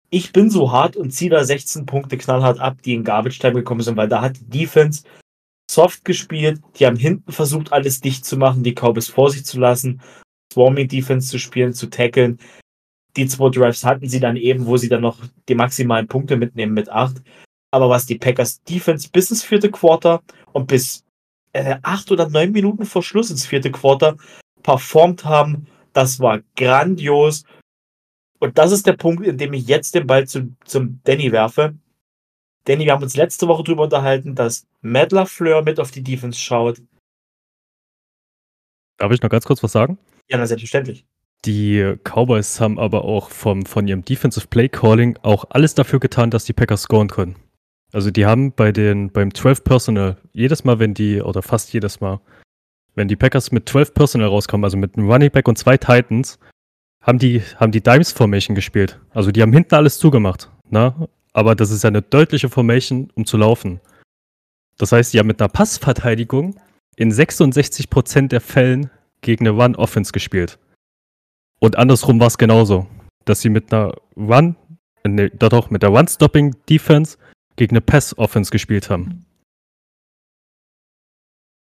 Ich 0.08 0.32
bin 0.32 0.48
so 0.48 0.72
hart 0.72 0.96
und 0.96 1.10
ziehe 1.10 1.30
da 1.30 1.44
16 1.44 1.84
Punkte 1.84 2.16
knallhart 2.16 2.60
ab, 2.60 2.80
die 2.80 2.94
in 2.94 3.04
Garbage 3.04 3.38
Time 3.38 3.54
gekommen 3.54 3.82
sind, 3.82 3.98
weil 3.98 4.08
da 4.08 4.22
hat 4.22 4.38
die 4.38 4.60
Defense 4.60 5.02
soft 5.70 6.04
gespielt, 6.04 6.60
die 6.78 6.86
haben 6.86 6.96
hinten 6.96 7.30
versucht, 7.32 7.72
alles 7.72 8.00
dicht 8.00 8.24
zu 8.24 8.36
machen, 8.36 8.62
die 8.62 8.74
Cowboys 8.74 9.08
vor 9.08 9.30
sich 9.30 9.44
zu 9.44 9.60
lassen, 9.60 10.00
Swarming 10.52 10.88
Defense 10.88 11.28
zu 11.28 11.38
spielen, 11.38 11.74
zu 11.74 11.88
tackeln. 11.88 12.38
Die 13.16 13.26
zwei 13.26 13.50
Drives 13.50 13.84
hatten 13.84 14.08
sie 14.08 14.20
dann 14.20 14.36
eben, 14.36 14.66
wo 14.66 14.76
sie 14.76 14.88
dann 14.88 15.02
noch 15.02 15.18
die 15.48 15.54
maximalen 15.54 16.08
Punkte 16.08 16.36
mitnehmen 16.36 16.74
mit 16.74 16.88
acht. 16.88 17.16
Aber 17.70 17.90
was 17.90 18.06
die 18.06 18.18
Packers 18.18 18.62
Defense 18.62 19.08
bis 19.12 19.30
ins 19.30 19.44
vierte 19.44 19.70
Quarter 19.70 20.22
und 20.52 20.68
bis 20.68 21.04
äh, 21.52 21.76
acht 21.82 22.10
oder 22.10 22.28
neun 22.28 22.52
Minuten 22.52 22.86
vor 22.86 23.02
Schluss 23.02 23.30
ins 23.30 23.46
vierte 23.46 23.70
Quarter 23.70 24.16
performt 24.62 25.24
haben, 25.24 25.66
das 25.92 26.20
war 26.20 26.40
grandios. 26.56 27.44
Und 28.38 28.56
das 28.56 28.72
ist 28.72 28.86
der 28.86 28.94
Punkt, 28.94 29.26
in 29.26 29.36
dem 29.36 29.52
ich 29.52 29.66
jetzt 29.66 29.94
den 29.94 30.06
Ball 30.06 30.26
zu, 30.26 30.54
zum 30.64 31.00
Danny 31.04 31.32
werfe. 31.32 31.74
Danny, 32.68 32.84
wir 32.84 32.92
haben 32.92 33.02
uns 33.02 33.16
letzte 33.16 33.48
Woche 33.48 33.64
darüber 33.64 33.84
unterhalten, 33.84 34.34
dass 34.34 34.66
Matt 34.82 35.12
LaFleur 35.12 35.62
mit 35.62 35.80
auf 35.80 35.90
die 35.90 36.02
Defense 36.02 36.38
schaut. 36.38 36.82
Darf 38.98 39.10
ich 39.10 39.22
noch 39.22 39.30
ganz 39.30 39.46
kurz 39.46 39.62
was 39.62 39.72
sagen? 39.72 39.96
Ja, 40.28 40.36
na, 40.36 40.46
selbstverständlich. 40.46 41.06
Die 41.46 41.94
Cowboys 42.04 42.60
haben 42.60 42.78
aber 42.78 43.04
auch 43.04 43.30
vom, 43.30 43.64
von 43.64 43.88
ihrem 43.88 44.04
Defensive 44.04 44.48
Play 44.48 44.68
Calling 44.68 45.18
auch 45.22 45.46
alles 45.48 45.74
dafür 45.74 45.98
getan, 45.98 46.30
dass 46.30 46.44
die 46.44 46.52
Packers 46.52 46.82
scoren 46.82 47.08
können. 47.08 47.36
Also 47.92 48.10
die 48.10 48.26
haben 48.26 48.52
bei 48.52 48.70
den, 48.70 49.10
beim 49.12 49.32
12 49.32 49.64
Personal, 49.64 50.18
jedes 50.32 50.64
Mal, 50.64 50.78
wenn 50.78 50.92
die, 50.92 51.22
oder 51.22 51.40
fast 51.40 51.72
jedes 51.72 52.00
Mal, 52.00 52.20
wenn 52.94 53.08
die 53.08 53.16
Packers 53.16 53.50
mit 53.50 53.66
12 53.66 53.94
Personal 53.94 54.28
rauskommen, 54.28 54.64
also 54.64 54.76
mit 54.76 54.98
einem 54.98 55.10
Running 55.10 55.30
Back 55.30 55.48
und 55.48 55.56
zwei 55.56 55.78
Titans, 55.78 56.38
haben 57.00 57.18
die, 57.18 57.40
haben 57.56 57.72
die 57.72 57.82
Dimes 57.82 58.12
Formation 58.12 58.54
gespielt. 58.54 59.00
Also 59.10 59.30
die 59.30 59.40
haben 59.40 59.54
hinten 59.54 59.74
alles 59.74 59.98
zugemacht. 59.98 60.50
Ne? 60.68 61.08
Aber 61.32 61.54
das 61.54 61.70
ist 61.70 61.84
ja 61.84 61.88
eine 61.88 62.02
deutliche 62.02 62.48
Formation, 62.48 63.10
um 63.14 63.26
zu 63.26 63.36
laufen. 63.36 63.80
Das 64.78 64.92
heißt, 64.92 65.12
die 65.12 65.18
haben 65.18 65.26
mit 65.26 65.40
einer 65.40 65.48
Passverteidigung 65.48 66.58
in 66.96 67.12
66% 67.12 68.28
der 68.28 68.40
Fällen 68.40 68.90
gegen 69.20 69.46
eine 69.46 69.56
Run-Offense 69.56 70.12
gespielt. 70.12 70.58
Und 71.60 71.76
andersrum 71.76 72.20
war 72.20 72.28
es 72.28 72.38
genauso. 72.38 72.86
Dass 73.24 73.40
sie 73.40 73.50
mit 73.50 73.72
einer 73.72 73.94
Run, 74.16 74.56
ne, 75.06 75.30
doch, 75.30 75.70
mit 75.70 75.82
der 75.82 75.90
Run-Stopping-Defense 75.90 77.18
gegen 77.56 77.72
eine 77.72 77.80
Pass-Offense 77.80 78.50
gespielt 78.50 78.88
haben. 78.88 79.26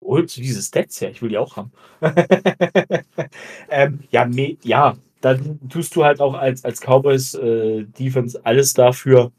Holst 0.04 0.38
du 0.38 0.42
diese 0.42 0.62
Stats 0.62 1.02
her? 1.02 1.12
Ich 1.12 1.22
will 1.22 1.30
die 1.30 1.38
auch 1.38 1.56
haben. 1.58 1.72
ähm, 3.70 4.04
ja, 4.12 4.26
me, 4.26 4.58
ja, 4.64 4.96
dann 5.22 5.60
tust 5.70 5.96
du 5.96 6.04
halt 6.04 6.20
auch 6.20 6.34
als, 6.34 6.66
als 6.66 6.82
Cowboys 6.82 7.36
äh, 7.36 7.84
Defense 7.84 8.40
alles 8.44 8.74
dafür, 8.74 9.32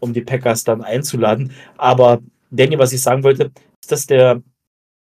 um 0.00 0.12
die 0.12 0.20
Packers 0.20 0.64
dann 0.64 0.82
einzuladen. 0.82 1.52
Aber 1.76 2.20
Danny, 2.50 2.78
was 2.78 2.92
ich 2.92 3.02
sagen 3.02 3.24
wollte, 3.24 3.50
ist 3.82 3.92
das 3.92 4.06
der, 4.06 4.42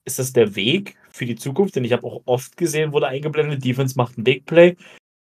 ist 0.05 0.19
das 0.19 0.33
der 0.33 0.55
Weg 0.55 0.95
für 1.11 1.25
die 1.25 1.35
Zukunft? 1.35 1.75
Denn 1.75 1.85
ich 1.85 1.93
habe 1.93 2.05
auch 2.05 2.21
oft 2.25 2.55
gesehen, 2.57 2.93
wurde 2.93 3.07
eingeblendet, 3.07 3.65
Defense 3.65 3.95
macht 3.97 4.17
ein 4.17 4.23
Big 4.23 4.45
Play, 4.45 4.75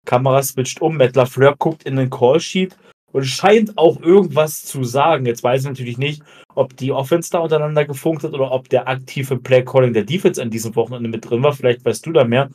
Kamera 0.06 0.44
switcht 0.44 0.82
um, 0.82 0.98
Matt 0.98 1.16
LaFleur 1.16 1.56
guckt 1.58 1.84
in 1.84 1.96
den 1.96 2.10
Callsheet 2.10 2.76
und 3.12 3.26
scheint 3.26 3.78
auch 3.78 4.02
irgendwas 4.02 4.64
zu 4.64 4.84
sagen. 4.84 5.26
Jetzt 5.26 5.44
weiß 5.44 5.62
ich 5.62 5.68
natürlich 5.68 5.98
nicht, 5.98 6.24
ob 6.56 6.76
die 6.78 6.92
Offense 6.92 7.30
da 7.32 7.40
untereinander 7.40 7.86
gefunkt 7.86 8.24
hat 8.24 8.34
oder 8.34 8.52
ob 8.52 8.70
der 8.70 8.88
aktive 8.88 9.38
Play-Calling 9.38 9.94
der 9.94 10.04
Defense 10.04 10.42
an 10.42 10.50
diesem 10.50 10.76
Wochenende 10.76 11.10
mit 11.10 11.30
drin 11.30 11.44
war. 11.44 11.54
Vielleicht 11.54 11.86
weißt 11.86 12.06
du 12.06 12.12
da 12.12 12.24
mehr. 12.24 12.50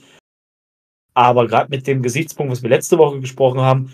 Aber 1.16 1.46
gerade 1.46 1.70
mit 1.70 1.86
dem 1.86 2.02
Gesichtspunkt, 2.02 2.52
was 2.52 2.62
wir 2.62 2.68
letzte 2.68 2.98
Woche 2.98 3.20
gesprochen 3.20 3.60
haben, 3.62 3.90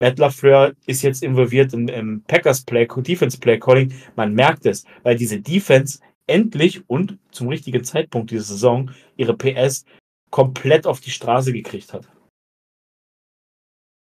Matt 0.00 0.18
LaFleur 0.18 0.72
ist 0.86 1.02
jetzt 1.02 1.22
involviert 1.22 1.74
im, 1.74 1.86
im 1.88 2.22
Packers 2.26 2.62
Play, 2.62 2.88
Defense 2.96 3.38
Play 3.38 3.58
Calling. 3.58 3.92
Man 4.16 4.32
merkt 4.32 4.64
es, 4.64 4.86
weil 5.02 5.16
diese 5.16 5.38
Defense 5.38 6.00
endlich 6.26 6.82
und 6.88 7.18
zum 7.30 7.48
richtigen 7.48 7.84
Zeitpunkt 7.84 8.30
dieser 8.30 8.44
Saison 8.44 8.90
ihre 9.16 9.36
PS 9.36 9.84
komplett 10.30 10.86
auf 10.86 11.00
die 11.00 11.10
Straße 11.10 11.52
gekriegt 11.52 11.92
hat. 11.92 12.08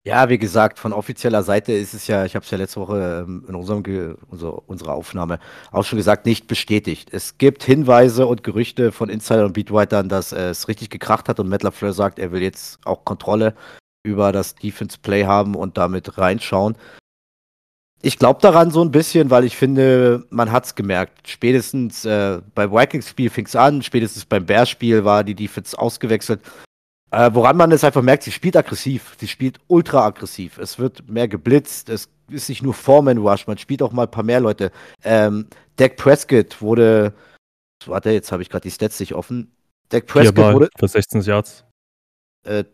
Ja, 0.09 0.31
wie 0.31 0.39
gesagt, 0.39 0.79
von 0.79 0.95
offizieller 0.95 1.43
Seite 1.43 1.75
ist 1.75 1.93
es 1.93 2.07
ja, 2.07 2.25
ich 2.25 2.35
habe 2.35 2.43
es 2.43 2.51
ja 2.51 2.57
letzte 2.57 2.81
Woche 2.81 3.27
ähm, 3.29 3.45
in 3.47 3.55
unserem 3.55 3.83
Ge 3.83 4.15
unser, 4.31 4.67
unserer 4.67 4.95
Aufnahme 4.95 5.39
auch 5.71 5.85
schon 5.85 5.99
gesagt, 5.99 6.25
nicht 6.25 6.47
bestätigt. 6.47 7.11
Es 7.13 7.37
gibt 7.37 7.63
Hinweise 7.63 8.27
und 8.27 8.43
Gerüchte 8.43 8.91
von 8.91 9.11
Insider 9.11 9.45
und 9.45 9.53
Beatwritern, 9.53 10.09
dass 10.09 10.33
äh, 10.33 10.49
es 10.49 10.67
richtig 10.67 10.89
gekracht 10.89 11.29
hat 11.29 11.41
und 11.41 11.51
Matt 11.51 11.63
LaFleur 11.63 11.93
sagt, 11.93 12.19
er 12.19 12.33
will 12.33 12.41
jetzt 12.41 12.79
auch 12.87 13.05
Kontrolle 13.05 13.55
über 14.03 14.33
das 14.33 14.55
Defense 14.55 14.97
Play 14.99 15.27
haben 15.27 15.55
und 15.55 15.77
damit 15.77 16.17
reinschauen. 16.17 16.77
Ich 18.01 18.19
glaube 18.19 18.41
daran 18.41 18.71
so 18.71 18.81
ein 18.81 18.91
bisschen, 18.91 19.29
weil 19.29 19.45
ich 19.45 19.59
finde, 19.59 20.25
man 20.31 20.51
hat 20.51 20.65
es 20.65 20.75
gemerkt. 20.75 21.29
Spätestens 21.29 22.07
äh, 22.07 22.41
beim 22.55 22.73
Vikings-Spiel 22.73 23.29
fing 23.29 23.45
es 23.45 23.57
an, 23.57 23.83
spätestens 23.83 24.25
beim 24.25 24.47
Bears-Spiel 24.47 25.05
war 25.05 25.23
die 25.23 25.35
Defense 25.35 25.79
ausgewechselt. 25.79 26.41
Äh, 27.11 27.31
woran 27.33 27.57
man 27.57 27.73
es 27.73 27.85
einfach 27.85 28.03
merkt, 28.03 28.23
sie 28.23 28.33
spielt 28.33 28.57
aggressiv. 28.57 29.17
Sie 29.19 29.29
spielt 29.29 29.59
ultra 29.67 30.05
aggressiv. 30.05 30.59
Es 30.59 30.79
wird 30.79 31.09
mehr 31.09 31.29
geblitzt. 31.29 31.89
Es 31.89 32.11
ist 32.31 32.49
nicht 32.49 32.63
nur 32.63 32.75
Foreman 32.75 33.19
Rush, 33.19 33.47
man 33.47 33.59
spielt 33.59 33.83
auch 33.83 33.93
mal 33.93 34.03
ein 34.05 34.11
paar 34.11 34.25
mehr 34.25 34.41
Leute. 34.41 34.71
Ähm, 35.03 35.47
Dak 35.77 35.97
Prescott 35.97 36.61
wurde. 36.61 37.15
Warte, 37.87 38.11
jetzt 38.11 38.33
habe 38.33 38.43
ich 38.43 38.51
gerade 38.51 38.63
die 38.65 38.71
Stats 38.71 39.01
nicht 39.01 39.15
offen. 39.15 39.53
Dak 39.89 40.07
Prescott 40.07 40.35
Viermal 40.35 40.55
wurde. 40.55 40.69
für 40.77 40.89
16 40.89 41.23
Yards. 41.23 41.65
Äh, 42.45 42.65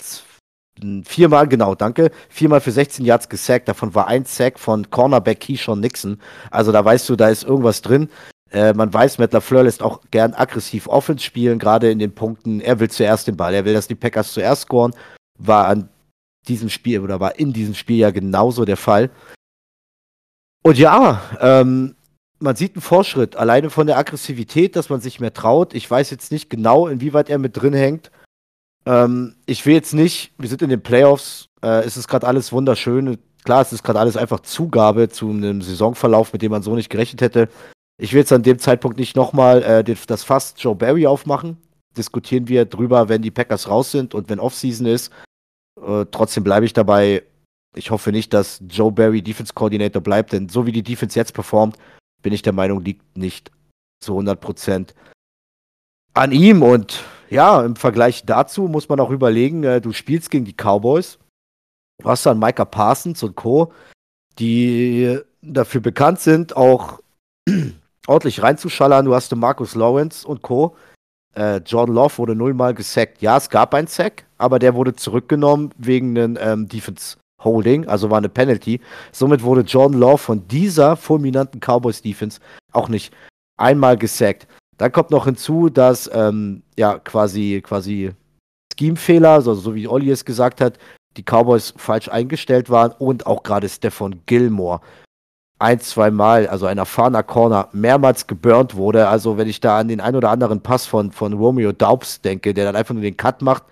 viermal, 1.05 1.47
genau, 1.47 1.75
danke. 1.77 2.11
Viermal 2.29 2.61
für 2.61 2.73
16 2.73 3.05
Yards 3.05 3.29
gesackt. 3.29 3.69
Davon 3.69 3.95
war 3.95 4.09
ein 4.09 4.25
Sack 4.25 4.59
von 4.59 4.91
Cornerback 4.91 5.41
Keyshawn 5.41 5.79
Nixon. 5.81 6.21
Also 6.51 6.73
da 6.73 6.85
weißt 6.85 7.09
du, 7.09 7.17
da 7.17 7.29
ist 7.29 7.45
irgendwas 7.45 7.83
drin. 7.83 8.09
Äh, 8.55 8.73
man 8.73 8.95
weiß, 8.95 9.19
Matt 9.19 9.33
LaFleur 9.33 9.65
lässt 9.65 9.83
auch 9.83 10.01
gern 10.13 10.33
aggressiv 10.33 10.87
Offense 10.87 11.25
spielen, 11.25 11.59
gerade 11.59 11.91
in 11.91 11.99
den 11.99 12.15
Punkten. 12.15 12.61
Er 12.61 12.79
will 12.79 12.89
zuerst 12.89 13.27
den 13.27 13.37
Ball, 13.37 13.53
er 13.53 13.65
will, 13.65 13.75
dass 13.75 13.89
die 13.89 13.97
Packers 13.97 14.33
zuerst 14.33 14.63
scoren. 14.63 14.95
War 15.39 15.67
an 15.67 15.89
diesem 16.47 16.71
Spiel 16.71 17.01
oder 17.01 17.19
war 17.19 17.37
in 17.39 17.53
diesem 17.53 17.75
Spiel 17.75 17.99
ja 17.99 18.13
genauso 18.13 18.65
der 18.65 18.77
Fall. 18.77 19.11
Und 20.63 20.79
ja, 20.79 21.21
ähm, 21.41 21.97
man 22.39 22.55
sieht 22.55 22.77
einen 22.77 22.83
Fortschritt, 22.83 23.35
alleine 23.35 23.71
von 23.71 23.89
der 23.89 23.99
Aggressivität, 23.99 24.77
dass 24.77 24.89
man 24.89 25.01
sich 25.01 25.19
mehr 25.19 25.35
traut. 25.35 25.75
Ich 25.75 25.91
weiß 25.91 26.11
jetzt 26.11 26.31
nicht 26.31 26.49
genau, 26.49 26.87
inwieweit 26.87 27.29
er 27.29 27.39
mit 27.39 27.61
drin 27.61 27.75
hängt. 27.75 28.13
Ähm, 28.87 29.35
ich 29.47 29.67
will 29.67 29.75
jetzt 29.75 29.95
nicht, 29.95 30.33
wir 30.39 30.49
sind 30.49 30.63
in 30.63 30.71
den 30.71 30.83
Playoffs, 30.83 31.49
äh, 31.61 31.83
es 31.85 31.97
ist 31.97 32.07
gerade 32.07 32.27
alles 32.27 32.53
wunderschön. 32.53 33.19
Klar, 33.43 33.63
es 33.63 33.73
ist 33.73 33.83
gerade 33.83 33.99
alles 33.99 34.17
einfach 34.17 34.41
Zugabe 34.41 35.09
zu 35.09 35.29
einem 35.29 35.61
Saisonverlauf, 35.61 36.33
mit 36.33 36.43
dem 36.43 36.53
man 36.53 36.63
so 36.63 36.77
nicht 36.77 36.89
gerechnet 36.89 37.21
hätte. 37.21 37.49
Ich 37.97 38.13
will 38.13 38.21
jetzt 38.21 38.33
an 38.33 38.43
dem 38.43 38.59
Zeitpunkt 38.59 38.99
nicht 38.99 39.15
nochmal 39.15 39.63
äh, 39.63 39.85
das 39.85 40.25
Fass 40.25 40.55
Joe 40.57 40.75
Barry 40.75 41.07
aufmachen. 41.07 41.59
Diskutieren 41.97 42.49
wir 42.49 42.65
drüber, 42.65 43.09
wenn 43.09 43.23
die 43.23 43.31
Packers 43.31 43.69
raus 43.69 43.93
sind 43.93 44.15
und 44.15 44.29
wenn 44.29 44.41
Offseason 44.41 44.87
ist. 44.87 45.13
Äh, 45.81 46.07
trotzdem 46.11 46.43
bleibe 46.43 46.67
ich 46.67 46.73
dabei. 46.73 47.23
Ich 47.77 47.91
hoffe 47.91 48.11
nicht, 48.11 48.33
dass 48.33 48.61
Joe 48.69 48.91
Barry 48.91 49.23
Defense 49.23 49.53
Coordinator 49.53 50.03
bleibt, 50.03 50.33
denn 50.33 50.49
so 50.49 50.67
wie 50.67 50.73
die 50.73 50.83
Defense 50.83 51.19
jetzt 51.19 51.35
performt, 51.35 51.77
bin 52.23 52.33
ich 52.33 52.43
der 52.43 52.53
Meinung, 52.53 52.83
liegt 52.83 53.17
nicht 53.17 53.51
zu 54.01 54.19
100% 54.19 54.95
an 56.15 56.33
ihm. 56.33 56.63
Und 56.63 57.05
ja, 57.31 57.65
im 57.65 57.77
Vergleich 57.77 58.25
dazu 58.25 58.63
muss 58.63 58.89
man 58.89 59.01
auch 59.01 59.11
überlegen, 59.11 59.63
äh, 59.63 59.81
du 59.81 59.93
spielst 59.93 60.31
gegen 60.31 60.45
die 60.45 60.55
Cowboys. 60.55 61.19
Du 62.03 62.09
hast 62.09 62.27
dann 62.27 62.41
Micah 62.41 62.65
Parsons 62.65 63.23
und 63.23 63.37
Co., 63.37 63.73
die 64.41 65.21
dafür 65.43 65.81
bekannt 65.81 66.19
sind, 66.19 66.57
auch 66.57 67.01
ordentlich 68.07 68.43
reinzuschallern. 68.43 69.05
Du 69.05 69.15
hast 69.15 69.31
den 69.31 69.39
Markus 69.39 69.75
Lawrence 69.75 70.27
und 70.27 70.43
Co. 70.43 70.77
Äh, 71.35 71.59
Jordan 71.59 71.95
Love 71.95 72.19
wurde 72.19 72.35
nullmal 72.35 72.75
gesackt. 72.75 73.21
Ja, 73.21 73.37
es 73.37 73.51
gab 73.51 73.75
einen 73.75 73.89
Sack, 73.89 74.25
aber 74.39 74.59
der 74.59 74.75
wurde 74.75 74.95
zurückgenommen 74.95 75.71
wegen 75.79 76.17
einem 76.17 76.39
ähm, 76.41 76.69
Defense 76.69 77.17
Holding, 77.43 77.87
also 77.89 78.11
war 78.11 78.19
eine 78.19 78.29
Penalty. 78.29 78.81
Somit 79.13 79.43
wurde 79.43 79.63
Jordan 79.63 79.99
Love 79.99 80.19
von 80.19 80.47
dieser 80.49 80.97
fulminanten 80.97 81.61
Cowboys 81.61 82.01
Defense 82.01 82.41
auch 82.73 82.89
nicht 82.89 83.13
einmal 83.57 83.97
gesackt. 83.97 84.47
Dann 84.79 84.93
kommt 84.93 85.11
noch 85.11 85.27
hinzu, 85.27 85.69
dass 85.69 86.11
ähm, 86.13 86.63
ja 86.77 86.99
quasi 86.99 87.61
quasi 87.65 88.13
Scheme-Fehler, 88.77 89.31
also 89.31 89.55
so 89.55 89.75
wie 89.75 89.87
Olli 89.87 90.11
es 90.11 90.25
gesagt 90.25 90.61
hat, 90.61 90.79
die 91.17 91.23
Cowboys 91.23 91.75
falsch 91.77 92.09
eingestellt 92.09 92.71
waren 92.71 92.93
und 92.99 93.27
auch 93.27 93.43
gerade 93.43 93.69
Stefan 93.69 94.21
Gilmore 94.27 94.81
ein, 95.65 95.81
zwei 95.81 96.11
Mal, 96.11 96.47
also 96.47 96.67
ein 96.67 96.79
erfahrener 96.79 97.23
Corner, 97.23 97.69
mehrmals 97.73 98.27
geburnt 98.27 98.77
wurde. 98.77 99.09
Also 99.09 99.39
wenn 99.39 99.49
ich 99.49 99.61
da 99.61 99.79
an 99.79 99.89
den 99.89 100.01
ein 100.01 100.15
oder 100.15 100.31
anderen 100.31 100.61
Pass 100.61 100.87
von, 100.87 101.11
von 101.11 101.33
Romeo 101.33 101.73
Daubs 101.73 102.21
denke, 102.21 102.53
der 102.53 102.67
dann 102.67 102.77
einfach 102.77 102.95
nur 102.95 103.03
den 103.03 103.17
Cut 103.17 103.41
macht, 103.41 103.65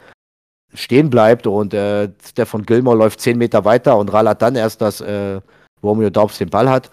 stehen 0.75 1.11
bleibt 1.11 1.47
und 1.47 1.75
äh, 1.75 2.09
Stefan 2.25 2.65
Gilmore 2.65 2.97
läuft 2.97 3.21
zehn 3.21 3.37
Meter 3.37 3.65
weiter 3.67 3.99
und 3.99 4.11
rallert 4.11 4.41
dann 4.41 4.57
erst, 4.57 4.81
dass 4.81 5.03
äh, 5.03 5.41
Romeo 5.83 6.09
Daubs 6.09 6.39
den 6.39 6.49
Ball 6.49 6.71
hat. 6.71 6.91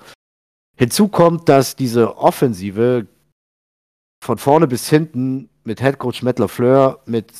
Hinzu 0.76 1.08
kommt, 1.08 1.48
dass 1.48 1.78
diese 1.78 2.18
Offensive 2.18 3.08
von 4.24 4.38
vorne 4.38 4.68
bis 4.68 4.90
hinten 4.90 5.50
mit 5.64 5.82
Headcoach 5.82 6.24
Matt 6.24 6.40
LaFleur, 6.40 7.00
mit 7.06 7.32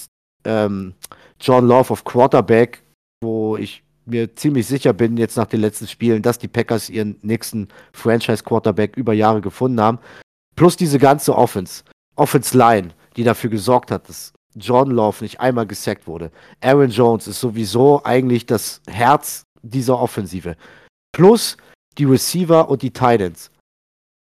ähm, 0.46 0.94
John 1.42 1.68
Love 1.68 1.92
of 1.92 2.06
Quarterback, 2.06 2.84
wo 3.22 3.58
ich 3.58 3.84
mir 4.10 4.36
ziemlich 4.36 4.68
sicher 4.68 4.94
bin, 4.94 5.18
jetzt 5.18 5.38
nach 5.38 5.48
den 5.48 5.62
letzten 5.62 5.88
Spielen, 5.88 6.22
dass 6.22 6.40
die 6.40 6.48
Packers 6.48 6.90
ihren 6.90 7.18
nächsten 7.22 7.68
Franchise-Quarterback 7.94 8.98
über 8.98 9.14
Jahre 9.14 9.42
gefunden 9.42 9.80
haben. 9.82 10.00
Plus 10.56 10.76
diese 10.76 11.00
ganze 11.00 11.36
Offense, 11.36 11.84
Offense 12.16 12.58
Line, 12.58 12.90
die 13.16 13.24
dafür 13.24 13.50
gesorgt 13.50 13.92
hat, 13.92 14.10
dass 14.10 14.34
Jordan 14.56 14.96
Love 14.96 15.24
nicht 15.24 15.40
einmal 15.40 15.68
gesackt 15.68 16.08
wurde. 16.08 16.32
Aaron 16.62 16.90
Jones 16.90 17.28
ist 17.28 17.40
sowieso 17.40 18.02
eigentlich 18.04 18.46
das 18.46 18.82
Herz 18.88 19.44
dieser 19.62 20.00
Offensive. 20.00 20.56
Plus 21.12 21.58
die 21.98 22.06
Receiver 22.06 22.70
und 22.70 22.82
die 22.82 22.92
Titans. 22.92 23.52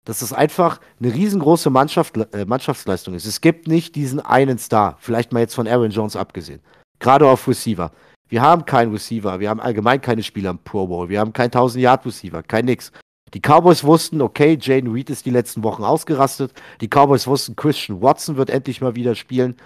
Dass 0.05 0.23
es 0.23 0.33
einfach 0.33 0.81
eine 1.01 1.13
riesengroße 1.13 1.69
Mannschaft, 1.69 2.17
äh, 2.17 2.45
Mannschaftsleistung 2.45 3.15
ist. 3.15 3.27
Es 3.27 3.41
gibt 3.41 3.67
nicht 3.67 3.97
diesen 3.97 4.21
einen 4.21 4.59
Star, 4.59 4.97
vielleicht 5.01 5.33
mal 5.33 5.41
jetzt 5.41 5.55
von 5.55 5.67
Aaron 5.67 5.91
Jones 5.91 6.17
abgesehen. 6.17 6.61
Gerade 7.01 7.27
auf 7.27 7.49
Receiver. 7.49 7.91
Wir 8.29 8.43
haben 8.43 8.65
keinen 8.65 8.93
Receiver, 8.93 9.39
wir 9.39 9.51
haben 9.51 9.61
allgemein 9.61 10.01
keine 10.01 10.23
Spieler 10.23 10.51
im 10.51 10.59
Pro 10.59 10.87
Bowl, 10.87 11.09
wir 11.09 11.21
haben 11.21 11.33
keinen 11.33 11.51
1000-Yard-Receiver, 11.51 12.43
kein 12.43 12.65
nix. 12.65 12.93
Die 13.35 13.41
Cowboys 13.41 13.85
wussten, 13.85 14.23
okay, 14.23 14.57
Jane 14.61 14.93
Reed 14.93 15.11
ist 15.11 15.27
die 15.27 15.31
letzten 15.31 15.63
Wochen 15.65 15.83
ausgerastet. 15.83 16.53
Die 16.81 16.89
Cowboys 16.89 17.27
wussten, 17.27 17.57
Christian 17.57 18.01
Watson 18.01 18.37
wird 18.37 18.51
endlich 18.51 18.81
mal 18.81 18.95
wieder 18.95 19.15
spielen. 19.15 19.57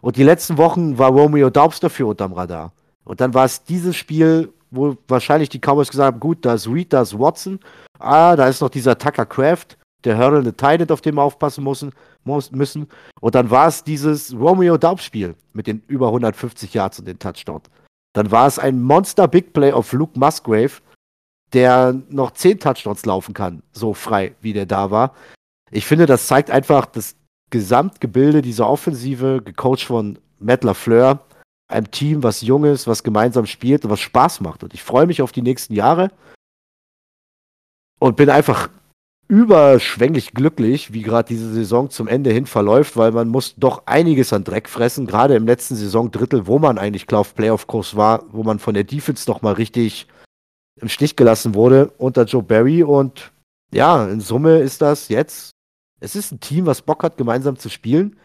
Und 0.00 0.16
die 0.16 0.22
letzten 0.22 0.58
Wochen 0.58 0.96
war 0.96 1.10
Romeo 1.10 1.50
Daubs 1.50 1.80
dafür 1.80 2.06
unterm 2.06 2.32
Radar. 2.32 2.72
Und 3.04 3.20
dann 3.20 3.34
war 3.34 3.44
es 3.44 3.64
dieses 3.64 3.96
Spiel, 3.96 4.52
wo 4.70 4.96
wahrscheinlich 5.08 5.48
die 5.48 5.58
Cowboys 5.58 5.90
gesagt 5.90 6.14
haben, 6.14 6.20
gut, 6.20 6.44
da 6.44 6.54
ist 6.54 6.68
Reed, 6.68 6.92
da 6.92 7.02
ist 7.02 7.18
Watson. 7.18 7.58
Ah, 7.98 8.36
da 8.36 8.48
ist 8.48 8.60
noch 8.60 8.70
dieser 8.70 8.96
Tucker 8.96 9.26
Craft, 9.26 9.76
der 10.04 10.16
hurlende 10.16 10.54
Titan, 10.54 10.88
auf 10.90 11.00
den 11.00 11.16
wir 11.16 11.22
aufpassen 11.22 11.64
müssen, 11.64 11.92
müssen. 12.24 12.86
Und 13.20 13.34
dann 13.34 13.50
war 13.50 13.66
es 13.66 13.84
dieses 13.84 14.32
Romeo 14.32 14.78
Daubs-Spiel 14.78 15.34
mit 15.52 15.66
den 15.66 15.82
über 15.88 16.06
150 16.06 16.72
Yards 16.72 17.00
und 17.00 17.08
den 17.08 17.18
Touchdown. 17.18 17.60
Dann 18.12 18.30
war 18.30 18.46
es 18.46 18.58
ein 18.58 18.82
Monster 18.82 19.28
Big 19.28 19.52
Play 19.52 19.72
auf 19.72 19.92
Luke 19.92 20.18
Musgrave, 20.18 20.80
der 21.52 21.94
noch 22.08 22.32
10 22.32 22.60
Touchdowns 22.60 23.04
laufen 23.06 23.34
kann, 23.34 23.62
so 23.72 23.94
frei 23.94 24.34
wie 24.40 24.52
der 24.52 24.66
da 24.66 24.90
war. 24.90 25.14
Ich 25.70 25.86
finde, 25.86 26.06
das 26.06 26.26
zeigt 26.26 26.50
einfach 26.50 26.86
das 26.86 27.16
Gesamtgebilde 27.50 28.42
dieser 28.42 28.68
Offensive, 28.68 29.42
gecoacht 29.44 29.82
von 29.82 30.18
Matt 30.38 30.64
LaFleur, 30.64 31.20
einem 31.68 31.90
Team, 31.90 32.22
was 32.22 32.40
jung 32.40 32.64
ist, 32.64 32.86
was 32.86 33.02
gemeinsam 33.02 33.46
spielt 33.46 33.84
und 33.84 33.90
was 33.90 34.00
Spaß 34.00 34.40
macht. 34.40 34.62
Und 34.64 34.74
ich 34.74 34.82
freue 34.82 35.06
mich 35.06 35.22
auf 35.22 35.32
die 35.32 35.42
nächsten 35.42 35.74
Jahre 35.74 36.10
und 37.98 38.16
bin 38.16 38.30
einfach 38.30 38.70
überschwänglich 39.30 40.32
glücklich, 40.32 40.92
wie 40.92 41.02
gerade 41.02 41.28
diese 41.28 41.52
Saison 41.52 41.88
zum 41.88 42.08
Ende 42.08 42.32
hin 42.32 42.46
verläuft, 42.46 42.96
weil 42.96 43.12
man 43.12 43.28
muss 43.28 43.54
doch 43.56 43.86
einiges 43.86 44.32
an 44.32 44.42
Dreck 44.42 44.68
fressen, 44.68 45.06
gerade 45.06 45.36
im 45.36 45.46
letzten 45.46 45.76
Saisondrittel, 45.76 46.48
wo 46.48 46.58
man 46.58 46.78
eigentlich 46.78 47.06
klar 47.06 47.20
auf 47.20 47.36
Playoff-Kurs 47.36 47.94
war, 47.94 48.24
wo 48.32 48.42
man 48.42 48.58
von 48.58 48.74
der 48.74 48.82
Defense 48.82 49.24
doch 49.26 49.40
mal 49.40 49.52
richtig 49.52 50.08
im 50.80 50.88
Stich 50.88 51.14
gelassen 51.14 51.54
wurde 51.54 51.92
unter 51.96 52.24
Joe 52.24 52.42
Barry. 52.42 52.82
Und 52.82 53.30
ja, 53.72 54.04
in 54.08 54.20
Summe 54.20 54.58
ist 54.58 54.82
das 54.82 55.08
jetzt, 55.08 55.52
es 56.00 56.16
ist 56.16 56.32
ein 56.32 56.40
Team, 56.40 56.66
was 56.66 56.82
Bock 56.82 57.04
hat, 57.04 57.16
gemeinsam 57.16 57.56
zu 57.56 57.68
spielen, 57.68 58.16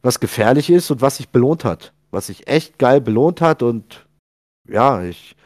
was 0.00 0.18
gefährlich 0.18 0.70
ist 0.70 0.90
und 0.90 1.02
was 1.02 1.18
sich 1.18 1.28
belohnt 1.28 1.62
hat, 1.62 1.92
was 2.10 2.28
sich 2.28 2.46
echt 2.46 2.78
geil 2.78 3.02
belohnt 3.02 3.42
hat 3.42 3.62
und 3.62 4.06
ja, 4.66 5.02
ich 5.02 5.36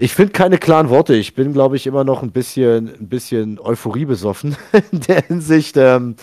ich 0.00 0.14
finde 0.14 0.32
keine 0.32 0.56
klaren 0.56 0.88
Worte. 0.88 1.14
Ich 1.14 1.34
bin, 1.34 1.52
glaube 1.52 1.76
ich, 1.76 1.86
immer 1.86 2.04
noch 2.04 2.22
ein 2.22 2.32
bisschen, 2.32 2.88
ein 2.88 3.08
bisschen 3.08 3.60
Euphorie 3.60 4.06
besoffen 4.06 4.56
in 4.92 5.00
der 5.00 5.22
Hinsicht. 5.22 5.76
Ähm, 5.76 6.16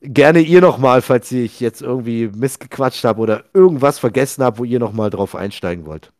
gerne 0.00 0.40
ihr 0.40 0.62
nochmal, 0.62 1.02
falls 1.02 1.30
ich 1.30 1.60
jetzt 1.60 1.82
irgendwie 1.82 2.28
missgequatscht 2.28 3.04
habe 3.04 3.20
oder 3.20 3.44
irgendwas 3.52 3.98
vergessen 3.98 4.42
habe, 4.42 4.58
wo 4.58 4.64
ihr 4.64 4.78
nochmal 4.78 5.10
drauf 5.10 5.36
einsteigen 5.36 5.84
wollt. 5.84 6.10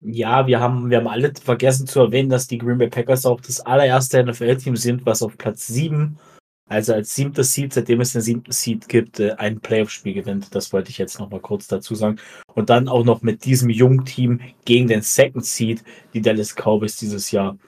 Ja, 0.00 0.46
wir 0.46 0.60
haben, 0.60 0.88
wir 0.88 0.98
haben 0.98 1.08
alle 1.08 1.32
vergessen 1.34 1.86
zu 1.86 2.00
erwähnen, 2.00 2.30
dass 2.30 2.46
die 2.46 2.58
Green 2.58 2.78
Bay 2.78 2.88
Packers 2.88 3.26
auch 3.26 3.40
das 3.40 3.60
allererste 3.60 4.24
NFL-Team 4.24 4.76
sind, 4.76 5.04
was 5.04 5.22
auf 5.22 5.36
Platz 5.36 5.66
7 5.66 6.18
also 6.66 6.94
als 6.94 7.14
siebter 7.14 7.44
Seed, 7.44 7.74
seitdem 7.74 8.00
es 8.00 8.16
einen 8.16 8.22
siebten 8.22 8.52
Seed 8.52 8.88
gibt, 8.88 9.20
äh, 9.20 9.32
ein 9.32 9.60
Playoff-Spiel 9.60 10.14
gewinnt. 10.14 10.54
Das 10.54 10.72
wollte 10.72 10.90
ich 10.90 10.98
jetzt 10.98 11.18
nochmal 11.18 11.40
kurz 11.40 11.66
dazu 11.66 11.94
sagen. 11.94 12.18
Und 12.54 12.70
dann 12.70 12.88
auch 12.88 13.04
noch 13.04 13.22
mit 13.22 13.44
diesem 13.44 13.68
jungen 13.68 14.04
Team 14.04 14.40
gegen 14.64 14.88
den 14.88 15.02
Second 15.02 15.44
Seed, 15.44 15.82
die 16.14 16.22
Dallas 16.22 16.54
Cowboys 16.54 16.96
dieses 16.96 17.30
Jahr. 17.30 17.58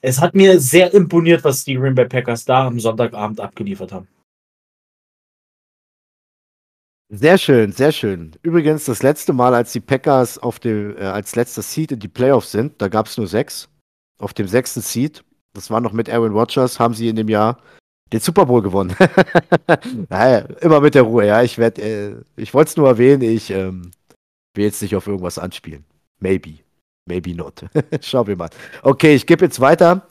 Es 0.00 0.20
hat 0.20 0.34
mir 0.34 0.60
sehr 0.60 0.94
imponiert, 0.94 1.44
was 1.44 1.64
die 1.64 1.74
Green 1.74 1.94
Bay 1.94 2.06
Packers 2.06 2.44
da 2.44 2.66
am 2.66 2.78
Sonntagabend 2.78 3.40
abgeliefert 3.40 3.92
haben. 3.92 4.08
Sehr 7.12 7.38
schön, 7.38 7.72
sehr 7.72 7.90
schön. 7.90 8.36
Übrigens, 8.42 8.84
das 8.84 9.02
letzte 9.02 9.32
Mal, 9.32 9.52
als 9.52 9.72
die 9.72 9.80
Packers 9.80 10.38
auf 10.38 10.60
dem, 10.60 10.96
äh, 10.96 11.00
als 11.00 11.34
letzter 11.34 11.62
Seed 11.62 11.90
in 11.90 11.98
die 11.98 12.06
Playoffs 12.06 12.52
sind, 12.52 12.80
da 12.80 12.86
gab 12.86 13.06
es 13.06 13.16
nur 13.16 13.26
sechs. 13.26 13.68
Auf 14.18 14.32
dem 14.32 14.46
sechsten 14.46 14.80
Seed, 14.80 15.24
das 15.52 15.70
war 15.70 15.80
noch 15.80 15.92
mit 15.92 16.08
Aaron 16.08 16.32
Rodgers, 16.32 16.78
haben 16.78 16.94
sie 16.94 17.08
in 17.08 17.16
dem 17.16 17.28
Jahr 17.28 17.60
den 18.12 18.20
Super 18.20 18.46
Bowl 18.46 18.62
gewonnen. 18.62 18.94
naja, 20.08 20.40
immer 20.60 20.80
mit 20.80 20.94
der 20.94 21.02
Ruhe, 21.02 21.26
ja. 21.26 21.42
Ich 21.42 21.58
äh, 21.58 22.14
ich 22.36 22.54
wollte 22.54 22.70
es 22.70 22.76
nur 22.76 22.88
erwähnen, 22.88 23.22
ich 23.22 23.50
ähm, 23.50 23.90
will 24.54 24.64
jetzt 24.64 24.82
nicht 24.82 24.96
auf 24.96 25.06
irgendwas 25.06 25.38
anspielen. 25.38 25.84
Maybe. 26.18 26.58
Maybe 27.06 27.34
not. 27.34 27.64
Schauen 28.02 28.26
wir 28.26 28.36
mal. 28.36 28.50
Okay, 28.82 29.14
ich 29.14 29.26
gebe 29.26 29.44
jetzt 29.44 29.60
weiter. 29.60 30.06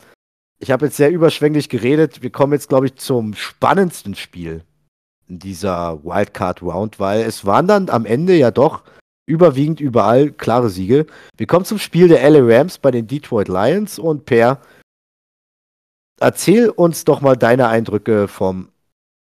Ich 0.59 0.71
habe 0.71 0.87
jetzt 0.87 0.97
sehr 0.97 1.11
überschwänglich 1.11 1.69
geredet. 1.69 2.21
Wir 2.21 2.31
kommen 2.31 2.53
jetzt, 2.53 2.69
glaube 2.69 2.87
ich, 2.87 2.95
zum 2.95 3.33
spannendsten 3.33 4.15
Spiel 4.15 4.63
in 5.27 5.39
dieser 5.39 6.03
Wildcard 6.03 6.61
Round, 6.61 6.99
weil 6.99 7.21
es 7.21 7.45
waren 7.45 7.67
dann 7.67 7.89
am 7.89 8.05
Ende 8.05 8.35
ja 8.35 8.51
doch 8.51 8.83
überwiegend 9.25 9.79
überall 9.79 10.31
klare 10.31 10.69
Siege. 10.69 11.05
Wir 11.37 11.47
kommen 11.47 11.63
zum 11.63 11.77
Spiel 11.77 12.07
der 12.07 12.27
LA 12.29 12.39
Rams 12.41 12.79
bei 12.79 12.91
den 12.91 13.07
Detroit 13.07 13.47
Lions 13.47 13.99
und 13.99 14.25
Per, 14.25 14.59
erzähl 16.19 16.69
uns 16.69 17.05
doch 17.05 17.21
mal 17.21 17.35
deine 17.35 17.67
Eindrücke 17.67 18.27
vom 18.27 18.71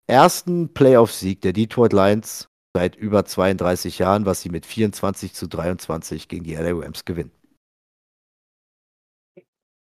ersten 0.06 0.72
Playoff-Sieg 0.72 1.40
der 1.40 1.52
Detroit 1.52 1.92
Lions 1.92 2.48
seit 2.76 2.96
über 2.96 3.24
32 3.24 3.98
Jahren, 3.98 4.26
was 4.26 4.42
sie 4.42 4.50
mit 4.50 4.66
24 4.66 5.32
zu 5.32 5.46
23 5.46 6.28
gegen 6.28 6.44
die 6.44 6.54
LA 6.54 6.72
Rams 6.72 7.04
gewinnen. 7.04 7.30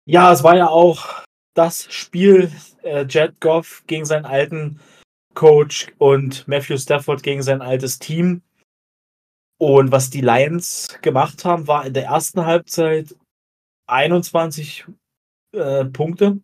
Ja, 0.07 0.33
es 0.33 0.43
war 0.43 0.57
ja 0.57 0.69
auch 0.69 1.25
das 1.55 1.93
Spiel 1.93 2.51
äh, 2.83 3.05
Jet 3.05 3.41
Goff 3.41 3.85
gegen 3.87 4.05
seinen 4.05 4.25
alten 4.25 4.81
Coach 5.35 5.93
und 5.99 6.49
Matthew 6.49 6.79
Stafford 6.79 7.23
gegen 7.23 7.43
sein 7.43 7.63
altes 7.63 7.99
Team. 7.99 8.43
Und 9.59 9.93
was 9.93 10.11
die 10.11 10.23
Lions 10.23 10.89
gemacht 11.03 11.45
haben, 11.45 11.69
war 11.69 11.87
in 11.87 11.95
der 11.95 12.07
ersten 12.07 12.45
Halbzeit 12.45 13.15
21 13.87 14.87
äh, 15.53 15.85
Punkte 15.85 16.41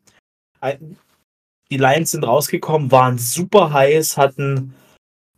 die 1.70 1.76
Lions 1.76 2.12
sind 2.12 2.24
rausgekommen, 2.24 2.90
waren 2.90 3.18
super 3.18 3.72
heiß, 3.72 4.16
hatten 4.16 4.74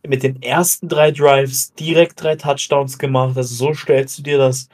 mit 0.07 0.23
den 0.23 0.41
ersten 0.41 0.87
drei 0.87 1.11
Drives 1.11 1.73
direkt 1.73 2.21
drei 2.21 2.35
Touchdowns 2.35 2.97
gemacht. 2.97 3.35
Also 3.35 3.53
so 3.55 3.73
stellst 3.73 4.17
du 4.17 4.23
dir 4.23 4.37
das, 4.37 4.69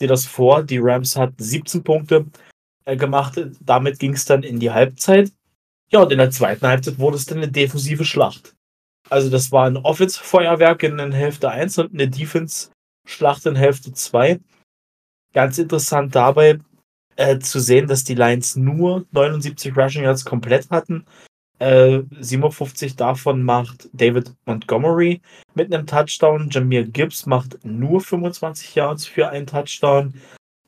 dir 0.00 0.08
das 0.08 0.26
vor. 0.26 0.62
Die 0.62 0.78
Rams 0.78 1.16
hatten 1.16 1.42
17 1.42 1.82
Punkte 1.82 2.26
äh, 2.84 2.96
gemacht. 2.96 3.40
Damit 3.60 3.98
ging 3.98 4.14
es 4.14 4.24
dann 4.24 4.42
in 4.42 4.60
die 4.60 4.70
Halbzeit. 4.70 5.32
Ja, 5.90 6.00
und 6.00 6.12
in 6.12 6.18
der 6.18 6.30
zweiten 6.30 6.66
Halbzeit 6.66 6.98
wurde 6.98 7.16
es 7.16 7.26
dann 7.26 7.38
eine 7.38 7.48
defensive 7.48 8.04
Schlacht. 8.04 8.54
Also 9.10 9.28
das 9.28 9.52
war 9.52 9.66
ein 9.66 9.76
Offense-Feuerwerk 9.76 10.82
in 10.84 11.12
Hälfte 11.12 11.50
1 11.50 11.78
und 11.78 11.92
eine 11.92 12.08
Defense-Schlacht 12.08 13.44
in 13.44 13.56
Hälfte 13.56 13.92
2. 13.92 14.40
Ganz 15.34 15.58
interessant 15.58 16.14
dabei, 16.14 16.60
äh, 17.16 17.38
zu 17.38 17.60
sehen, 17.60 17.86
dass 17.86 18.04
die 18.04 18.14
Lions 18.14 18.56
nur 18.56 19.04
79 19.12 19.76
Rushing 19.76 20.04
Yards 20.04 20.24
komplett 20.24 20.70
hatten. 20.70 21.04
Äh, 21.58 22.02
57 22.18 22.96
davon 22.96 23.42
macht 23.42 23.88
David 23.92 24.34
Montgomery 24.46 25.20
mit 25.54 25.72
einem 25.72 25.86
Touchdown. 25.86 26.48
Jameer 26.50 26.84
Gibbs 26.84 27.26
macht 27.26 27.64
nur 27.64 28.00
25 28.00 28.74
Yards 28.74 29.06
für 29.06 29.28
einen 29.28 29.46
Touchdown. 29.46 30.14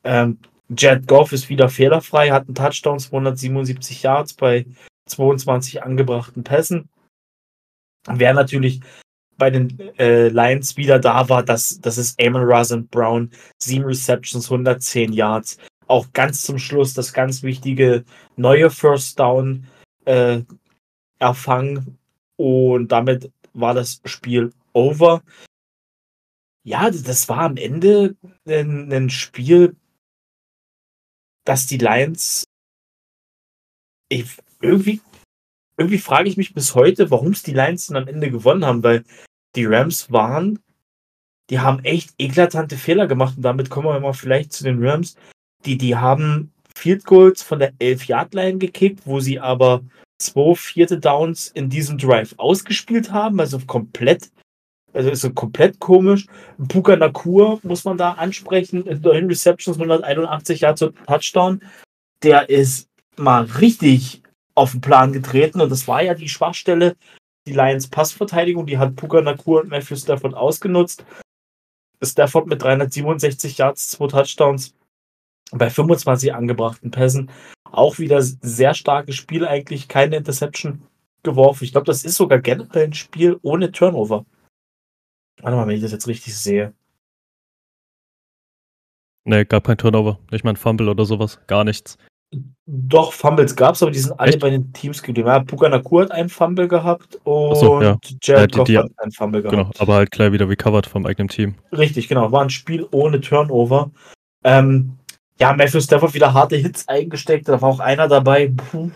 Ähm, 0.03 0.39
Jet 0.69 1.07
Goff 1.07 1.31
ist 1.31 1.49
wieder 1.49 1.69
fehlerfrei, 1.69 2.31
hat 2.31 2.47
einen 2.47 2.55
Touchdown, 2.55 2.99
277 2.99 4.03
Yards 4.03 4.33
bei 4.33 4.65
22 5.07 5.83
angebrachten 5.83 6.43
Pässen. 6.43 6.89
Wer 8.07 8.33
natürlich 8.33 8.81
bei 9.37 9.49
den 9.49 9.77
äh, 9.99 10.29
Lions 10.29 10.77
wieder 10.77 10.97
da 10.97 11.27
war, 11.27 11.43
das, 11.43 11.79
das 11.81 11.97
ist 11.97 12.19
Amon 12.21 12.43
Razan 12.43 12.87
Brown, 12.87 13.31
7 13.61 13.83
Receptions, 13.83 14.45
110 14.45 15.11
Yards 15.11 15.57
auch 15.87 16.11
ganz 16.13 16.43
zum 16.43 16.57
Schluss 16.57 16.93
das 16.93 17.13
ganz 17.13 17.43
wichtige 17.43 18.05
neue 18.35 18.69
First 18.69 19.19
Down 19.19 19.67
äh, 20.05 20.41
erfangen. 21.19 21.97
Und 22.37 22.91
damit 22.91 23.31
war 23.53 23.73
das 23.73 24.01
Spiel 24.05 24.51
over. 24.73 25.23
Ja, 26.63 26.89
das 26.89 27.29
war 27.29 27.41
am 27.41 27.57
Ende 27.57 28.15
ein, 28.47 28.91
ein 28.91 29.09
Spiel, 29.09 29.75
dass 31.45 31.67
die 31.67 31.77
Lions 31.77 32.45
ich, 34.09 34.37
irgendwie 34.61 35.01
irgendwie 35.77 35.97
frage 35.97 36.29
ich 36.29 36.37
mich 36.37 36.53
bis 36.53 36.75
heute, 36.75 37.11
warum 37.11 37.31
es 37.31 37.43
die 37.43 37.53
Lions 37.53 37.87
dann 37.87 38.03
am 38.03 38.07
Ende 38.07 38.31
gewonnen 38.31 38.65
haben, 38.65 38.83
weil 38.83 39.03
die 39.55 39.65
Rams 39.65 40.11
waren, 40.11 40.59
die 41.49 41.59
haben 41.59 41.83
echt 41.83 42.13
eklatante 42.17 42.77
Fehler 42.77 43.07
gemacht. 43.07 43.37
Und 43.37 43.43
damit 43.43 43.69
kommen 43.69 43.87
wir 43.87 43.99
mal 43.99 44.13
vielleicht 44.13 44.53
zu 44.53 44.63
den 44.63 44.83
Rams 44.83 45.15
die, 45.65 45.77
die 45.77 45.95
haben 45.95 46.51
Field 46.75 47.05
Goals 47.05 47.41
von 47.41 47.59
der 47.59 47.73
11-Yard-Line 47.73 48.57
gekickt, 48.57 49.01
wo 49.05 49.19
sie 49.19 49.39
aber 49.39 49.81
zwei 50.19 50.55
vierte 50.55 50.99
Downs 50.99 51.47
in 51.47 51.69
diesem 51.69 51.97
Drive 51.97 52.35
ausgespielt 52.37 53.11
haben, 53.11 53.39
also 53.39 53.59
komplett, 53.59 54.31
also 54.93 55.09
ist 55.09 55.21
so 55.21 55.31
komplett 55.31 55.79
komisch. 55.79 56.27
Puka 56.67 56.95
Nakur 56.95 57.59
muss 57.63 57.83
man 57.85 57.97
da 57.97 58.13
ansprechen, 58.13 58.85
in 58.85 59.27
Receptions 59.27 59.77
181 59.77 60.61
Yards 60.61 60.79
zu 60.79 60.89
Touchdown. 61.07 61.61
Der 62.23 62.49
ist 62.49 62.87
mal 63.17 63.43
richtig 63.43 64.21
auf 64.55 64.71
den 64.71 64.81
Plan 64.81 65.11
getreten 65.11 65.61
und 65.61 65.69
das 65.69 65.87
war 65.87 66.01
ja 66.01 66.13
die 66.13 66.29
Schwachstelle, 66.29 66.95
die 67.45 67.53
Lions 67.53 67.87
Passverteidigung, 67.87 68.65
die 68.65 68.77
hat 68.77 68.95
Puka 68.95 69.21
Nakur 69.21 69.61
und 69.61 69.69
Matthew 69.69 69.97
Stafford 69.97 70.33
ausgenutzt. 70.33 71.05
Stafford 72.01 72.47
mit 72.47 72.61
367 72.61 73.57
Yards, 73.57 73.89
zwei 73.89 74.07
Touchdowns 74.07 74.73
bei 75.51 75.69
25 75.69 76.33
angebrachten 76.33 76.91
Pässen. 76.91 77.29
Auch 77.71 77.99
wieder 77.99 78.21
sehr 78.21 78.73
starkes 78.73 79.15
Spiel 79.15 79.45
eigentlich, 79.45 79.87
keine 79.87 80.15
Interception 80.17 80.83
geworfen. 81.23 81.63
Ich 81.65 81.71
glaube, 81.71 81.85
das 81.85 82.03
ist 82.05 82.15
sogar 82.15 82.39
generell 82.39 82.85
ein 82.85 82.93
Spiel 82.93 83.37
ohne 83.41 83.71
Turnover. 83.71 84.25
Warte 85.41 85.57
mal, 85.57 85.67
wenn 85.67 85.75
ich 85.75 85.81
das 85.81 85.91
jetzt 85.91 86.07
richtig 86.07 86.37
sehe. 86.37 86.73
Nee, 89.27 89.43
gab 89.45 89.65
kein 89.65 89.77
Turnover. 89.77 90.19
Nicht 90.31 90.43
mal 90.43 90.51
ein 90.51 90.55
Fumble 90.55 90.87
oder 90.89 91.05
sowas. 91.05 91.39
Gar 91.47 91.63
nichts. 91.63 91.97
Doch, 92.65 93.13
Fumbles 93.13 93.55
gab 93.55 93.75
es, 93.75 93.81
aber 93.81 93.91
die 93.91 93.99
sind 93.99 94.19
alle 94.19 94.31
Echt? 94.31 94.39
bei 94.39 94.49
den 94.49 94.71
Teams 94.73 95.01
geblieben. 95.01 95.27
Ja, 95.27 95.39
Puka 95.39 95.69
Nakur 95.69 96.03
hat 96.03 96.11
einen 96.11 96.29
Fumble 96.29 96.67
gehabt 96.67 97.19
und 97.23 97.55
so, 97.55 97.81
ja. 97.81 97.97
Jared 98.21 98.51
Ja, 98.51 98.57
Goff 98.57 98.65
die- 98.67 98.73
die- 98.73 98.77
hat 98.79 98.91
einen 98.97 99.11
Fumble 99.11 99.41
gehabt. 99.41 99.55
Genau, 99.57 99.71
aber 99.79 99.95
halt 99.95 100.11
gleich 100.11 100.31
wieder 100.31 100.47
recovered 100.49 100.85
vom 100.85 101.05
eigenen 101.05 101.27
Team. 101.29 101.55
Richtig, 101.71 102.07
genau. 102.07 102.31
War 102.31 102.41
ein 102.41 102.49
Spiel 102.49 102.87
ohne 102.91 103.21
Turnover. 103.21 103.91
Ähm, 104.43 104.97
ja, 105.39 105.53
Matthew 105.53 105.81
Stafford 105.81 106.13
wieder 106.13 106.33
harte 106.33 106.55
Hits 106.55 106.87
eingesteckt. 106.87 107.47
Da 107.47 107.61
war 107.61 107.69
auch 107.69 107.79
einer 107.79 108.07
dabei. 108.07 108.47
Puh. 108.47 108.91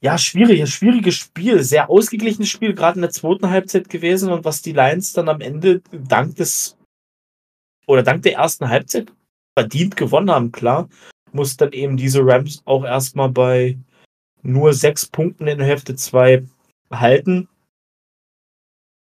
Ja, 0.00 0.18
schwieriges, 0.18 0.70
schwieriges 0.70 1.14
Spiel. 1.14 1.62
Sehr 1.62 1.88
ausgeglichenes 1.88 2.48
Spiel, 2.48 2.74
gerade 2.74 2.96
in 2.96 3.02
der 3.02 3.10
zweiten 3.10 3.48
Halbzeit 3.48 3.88
gewesen. 3.88 4.30
Und 4.30 4.44
was 4.44 4.62
die 4.62 4.72
Lions 4.72 5.12
dann 5.14 5.28
am 5.28 5.40
Ende 5.40 5.80
dank 5.90 6.36
des 6.36 6.76
oder 7.86 8.02
dank 8.02 8.22
der 8.22 8.34
ersten 8.34 8.68
Halbzeit 8.68 9.12
verdient 9.58 9.96
gewonnen 9.96 10.30
haben, 10.30 10.52
klar, 10.52 10.88
muss 11.32 11.56
dann 11.56 11.72
eben 11.72 11.96
diese 11.96 12.20
Rams 12.24 12.62
auch 12.66 12.84
erstmal 12.84 13.30
bei 13.30 13.78
nur 14.42 14.74
sechs 14.74 15.06
Punkten 15.06 15.46
in 15.46 15.60
Hälfte 15.60 15.96
2 15.96 16.44
halten. 16.90 17.48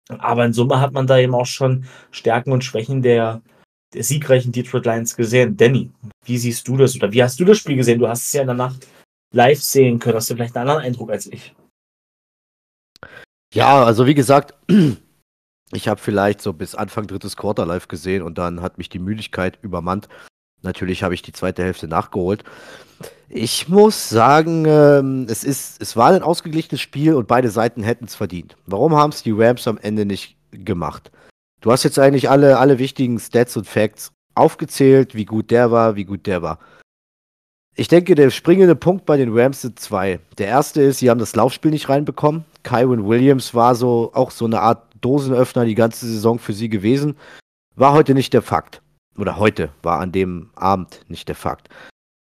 Aber 0.08 0.46
in 0.46 0.54
Summe 0.54 0.80
hat 0.80 0.94
man 0.94 1.08
da 1.08 1.18
eben 1.18 1.34
auch 1.34 1.48
schon 1.48 1.86
Stärken 2.12 2.52
und 2.52 2.64
Schwächen 2.64 3.02
der, 3.02 3.42
der 3.94 4.04
siegreichen 4.04 4.52
Detroit 4.52 4.86
Lions 4.86 5.16
gesehen. 5.16 5.56
Danny, 5.58 5.92
wie 6.26 6.38
siehst 6.38 6.68
du 6.68 6.78
das 6.78 6.96
oder 6.96 7.12
wie 7.12 7.24
hast 7.24 7.40
du 7.40 7.46
das 7.46 7.58
Spiel 7.58 7.76
gesehen? 7.76 8.00
Du 8.00 8.08
hast 8.08 8.28
es 8.28 8.34
ja 8.34 8.42
in 8.42 8.48
der 8.48 8.56
Nacht 8.56 8.88
live 9.34 9.62
sehen 9.62 10.00
können. 10.00 10.16
Hast 10.16 10.30
du 10.30 10.36
vielleicht 10.36 10.56
einen 10.56 10.70
anderen 10.70 10.86
Eindruck 10.86 11.12
als 11.12 11.28
ich? 11.28 11.54
Ja, 13.54 13.84
also 13.84 14.06
wie 14.06 14.16
gesagt, 14.16 14.54
ich 15.72 15.88
habe 15.88 16.02
vielleicht 16.02 16.42
so 16.42 16.54
bis 16.54 16.76
Anfang 16.76 17.08
drittes 17.08 17.38
Quarter 17.38 17.66
live 17.66 17.88
gesehen 17.88 18.22
und 18.22 18.38
dann 18.38 18.62
hat 18.62 18.78
mich 18.78 18.90
die 18.90 19.00
Müdigkeit 19.00 19.60
übermannt. 19.62 20.10
Natürlich 20.62 21.04
habe 21.04 21.14
ich 21.14 21.22
die 21.22 21.32
zweite 21.32 21.64
Hälfte 21.64 21.88
nachgeholt. 21.88 22.44
Ich 23.30 23.70
muss 23.70 24.10
sagen, 24.10 24.66
ähm, 24.68 25.28
es, 25.30 25.44
ist, 25.44 25.82
es 25.82 25.96
war 25.96 26.12
ein 26.12 26.24
ausgeglichenes 26.24 26.82
Spiel 26.82 27.14
und 27.14 27.28
beide 27.28 27.50
Seiten 27.50 27.84
hätten 27.84 28.06
es 28.06 28.16
verdient. 28.16 28.58
Warum 28.66 28.96
haben 28.96 29.12
es 29.12 29.24
die 29.24 29.32
Rams 29.32 29.68
am 29.68 29.78
Ende 29.78 30.06
nicht 30.06 30.38
gemacht? 30.52 31.12
Du 31.66 31.72
hast 31.72 31.82
jetzt 31.82 31.98
eigentlich 31.98 32.30
alle, 32.30 32.60
alle 32.60 32.78
wichtigen 32.78 33.18
Stats 33.18 33.58
und 33.58 33.66
Facts 33.66 34.12
aufgezählt, 34.36 35.16
wie 35.16 35.26
gut 35.26 35.50
der 35.50 35.72
war, 35.72 35.96
wie 35.96 36.06
gut 36.06 36.28
der 36.28 36.44
war. 36.44 36.60
Ich 37.76 37.88
denke, 37.88 38.14
der 38.14 38.30
springende 38.30 38.76
Punkt 38.76 39.08
bei 39.08 39.18
den 39.18 39.36
Rams 39.36 39.62
sind 39.62 39.80
zwei. 39.80 40.20
Der 40.38 40.46
erste 40.46 40.84
ist, 40.84 41.00
sie 41.00 41.10
haben 41.10 41.20
das 41.20 41.36
Laufspiel 41.36 41.72
nicht 41.72 41.90
reinbekommen. 41.90 42.46
Kyron 42.62 43.08
Williams 43.08 43.56
war 43.56 43.74
so 43.74 44.12
auch 44.14 44.30
so 44.30 44.46
eine 44.46 44.62
Art 44.62 44.86
Dosenöffner 45.02 45.66
die 45.66 45.74
ganze 45.74 46.06
Saison 46.06 46.38
für 46.38 46.54
sie 46.54 46.70
gewesen. 46.70 47.18
War 47.76 47.94
heute 47.94 48.14
nicht 48.14 48.34
der 48.36 48.44
Fakt. 48.44 48.84
Oder 49.18 49.40
heute 49.40 49.70
war 49.82 50.02
an 50.02 50.12
dem 50.12 50.52
Abend 50.54 51.00
nicht 51.08 51.28
der 51.30 51.36
Fakt. 51.36 51.70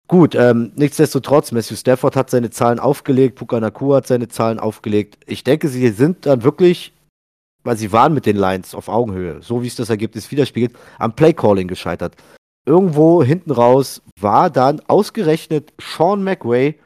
Gut, 0.07 0.37
ähm, 0.37 0.71
nichtsdestotrotz, 0.77 1.51
Matthew 1.51 1.75
Stafford 1.75 2.15
hat 2.15 2.31
seine 2.31 2.51
Zahlen 2.51 2.79
aufgelegt, 2.79 3.35
Puka 3.35 3.59
Nakua 3.59 3.97
hat 3.97 4.07
seine 4.07 4.29
Zahlen 4.29 4.61
aufgelegt. 4.61 5.19
Ich 5.27 5.43
denke, 5.43 5.67
sie 5.67 5.89
sind 5.89 6.27
dann 6.27 6.45
wirklich, 6.45 6.93
weil 7.67 7.77
sie 7.77 7.91
waren 7.91 8.15
mit 8.15 8.27
den 8.27 8.37
Lions 8.37 8.75
auf 8.75 8.89
Augenhöhe, 8.89 9.43
so 9.43 9.63
wie 9.63 9.67
es 9.67 9.75
das 9.75 9.91
Ergebnis 9.91 10.31
widerspiegelt, 10.31 10.73
am 10.99 11.15
Playcalling 11.15 11.67
gescheitert. 11.67 12.15
Irgendwo 12.65 13.23
hinten 13.25 13.51
raus 13.51 14.03
war 14.21 14.51
dann 14.51 14.81
ausgerechnet 14.87 15.73
Sean 15.81 16.23
McWay 16.23 16.79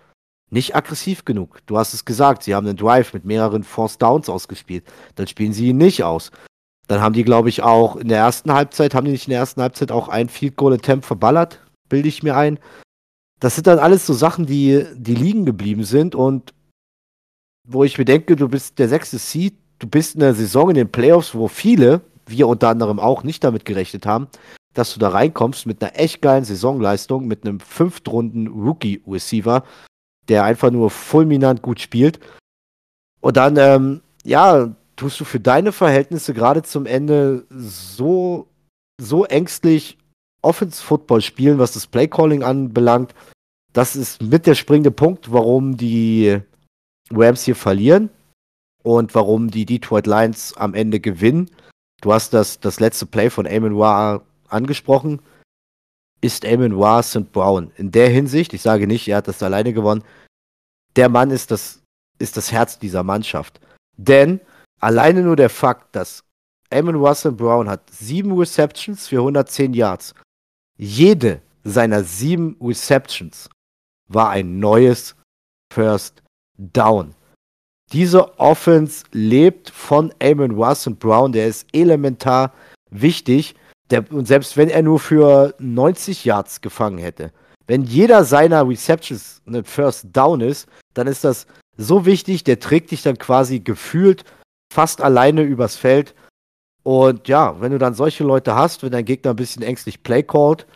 nicht 0.50 0.74
aggressiv 0.74 1.24
genug. 1.24 1.58
Du 1.66 1.78
hast 1.78 1.92
es 1.92 2.04
gesagt, 2.04 2.42
sie 2.42 2.54
haben 2.54 2.66
einen 2.66 2.78
Drive 2.78 3.12
mit 3.12 3.24
mehreren 3.24 3.62
Force 3.62 3.98
Downs 3.98 4.28
ausgespielt. 4.28 4.84
Dann 5.14 5.26
spielen 5.26 5.52
sie 5.52 5.68
ihn 5.68 5.76
nicht 5.76 6.02
aus. 6.02 6.32
Dann 6.88 7.00
haben 7.00 7.12
die, 7.12 7.24
glaube 7.24 7.50
ich, 7.50 7.62
auch 7.62 7.96
in 7.96 8.08
der 8.08 8.18
ersten 8.18 8.52
Halbzeit, 8.52 8.94
haben 8.94 9.04
die 9.04 9.12
nicht 9.12 9.28
in 9.28 9.32
der 9.32 9.40
ersten 9.40 9.62
Halbzeit 9.62 9.92
auch 9.92 10.08
ein 10.08 10.28
Field 10.28 10.56
Goal 10.56 10.72
Attempt 10.72 11.04
verballert, 11.04 11.60
bilde 11.88 12.08
ich 12.08 12.22
mir 12.22 12.36
ein. 12.36 12.58
Das 13.38 13.54
sind 13.54 13.66
dann 13.66 13.78
alles 13.78 14.06
so 14.06 14.14
Sachen, 14.14 14.46
die, 14.46 14.84
die 14.94 15.14
liegen 15.14 15.44
geblieben 15.44 15.84
sind 15.84 16.14
und 16.14 16.52
wo 17.68 17.84
ich 17.84 17.96
mir 17.96 18.06
denke, 18.06 18.34
du 18.34 18.48
bist 18.48 18.78
der 18.78 18.88
sechste 18.88 19.18
Seed, 19.18 19.54
du 19.80 19.88
bist 19.88 20.14
in 20.14 20.20
der 20.20 20.34
Saison 20.34 20.70
in 20.70 20.76
den 20.76 20.92
Playoffs, 20.92 21.34
wo 21.34 21.48
viele, 21.48 22.02
wir 22.26 22.46
unter 22.46 22.68
anderem 22.68 23.00
auch, 23.00 23.24
nicht 23.24 23.42
damit 23.42 23.64
gerechnet 23.64 24.06
haben, 24.06 24.28
dass 24.74 24.94
du 24.94 25.00
da 25.00 25.08
reinkommst 25.08 25.66
mit 25.66 25.82
einer 25.82 25.98
echt 25.98 26.22
geilen 26.22 26.44
Saisonleistung, 26.44 27.26
mit 27.26 27.44
einem 27.44 27.58
Fünftrunden 27.58 28.46
Rookie-Receiver, 28.46 29.64
der 30.28 30.44
einfach 30.44 30.70
nur 30.70 30.90
fulminant 30.90 31.60
gut 31.62 31.80
spielt. 31.80 32.20
Und 33.20 33.36
dann, 33.36 33.56
ähm, 33.56 34.00
ja, 34.22 34.74
tust 34.94 35.18
du 35.18 35.24
für 35.24 35.40
deine 35.40 35.72
Verhältnisse 35.72 36.34
gerade 36.34 36.62
zum 36.62 36.86
Ende 36.86 37.46
so, 37.50 38.46
so 39.00 39.24
ängstlich 39.24 39.98
Offense-Football 40.42 41.22
spielen, 41.22 41.58
was 41.58 41.72
das 41.72 41.86
Playcalling 41.86 42.42
anbelangt. 42.42 43.14
Das 43.72 43.96
ist 43.96 44.22
mit 44.22 44.46
der 44.46 44.54
springende 44.54 44.90
Punkt, 44.90 45.32
warum 45.32 45.76
die 45.76 46.38
Rams 47.10 47.42
hier 47.44 47.56
verlieren 47.56 48.10
und 48.82 49.14
warum 49.14 49.50
die 49.50 49.66
Detroit 49.66 50.06
Lions 50.06 50.56
am 50.56 50.74
Ende 50.74 51.00
gewinnen. 51.00 51.50
Du 52.00 52.12
hast 52.12 52.32
das, 52.32 52.60
das 52.60 52.80
letzte 52.80 53.06
Play 53.06 53.30
von 53.30 53.46
Amon 53.46 53.76
Ra 53.80 54.22
angesprochen. 54.48 55.20
Ist 56.20 56.44
Amon 56.44 56.80
Ra 56.80 57.02
St. 57.02 57.32
Brown. 57.32 57.72
In 57.76 57.92
der 57.92 58.08
Hinsicht, 58.08 58.52
ich 58.52 58.62
sage 58.62 58.86
nicht, 58.86 59.08
er 59.08 59.18
hat 59.18 59.28
das 59.28 59.42
alleine 59.42 59.72
gewonnen, 59.72 60.04
der 60.96 61.08
Mann 61.08 61.30
ist 61.30 61.50
das, 61.50 61.82
ist 62.18 62.36
das 62.36 62.52
Herz 62.52 62.78
dieser 62.78 63.02
Mannschaft. 63.02 63.60
Denn 63.96 64.40
alleine 64.80 65.22
nur 65.22 65.36
der 65.36 65.50
Fakt, 65.50 65.94
dass 65.94 66.24
Amon 66.70 66.96
Russell 66.96 67.32
Brown 67.32 67.68
hat 67.68 67.90
sieben 67.90 68.36
Receptions 68.36 69.08
für 69.08 69.18
110 69.18 69.74
Yards. 69.74 70.14
Jede 70.76 71.42
seiner 71.64 72.04
sieben 72.04 72.56
Receptions 72.60 73.50
war 74.08 74.30
ein 74.30 74.58
neues 74.58 75.14
First 75.72 76.22
Down. 76.58 77.14
Diese 77.92 78.38
Offense 78.38 79.04
lebt 79.12 79.70
von 79.70 80.12
Amon 80.22 80.52
Russell 80.52 80.94
Brown, 80.94 81.32
der 81.32 81.48
ist 81.48 81.66
elementar 81.72 82.52
wichtig. 82.90 83.54
Der, 83.90 84.04
und 84.12 84.26
selbst 84.26 84.56
wenn 84.56 84.68
er 84.68 84.82
nur 84.82 85.00
für 85.00 85.54
90 85.58 86.24
Yards 86.24 86.60
gefangen 86.60 86.98
hätte, 86.98 87.32
wenn 87.66 87.82
jeder 87.82 88.24
seiner 88.24 88.68
Receptions 88.68 89.42
ein 89.46 89.64
First 89.64 90.06
Down 90.12 90.40
ist, 90.40 90.68
dann 90.94 91.06
ist 91.06 91.24
das 91.24 91.46
so 91.76 92.06
wichtig, 92.06 92.44
der 92.44 92.60
trägt 92.60 92.90
dich 92.92 93.02
dann 93.02 93.18
quasi 93.18 93.60
gefühlt 93.60 94.24
fast 94.72 95.00
alleine 95.00 95.42
übers 95.42 95.76
Feld. 95.76 96.14
Und 96.82 97.26
ja, 97.28 97.60
wenn 97.60 97.72
du 97.72 97.78
dann 97.78 97.94
solche 97.94 98.22
Leute 98.24 98.54
hast, 98.54 98.82
wenn 98.82 98.92
dein 98.92 99.04
Gegner 99.04 99.30
ein 99.30 99.36
bisschen 99.36 99.62
ängstlich 99.62 100.02
Play 100.02 100.22
callt, 100.22 100.66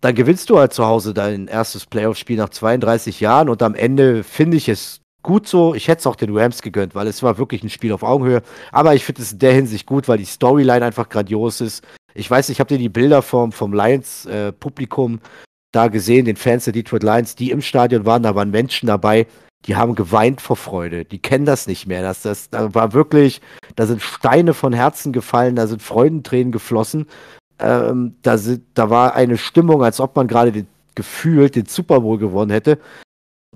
dann 0.00 0.14
gewinnst 0.14 0.48
du 0.48 0.58
halt 0.58 0.72
zu 0.72 0.86
Hause 0.86 1.12
dein 1.12 1.48
erstes 1.48 1.86
Playoff-Spiel 1.86 2.36
nach 2.36 2.50
32 2.50 3.20
Jahren 3.20 3.48
und 3.48 3.62
am 3.62 3.74
Ende 3.74 4.22
finde 4.22 4.56
ich 4.56 4.68
es 4.68 5.00
gut 5.22 5.46
so. 5.46 5.74
Ich 5.74 5.88
hätte 5.88 6.00
es 6.00 6.06
auch 6.06 6.16
den 6.16 6.36
Rams 6.36 6.62
gegönnt, 6.62 6.94
weil 6.94 7.06
es 7.06 7.22
war 7.22 7.38
wirklich 7.38 7.62
ein 7.62 7.70
Spiel 7.70 7.92
auf 7.92 8.02
Augenhöhe. 8.02 8.42
Aber 8.72 8.94
ich 8.94 9.04
finde 9.04 9.22
es 9.22 9.32
in 9.32 9.38
der 9.38 9.52
Hinsicht 9.52 9.86
gut, 9.86 10.08
weil 10.08 10.18
die 10.18 10.24
Storyline 10.24 10.84
einfach 10.84 11.08
grandios 11.08 11.60
ist. 11.60 11.84
Ich 12.14 12.30
weiß 12.30 12.48
nicht, 12.48 12.60
habt 12.60 12.70
ihr 12.70 12.78
die 12.78 12.88
Bilder 12.88 13.22
vom, 13.22 13.52
vom 13.52 13.72
Lions-Publikum 13.72 15.20
da 15.72 15.88
gesehen, 15.88 16.24
den 16.24 16.36
Fans 16.36 16.64
der 16.64 16.72
Detroit 16.72 17.02
Lions, 17.02 17.34
die 17.34 17.50
im 17.50 17.60
Stadion 17.60 18.06
waren, 18.06 18.22
da 18.22 18.34
waren 18.34 18.50
Menschen 18.50 18.86
dabei, 18.86 19.26
die 19.66 19.76
haben 19.76 19.94
geweint 19.94 20.40
vor 20.40 20.56
Freude. 20.56 21.04
Die 21.04 21.18
kennen 21.18 21.44
das 21.44 21.66
nicht 21.66 21.86
mehr. 21.86 22.02
Das, 22.02 22.22
das, 22.22 22.50
da 22.50 22.74
war 22.74 22.92
wirklich, 22.92 23.40
da 23.76 23.86
sind 23.86 24.02
Steine 24.02 24.54
von 24.54 24.72
Herzen 24.72 25.12
gefallen, 25.12 25.56
da 25.56 25.66
sind 25.66 25.82
Freudentränen 25.82 26.52
geflossen. 26.52 27.06
Ähm, 27.58 28.14
da, 28.22 28.38
sind, 28.38 28.62
da 28.74 28.88
war 28.88 29.14
eine 29.14 29.36
Stimmung, 29.36 29.82
als 29.82 30.00
ob 30.00 30.14
man 30.16 30.28
gerade 30.28 30.52
den, 30.52 30.68
gefühlt 30.94 31.56
den 31.56 31.66
Super 31.66 32.00
Bowl 32.00 32.18
gewonnen 32.18 32.50
hätte. 32.50 32.78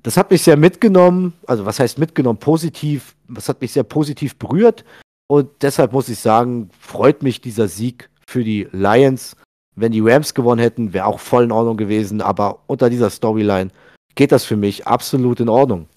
Das 0.01 0.17
hat 0.17 0.31
mich 0.31 0.41
sehr 0.41 0.57
mitgenommen, 0.57 1.33
also 1.45 1.65
was 1.65 1.79
heißt 1.79 1.97
mitgenommen, 1.97 2.39
positiv, 2.39 3.15
das 3.29 3.47
hat 3.47 3.61
mich 3.61 3.71
sehr 3.71 3.83
positiv 3.83 4.35
berührt. 4.37 4.83
Und 5.27 5.49
deshalb 5.61 5.93
muss 5.93 6.09
ich 6.09 6.19
sagen, 6.19 6.69
freut 6.79 7.23
mich 7.23 7.41
dieser 7.41 7.67
Sieg 7.67 8.09
für 8.27 8.43
die 8.43 8.67
Lions. 8.71 9.35
Wenn 9.75 9.91
die 9.91 10.01
Rams 10.01 10.33
gewonnen 10.33 10.59
hätten, 10.59 10.93
wäre 10.93 11.05
auch 11.05 11.19
voll 11.19 11.45
in 11.45 11.51
Ordnung 11.51 11.77
gewesen, 11.77 12.21
aber 12.21 12.59
unter 12.67 12.89
dieser 12.89 13.09
Storyline 13.09 13.71
geht 14.15 14.31
das 14.31 14.45
für 14.45 14.57
mich 14.57 14.85
absolut 14.85 15.39
in 15.39 15.49
Ordnung. 15.49 15.87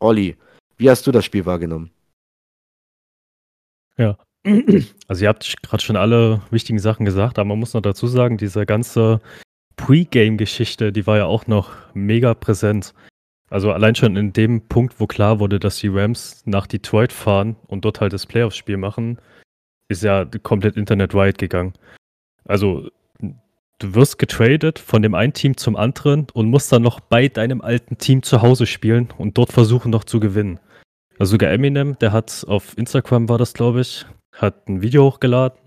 Olli, 0.00 0.36
wie 0.76 0.90
hast 0.90 1.06
du 1.06 1.12
das 1.12 1.24
Spiel 1.24 1.46
wahrgenommen? 1.46 1.90
Ja. 3.96 4.16
Also 5.08 5.24
ihr 5.24 5.28
habt 5.28 5.62
gerade 5.62 5.82
schon 5.82 5.96
alle 5.96 6.40
wichtigen 6.50 6.78
Sachen 6.78 7.04
gesagt, 7.04 7.38
aber 7.38 7.48
man 7.50 7.58
muss 7.58 7.74
noch 7.74 7.82
dazu 7.82 8.06
sagen, 8.06 8.38
diese 8.38 8.64
ganze 8.64 9.20
Pre-Game-Geschichte, 9.76 10.90
die 10.90 11.06
war 11.06 11.18
ja 11.18 11.26
auch 11.26 11.46
noch 11.46 11.70
mega 11.92 12.32
präsent. 12.32 12.94
Also 13.52 13.70
allein 13.70 13.94
schon 13.94 14.16
in 14.16 14.32
dem 14.32 14.62
Punkt, 14.62 14.98
wo 14.98 15.06
klar 15.06 15.38
wurde, 15.38 15.60
dass 15.60 15.76
die 15.76 15.88
Rams 15.88 16.42
nach 16.46 16.66
Detroit 16.66 17.12
fahren 17.12 17.56
und 17.66 17.84
dort 17.84 18.00
halt 18.00 18.14
das 18.14 18.24
Playoff-Spiel 18.24 18.78
machen, 18.78 19.18
ist 19.88 20.02
ja 20.02 20.24
komplett 20.42 20.78
internet-wide 20.78 21.34
gegangen. 21.34 21.74
Also 22.46 22.88
du 23.20 23.94
wirst 23.94 24.18
getradet 24.18 24.78
von 24.78 25.02
dem 25.02 25.14
einen 25.14 25.34
Team 25.34 25.58
zum 25.58 25.76
anderen 25.76 26.28
und 26.32 26.48
musst 26.48 26.72
dann 26.72 26.80
noch 26.80 27.00
bei 27.00 27.28
deinem 27.28 27.60
alten 27.60 27.98
Team 27.98 28.22
zu 28.22 28.40
Hause 28.40 28.64
spielen 28.64 29.10
und 29.18 29.36
dort 29.36 29.52
versuchen 29.52 29.90
noch 29.90 30.04
zu 30.04 30.18
gewinnen. 30.18 30.58
Also 31.18 31.32
sogar 31.32 31.50
Eminem, 31.50 31.98
der 31.98 32.12
hat 32.12 32.46
auf 32.48 32.78
Instagram 32.78 33.28
war 33.28 33.36
das, 33.36 33.52
glaube 33.52 33.82
ich, 33.82 34.06
hat 34.34 34.66
ein 34.66 34.80
Video 34.80 35.04
hochgeladen, 35.04 35.58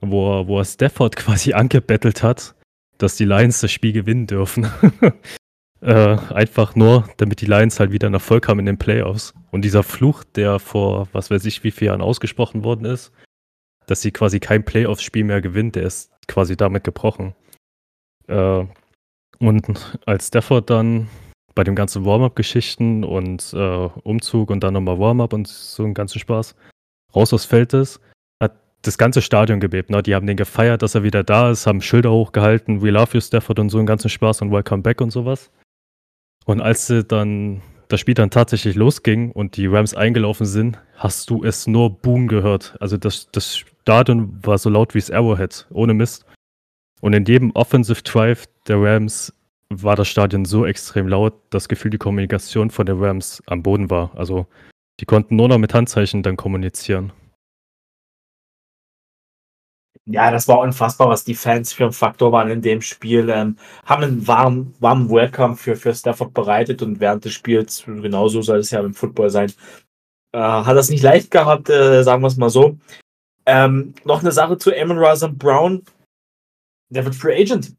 wo 0.00 0.40
er, 0.40 0.48
wo 0.48 0.58
er 0.58 0.64
Stafford 0.64 1.14
quasi 1.16 1.52
angebettelt 1.52 2.24
hat, 2.24 2.56
dass 2.98 3.14
die 3.14 3.24
Lions 3.24 3.60
das 3.60 3.70
Spiel 3.70 3.92
gewinnen 3.92 4.26
dürfen. 4.26 4.66
äh, 5.84 6.16
einfach 6.32 6.74
nur, 6.74 7.08
damit 7.18 7.42
die 7.42 7.46
Lions 7.46 7.78
halt 7.78 7.92
wieder 7.92 8.06
einen 8.06 8.14
Erfolg 8.14 8.48
haben 8.48 8.58
in 8.58 8.66
den 8.66 8.78
Playoffs. 8.78 9.34
Und 9.50 9.62
dieser 9.62 9.82
Fluch, 9.82 10.24
der 10.24 10.58
vor 10.58 11.08
was 11.12 11.30
weiß 11.30 11.44
ich 11.44 11.62
wie 11.62 11.70
vielen 11.70 11.88
Jahren 11.88 12.00
ausgesprochen 12.00 12.64
worden 12.64 12.86
ist, 12.86 13.12
dass 13.86 14.00
sie 14.00 14.10
quasi 14.10 14.40
kein 14.40 14.64
Playoffs-Spiel 14.64 15.24
mehr 15.24 15.42
gewinnt, 15.42 15.76
der 15.76 15.82
ist 15.82 16.10
quasi 16.26 16.56
damit 16.56 16.84
gebrochen. 16.84 17.34
Äh, 18.28 18.64
und 19.38 19.98
als 20.06 20.28
Stafford 20.28 20.70
dann 20.70 21.08
bei 21.54 21.64
dem 21.64 21.74
ganzen 21.74 22.06
Warm-Up-Geschichten 22.06 23.04
und 23.04 23.52
äh, 23.52 23.88
Umzug 24.02 24.50
und 24.50 24.64
dann 24.64 24.72
nochmal 24.72 24.98
Warm-Up 24.98 25.34
und 25.34 25.46
so 25.46 25.84
einen 25.84 25.92
ganzen 25.92 26.18
Spaß 26.18 26.54
raus 27.14 27.32
aus 27.34 27.44
Feld 27.44 27.74
ist, 27.74 28.00
hat 28.42 28.56
das 28.80 28.96
ganze 28.96 29.20
Stadion 29.20 29.60
gebebt. 29.60 29.90
Ne? 29.90 30.02
Die 30.02 30.14
haben 30.14 30.26
den 30.26 30.38
gefeiert, 30.38 30.80
dass 30.80 30.94
er 30.94 31.02
wieder 31.02 31.22
da 31.22 31.50
ist, 31.50 31.66
haben 31.66 31.82
Schilder 31.82 32.10
hochgehalten, 32.10 32.80
We 32.80 32.90
love 32.90 33.12
you 33.12 33.20
Stafford 33.20 33.58
und 33.58 33.68
so 33.68 33.76
einen 33.76 33.86
ganzen 33.86 34.08
Spaß 34.08 34.40
und 34.40 34.50
Welcome 34.50 34.82
back 34.82 35.02
und 35.02 35.10
sowas. 35.10 35.50
Und 36.44 36.60
als 36.60 36.86
sie 36.86 37.04
dann 37.04 37.62
das 37.88 38.00
Spiel 38.00 38.14
dann 38.14 38.30
tatsächlich 38.30 38.74
losging 38.74 39.30
und 39.30 39.56
die 39.56 39.66
Rams 39.66 39.94
eingelaufen 39.94 40.46
sind, 40.46 40.78
hast 40.96 41.30
du 41.30 41.44
es 41.44 41.66
nur 41.66 41.90
Boom 41.90 42.28
gehört. 42.28 42.76
Also 42.80 42.96
das, 42.96 43.30
das 43.30 43.56
Stadion 43.56 44.38
war 44.42 44.58
so 44.58 44.70
laut 44.70 44.94
wie 44.94 44.98
es 44.98 45.10
Arrowhead, 45.10 45.66
ohne 45.70 45.94
Mist. 45.94 46.24
Und 47.00 47.12
in 47.12 47.24
jedem 47.24 47.50
Offensive 47.52 48.02
Drive 48.02 48.46
der 48.66 48.80
Rams 48.80 49.32
war 49.68 49.96
das 49.96 50.08
Stadion 50.08 50.44
so 50.44 50.64
extrem 50.64 51.08
laut, 51.08 51.34
dass 51.50 51.68
Gefühl 51.68 51.90
die 51.90 51.98
Kommunikation 51.98 52.70
von 52.70 52.86
den 52.86 53.02
Rams 53.02 53.42
am 53.46 53.62
Boden 53.62 53.90
war. 53.90 54.10
Also 54.16 54.46
die 55.00 55.04
konnten 55.06 55.36
nur 55.36 55.48
noch 55.48 55.58
mit 55.58 55.74
Handzeichen 55.74 56.22
dann 56.22 56.36
kommunizieren. 56.36 57.12
Ja, 60.06 60.30
das 60.30 60.48
war 60.48 60.60
unfassbar, 60.60 61.08
was 61.08 61.24
die 61.24 61.34
Fans 61.34 61.72
für 61.72 61.86
ein 61.86 61.92
Faktor 61.92 62.30
waren 62.30 62.50
in 62.50 62.60
dem 62.60 62.82
Spiel. 62.82 63.30
Ähm, 63.30 63.56
haben 63.86 64.02
einen 64.02 64.26
warmen, 64.26 64.74
warmen 64.78 65.08
Welcome 65.08 65.56
für, 65.56 65.76
für 65.76 65.94
Stafford 65.94 66.34
bereitet 66.34 66.82
und 66.82 67.00
während 67.00 67.24
des 67.24 67.32
Spiels, 67.32 67.84
genauso 67.86 68.42
soll 68.42 68.58
es 68.58 68.70
ja 68.70 68.80
im 68.80 68.92
Football 68.92 69.30
sein, 69.30 69.50
äh, 70.32 70.38
hat 70.38 70.76
das 70.76 70.90
nicht 70.90 71.02
leicht 71.02 71.30
gehabt, 71.30 71.70
äh, 71.70 72.02
sagen 72.02 72.22
wir 72.22 72.28
es 72.28 72.36
mal 72.36 72.50
so. 72.50 72.76
Ähm, 73.46 73.94
noch 74.04 74.20
eine 74.20 74.32
Sache 74.32 74.58
zu 74.58 74.74
Amon 74.74 74.98
Razan 74.98 75.38
Brown. 75.38 75.82
Der 76.90 77.04
wird 77.04 77.14
Free 77.14 77.40
Agent. 77.40 77.74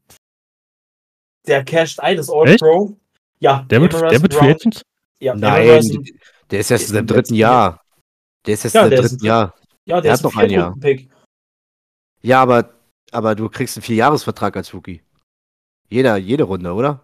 Der 1.46 1.64
casht 1.64 2.00
ein, 2.00 2.18
ist 2.18 2.30
All-Pro. 2.30 2.96
Ja, 3.38 3.64
der 3.70 3.80
wird, 3.80 3.92
der 3.92 4.22
wird 4.22 4.34
Free 4.34 4.50
Agent? 4.50 4.82
Ja, 5.20 5.34
Nein, 5.34 6.04
der 6.50 6.60
ist 6.60 6.70
erst 6.70 6.92
im 6.92 7.06
dritten 7.06 7.34
Jahr. 7.34 7.80
Der 8.46 8.54
ist 8.54 8.64
erst 8.64 8.74
ja, 8.74 8.86
im 8.86 8.90
dritten 8.90 9.24
Jahr. 9.24 9.54
Ja, 9.84 9.96
der, 9.96 10.02
der 10.02 10.14
ist 10.14 10.22
noch 10.24 10.36
ein 10.36 10.50
Jahr. 10.50 10.74
Pick. 10.80 11.08
Ja, 12.22 12.42
aber, 12.42 12.70
aber 13.12 13.34
du 13.34 13.48
kriegst 13.48 13.76
einen 13.76 13.82
Vierjahresvertrag 13.82 14.56
als 14.56 14.72
Rookie. 14.74 15.02
Jeder, 15.88 16.16
jede 16.16 16.44
Runde, 16.44 16.72
oder? 16.72 17.00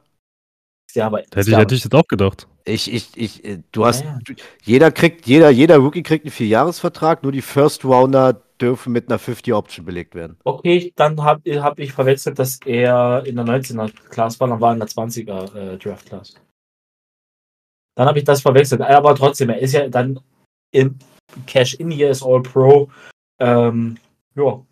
Ja, 0.95 1.07
aber 1.07 1.19
hätte 1.19 1.41
ich, 1.41 1.57
hätte 1.57 1.75
ich 1.75 1.85
jetzt 1.85 1.95
auch 1.95 2.07
gedacht. 2.07 2.47
Ich, 2.65 2.93
ich, 2.93 3.17
ich, 3.17 3.45
äh, 3.45 3.63
du 3.73 3.87
hast, 3.87 4.05
ja, 4.05 4.19
ja. 4.29 4.35
jeder 4.63 4.91
kriegt, 4.91 5.27
jeder, 5.27 5.51
jeder 5.51 5.79
Rookie 5.79 6.03
kriegt 6.03 6.25
einen 6.25 6.33
Vierjahresvertrag, 6.33 7.23
nur 7.23 7.33
die 7.33 7.43
First 7.43 7.85
Rounder 7.85 8.43
dürfen 8.61 8.93
mit 8.93 9.09
einer 9.09 9.19
50 9.19 9.55
Option 9.55 9.85
belegt 9.85 10.15
werden. 10.15 10.37
Okay, 10.45 10.93
dann 10.95 11.21
habe 11.23 11.63
hab 11.63 11.79
ich 11.79 11.93
verwechselt, 11.93 12.39
dass 12.39 12.61
er 12.65 13.25
in 13.27 13.37
der 13.37 13.45
19er 13.45 13.93
Class 14.11 14.39
war, 14.39 14.49
dann 14.49 14.61
war 14.61 14.71
er 14.71 14.75
in 14.75 14.81
der 14.81 14.89
20er 14.89 15.55
äh, 15.57 15.79
Draft 15.79 16.07
Class. 16.07 16.35
Dann 17.97 18.07
habe 18.07 18.19
ich 18.19 18.25
das 18.25 18.41
verwechselt. 18.41 18.81
Aber 18.81 19.15
trotzdem, 19.15 19.51
er 19.51 19.59
ist 19.59 19.73
ja 19.73 19.89
dann 19.89 20.21
im 20.71 20.99
Cash 21.47 21.75
in 21.75 21.91
Year 21.91 22.11
ist 22.11 22.23
All 22.23 22.43
Pro. 22.43 22.91
Ähm, 23.39 23.99
ja, 24.35 24.65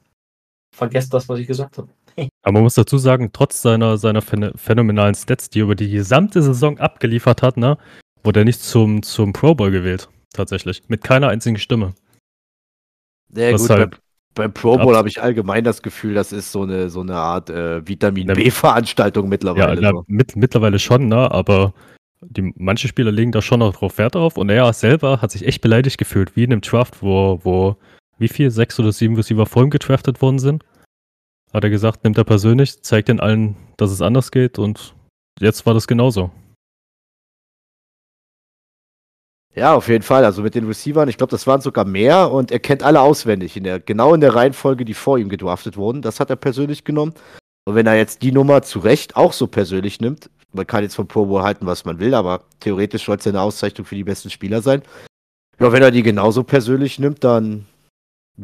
vergesst 0.80 1.12
das, 1.14 1.28
was 1.28 1.38
ich 1.38 1.46
gesagt 1.46 1.78
habe. 1.78 1.88
Aber 2.42 2.52
man 2.52 2.62
muss 2.62 2.74
dazu 2.74 2.98
sagen, 2.98 3.30
trotz 3.32 3.62
seiner, 3.62 3.96
seiner 3.98 4.22
phänomenalen 4.22 5.14
Stats, 5.14 5.50
die 5.50 5.60
er 5.60 5.64
über 5.64 5.76
die 5.76 5.90
gesamte 5.90 6.42
Saison 6.42 6.78
abgeliefert 6.78 7.42
hat, 7.42 7.56
ne, 7.56 7.78
wurde 8.24 8.40
er 8.40 8.44
nicht 8.44 8.60
zum, 8.60 9.02
zum 9.02 9.32
Pro 9.32 9.54
Bowl 9.54 9.70
gewählt. 9.70 10.08
Tatsächlich. 10.32 10.82
Mit 10.88 11.04
keiner 11.04 11.28
einzigen 11.28 11.58
Stimme. 11.58 11.94
Ja, 13.34 13.52
gut, 13.56 13.70
halt 13.70 13.90
bei, 13.90 13.98
beim 14.34 14.54
Pro 14.54 14.76
Bowl 14.78 14.96
habe 14.96 15.08
ich 15.08 15.22
allgemein 15.22 15.64
das 15.64 15.82
Gefühl, 15.82 16.14
das 16.14 16.32
ist 16.32 16.50
so 16.50 16.62
eine, 16.62 16.88
so 16.88 17.00
eine 17.00 17.16
Art 17.16 17.50
äh, 17.50 17.86
Vitamin 17.86 18.28
B-Veranstaltung 18.28 19.28
mittlerweile. 19.28 19.80
Ja, 19.80 19.90
so. 19.90 20.04
mit, 20.06 20.36
mittlerweile 20.36 20.78
schon, 20.78 21.08
ne? 21.08 21.30
aber 21.30 21.74
die, 22.22 22.52
manche 22.56 22.88
Spieler 22.88 23.12
legen 23.12 23.32
da 23.32 23.42
schon 23.42 23.60
noch 23.60 23.74
drauf 23.74 23.98
Wert 23.98 24.16
auf 24.16 24.36
und 24.36 24.50
er 24.50 24.72
selber 24.72 25.20
hat 25.20 25.30
sich 25.30 25.46
echt 25.46 25.62
beleidigt 25.62 25.98
gefühlt, 25.98 26.36
wie 26.36 26.44
in 26.44 26.52
einem 26.52 26.60
Draft, 26.60 27.02
wo, 27.02 27.40
wo 27.42 27.76
wie 28.18 28.28
viel, 28.28 28.50
sechs 28.50 28.78
oder 28.78 28.92
sieben 28.92 29.16
Receiver 29.16 29.46
vor 29.46 29.64
ihm 29.64 29.70
getraftet 29.70 30.20
worden 30.20 30.38
sind. 30.38 30.62
Hat 31.52 31.64
er 31.64 31.70
gesagt, 31.70 32.04
nimmt 32.04 32.18
er 32.18 32.24
persönlich, 32.24 32.82
zeigt 32.82 33.08
den 33.08 33.20
allen, 33.20 33.56
dass 33.76 33.90
es 33.90 34.02
anders 34.02 34.30
geht 34.30 34.58
und 34.58 34.94
jetzt 35.40 35.66
war 35.66 35.74
das 35.74 35.86
genauso. 35.86 36.30
Ja, 39.54 39.74
auf 39.74 39.88
jeden 39.88 40.04
Fall. 40.04 40.24
Also 40.24 40.42
mit 40.42 40.54
den 40.54 40.66
Receivern, 40.66 41.08
ich 41.08 41.16
glaube, 41.16 41.32
das 41.32 41.46
waren 41.46 41.60
sogar 41.60 41.84
mehr 41.84 42.30
und 42.30 42.52
er 42.52 42.60
kennt 42.60 42.84
alle 42.84 43.00
auswendig, 43.00 43.56
in 43.56 43.64
der, 43.64 43.80
genau 43.80 44.14
in 44.14 44.20
der 44.20 44.34
Reihenfolge, 44.34 44.84
die 44.84 44.94
vor 44.94 45.18
ihm 45.18 45.28
gedraftet 45.28 45.76
wurden. 45.76 46.02
Das 46.02 46.20
hat 46.20 46.30
er 46.30 46.36
persönlich 46.36 46.84
genommen. 46.84 47.14
Und 47.64 47.74
wenn 47.74 47.86
er 47.86 47.96
jetzt 47.96 48.22
die 48.22 48.32
Nummer 48.32 48.62
zu 48.62 48.78
Recht 48.78 49.16
auch 49.16 49.32
so 49.32 49.48
persönlich 49.48 50.00
nimmt, 50.00 50.30
man 50.52 50.66
kann 50.66 50.82
jetzt 50.82 50.94
vom 50.94 51.08
Pro 51.08 51.26
Bowl 51.26 51.42
halten, 51.42 51.66
was 51.66 51.84
man 51.84 51.98
will, 51.98 52.14
aber 52.14 52.44
theoretisch 52.60 53.04
soll 53.04 53.16
es 53.16 53.24
ja 53.24 53.32
eine 53.32 53.40
Auszeichnung 53.42 53.84
für 53.84 53.96
die 53.96 54.04
besten 54.04 54.30
Spieler 54.30 54.62
sein. 54.62 54.82
Ja, 55.58 55.72
wenn 55.72 55.82
er 55.82 55.90
die 55.90 56.02
genauso 56.02 56.42
persönlich 56.42 56.98
nimmt, 56.98 57.22
dann 57.22 57.66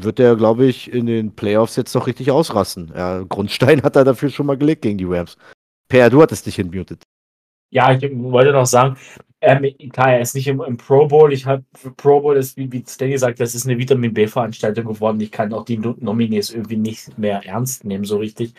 wird 0.02 0.20
er, 0.20 0.36
glaube 0.36 0.66
ich, 0.66 0.92
in 0.92 1.06
den 1.06 1.34
Playoffs 1.34 1.76
jetzt 1.76 1.94
noch 1.94 2.06
richtig 2.06 2.30
ausrasten. 2.30 2.92
Ja, 2.94 3.22
Grundstein 3.22 3.82
hat 3.84 3.96
er 3.96 4.04
dafür 4.04 4.30
schon 4.30 4.46
mal 4.46 4.56
gelegt 4.56 4.82
gegen 4.82 4.98
die 4.98 5.04
Rams. 5.04 5.36
Per, 5.88 6.10
du 6.10 6.22
hattest 6.22 6.46
dich 6.46 6.56
hinmutet. 6.56 7.02
Ja, 7.70 7.92
ich 7.92 8.02
wollte 8.02 8.52
noch 8.52 8.66
sagen, 8.66 8.96
ähm, 9.40 9.66
klar, 9.92 10.12
er 10.12 10.20
ist 10.20 10.34
nicht 10.34 10.48
im, 10.48 10.60
im 10.62 10.76
Pro 10.76 11.06
Bowl. 11.06 11.32
Ich 11.32 11.46
habe 11.46 11.64
Pro 11.96 12.20
Bowl 12.20 12.36
ist, 12.36 12.56
wie, 12.56 12.70
wie 12.72 12.84
Stanley 12.86 13.18
sagt, 13.18 13.40
das 13.40 13.54
ist 13.54 13.66
eine 13.66 13.78
Vitamin 13.78 14.14
B-Veranstaltung 14.14 14.86
geworden. 14.86 15.20
Ich 15.20 15.30
kann 15.30 15.52
auch 15.52 15.64
die 15.64 15.78
Nominees 15.78 16.50
irgendwie 16.50 16.76
nicht 16.76 17.18
mehr 17.18 17.44
ernst 17.44 17.84
nehmen, 17.84 18.04
so 18.04 18.18
richtig. 18.18 18.54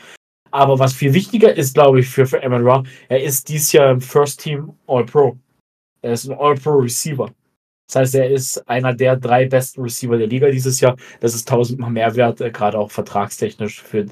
Aber 0.52 0.80
was 0.80 0.94
viel 0.94 1.14
wichtiger 1.14 1.54
ist, 1.56 1.74
glaube 1.74 2.00
ich, 2.00 2.08
für, 2.08 2.26
für 2.26 2.44
Amon 2.44 2.88
er 3.10 3.24
ist 3.24 3.50
dieses 3.50 3.72
Jahr 3.72 3.92
im 3.92 4.02
First 4.02 4.42
Team 4.42 4.74
All-Pro. 4.88 5.38
Er 6.02 6.14
ist 6.14 6.30
ein 6.30 6.38
All-Pro 6.38 6.78
Receiver. 6.78 7.30
Das 7.88 7.96
heißt, 7.96 8.16
er 8.16 8.30
ist 8.30 8.68
einer 8.70 8.94
der 8.94 9.16
drei 9.16 9.46
besten 9.46 9.82
Receiver 9.82 10.18
der 10.18 10.28
Liga 10.28 10.50
dieses 10.50 10.80
Jahr. 10.82 10.98
Das 11.22 11.34
ist 11.34 11.48
tausendmal 11.48 11.90
mehr 11.90 12.16
wert, 12.16 12.42
äh, 12.42 12.52
gerade 12.52 12.78
auch 12.78 12.92
vertragstechnisch 12.92 13.82
für, 13.82 14.06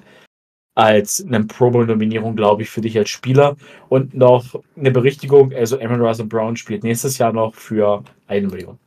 als 0.75 1.23
eine 1.25 1.43
Pro 1.43 1.71
Bowl-Nominierung, 1.71 2.35
glaube 2.35 2.63
ich, 2.63 2.69
für 2.69 2.81
dich 2.81 2.97
als 2.97 3.09
Spieler. 3.09 3.57
Und 3.89 4.13
noch 4.13 4.55
eine 4.77 4.91
Berichtigung, 4.91 5.53
also 5.53 5.79
Amon 5.79 6.01
Russell 6.01 6.25
Brown 6.25 6.55
spielt 6.55 6.83
nächstes 6.83 7.17
Jahr 7.17 7.33
noch 7.33 7.53
für 7.53 8.03
eine 8.27 8.47
Million. 8.47 8.79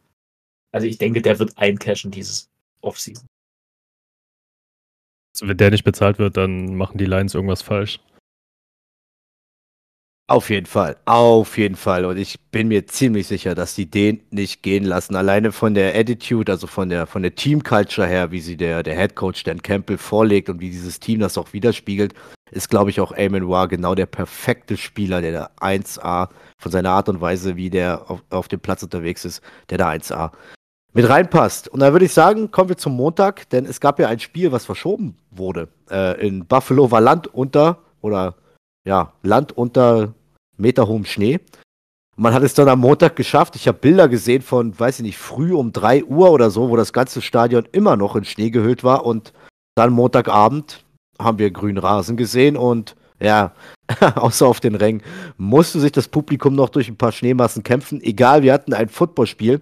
Also 0.72 0.86
ich 0.86 0.99
denke, 0.99 1.20
der 1.20 1.39
wird 1.39 1.57
eincashen 1.57 2.11
dieses 2.11 2.51
Offseason. 2.80 3.26
Wenn 5.41 5.57
der 5.57 5.70
nicht 5.70 5.84
bezahlt 5.84 6.18
wird, 6.18 6.36
dann 6.36 6.74
machen 6.74 6.99
die 6.99 7.05
Lions 7.05 7.34
irgendwas 7.34 7.62
falsch. 7.62 8.01
Auf 10.31 10.51
jeden 10.51 10.66
Fall, 10.66 10.99
auf 11.07 11.57
jeden 11.57 11.74
Fall. 11.74 12.05
Und 12.05 12.18
ich 12.18 12.39
bin 12.51 12.68
mir 12.68 12.87
ziemlich 12.87 13.26
sicher, 13.26 13.55
dass 13.55 13.74
sie 13.74 13.87
den 13.87 14.20
nicht 14.31 14.62
gehen 14.62 14.85
lassen. 14.85 15.16
Alleine 15.16 15.53
von 15.53 15.72
der 15.72 15.99
Attitude, 15.99 16.53
also 16.53 16.66
von 16.66 16.91
der, 16.91 17.07
von 17.07 17.22
der 17.22 17.35
Team-Culture 17.35 18.07
her, 18.07 18.31
wie 18.31 18.41
sie 18.41 18.59
der, 18.59 18.83
der 18.83 18.95
Head 18.95 19.16
Coach 19.16 19.43
Dan 19.45 19.62
Campbell 19.62 19.97
vorlegt 19.97 20.51
und 20.51 20.61
wie 20.61 20.68
dieses 20.68 21.01
Team 21.01 21.20
das 21.20 21.39
auch 21.39 21.55
widerspiegelt, 21.55 22.12
ist, 22.51 22.68
glaube 22.68 22.91
ich, 22.91 23.01
auch 23.01 23.12
Eamon 23.12 23.49
War 23.49 23.68
genau 23.68 23.95
der 23.95 24.05
perfekte 24.05 24.76
Spieler, 24.76 25.22
der 25.22 25.33
da 25.33 25.51
1A 25.62 26.29
von 26.59 26.72
seiner 26.72 26.91
Art 26.91 27.09
und 27.09 27.22
Weise, 27.22 27.57
wie 27.57 27.70
der 27.70 28.11
auf, 28.11 28.22
auf 28.29 28.49
dem 28.49 28.61
Platz 28.61 28.83
unterwegs 28.83 29.24
ist, 29.24 29.41
der 29.70 29.79
da 29.79 29.89
1A 29.89 30.33
mit 30.93 31.09
reinpasst. 31.09 31.68
Und 31.68 31.81
dann 31.81 31.93
würde 31.93 32.05
ich 32.05 32.12
sagen, 32.12 32.51
kommen 32.51 32.68
wir 32.68 32.76
zum 32.76 32.95
Montag, 32.95 33.49
denn 33.49 33.64
es 33.64 33.81
gab 33.81 33.99
ja 33.99 34.09
ein 34.09 34.20
Spiel, 34.20 34.53
was 34.53 34.66
verschoben 34.66 35.16
wurde. 35.31 35.68
Äh, 35.91 36.26
in 36.26 36.45
Buffalo 36.45 36.91
war 36.91 37.01
Land 37.01 37.29
unter, 37.29 37.79
oder 38.03 38.35
ja, 38.85 39.12
Land 39.22 39.57
unter 39.57 40.14
meterhohem 40.59 41.04
Schnee. 41.04 41.40
man 42.16 42.34
hat 42.34 42.42
es 42.42 42.54
dann 42.54 42.68
am 42.68 42.80
Montag 42.80 43.16
geschafft. 43.16 43.56
Ich 43.56 43.68
habe 43.68 43.78
Bilder 43.78 44.09
gesehen 44.09 44.42
von, 44.42 44.78
weiß 44.78 44.98
ich 44.98 45.04
nicht, 45.04 45.18
früh 45.18 45.54
um 45.54 45.72
3 45.72 46.04
Uhr 46.04 46.30
oder 46.30 46.50
so, 46.50 46.68
wo 46.68 46.76
das 46.76 46.92
ganze 46.92 47.22
Stadion 47.22 47.68
immer 47.72 47.96
noch 47.96 48.16
in 48.16 48.24
Schnee 48.24 48.50
gehüllt 48.50 48.82
war. 48.84 49.06
Und 49.06 49.32
dann 49.76 49.92
Montagabend 49.92 50.84
haben 51.20 51.38
wir 51.38 51.50
grünen 51.50 51.78
Rasen 51.78 52.16
gesehen 52.16 52.56
und 52.56 52.96
ja, 53.20 53.52
außer 54.16 54.46
auf 54.46 54.61
den 54.61 54.74
Rängen 54.74 55.02
musste 55.36 55.80
sich 55.80 55.92
das 55.92 56.09
Publikum 56.09 56.54
noch 56.54 56.68
durch 56.68 56.88
ein 56.88 56.96
paar 56.96 57.12
Schneemassen 57.12 57.62
kämpfen. 57.62 58.00
Egal, 58.02 58.42
wir 58.42 58.52
hatten 58.52 58.74
ein 58.74 58.88
Footballspiel. 58.88 59.61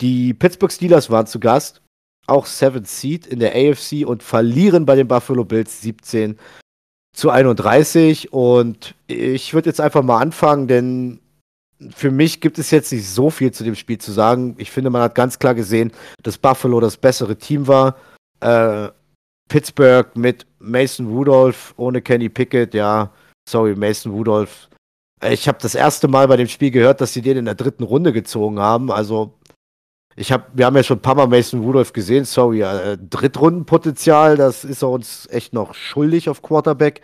Die 0.00 0.34
Pittsburgh 0.34 0.72
Steelers 0.72 1.10
waren 1.10 1.26
zu 1.26 1.40
Gast, 1.40 1.80
auch 2.26 2.46
Seventh 2.46 2.88
Seed 2.88 3.26
in 3.26 3.38
der 3.38 3.54
AFC 3.54 4.06
und 4.06 4.22
verlieren 4.22 4.86
bei 4.86 4.94
den 4.94 5.08
Buffalo 5.08 5.44
Bills 5.44 5.80
17 5.80 6.38
zu 7.16 7.30
31. 7.30 8.32
Und 8.32 8.94
ich 9.06 9.54
würde 9.54 9.70
jetzt 9.70 9.80
einfach 9.80 10.02
mal 10.02 10.20
anfangen, 10.20 10.68
denn 10.68 11.20
für 11.90 12.10
mich 12.10 12.40
gibt 12.40 12.58
es 12.58 12.70
jetzt 12.70 12.92
nicht 12.92 13.08
so 13.08 13.30
viel 13.30 13.50
zu 13.52 13.64
dem 13.64 13.74
Spiel 13.74 13.98
zu 13.98 14.12
sagen. 14.12 14.54
Ich 14.58 14.70
finde, 14.70 14.90
man 14.90 15.02
hat 15.02 15.14
ganz 15.14 15.38
klar 15.38 15.54
gesehen, 15.54 15.92
dass 16.22 16.38
Buffalo 16.38 16.78
das 16.80 16.96
bessere 16.96 17.36
Team 17.36 17.66
war. 17.66 17.96
Äh, 18.40 18.88
Pittsburgh 19.48 20.14
mit 20.16 20.46
Mason 20.58 21.06
Rudolph 21.06 21.74
ohne 21.76 22.02
Kenny 22.02 22.28
Pickett, 22.28 22.74
ja, 22.74 23.10
sorry, 23.48 23.74
Mason 23.74 24.12
Rudolph. 24.12 24.68
Ich 25.24 25.48
habe 25.48 25.58
das 25.60 25.74
erste 25.74 26.08
Mal 26.08 26.28
bei 26.28 26.36
dem 26.36 26.48
Spiel 26.48 26.70
gehört, 26.70 27.00
dass 27.00 27.12
sie 27.12 27.22
den 27.22 27.38
in 27.38 27.44
der 27.46 27.54
dritten 27.54 27.84
Runde 27.84 28.12
gezogen 28.12 28.58
haben. 28.58 28.90
Also, 28.90 29.32
ich 30.16 30.32
habe, 30.32 30.44
wir 30.54 30.64
haben 30.64 30.76
ja 30.76 30.82
schon 30.82 30.96
ein 30.96 31.02
paar 31.02 31.14
Mal 31.14 31.26
Mason 31.26 31.60
Rudolph 31.60 31.92
gesehen. 31.92 32.24
Sorry, 32.24 32.62
äh, 32.62 32.96
Drittrundenpotenzial, 32.98 34.36
das 34.36 34.64
ist 34.64 34.82
er 34.82 34.88
uns 34.88 35.28
echt 35.30 35.52
noch 35.52 35.74
schuldig 35.74 36.30
auf 36.30 36.40
Quarterback. 36.40 37.02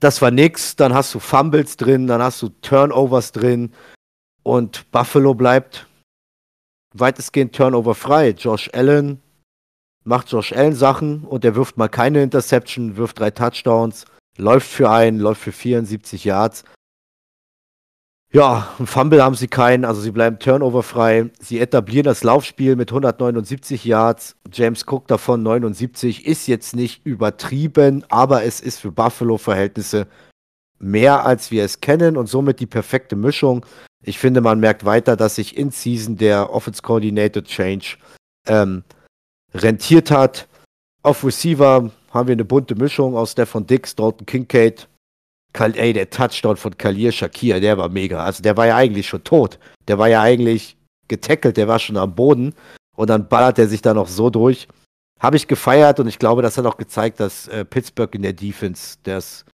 Das 0.00 0.22
war 0.22 0.30
nix. 0.30 0.74
Dann 0.74 0.94
hast 0.94 1.14
du 1.14 1.18
Fumbles 1.18 1.76
drin, 1.76 2.06
dann 2.06 2.22
hast 2.22 2.40
du 2.40 2.48
Turnovers 2.48 3.32
drin 3.32 3.72
und 4.42 4.90
Buffalo 4.90 5.34
bleibt 5.34 5.86
weitestgehend 6.94 7.54
Turnover 7.54 7.94
frei. 7.94 8.30
Josh 8.30 8.70
Allen 8.72 9.20
macht 10.04 10.30
Josh 10.30 10.52
Allen 10.52 10.74
Sachen 10.74 11.24
und 11.24 11.44
er 11.44 11.54
wirft 11.54 11.76
mal 11.76 11.88
keine 11.88 12.22
Interception, 12.22 12.96
wirft 12.96 13.20
drei 13.20 13.30
Touchdowns, 13.30 14.06
läuft 14.36 14.68
für 14.68 14.90
einen, 14.90 15.18
läuft 15.18 15.42
für 15.42 15.52
74 15.52 16.24
Yards. 16.24 16.64
Ja, 18.34 18.74
ein 18.78 18.86
Fumble 18.86 19.22
haben 19.22 19.34
sie 19.34 19.46
keinen, 19.46 19.84
also 19.84 20.00
sie 20.00 20.10
bleiben 20.10 20.38
turnoverfrei. 20.38 21.30
Sie 21.38 21.60
etablieren 21.60 22.04
das 22.04 22.24
Laufspiel 22.24 22.76
mit 22.76 22.90
179 22.90 23.84
Yards. 23.84 24.36
James 24.50 24.86
Cook 24.86 25.06
davon 25.06 25.42
79. 25.42 26.24
Ist 26.24 26.46
jetzt 26.46 26.74
nicht 26.74 27.04
übertrieben, 27.04 28.04
aber 28.08 28.44
es 28.44 28.60
ist 28.60 28.80
für 28.80 28.90
Buffalo-Verhältnisse 28.90 30.06
mehr, 30.78 31.26
als 31.26 31.50
wir 31.50 31.62
es 31.62 31.82
kennen 31.82 32.16
und 32.16 32.26
somit 32.26 32.58
die 32.58 32.66
perfekte 32.66 33.16
Mischung. 33.16 33.66
Ich 34.02 34.18
finde, 34.18 34.40
man 34.40 34.60
merkt 34.60 34.86
weiter, 34.86 35.14
dass 35.14 35.34
sich 35.34 35.58
in 35.58 35.70
Season 35.70 36.16
der 36.16 36.54
Offense 36.54 36.80
Coordinated 36.80 37.46
Change 37.46 37.98
ähm, 38.46 38.82
rentiert 39.52 40.10
hat. 40.10 40.48
Auf 41.02 41.22
Receiver 41.22 41.90
haben 42.10 42.28
wir 42.28 42.32
eine 42.32 42.46
bunte 42.46 42.76
Mischung 42.76 43.14
aus 43.14 43.32
Stefan 43.32 43.66
Dix, 43.66 43.94
Dalton 43.94 44.24
Kincaid. 44.24 44.88
Kal 45.52 45.76
ey, 45.76 45.92
der 45.92 46.10
Touchdown 46.10 46.56
von 46.56 46.76
Kalir 46.76 47.12
Shakir, 47.12 47.60
der 47.60 47.76
war 47.78 47.88
mega. 47.88 48.24
Also 48.24 48.42
der 48.42 48.56
war 48.56 48.66
ja 48.66 48.76
eigentlich 48.76 49.06
schon 49.06 49.24
tot. 49.24 49.58
Der 49.88 49.98
war 49.98 50.08
ja 50.08 50.22
eigentlich 50.22 50.76
getackelt, 51.08 51.56
der 51.56 51.68
war 51.68 51.78
schon 51.78 51.96
am 51.96 52.14
Boden. 52.14 52.54
Und 52.96 53.10
dann 53.10 53.28
ballert 53.28 53.58
er 53.58 53.68
sich 53.68 53.82
da 53.82 53.94
noch 53.94 54.08
so 54.08 54.30
durch. 54.30 54.68
Habe 55.20 55.36
ich 55.36 55.46
gefeiert 55.48 56.00
und 56.00 56.08
ich 56.08 56.18
glaube, 56.18 56.42
das 56.42 56.58
hat 56.58 56.66
auch 56.66 56.76
gezeigt, 56.76 57.20
dass 57.20 57.48
äh, 57.48 57.64
Pittsburgh 57.64 58.14
in 58.14 58.22
der 58.22 58.32
Defense 58.32 58.96
das, 59.02 59.44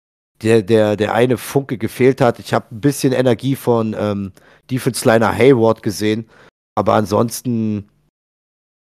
der, 0.42 0.62
der, 0.62 0.96
der 0.96 1.14
eine 1.14 1.36
Funke 1.36 1.78
gefehlt 1.78 2.20
hat. 2.20 2.38
Ich 2.38 2.55
habe 2.55 2.66
ein 2.74 2.80
bisschen 2.80 3.12
Energie 3.12 3.57
von 3.57 3.94
ähm, 3.99 4.32
Defense-Liner 4.70 5.32
Hayward 5.32 5.82
gesehen. 5.82 6.28
Aber 6.74 6.94
ansonsten 6.94 7.88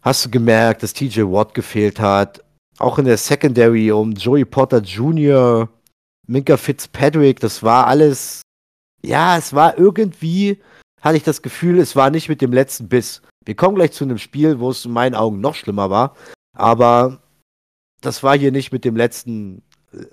hast 0.02 0.26
du 0.26 0.30
gemerkt, 0.30 0.84
dass 0.84 0.94
TJ 0.94 1.22
Watt 1.22 1.54
gefehlt 1.54 2.00
hat. 2.00 2.44
Auch 2.78 3.00
in 3.00 3.06
der 3.06 3.18
Secondary 3.18 3.92
um 3.92 4.14
Joey 4.14 4.46
Potter 4.46 4.80
Jr., 4.80 5.70
Minka 6.30 6.58
Fitzpatrick, 6.58 7.40
das 7.40 7.64
war 7.64 7.88
alles, 7.88 8.44
ja, 9.04 9.38
es 9.38 9.54
war 9.54 9.78
irgendwie, 9.78 10.62
hatte 11.02 11.18
ich 11.18 11.24
das 11.24 11.42
Gefühl, 11.42 11.80
es 11.80 11.96
war 11.96 12.12
nicht 12.12 12.30
mit 12.30 12.42
dem 12.42 12.54
letzten 12.54 12.88
Biss. 12.88 13.22
Wir 13.46 13.56
kommen 13.56 13.76
gleich 13.76 13.94
zu 13.94 14.04
einem 14.04 14.20
Spiel, 14.20 14.60
wo 14.60 14.70
es 14.70 14.86
in 14.86 14.92
meinen 14.92 15.16
Augen 15.16 15.42
noch 15.42 15.56
schlimmer 15.56 15.90
war, 15.90 16.16
aber 16.56 17.24
das 18.02 18.22
war 18.22 18.38
hier 18.38 18.52
nicht 18.52 18.72
mit 18.72 18.86
dem 18.86 18.96
letzten, 18.96 19.64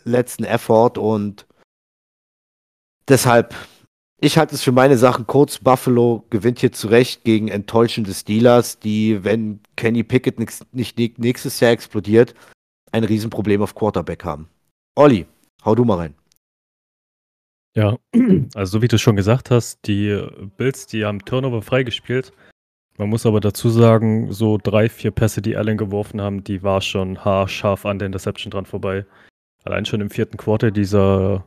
letzten 0.05 0.45
Effort 0.45 0.99
und 0.99 1.47
deshalb 3.09 3.55
ich 4.19 4.39
halte 4.39 4.55
es 4.55 4.63
für 4.63 4.73
meine 4.73 4.97
Sachen 4.97 5.27
kurz. 5.27 5.59
Buffalo 5.59 6.25
gewinnt 6.31 6.61
hier 6.61 6.73
zurecht 6.73 7.25
gegen 7.25 7.49
enttäuschende 7.49 8.15
Steelers, 8.15 8.79
die, 8.79 9.23
wenn 9.25 9.61
Kenny 9.77 10.03
Pickett 10.03 10.39
nicht 10.73 10.99
nächstes 11.19 11.61
Jahr 11.61 11.73
explodiert, 11.73 12.35
ein 12.93 13.05
Riesenproblem 13.05 13.61
auf 13.61 13.75
Quarterback 13.75 14.25
haben. 14.25 14.49
Olli, 14.95 15.27
hau 15.65 15.75
du 15.75 15.85
mal 15.85 15.97
rein. 15.97 16.15
Ja, 17.75 17.99
also 18.55 18.79
so 18.79 18.83
wie 18.83 18.89
du 18.89 18.99
schon 18.99 19.17
gesagt 19.17 19.51
hast, 19.51 19.87
die 19.87 20.27
Bills, 20.57 20.87
die 20.87 21.05
haben 21.05 21.25
Turnover 21.25 21.63
freigespielt. 21.63 22.33
Man 22.97 23.11
muss 23.11 23.27
aber 23.27 23.41
dazu 23.41 23.69
sagen, 23.69 24.33
so 24.33 24.57
drei, 24.57 24.89
vier 24.89 25.11
Pässe, 25.11 25.43
die 25.43 25.57
Allen 25.57 25.77
geworfen 25.77 26.21
haben, 26.23 26.43
die 26.43 26.63
war 26.63 26.81
schon 26.81 27.23
haarscharf 27.23 27.85
an 27.85 27.99
der 27.99 28.07
Interception 28.07 28.51
dran 28.51 28.65
vorbei. 28.65 29.05
Allein 29.65 29.85
schon 29.85 30.01
im 30.01 30.09
vierten 30.09 30.39
Quarter 30.39 30.71
dieser 30.71 31.45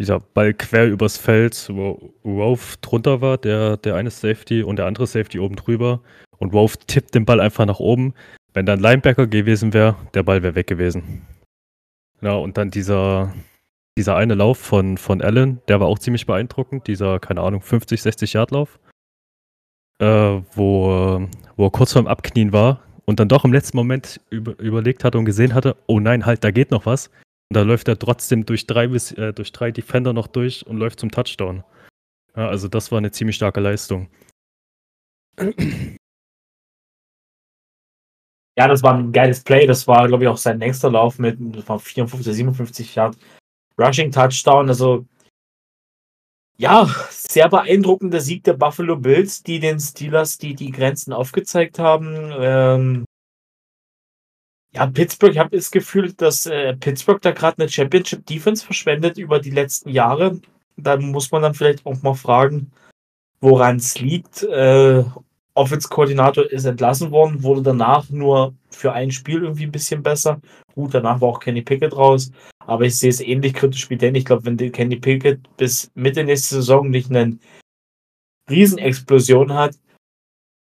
dieser 0.00 0.18
Ball 0.18 0.54
quer 0.54 0.86
übers 0.86 1.18
Feld, 1.18 1.68
wo 1.70 2.14
Rove 2.24 2.76
drunter 2.80 3.20
war, 3.20 3.36
der, 3.36 3.76
der 3.76 3.96
eine 3.96 4.10
Safety 4.10 4.62
und 4.62 4.76
der 4.76 4.86
andere 4.86 5.06
Safety 5.06 5.38
oben 5.38 5.56
drüber. 5.56 6.00
Und 6.38 6.54
Rove 6.54 6.78
tippt 6.86 7.14
den 7.14 7.26
Ball 7.26 7.38
einfach 7.38 7.66
nach 7.66 7.80
oben. 7.80 8.14
Wenn 8.54 8.64
dann 8.64 8.80
Linebacker 8.80 9.26
gewesen 9.26 9.74
wäre, 9.74 9.96
der 10.14 10.22
Ball 10.22 10.42
wäre 10.42 10.54
weg 10.54 10.66
gewesen. 10.66 11.26
Ja, 12.22 12.34
und 12.34 12.56
dann 12.58 12.70
dieser, 12.70 13.34
dieser 13.96 14.16
eine 14.16 14.34
Lauf 14.34 14.58
von, 14.58 14.98
von 14.98 15.22
Allen, 15.22 15.60
der 15.68 15.80
war 15.80 15.88
auch 15.88 15.98
ziemlich 15.98 16.26
beeindruckend. 16.26 16.86
Dieser, 16.86 17.18
keine 17.18 17.40
Ahnung, 17.40 17.62
50, 17.62 18.02
60 18.02 18.32
Yard 18.34 18.50
Lauf. 18.50 18.78
Äh, 19.98 20.06
wo, 20.54 21.26
wo 21.56 21.66
er 21.66 21.70
kurz 21.70 21.92
vorm 21.92 22.06
Abknien 22.06 22.52
war 22.52 22.82
und 23.04 23.20
dann 23.20 23.28
doch 23.28 23.44
im 23.44 23.52
letzten 23.52 23.76
Moment 23.76 24.20
über, 24.30 24.58
überlegt 24.58 25.04
hatte 25.04 25.18
und 25.18 25.26
gesehen 25.26 25.54
hatte, 25.54 25.76
oh 25.86 26.00
nein, 26.00 26.24
halt, 26.24 26.42
da 26.44 26.50
geht 26.50 26.70
noch 26.70 26.86
was. 26.86 27.08
Und 27.08 27.56
da 27.56 27.62
läuft 27.62 27.88
er 27.88 27.98
trotzdem 27.98 28.46
durch 28.46 28.66
drei, 28.66 28.84
äh, 28.84 29.32
durch 29.32 29.52
drei 29.52 29.72
Defender 29.72 30.12
noch 30.12 30.28
durch 30.28 30.66
und 30.66 30.76
läuft 30.78 31.00
zum 31.00 31.10
Touchdown. 31.10 31.64
Ja, 32.36 32.48
also 32.48 32.68
das 32.68 32.92
war 32.92 32.98
eine 32.98 33.10
ziemlich 33.10 33.36
starke 33.36 33.60
Leistung. 33.60 34.08
Ja, 38.60 38.68
das 38.68 38.82
war 38.82 38.92
ein 38.92 39.10
geiles 39.10 39.42
Play. 39.42 39.66
Das 39.66 39.88
war, 39.88 40.06
glaube 40.06 40.24
ich, 40.24 40.28
auch 40.28 40.36
sein 40.36 40.58
nächster 40.58 40.90
Lauf 40.90 41.18
mit 41.18 41.38
54, 41.38 42.34
57 42.34 42.94
Yard 42.94 43.16
Rushing 43.78 44.12
Touchdown. 44.12 44.68
Also, 44.68 45.06
ja, 46.58 46.84
sehr 47.08 47.48
beeindruckender 47.48 48.20
Sieg 48.20 48.44
der 48.44 48.52
Buffalo 48.52 48.96
Bills, 48.98 49.42
die 49.42 49.60
den 49.60 49.80
Steelers 49.80 50.36
die, 50.36 50.54
die 50.54 50.72
Grenzen 50.72 51.14
aufgezeigt 51.14 51.78
haben. 51.78 52.14
Ähm, 52.38 53.04
ja, 54.74 54.86
Pittsburgh, 54.88 55.32
ich 55.32 55.38
habe 55.38 55.56
das 55.56 55.70
Gefühl, 55.70 56.12
dass 56.12 56.44
äh, 56.44 56.76
Pittsburgh 56.76 57.22
da 57.22 57.30
gerade 57.30 57.62
eine 57.62 57.70
Championship 57.70 58.26
Defense 58.26 58.62
verschwendet 58.62 59.16
über 59.16 59.38
die 59.40 59.52
letzten 59.52 59.88
Jahre. 59.88 60.38
Da 60.76 60.98
muss 60.98 61.30
man 61.30 61.40
dann 61.40 61.54
vielleicht 61.54 61.86
auch 61.86 62.02
mal 62.02 62.12
fragen, 62.12 62.72
woran 63.40 63.76
es 63.76 63.98
liegt. 63.98 64.42
Äh, 64.42 65.04
Offense-Koordinator 65.60 66.50
ist 66.50 66.64
entlassen 66.64 67.10
worden, 67.10 67.42
wurde 67.42 67.62
danach 67.62 68.08
nur 68.08 68.54
für 68.70 68.92
ein 68.92 69.10
Spiel 69.10 69.42
irgendwie 69.42 69.64
ein 69.64 69.72
bisschen 69.72 70.02
besser. 70.02 70.40
Gut, 70.74 70.94
danach 70.94 71.20
war 71.20 71.28
auch 71.28 71.40
Kenny 71.40 71.60
Pickett 71.60 71.94
raus, 71.94 72.32
aber 72.60 72.86
ich 72.86 72.96
sehe 72.96 73.10
es 73.10 73.20
ähnlich 73.20 73.52
kritisch 73.52 73.90
wie 73.90 73.96
denn. 73.96 74.14
Ich 74.14 74.24
glaube, 74.24 74.46
wenn 74.46 74.72
Kenny 74.72 74.96
Pickett 74.96 75.40
bis 75.58 75.90
Mitte 75.94 76.24
nächste 76.24 76.56
Saison 76.56 76.88
nicht 76.88 77.10
eine 77.10 77.38
Riesenexplosion 78.48 79.52
hat, 79.52 79.76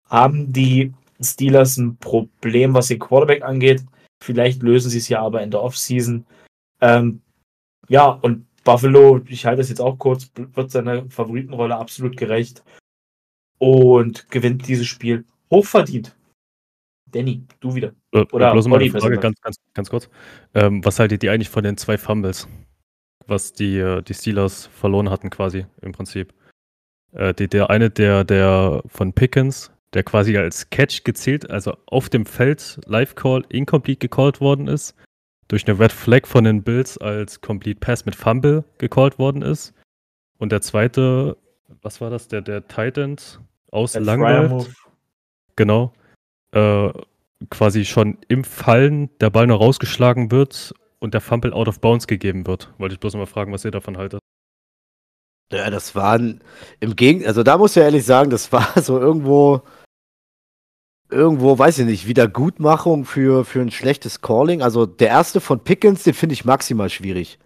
haben 0.08 0.52
die 0.52 0.92
Steelers 1.20 1.76
ein 1.78 1.96
Problem, 1.96 2.72
was 2.72 2.88
den 2.88 3.00
Quarterback 3.00 3.42
angeht. 3.42 3.84
Vielleicht 4.22 4.62
lösen 4.62 4.90
sie 4.90 4.98
es 4.98 5.08
ja 5.08 5.20
aber 5.20 5.42
in 5.42 5.50
der 5.50 5.62
Offseason. 5.62 6.24
Ähm, 6.80 7.22
ja, 7.88 8.06
und 8.08 8.46
Buffalo, 8.62 9.20
ich 9.28 9.46
halte 9.46 9.62
es 9.62 9.68
jetzt 9.68 9.80
auch 9.80 9.98
kurz, 9.98 10.30
wird 10.36 10.70
seiner 10.70 11.08
Favoritenrolle 11.10 11.76
absolut 11.76 12.16
gerecht 12.16 12.62
und 13.58 14.30
gewinnt 14.30 14.66
dieses 14.68 14.86
Spiel 14.86 15.24
hochverdient. 15.50 16.16
Danny, 17.06 17.42
du 17.60 17.74
wieder. 17.74 17.92
Äh, 18.12 18.24
Oder 18.32 18.52
bloß 18.52 18.68
mal 18.68 18.80
eine 18.80 18.90
Frage, 18.90 19.18
ganz, 19.18 19.40
ganz, 19.40 19.56
ganz 19.74 19.90
kurz. 19.90 20.10
Ähm, 20.54 20.84
was 20.84 20.98
haltet 20.98 21.22
ihr 21.22 21.32
eigentlich 21.32 21.48
von 21.48 21.64
den 21.64 21.76
zwei 21.76 21.96
Fumbles, 21.98 22.48
was 23.26 23.52
die, 23.52 23.78
äh, 23.78 24.02
die 24.02 24.14
Steelers 24.14 24.66
verloren 24.66 25.10
hatten 25.10 25.30
quasi 25.30 25.66
im 25.82 25.92
Prinzip? 25.92 26.34
Äh, 27.12 27.32
die, 27.34 27.48
der 27.48 27.70
eine, 27.70 27.90
der, 27.90 28.24
der 28.24 28.82
von 28.86 29.12
Pickens, 29.12 29.70
der 29.94 30.02
quasi 30.02 30.36
als 30.36 30.68
Catch 30.70 31.04
gezählt, 31.04 31.48
also 31.48 31.76
auf 31.86 32.08
dem 32.08 32.26
Feld 32.26 32.80
Live-Call 32.86 33.44
incomplete 33.48 34.00
gecallt 34.00 34.40
worden 34.40 34.68
ist, 34.68 34.94
durch 35.48 35.66
eine 35.66 35.78
Red 35.78 35.92
Flag 35.92 36.26
von 36.26 36.44
den 36.44 36.62
Bills 36.62 36.98
als 36.98 37.40
Complete 37.40 37.80
Pass 37.80 38.04
mit 38.04 38.16
Fumble 38.16 38.64
gecallt 38.78 39.18
worden 39.18 39.42
ist. 39.42 39.72
Und 40.38 40.52
der 40.52 40.60
zweite 40.60 41.36
was 41.82 42.00
war 42.00 42.10
das? 42.10 42.28
Der, 42.28 42.42
der 42.42 42.66
Titans 42.66 43.40
aus 43.70 43.92
Der 43.92 44.02
Langwald. 44.02 44.74
Genau. 45.56 45.92
Äh, 46.52 46.90
quasi 47.50 47.84
schon 47.84 48.18
im 48.28 48.44
Fallen 48.44 49.10
der 49.18 49.30
Ball 49.30 49.46
noch 49.46 49.60
rausgeschlagen 49.60 50.30
wird 50.30 50.74
und 50.98 51.14
der 51.14 51.20
Fumble 51.20 51.52
out 51.52 51.68
of 51.68 51.80
bounds 51.80 52.06
gegeben 52.06 52.46
wird. 52.46 52.72
Wollte 52.78 52.94
ich 52.94 53.00
bloß 53.00 53.14
mal 53.14 53.26
fragen, 53.26 53.52
was 53.52 53.64
ihr 53.64 53.70
davon 53.70 53.96
haltet. 53.96 54.20
Ja, 55.52 55.70
das 55.70 55.94
waren 55.94 56.40
im 56.80 56.96
Gegen, 56.96 57.24
also 57.26 57.42
da 57.42 57.56
muss 57.56 57.72
ich 57.72 57.76
ja 57.76 57.84
ehrlich 57.84 58.04
sagen, 58.04 58.30
das 58.30 58.50
war 58.52 58.66
so 58.82 58.98
irgendwo, 58.98 59.62
irgendwo, 61.10 61.58
weiß 61.58 61.78
ich 61.78 61.86
nicht, 61.86 62.06
Wiedergutmachung 62.06 63.04
für, 63.04 63.44
für 63.44 63.60
ein 63.60 63.70
schlechtes 63.70 64.20
Calling. 64.20 64.62
Also 64.62 64.86
der 64.86 65.08
erste 65.08 65.40
von 65.40 65.62
Pickens, 65.62 66.02
den 66.02 66.14
finde 66.14 66.32
ich 66.32 66.44
maximal 66.44 66.90
schwierig. 66.90 67.38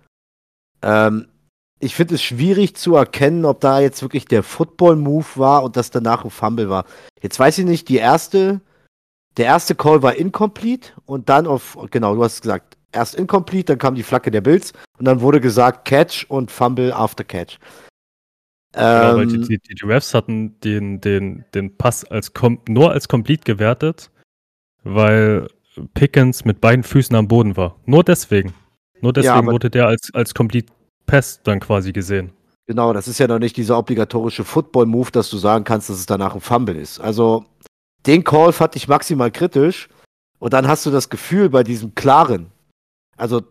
Ähm, 0.82 1.28
ich 1.80 1.94
finde 1.94 2.14
es 2.14 2.22
schwierig 2.22 2.76
zu 2.76 2.94
erkennen, 2.94 3.44
ob 3.44 3.60
da 3.60 3.80
jetzt 3.80 4.02
wirklich 4.02 4.26
der 4.26 4.42
Football-Move 4.42 5.26
war 5.36 5.64
und 5.64 5.76
das 5.76 5.90
danach 5.90 6.24
ein 6.24 6.30
Fumble 6.30 6.68
war. 6.68 6.84
Jetzt 7.22 7.38
weiß 7.38 7.58
ich 7.58 7.64
nicht, 7.64 7.88
die 7.88 7.96
erste, 7.96 8.60
der 9.38 9.46
erste 9.46 9.74
Call 9.74 10.02
war 10.02 10.14
incomplete 10.14 10.90
und 11.06 11.28
dann 11.30 11.46
auf, 11.46 11.78
genau, 11.90 12.14
du 12.14 12.22
hast 12.22 12.34
es 12.34 12.40
gesagt, 12.42 12.76
erst 12.92 13.14
incomplete, 13.14 13.72
dann 13.72 13.78
kam 13.78 13.94
die 13.94 14.02
Flagge 14.02 14.30
der 14.30 14.42
Bills 14.42 14.72
und 14.98 15.06
dann 15.06 15.20
wurde 15.22 15.40
gesagt 15.40 15.86
Catch 15.86 16.26
und 16.28 16.50
Fumble 16.50 16.92
after 16.92 17.24
Catch. 17.24 17.58
Genau, 18.72 19.16
weil 19.16 19.26
die, 19.26 19.36
Ähm, 19.36 19.42
die, 19.48 19.58
die, 19.58 19.74
die 19.74 19.86
Refs 19.86 20.14
hatten 20.14 20.60
den, 20.60 21.00
den, 21.00 21.44
den 21.54 21.76
Pass 21.76 22.04
als 22.04 22.32
nur 22.68 22.92
als 22.92 23.08
complete 23.08 23.42
gewertet, 23.44 24.10
weil 24.84 25.48
Pickens 25.94 26.44
mit 26.44 26.60
beiden 26.60 26.84
Füßen 26.84 27.16
am 27.16 27.26
Boden 27.26 27.56
war. 27.56 27.76
Nur 27.86 28.04
deswegen. 28.04 28.54
Nur 29.00 29.12
deswegen 29.12 29.34
aber- 29.34 29.52
wurde 29.52 29.70
der 29.70 29.86
als, 29.86 30.10
als 30.12 30.34
complete 30.34 30.72
Pass 31.10 31.42
dann 31.42 31.60
quasi 31.60 31.92
gesehen. 31.92 32.32
Genau, 32.66 32.92
das 32.92 33.08
ist 33.08 33.18
ja 33.18 33.26
noch 33.26 33.40
nicht 33.40 33.56
dieser 33.56 33.76
obligatorische 33.76 34.44
Football-Move, 34.44 35.10
dass 35.10 35.28
du 35.28 35.38
sagen 35.38 35.64
kannst, 35.64 35.90
dass 35.90 35.98
es 35.98 36.06
danach 36.06 36.34
ein 36.34 36.40
Fumble 36.40 36.76
ist. 36.76 37.00
Also, 37.00 37.44
den 38.06 38.22
Call 38.22 38.52
fand 38.52 38.76
ich 38.76 38.86
maximal 38.86 39.30
kritisch. 39.32 39.88
Und 40.38 40.52
dann 40.52 40.68
hast 40.68 40.86
du 40.86 40.90
das 40.90 41.10
Gefühl 41.10 41.50
bei 41.50 41.64
diesem 41.64 41.94
klaren. 41.96 42.52
Also, 43.16 43.42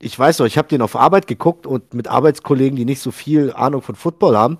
ich 0.00 0.18
weiß 0.18 0.40
noch, 0.40 0.46
ich 0.46 0.58
habe 0.58 0.68
den 0.68 0.82
auf 0.82 0.96
Arbeit 0.96 1.28
geguckt 1.28 1.66
und 1.66 1.94
mit 1.94 2.08
Arbeitskollegen, 2.08 2.76
die 2.76 2.84
nicht 2.84 3.00
so 3.00 3.12
viel 3.12 3.52
Ahnung 3.52 3.82
von 3.82 3.94
Football 3.94 4.36
haben. 4.36 4.58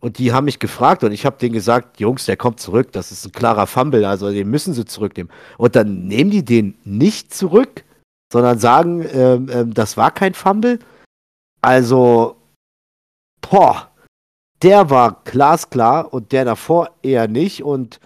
Und 0.00 0.18
die 0.18 0.32
haben 0.32 0.44
mich 0.44 0.58
gefragt 0.58 1.04
und 1.04 1.12
ich 1.12 1.26
habe 1.26 1.38
denen 1.38 1.52
gesagt, 1.52 2.00
Jungs, 2.00 2.24
der 2.24 2.36
kommt 2.36 2.60
zurück, 2.60 2.92
das 2.92 3.10
ist 3.10 3.26
ein 3.26 3.32
klarer 3.32 3.66
Fumble, 3.66 4.04
also 4.04 4.30
den 4.30 4.48
müssen 4.48 4.72
sie 4.72 4.84
zurücknehmen. 4.84 5.32
Und 5.56 5.74
dann 5.74 6.06
nehmen 6.06 6.30
die 6.30 6.44
den 6.44 6.78
nicht 6.84 7.34
zurück, 7.34 7.84
sondern 8.32 8.58
sagen, 8.58 9.04
ähm, 9.12 9.48
ähm, 9.52 9.74
das 9.74 9.96
war 9.96 10.12
kein 10.12 10.34
Fumble. 10.34 10.78
Also, 11.60 12.36
boah, 13.40 13.90
der 14.62 14.90
war 14.90 15.22
glasklar 15.24 16.12
und 16.12 16.32
der 16.32 16.44
davor 16.44 16.90
eher 17.02 17.28
nicht. 17.28 17.62
Und 17.62 18.00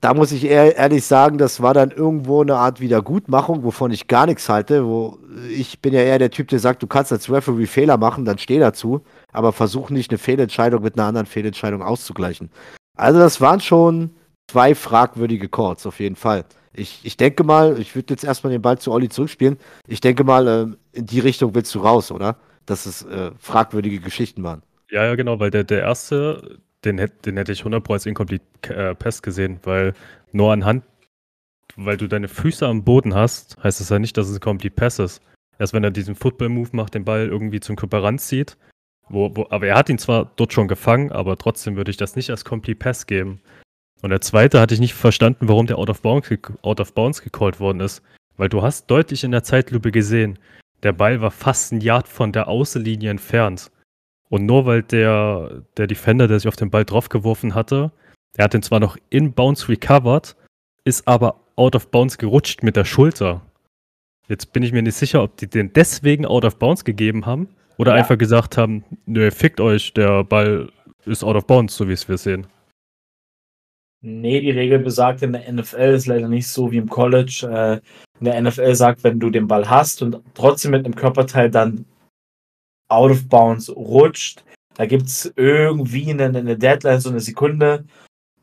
da 0.00 0.14
muss 0.14 0.32
ich 0.32 0.44
ehrlich 0.44 1.04
sagen, 1.04 1.38
das 1.38 1.62
war 1.62 1.74
dann 1.74 1.90
irgendwo 1.90 2.42
eine 2.42 2.56
Art 2.56 2.80
Wiedergutmachung, 2.80 3.64
wovon 3.64 3.90
ich 3.90 4.08
gar 4.08 4.26
nichts 4.26 4.48
halte. 4.48 4.86
Wo 4.86 5.18
ich 5.50 5.80
bin 5.80 5.94
ja 5.94 6.00
eher 6.00 6.18
der 6.18 6.30
Typ, 6.30 6.48
der 6.48 6.58
sagt, 6.58 6.82
du 6.82 6.86
kannst 6.86 7.12
als 7.12 7.30
Referee 7.30 7.66
Fehler 7.66 7.96
machen, 7.96 8.24
dann 8.24 8.38
steh 8.38 8.58
dazu, 8.58 9.02
aber 9.32 9.52
versuch 9.52 9.90
nicht 9.90 10.10
eine 10.10 10.18
Fehlentscheidung 10.18 10.82
mit 10.82 10.98
einer 10.98 11.08
anderen 11.08 11.26
Fehlentscheidung 11.26 11.82
auszugleichen. 11.82 12.50
Also 12.96 13.18
das 13.18 13.40
waren 13.40 13.60
schon 13.60 14.10
zwei 14.50 14.74
fragwürdige 14.74 15.48
Calls, 15.48 15.86
auf 15.86 16.00
jeden 16.00 16.16
Fall. 16.16 16.44
Ich, 16.72 17.00
ich 17.04 17.16
denke 17.16 17.42
mal, 17.42 17.78
ich 17.78 17.94
würde 17.94 18.12
jetzt 18.12 18.24
erstmal 18.24 18.52
den 18.52 18.62
Ball 18.62 18.78
zu 18.78 18.92
Olli 18.92 19.08
zurückspielen. 19.08 19.58
Ich 19.88 20.00
denke 20.00 20.24
mal, 20.24 20.46
ähm, 20.46 20.76
in 20.92 21.06
die 21.06 21.20
Richtung 21.20 21.54
willst 21.54 21.74
du 21.74 21.80
raus, 21.80 22.12
oder? 22.12 22.36
Dass 22.66 22.86
es 22.86 23.02
äh, 23.02 23.30
fragwürdige 23.38 24.00
Geschichten 24.00 24.42
waren. 24.42 24.62
Ja, 24.90 25.04
ja, 25.04 25.14
genau, 25.14 25.40
weil 25.40 25.50
der, 25.50 25.64
der 25.64 25.80
erste, 25.80 26.58
den, 26.84 26.96
den 27.24 27.36
hätte 27.36 27.52
ich 27.52 27.62
100% 27.62 27.92
als 27.92 28.06
Incomplete 28.06 28.44
äh, 28.68 28.94
Pass 28.94 29.22
gesehen, 29.22 29.58
weil 29.64 29.94
nur 30.32 30.52
anhand, 30.52 30.84
weil 31.76 31.96
du 31.96 32.06
deine 32.06 32.28
Füße 32.28 32.66
am 32.66 32.84
Boden 32.84 33.14
hast, 33.14 33.56
heißt 33.62 33.80
das 33.80 33.88
ja 33.88 33.98
nicht, 33.98 34.16
dass 34.16 34.28
es 34.28 34.36
ein 34.36 34.40
Complete 34.40 34.74
Pass 34.74 34.98
ist. 34.98 35.22
Erst 35.58 35.72
wenn 35.72 35.84
er 35.84 35.90
diesen 35.90 36.14
Football-Move 36.14 36.70
macht, 36.72 36.94
den 36.94 37.04
Ball 37.04 37.26
irgendwie 37.26 37.60
zum 37.60 37.76
Körper 37.76 38.02
ranzieht, 38.02 38.56
wo, 39.08 39.34
wo, 39.34 39.46
aber 39.50 39.66
er 39.66 39.76
hat 39.76 39.88
ihn 39.88 39.98
zwar 39.98 40.30
dort 40.36 40.52
schon 40.52 40.68
gefangen, 40.68 41.12
aber 41.12 41.38
trotzdem 41.38 41.76
würde 41.76 41.90
ich 41.90 41.96
das 41.96 42.16
nicht 42.16 42.30
als 42.30 42.44
Complete 42.44 42.78
Pass 42.78 43.06
geben. 43.06 43.40
Und 44.02 44.10
der 44.10 44.20
zweite 44.20 44.60
hatte 44.60 44.74
ich 44.74 44.80
nicht 44.80 44.94
verstanden, 44.94 45.48
warum 45.48 45.66
der 45.66 45.78
Out 45.78 45.90
of 45.90 46.02
Bounds, 46.02 46.28
out 46.62 46.80
of 46.80 46.92
bounds 46.92 47.22
gecallt 47.22 47.60
worden 47.60 47.80
ist. 47.80 48.02
Weil 48.36 48.48
du 48.48 48.62
hast 48.62 48.90
deutlich 48.90 49.24
in 49.24 49.30
der 49.30 49.42
Zeitlupe 49.42 49.90
gesehen, 49.90 50.38
der 50.86 50.92
Ball 50.92 51.20
war 51.20 51.32
fast 51.32 51.72
ein 51.72 51.80
Yard 51.80 52.06
von 52.06 52.30
der 52.30 52.46
Außenlinie 52.46 53.10
entfernt. 53.10 53.72
Und 54.28 54.46
nur 54.46 54.66
weil 54.66 54.84
der, 54.84 55.62
der 55.76 55.88
Defender, 55.88 56.28
der 56.28 56.38
sich 56.38 56.46
auf 56.46 56.54
den 56.54 56.70
Ball 56.70 56.84
draufgeworfen 56.84 57.56
hatte, 57.56 57.90
der 58.36 58.44
hat 58.44 58.54
den 58.54 58.62
zwar 58.62 58.78
noch 58.78 58.96
in 59.10 59.32
Bounce 59.32 59.68
recovered, 59.68 60.36
ist 60.84 61.08
aber 61.08 61.40
out 61.56 61.74
of 61.74 61.90
bounds 61.90 62.18
gerutscht 62.18 62.62
mit 62.62 62.76
der 62.76 62.84
Schulter. 62.84 63.40
Jetzt 64.28 64.52
bin 64.52 64.62
ich 64.62 64.72
mir 64.72 64.82
nicht 64.82 64.94
sicher, 64.94 65.24
ob 65.24 65.36
die 65.38 65.48
den 65.48 65.72
deswegen 65.72 66.24
out 66.24 66.44
of 66.44 66.56
bounds 66.56 66.84
gegeben 66.84 67.26
haben 67.26 67.48
oder 67.78 67.92
Ja. 67.92 67.98
einfach 67.98 68.16
gesagt 68.16 68.56
haben, 68.56 68.84
nö, 69.06 69.32
fickt 69.32 69.60
euch, 69.60 69.92
der 69.92 70.22
Ball 70.22 70.70
ist 71.04 71.24
out 71.24 71.34
of 71.34 71.46
bounds, 71.46 71.76
so 71.76 71.88
wie 71.88 71.94
es 71.94 72.08
wir 72.08 72.18
sehen. 72.18 72.46
Nee, 74.08 74.40
die 74.40 74.52
Regel 74.52 74.78
besagt 74.78 75.22
in 75.22 75.32
der 75.32 75.52
NFL 75.52 75.94
ist 75.94 76.06
leider 76.06 76.28
nicht 76.28 76.46
so 76.46 76.70
wie 76.70 76.76
im 76.76 76.88
College. 76.88 77.48
Äh, 77.50 77.80
in 78.20 78.26
der 78.26 78.40
NFL 78.40 78.72
sagt, 78.76 79.02
wenn 79.02 79.18
du 79.18 79.30
den 79.30 79.48
Ball 79.48 79.68
hast 79.68 80.00
und 80.00 80.20
trotzdem 80.32 80.70
mit 80.70 80.84
einem 80.84 80.94
Körperteil 80.94 81.50
dann 81.50 81.84
out 82.86 83.10
of 83.10 83.28
bounds 83.28 83.68
rutscht, 83.68 84.44
da 84.74 84.86
gibt 84.86 85.06
es 85.06 85.32
irgendwie 85.34 86.08
eine, 86.10 86.26
eine 86.26 86.56
Deadline, 86.56 87.00
so 87.00 87.10
eine 87.10 87.18
Sekunde, 87.18 87.84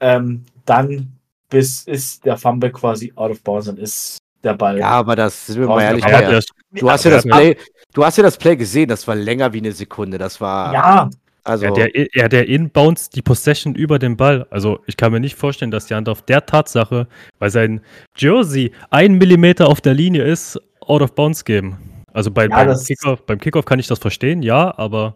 ähm, 0.01 0.43
dann 0.65 1.13
bis 1.47 1.83
ist 1.83 2.25
der 2.25 2.35
Fumble 2.35 2.71
quasi 2.71 3.13
out 3.15 3.31
of 3.31 3.41
bounds, 3.41 3.67
dann 3.67 3.77
ist 3.77 4.17
der 4.43 4.55
Ball. 4.55 4.79
Ja, 4.79 4.89
aber 4.89 5.15
das 5.15 5.45
sind 5.45 5.61
wir 5.61 5.67
mal 5.67 5.81
ehrlich. 5.81 6.03
ja, 6.03 6.41
du 6.71 6.91
hast 6.91 7.05
ja 7.05 7.11
das 7.11 7.23
Play, 7.23 7.55
du 7.93 8.03
hast 8.03 8.17
ja 8.17 8.23
das 8.23 8.35
Play 8.35 8.57
gesehen, 8.57 8.89
das 8.89 9.07
war 9.07 9.15
länger 9.15 9.53
wie 9.53 9.59
eine 9.59 9.71
Sekunde. 9.71 10.17
Das 10.17 10.41
war 10.41 10.73
ja, 10.73 11.09
also 11.43 11.65
ja, 11.65 11.71
der, 11.71 12.07
ja, 12.13 12.29
der 12.29 12.47
Inbounds 12.47 13.09
die 13.09 13.21
Possession 13.21 13.75
über 13.75 13.99
den 13.99 14.15
Ball. 14.15 14.47
Also 14.49 14.79
ich 14.87 14.95
kann 14.95 15.11
mir 15.11 15.19
nicht 15.19 15.35
vorstellen, 15.35 15.71
dass 15.71 15.87
die 15.87 15.95
Hand 15.95 16.07
auf 16.07 16.21
der 16.21 16.45
Tatsache, 16.45 17.07
weil 17.39 17.49
sein 17.49 17.81
Jersey 18.17 18.71
ein 18.89 19.15
Millimeter 19.15 19.67
auf 19.67 19.81
der 19.81 19.93
Linie 19.93 20.23
ist, 20.23 20.59
out 20.79 21.01
of 21.01 21.15
bounds 21.15 21.43
geben. 21.43 21.77
Also 22.13 22.31
bei, 22.31 22.47
Ja, 22.47 22.63
beim, 22.63 22.77
Kickoff, 22.77 23.25
beim 23.25 23.39
Kickoff 23.39 23.65
kann 23.65 23.79
ich 23.79 23.87
das 23.87 23.99
verstehen, 23.99 24.41
ja, 24.41 24.77
aber 24.77 25.15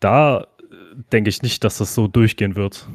da 0.00 0.40
äh, 0.40 0.44
denke 1.12 1.30
ich 1.30 1.42
nicht, 1.42 1.64
dass 1.64 1.78
das 1.78 1.94
so 1.94 2.08
durchgehen 2.08 2.56
wird. 2.56 2.86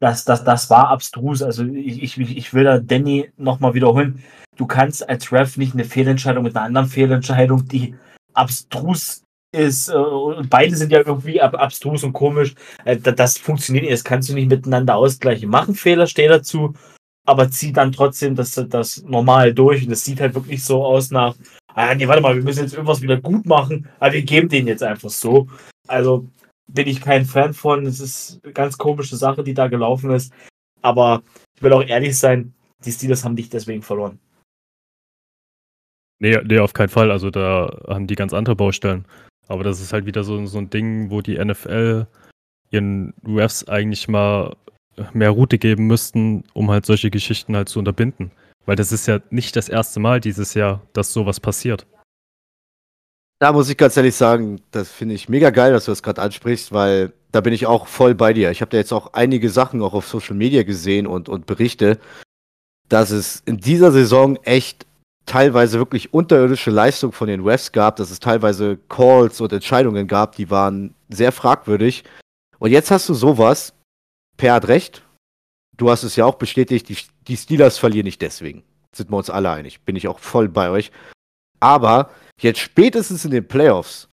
das, 0.00 0.24
das, 0.24 0.44
das 0.44 0.68
war 0.68 0.88
abstrus. 0.88 1.42
Also 1.42 1.64
ich, 1.64 2.02
ich, 2.02 2.36
ich 2.36 2.52
will 2.52 2.64
da 2.64 2.78
Danny 2.78 3.30
nochmal 3.38 3.72
wiederholen. 3.74 4.22
Du 4.56 4.66
kannst 4.66 5.08
als 5.08 5.32
Ref 5.32 5.56
nicht 5.56 5.74
eine 5.74 5.84
Fehlentscheidung 5.84 6.44
mit 6.44 6.54
einer 6.54 6.66
anderen 6.66 6.88
Fehlentscheidung, 6.88 7.66
die 7.66 7.94
abstrus 8.34 9.23
ist, 9.54 9.88
äh, 9.88 9.94
und 9.94 10.50
beide 10.50 10.76
sind 10.76 10.92
ja 10.92 10.98
irgendwie 10.98 11.40
ab, 11.40 11.54
abstrus 11.54 12.04
und 12.04 12.12
komisch. 12.12 12.54
Äh, 12.84 12.96
da- 12.98 13.12
das 13.12 13.38
funktioniert 13.38 13.84
nicht, 13.84 13.94
das 13.94 14.04
kannst 14.04 14.28
du 14.28 14.34
nicht 14.34 14.48
miteinander 14.50 14.96
ausgleichen. 14.96 15.48
Mach 15.48 15.66
einen 15.66 15.76
Fehler, 15.76 16.06
steh 16.06 16.28
dazu, 16.28 16.74
aber 17.26 17.50
zieh 17.50 17.72
dann 17.72 17.92
trotzdem 17.92 18.34
das, 18.34 18.54
das 18.68 19.02
normal 19.04 19.54
durch. 19.54 19.84
Und 19.84 19.90
das 19.90 20.04
sieht 20.04 20.20
halt 20.20 20.34
wirklich 20.34 20.64
so 20.64 20.84
aus 20.84 21.10
nach, 21.10 21.34
ah 21.74 21.94
nee, 21.94 22.06
warte 22.06 22.22
mal, 22.22 22.36
wir 22.36 22.42
müssen 22.42 22.62
jetzt 22.62 22.74
irgendwas 22.74 23.00
wieder 23.02 23.16
gut 23.20 23.46
machen, 23.46 23.88
aber 24.00 24.12
wir 24.12 24.22
geben 24.22 24.48
den 24.48 24.66
jetzt 24.66 24.82
einfach 24.82 25.10
so. 25.10 25.48
Also 25.88 26.26
bin 26.66 26.86
ich 26.88 27.00
kein 27.00 27.24
Fan 27.24 27.54
von. 27.54 27.86
Es 27.86 28.00
ist 28.00 28.40
eine 28.42 28.52
ganz 28.52 28.76
komische 28.78 29.16
Sache, 29.16 29.44
die 29.44 29.54
da 29.54 29.68
gelaufen 29.68 30.10
ist. 30.10 30.32
Aber 30.82 31.22
ich 31.56 31.62
will 31.62 31.72
auch 31.72 31.84
ehrlich 31.84 32.18
sein, 32.18 32.52
die 32.84 32.92
Steelers 32.92 33.24
haben 33.24 33.36
dich 33.36 33.48
deswegen 33.48 33.82
verloren. 33.82 34.18
Nee, 36.20 36.38
nee, 36.44 36.58
auf 36.58 36.72
keinen 36.72 36.88
Fall. 36.88 37.10
Also 37.10 37.30
da 37.30 37.82
haben 37.88 38.06
die 38.06 38.14
ganz 38.14 38.32
andere 38.32 38.56
Baustellen. 38.56 39.04
Aber 39.48 39.64
das 39.64 39.80
ist 39.80 39.92
halt 39.92 40.06
wieder 40.06 40.24
so, 40.24 40.44
so 40.46 40.58
ein 40.58 40.70
Ding, 40.70 41.10
wo 41.10 41.20
die 41.20 41.42
NFL 41.42 42.06
ihren 42.70 43.14
Refs 43.26 43.64
eigentlich 43.68 44.08
mal 44.08 44.56
mehr 45.12 45.30
Route 45.30 45.58
geben 45.58 45.86
müssten, 45.86 46.44
um 46.52 46.70
halt 46.70 46.86
solche 46.86 47.10
Geschichten 47.10 47.56
halt 47.56 47.68
zu 47.68 47.78
unterbinden. 47.78 48.30
Weil 48.66 48.76
das 48.76 48.92
ist 48.92 49.06
ja 49.06 49.20
nicht 49.30 49.56
das 49.56 49.68
erste 49.68 50.00
Mal 50.00 50.20
dieses 50.20 50.54
Jahr, 50.54 50.80
dass 50.92 51.12
sowas 51.12 51.40
passiert. 51.40 51.86
Da 53.40 53.52
muss 53.52 53.68
ich 53.68 53.76
ganz 53.76 53.96
ehrlich 53.96 54.14
sagen, 54.14 54.60
das 54.70 54.90
finde 54.90 55.14
ich 55.14 55.28
mega 55.28 55.50
geil, 55.50 55.72
dass 55.72 55.84
du 55.84 55.90
das 55.90 56.02
gerade 56.02 56.22
ansprichst, 56.22 56.72
weil 56.72 57.12
da 57.32 57.40
bin 57.40 57.52
ich 57.52 57.66
auch 57.66 57.88
voll 57.88 58.14
bei 58.14 58.32
dir. 58.32 58.50
Ich 58.50 58.60
habe 58.60 58.70
da 58.70 58.76
jetzt 58.76 58.92
auch 58.92 59.12
einige 59.12 59.50
Sachen 59.50 59.82
auch 59.82 59.92
auf 59.92 60.08
Social 60.08 60.36
Media 60.36 60.62
gesehen 60.62 61.06
und, 61.06 61.28
und 61.28 61.46
Berichte, 61.46 61.98
dass 62.88 63.10
es 63.10 63.42
in 63.44 63.58
dieser 63.58 63.92
Saison 63.92 64.36
echt 64.44 64.86
teilweise 65.26 65.78
wirklich 65.78 66.12
unterirdische 66.12 66.70
Leistung 66.70 67.12
von 67.12 67.28
den 67.28 67.42
Refs 67.42 67.72
gab, 67.72 67.96
dass 67.96 68.10
es 68.10 68.20
teilweise 68.20 68.78
Calls 68.88 69.40
und 69.40 69.52
Entscheidungen 69.52 70.06
gab, 70.06 70.36
die 70.36 70.50
waren 70.50 70.94
sehr 71.08 71.32
fragwürdig. 71.32 72.04
Und 72.58 72.70
jetzt 72.70 72.90
hast 72.90 73.08
du 73.08 73.14
sowas, 73.14 73.74
Per 74.36 74.52
hat 74.54 74.68
recht, 74.68 75.02
du 75.76 75.90
hast 75.90 76.02
es 76.02 76.16
ja 76.16 76.24
auch 76.24 76.34
bestätigt, 76.34 76.88
die, 76.88 76.96
die 77.28 77.36
Steelers 77.36 77.78
verlieren 77.78 78.04
nicht 78.04 78.22
deswegen. 78.22 78.64
Sind 78.92 79.10
wir 79.10 79.16
uns 79.16 79.30
alle 79.30 79.50
einig, 79.50 79.80
bin 79.82 79.96
ich 79.96 80.08
auch 80.08 80.18
voll 80.18 80.48
bei 80.48 80.70
euch. 80.70 80.90
Aber 81.60 82.10
jetzt 82.40 82.60
spätestens 82.60 83.24
in 83.24 83.30
den 83.30 83.46
Playoffs 83.46 84.08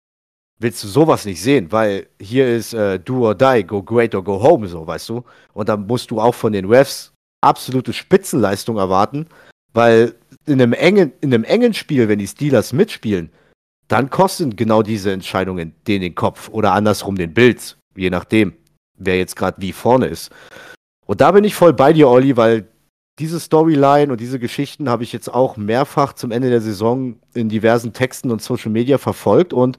willst 0.60 0.82
du 0.82 0.89
sowas 0.89 1.24
nicht 1.24 1.40
sehen, 1.40 1.70
weil 1.72 2.09
hier 2.20 2.48
ist 2.55 2.74
äh, 2.74 2.98
do 2.98 3.26
or 3.26 3.35
die, 3.35 3.64
go 3.64 3.82
great 3.82 4.14
or 4.14 4.22
go 4.22 4.43
home, 4.43 4.66
so, 4.66 4.86
weißt 4.86 5.09
du? 5.09 5.24
Und 5.55 5.68
dann 5.68 5.86
musst 5.86 6.10
du 6.10 6.20
auch 6.20 6.35
von 6.35 6.52
den 6.52 6.66
Refs 6.66 7.12
absolute 7.40 7.93
Spitzenleistung 7.93 8.76
erwarten, 8.76 9.28
weil 9.79 10.15
in 10.45 10.61
einem 10.61 10.73
engen, 10.73 11.13
in 11.21 11.33
einem 11.33 11.45
engen 11.45 11.73
Spiel, 11.73 12.09
wenn 12.09 12.19
die 12.19 12.27
Steelers 12.27 12.73
mitspielen, 12.73 13.31
dann 13.87 14.11
kosten 14.11 14.57
genau 14.57 14.83
diese 14.83 15.13
Entscheidungen 15.13 15.73
den 15.87 16.01
den 16.01 16.17
Kopf 16.17 16.49
oder 16.49 16.73
andersrum 16.73 17.15
den 17.15 17.33
Bills, 17.33 17.77
je 17.97 18.11
nachdem, 18.11 18.55
wer 18.99 19.17
jetzt 19.17 19.37
gerade 19.37 19.63
wie 19.63 19.73
vorne 19.73 20.07
ist. 20.07 20.33
Und 21.07 21.21
da 21.21 21.31
bin 21.31 21.45
ich 21.45 21.55
voll 21.55 21.73
bei 21.73 21.93
dir, 21.93 22.09
Olli, 22.09 22.37
weil 22.37 22.67
diese 23.21 23.39
Storyline 23.39 24.11
und 24.11 24.21
diese 24.21 24.41
Geschichten 24.41 24.89
habe 24.89 25.05
ich 25.05 25.13
jetzt 25.13 25.33
auch 25.33 25.57
mehrfach 25.57 26.13
zum 26.13 26.33
Ende 26.33 26.51
der 26.51 26.61
Saison 26.61 27.15
in 27.35 27.49
diversen 27.49 27.93
Texten 27.93 28.33
und 28.33 28.43
Social 28.43 28.73
Media 28.73 28.99
verfolgt 28.99 29.53
und 29.53 29.79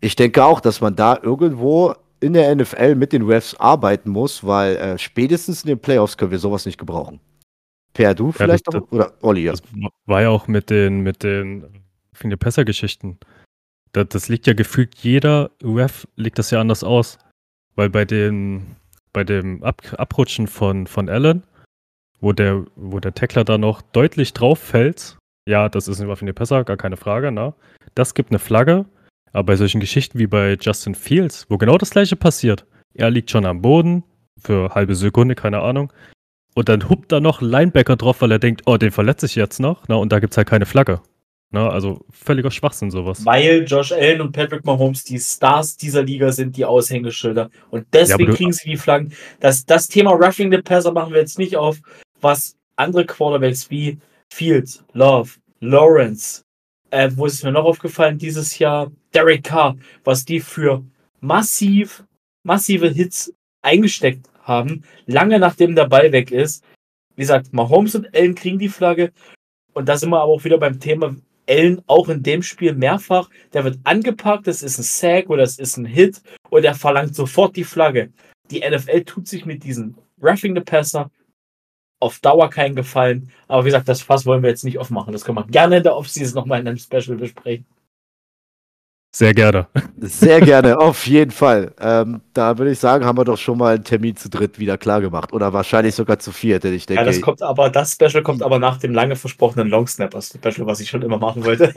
ich 0.00 0.14
denke 0.14 0.44
auch, 0.44 0.60
dass 0.60 0.80
man 0.80 0.94
da 0.94 1.18
irgendwo 1.20 1.94
in 2.20 2.32
der 2.32 2.54
NFL 2.54 2.94
mit 2.94 3.12
den 3.12 3.22
Refs 3.22 3.54
arbeiten 3.54 4.10
muss, 4.10 4.46
weil 4.46 4.76
äh, 4.76 4.98
spätestens 4.98 5.64
in 5.64 5.68
den 5.68 5.80
Playoffs 5.80 6.16
können 6.16 6.30
wir 6.30 6.38
sowas 6.38 6.64
nicht 6.64 6.78
gebrauchen. 6.78 7.18
Per, 7.96 8.14
du 8.14 8.30
vielleicht 8.30 8.66
das, 8.66 8.74
auch? 8.74 8.92
Oder 8.92 9.14
Olli? 9.22 9.44
Ja. 9.44 9.52
Das 9.52 9.62
war 10.04 10.20
ja 10.20 10.28
auch 10.28 10.48
mit 10.48 10.68
den, 10.68 11.00
mit 11.00 11.22
den 11.22 11.64
Passer-Geschichten. 12.38 13.18
Das, 13.92 14.08
das 14.10 14.28
liegt 14.28 14.46
ja 14.46 14.52
gefühlt, 14.52 14.96
jeder 14.96 15.50
Ref 15.62 16.06
legt 16.14 16.38
das 16.38 16.50
ja 16.50 16.60
anders 16.60 16.84
aus. 16.84 17.16
Weil 17.74 17.88
bei 17.88 18.04
den, 18.04 18.76
bei 19.14 19.24
dem 19.24 19.62
Ab 19.62 19.80
Abrutschen 19.96 20.46
von, 20.46 20.86
von 20.86 21.08
Allen, 21.08 21.44
wo 22.20 22.34
der, 22.34 22.66
wo 22.76 23.00
der 23.00 23.14
Tackler 23.14 23.44
da 23.44 23.56
noch 23.56 23.80
deutlich 23.80 24.34
drauf 24.34 24.58
fällt, 24.58 25.16
ja, 25.48 25.70
das 25.70 25.88
ist 25.88 25.98
ein 25.98 26.08
Waffe 26.08 26.30
Passer, 26.34 26.64
gar 26.64 26.76
keine 26.76 26.98
Frage, 26.98 27.32
ne? 27.32 27.54
Das 27.94 28.12
gibt 28.12 28.30
eine 28.30 28.38
Flagge, 28.38 28.84
aber 29.32 29.44
bei 29.44 29.56
solchen 29.56 29.80
Geschichten 29.80 30.18
wie 30.18 30.26
bei 30.26 30.58
Justin 30.60 30.94
Fields, 30.94 31.46
wo 31.48 31.56
genau 31.56 31.78
das 31.78 31.90
gleiche 31.90 32.16
passiert, 32.16 32.66
er 32.92 33.10
liegt 33.10 33.30
schon 33.30 33.46
am 33.46 33.62
Boden 33.62 34.04
für 34.38 34.74
halbe 34.74 34.94
Sekunde, 34.94 35.34
keine 35.34 35.60
Ahnung, 35.62 35.90
und 36.56 36.70
dann 36.70 36.88
huppt 36.88 37.12
da 37.12 37.20
noch 37.20 37.42
ein 37.42 37.50
Linebacker 37.50 37.96
drauf, 37.96 38.22
weil 38.22 38.32
er 38.32 38.38
denkt, 38.38 38.62
oh, 38.64 38.78
den 38.78 38.90
verletze 38.90 39.26
ich 39.26 39.34
jetzt 39.34 39.60
noch, 39.60 39.88
ne? 39.88 39.96
Und 39.98 40.10
da 40.10 40.20
gibt 40.20 40.32
es 40.32 40.38
halt 40.38 40.48
keine 40.48 40.64
Flagge. 40.64 41.02
Ne? 41.50 41.70
Also 41.70 42.06
völliger 42.10 42.50
Schwachsinn 42.50 42.90
sowas. 42.90 43.26
Weil 43.26 43.64
Josh 43.68 43.92
Allen 43.92 44.22
und 44.22 44.32
Patrick 44.32 44.64
Mahomes 44.64 45.04
die 45.04 45.18
Stars 45.18 45.76
dieser 45.76 46.02
Liga 46.02 46.32
sind, 46.32 46.56
die 46.56 46.64
Aushängeschilder. 46.64 47.50
Und 47.68 47.86
deswegen 47.92 48.30
Ja, 48.30 48.36
kriegen 48.36 48.52
sie 48.54 48.70
die 48.70 48.78
Flaggen. 48.78 49.12
Das, 49.38 49.66
das 49.66 49.86
Thema 49.86 50.12
Roughing 50.12 50.50
the 50.50 50.62
Passer 50.62 50.92
machen 50.92 51.12
wir 51.12 51.20
jetzt 51.20 51.38
nicht 51.38 51.56
auf, 51.58 51.78
was 52.22 52.56
andere 52.76 53.04
Quarterbacks 53.04 53.70
wie 53.70 53.98
Fields, 54.32 54.82
Love, 54.94 55.32
Lawrence, 55.60 56.42
äh, 56.90 57.10
wo 57.14 57.26
ist 57.26 57.34
es 57.34 57.42
mir 57.42 57.52
noch 57.52 57.64
aufgefallen 57.64 58.16
dieses 58.16 58.58
Jahr, 58.58 58.90
Derek 59.14 59.44
Carr, 59.44 59.76
was 60.04 60.24
die 60.24 60.40
für 60.40 60.82
massiv, 61.20 62.02
massive 62.44 62.88
Hits 62.88 63.30
eingesteckt 63.60 64.26
haben, 64.46 64.84
lange 65.06 65.38
nachdem 65.38 65.74
der 65.74 65.86
Ball 65.88 66.12
weg 66.12 66.30
ist. 66.30 66.64
Wie 67.14 67.22
gesagt, 67.22 67.52
Mahomes 67.52 67.94
und 67.94 68.14
Allen 68.14 68.34
kriegen 68.34 68.58
die 68.58 68.68
Flagge. 68.68 69.12
Und 69.72 69.88
da 69.88 69.96
sind 69.96 70.10
wir 70.10 70.20
aber 70.20 70.32
auch 70.32 70.44
wieder 70.44 70.58
beim 70.58 70.80
Thema 70.80 71.16
Allen 71.48 71.82
auch 71.86 72.08
in 72.08 72.22
dem 72.22 72.42
Spiel 72.42 72.74
mehrfach. 72.74 73.30
Der 73.52 73.64
wird 73.64 73.78
angepackt, 73.84 74.46
das 74.46 74.62
ist 74.62 74.78
ein 74.78 74.82
Sack 74.82 75.30
oder 75.30 75.42
das 75.42 75.58
ist 75.58 75.76
ein 75.76 75.86
Hit 75.86 76.20
und 76.50 76.64
er 76.64 76.74
verlangt 76.74 77.14
sofort 77.14 77.56
die 77.56 77.64
Flagge. 77.64 78.12
Die 78.50 78.60
NFL 78.60 79.04
tut 79.04 79.28
sich 79.28 79.44
mit 79.44 79.64
diesen 79.64 79.96
Roughing 80.20 80.54
the 80.54 80.60
Passer 80.60 81.10
auf 82.00 82.20
Dauer 82.20 82.50
keinen 82.50 82.74
Gefallen. 82.74 83.30
Aber 83.48 83.64
wie 83.64 83.68
gesagt, 83.68 83.88
das 83.88 84.02
Fass 84.02 84.26
wollen 84.26 84.42
wir 84.42 84.50
jetzt 84.50 84.64
nicht 84.64 84.78
aufmachen. 84.78 85.12
Das 85.12 85.24
können 85.24 85.38
wir 85.38 85.46
gerne 85.46 85.78
in 85.78 85.82
der 85.82 85.96
Offseason 85.96 86.34
nochmal 86.34 86.60
in 86.60 86.68
einem 86.68 86.78
Special 86.78 87.16
besprechen. 87.16 87.66
Sehr 89.16 89.32
gerne. 89.32 89.66
Sehr 89.98 90.42
gerne, 90.42 90.78
auf 90.78 91.06
jeden 91.06 91.30
Fall. 91.30 91.72
Ähm, 91.80 92.20
da 92.34 92.58
würde 92.58 92.72
ich 92.72 92.78
sagen, 92.78 93.06
haben 93.06 93.16
wir 93.16 93.24
doch 93.24 93.38
schon 93.38 93.56
mal 93.56 93.76
einen 93.76 93.82
Termin 93.82 94.14
zu 94.14 94.28
dritt 94.28 94.58
wieder 94.58 94.76
klar 94.76 95.00
gemacht. 95.00 95.32
Oder 95.32 95.54
wahrscheinlich 95.54 95.94
sogar 95.94 96.18
zu 96.18 96.32
viert, 96.32 96.64
denn 96.64 96.74
ich 96.74 96.84
denke. 96.84 97.00
Ja, 97.00 97.06
das 97.06 97.22
kommt 97.22 97.40
aber, 97.40 97.70
das 97.70 97.92
Special 97.92 98.22
kommt 98.22 98.42
aber 98.42 98.58
nach 98.58 98.76
dem 98.76 98.92
lange 98.92 99.16
versprochenen 99.16 99.68
Long 99.68 99.86
Snapper 99.86 100.20
Special, 100.20 100.66
was 100.66 100.80
ich 100.80 100.90
schon 100.90 101.00
immer 101.00 101.16
machen 101.16 101.46
wollte. 101.46 101.72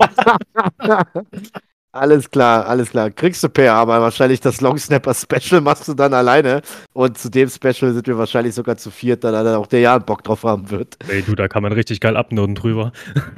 alles 1.94 2.30
klar, 2.30 2.68
alles 2.68 2.90
klar. 2.90 3.10
Kriegst 3.10 3.42
du 3.42 3.48
Per, 3.48 3.74
aber 3.74 4.02
wahrscheinlich 4.02 4.42
das 4.42 4.60
Long 4.60 4.78
Snapper 4.78 5.14
Special 5.14 5.62
machst 5.62 5.88
du 5.88 5.94
dann 5.94 6.14
alleine. 6.14 6.62
Und 6.92 7.18
zu 7.18 7.30
dem 7.30 7.48
Special 7.48 7.94
sind 7.94 8.06
wir 8.06 8.18
wahrscheinlich 8.18 8.54
sogar 8.54 8.76
zu 8.76 8.92
viert, 8.92 9.24
da 9.24 9.32
dann 9.32 9.56
auch 9.56 9.68
der 9.68 9.80
Jan 9.80 10.04
Bock 10.04 10.26
drauf 10.26 10.44
haben 10.44 10.70
wird. 10.72 10.98
Ey, 11.08 11.22
du, 11.22 11.36
da 11.36 11.48
kann 11.48 11.64
man 11.64 11.72
richtig 11.72 12.02
geil 12.02 12.18
abnoten 12.18 12.56
drüber. 12.56 12.92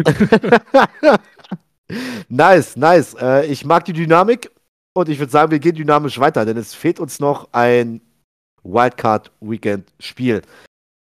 nice, 2.30 2.76
nice. 2.76 3.16
Äh, 3.20 3.46
ich 3.48 3.66
mag 3.66 3.86
die 3.86 3.94
Dynamik 3.94 4.52
und 4.94 5.10
ich 5.10 5.20
würde 5.20 5.32
sagen, 5.32 5.52
wir 5.52 5.60
gehen 5.60 5.76
dynamisch 5.76 6.20
weiter, 6.20 6.46
denn 6.46 6.58
es 6.58 6.74
fehlt 6.74 7.00
uns 7.00 7.20
noch 7.20 7.50
ein 7.52 8.02
Wildcard-Weekend-Spiel. 8.64 10.42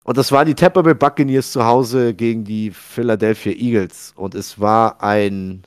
Und 0.03 0.17
das 0.17 0.31
waren 0.31 0.47
die 0.47 0.55
Tampa 0.55 0.81
Bay 0.81 0.95
Buccaneers 0.95 1.51
zu 1.51 1.63
Hause 1.63 2.13
gegen 2.13 2.43
die 2.43 2.71
Philadelphia 2.71 3.53
Eagles. 3.53 4.13
Und 4.15 4.35
es 4.35 4.59
war 4.59 5.01
ein 5.03 5.63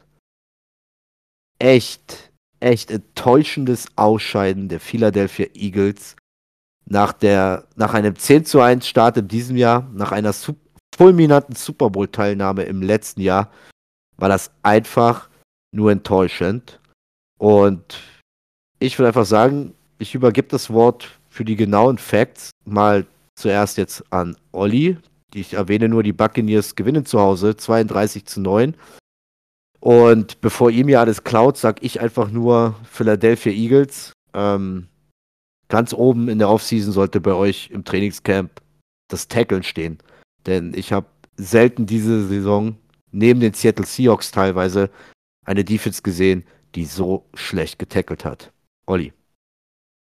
echt, 1.58 2.32
echt 2.60 2.90
enttäuschendes 2.90 3.86
Ausscheiden 3.96 4.68
der 4.68 4.80
Philadelphia 4.80 5.46
Eagles 5.54 6.16
nach, 6.86 7.12
der, 7.12 7.66
nach 7.76 7.94
einem 7.94 8.16
10 8.16 8.44
zu 8.44 8.60
1 8.60 8.86
Start 8.86 9.16
in 9.16 9.28
diesem 9.28 9.56
Jahr, 9.56 9.88
nach 9.92 10.12
einer 10.12 10.32
su 10.32 10.54
fulminanten 10.94 11.56
Super 11.56 11.90
Bowl-Teilnahme 11.90 12.62
im 12.64 12.80
letzten 12.80 13.20
Jahr, 13.20 13.50
war 14.16 14.28
das 14.28 14.50
einfach 14.62 15.28
nur 15.72 15.90
enttäuschend. 15.90 16.80
Und 17.38 18.00
ich 18.78 18.98
würde 18.98 19.08
einfach 19.08 19.26
sagen, 19.26 19.74
ich 19.98 20.14
übergebe 20.14 20.48
das 20.48 20.70
Wort 20.70 21.18
für 21.28 21.44
die 21.44 21.56
genauen 21.56 21.98
Facts 21.98 22.50
mal 22.64 23.06
zuerst 23.34 23.76
jetzt 23.78 24.04
an 24.12 24.36
Olli. 24.52 24.96
Ich 25.34 25.54
erwähne 25.54 25.88
nur, 25.88 26.02
die 26.02 26.12
Buccaneers 26.12 26.76
gewinnen 26.76 27.06
zu 27.06 27.20
Hause 27.20 27.56
32 27.56 28.24
zu 28.24 28.40
9. 28.40 28.76
Und 29.80 30.40
bevor 30.40 30.70
ihr 30.70 30.84
mir 30.84 31.00
alles 31.00 31.24
klaut, 31.24 31.58
sag 31.58 31.82
ich 31.82 32.00
einfach 32.00 32.30
nur 32.30 32.74
Philadelphia 32.90 33.52
Eagles. 33.52 34.12
Ähm, 34.32 34.86
ganz 35.68 35.92
oben 35.92 36.28
in 36.28 36.38
der 36.38 36.48
Offseason 36.48 36.92
sollte 36.92 37.20
bei 37.20 37.34
euch 37.34 37.70
im 37.70 37.84
Trainingscamp 37.84 38.50
das 39.08 39.28
Tackeln 39.28 39.62
stehen. 39.62 39.98
Denn 40.46 40.72
ich 40.74 40.92
habe 40.92 41.06
selten 41.36 41.86
diese 41.86 42.26
Saison 42.26 42.76
neben 43.14 43.40
den 43.40 43.54
Seattle 43.54 43.86
Seahawks 43.86 44.30
teilweise 44.30 44.90
eine 45.44 45.64
Defense 45.64 46.02
gesehen, 46.02 46.44
die 46.74 46.84
so 46.84 47.26
schlecht 47.34 47.78
getackelt 47.78 48.24
hat. 48.24 48.52
Olli. 48.86 49.12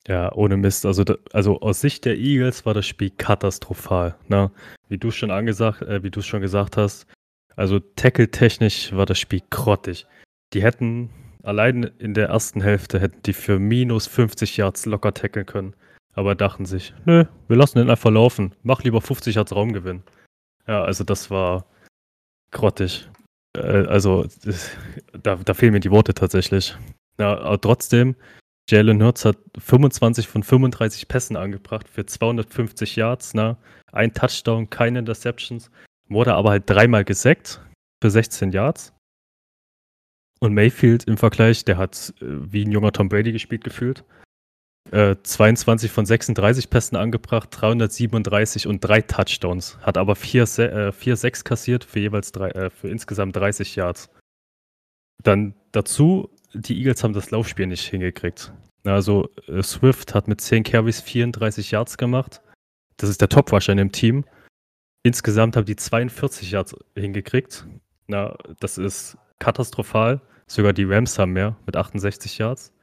Ja, 0.08 0.32
ohne 0.34 0.58
Mist. 0.58 0.86
Also, 0.86 1.04
also 1.34 1.60
aus 1.60 1.82
Sicht 1.82 2.06
der 2.06 2.18
Eagles 2.18 2.66
war 2.66 2.74
das 2.74 2.88
Spiel 2.88 3.10
katastrophal. 3.12 4.16
Ne? 4.28 4.52
Wie 4.88 4.98
du 4.98 5.12
schon 5.12 5.32
angesagt, 5.32 5.82
äh, 5.82 6.02
wie 6.02 6.12
du 6.12 6.22
schon 6.22 6.42
gesagt 6.42 6.78
hast. 6.78 7.08
Also 7.56 7.80
tackle-technisch 7.80 8.94
war 8.94 9.06
das 9.06 9.20
Spiel 9.20 9.42
grottig. 9.50 10.06
Die 10.54 10.64
hätten 10.64 11.10
allein 11.44 11.84
in 11.84 12.14
der 12.14 12.30
ersten 12.30 12.62
Hälfte 12.62 13.00
hätten 13.00 13.22
die 13.26 13.34
für 13.34 13.60
minus 13.60 14.08
50 14.08 14.58
Yards 14.58 14.86
locker 14.86 15.14
tackeln 15.14 15.46
können. 15.46 15.76
Aber 16.14 16.36
dachten 16.36 16.66
sich, 16.66 16.94
nö, 17.06 17.26
wir 17.48 17.58
lassen 17.58 17.78
den 17.78 17.90
einfach 17.90 18.10
laufen. 18.10 18.56
Mach 18.64 18.84
lieber 18.84 19.02
50 19.02 19.36
Yards 19.36 19.54
Raumgewinn. 19.54 20.04
Ja, 20.68 20.84
also 20.84 21.04
das 21.04 21.30
war 21.30 21.66
grottig. 22.52 23.10
Äh, 23.56 23.86
also 23.88 24.28
da, 25.24 25.36
da 25.36 25.54
fehlen 25.54 25.74
mir 25.74 25.80
die 25.80 25.92
Worte 25.92 26.14
tatsächlich. 26.14 26.76
Ja, 27.20 27.38
aber 27.40 27.60
trotzdem, 27.60 28.16
Jalen 28.70 29.02
Hurts 29.02 29.26
hat 29.26 29.38
25 29.58 30.28
von 30.28 30.44
35 30.44 31.08
Pässen 31.08 31.38
angebracht 31.38 31.88
für 31.88 32.06
250 32.06 32.96
Yards, 32.96 33.34
ne? 33.34 33.58
Ein 33.92 34.14
Touchdown, 34.14 34.70
keine 34.70 35.00
Interceptions. 35.00 35.72
Wurde 36.10 36.34
aber 36.34 36.52
halt 36.52 36.70
dreimal 36.70 37.06
gesackt 37.06 37.62
für 38.02 38.12
16 38.12 38.52
Yards. 38.52 38.94
Und 40.40 40.54
Mayfield 40.54 41.06
im 41.06 41.18
Vergleich, 41.18 41.66
der 41.66 41.78
hat 41.78 42.14
äh, 42.22 42.26
wie 42.26 42.66
ein 42.66 42.72
junger 42.72 42.92
Tom 42.92 43.10
Brady 43.10 43.32
gespielt 43.32 43.64
gefühlt. 43.64 44.04
Äh, 44.92 45.16
22 45.22 45.92
von 45.92 46.06
36 46.06 46.70
Pässen 46.70 46.96
angebracht, 46.96 47.50
337 47.52 48.68
und 48.68 48.80
drei 48.80 49.02
Touchdowns. 49.02 49.78
Hat 49.82 49.98
aber 49.98 50.16
4, 50.16 50.44
äh, 50.60 51.16
6 51.16 51.44
kassiert 51.44 51.84
für 51.84 52.00
jeweils 52.00 52.32
drei, 52.32 52.50
äh, 52.52 52.70
für 52.70 52.88
insgesamt 52.88 53.36
30 53.36 53.76
Yards. 53.76 54.10
Dann 55.24 55.56
dazu, 55.72 56.30
die 56.54 56.78
Eagles 56.78 57.04
haben 57.04 57.14
das 57.14 57.32
Laufspiel 57.32 57.68
nicht 57.68 57.86
hingekriegt. 57.86 58.54
Also 58.84 59.30
äh, 59.48 59.62
Swift 59.62 60.14
hat 60.14 60.28
mit 60.28 60.40
10 60.40 60.64
Carries 60.64 61.02
34 61.02 61.72
Yards 61.72 61.98
gemacht. 61.98 62.42
Das 62.96 63.10
ist 63.10 63.20
der 63.20 63.30
Top-Rusher 63.30 63.74
in 63.74 63.78
dem 63.78 63.92
Team. 63.92 64.26
Insgesamt 65.04 65.56
haben 65.56 65.66
die 65.66 65.76
42 65.76 66.52
Yards 66.52 66.76
hingekriegt. 66.96 67.66
Na, 68.08 68.38
das 68.60 68.78
ist 68.78 69.18
katastrophal. 69.40 70.22
Sogar 70.48 70.72
die 70.72 70.86
Rams 70.86 71.20
haben 71.20 71.34
mehr 71.34 71.58
mit 71.66 71.76
68 71.76 72.38
Yards. 72.38 72.74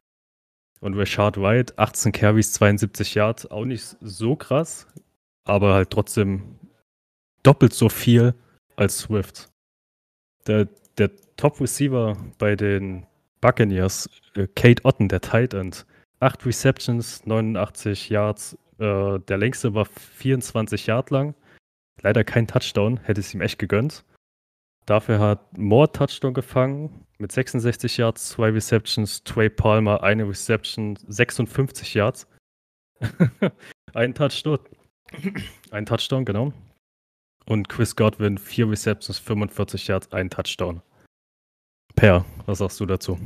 Und 0.85 0.93
Rashad 0.93 1.41
White, 1.41 1.73
18 1.77 2.11
Carries, 2.11 2.53
72 2.53 3.15
Yards, 3.15 3.49
auch 3.49 3.65
nicht 3.65 3.97
so 4.01 4.35
krass, 4.35 4.85
aber 5.43 5.73
halt 5.73 5.89
trotzdem 5.89 6.59
doppelt 7.41 7.73
so 7.73 7.89
viel 7.89 8.35
als 8.75 8.99
Swift. 8.99 9.49
Der, 10.45 10.67
der 10.99 11.09
Top-Receiver 11.37 12.15
bei 12.37 12.55
den 12.55 13.07
Buccaneers, 13.41 14.07
äh, 14.35 14.45
Kate 14.53 14.85
Otten, 14.85 15.09
der 15.09 15.21
Tight 15.21 15.55
End. 15.55 15.87
8 16.19 16.45
Receptions, 16.45 17.25
89 17.25 18.11
Yards. 18.11 18.55
Äh, 18.77 19.17
der 19.21 19.37
längste 19.39 19.73
war 19.73 19.85
24 19.85 20.85
Yard 20.85 21.09
lang. 21.09 21.33
Leider 22.03 22.23
kein 22.23 22.45
Touchdown, 22.45 22.97
hätte 22.97 23.21
es 23.21 23.33
ihm 23.33 23.41
echt 23.41 23.57
gegönnt. 23.57 24.05
Dafür 24.85 25.19
hat 25.19 25.57
Moore 25.57 25.91
Touchdown 25.91 26.33
gefangen 26.33 27.05
mit 27.17 27.31
66 27.31 27.97
Yards, 27.97 28.29
2 28.29 28.49
Receptions, 28.51 29.23
Trey 29.23 29.49
Palmer, 29.49 30.03
eine 30.03 30.27
Reception, 30.27 30.97
56 31.07 31.93
Yards. 31.95 32.27
ein 33.93 34.13
Touchdown. 34.13 34.59
ein 35.71 35.85
Touchdown, 35.85 36.25
genau. 36.25 36.53
Und 37.47 37.69
Chris 37.69 37.95
Godwin, 37.95 38.37
4 38.37 38.69
Receptions, 38.69 39.17
45 39.19 39.87
Yards, 39.87 40.11
ein 40.11 40.29
Touchdown. 40.29 40.81
Per, 41.95 42.25
was 42.45 42.59
sagst 42.59 42.79
du 42.79 42.85
dazu? 42.85 43.19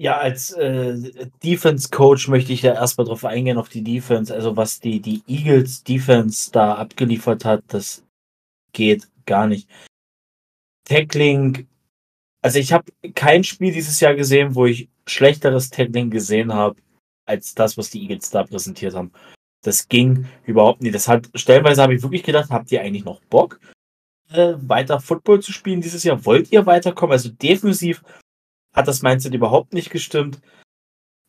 Ja, 0.00 0.18
als 0.18 0.52
äh, 0.52 1.28
Defense-Coach 1.42 2.28
möchte 2.28 2.52
ich 2.52 2.62
ja 2.62 2.72
erstmal 2.72 3.06
drauf 3.06 3.24
eingehen, 3.24 3.58
auf 3.58 3.68
die 3.68 3.82
Defense. 3.82 4.32
Also, 4.32 4.56
was 4.56 4.78
die, 4.78 5.00
die 5.00 5.22
Eagles-Defense 5.26 6.52
da 6.52 6.76
abgeliefert 6.76 7.44
hat, 7.44 7.64
das 7.66 8.04
geht 8.72 9.08
gar 9.28 9.46
nicht. 9.46 9.70
Tackling, 10.84 11.68
also 12.42 12.58
ich 12.58 12.72
habe 12.72 12.90
kein 13.14 13.44
Spiel 13.44 13.72
dieses 13.72 14.00
Jahr 14.00 14.14
gesehen, 14.14 14.56
wo 14.56 14.66
ich 14.66 14.88
schlechteres 15.06 15.70
Tackling 15.70 16.10
gesehen 16.10 16.52
habe, 16.52 16.80
als 17.26 17.54
das, 17.54 17.76
was 17.78 17.90
die 17.90 18.02
Eagles 18.02 18.30
da 18.30 18.42
präsentiert 18.42 18.94
haben. 18.94 19.12
Das 19.62 19.88
ging 19.88 20.26
überhaupt 20.44 20.82
nicht. 20.82 20.94
Das 20.94 21.08
hat, 21.08 21.28
stellenweise 21.34 21.82
habe 21.82 21.94
ich 21.94 22.02
wirklich 22.02 22.22
gedacht, 22.22 22.50
habt 22.50 22.72
ihr 22.72 22.80
eigentlich 22.80 23.04
noch 23.04 23.20
Bock, 23.24 23.60
äh, 24.30 24.54
weiter 24.56 25.00
Football 25.00 25.40
zu 25.40 25.52
spielen 25.52 25.80
dieses 25.80 26.04
Jahr? 26.04 26.24
Wollt 26.24 26.52
ihr 26.52 26.66
weiterkommen? 26.66 27.12
Also 27.12 27.28
defensiv 27.28 28.02
hat 28.74 28.88
das 28.88 29.02
Mindset 29.02 29.34
überhaupt 29.34 29.72
nicht 29.72 29.90
gestimmt. 29.90 30.40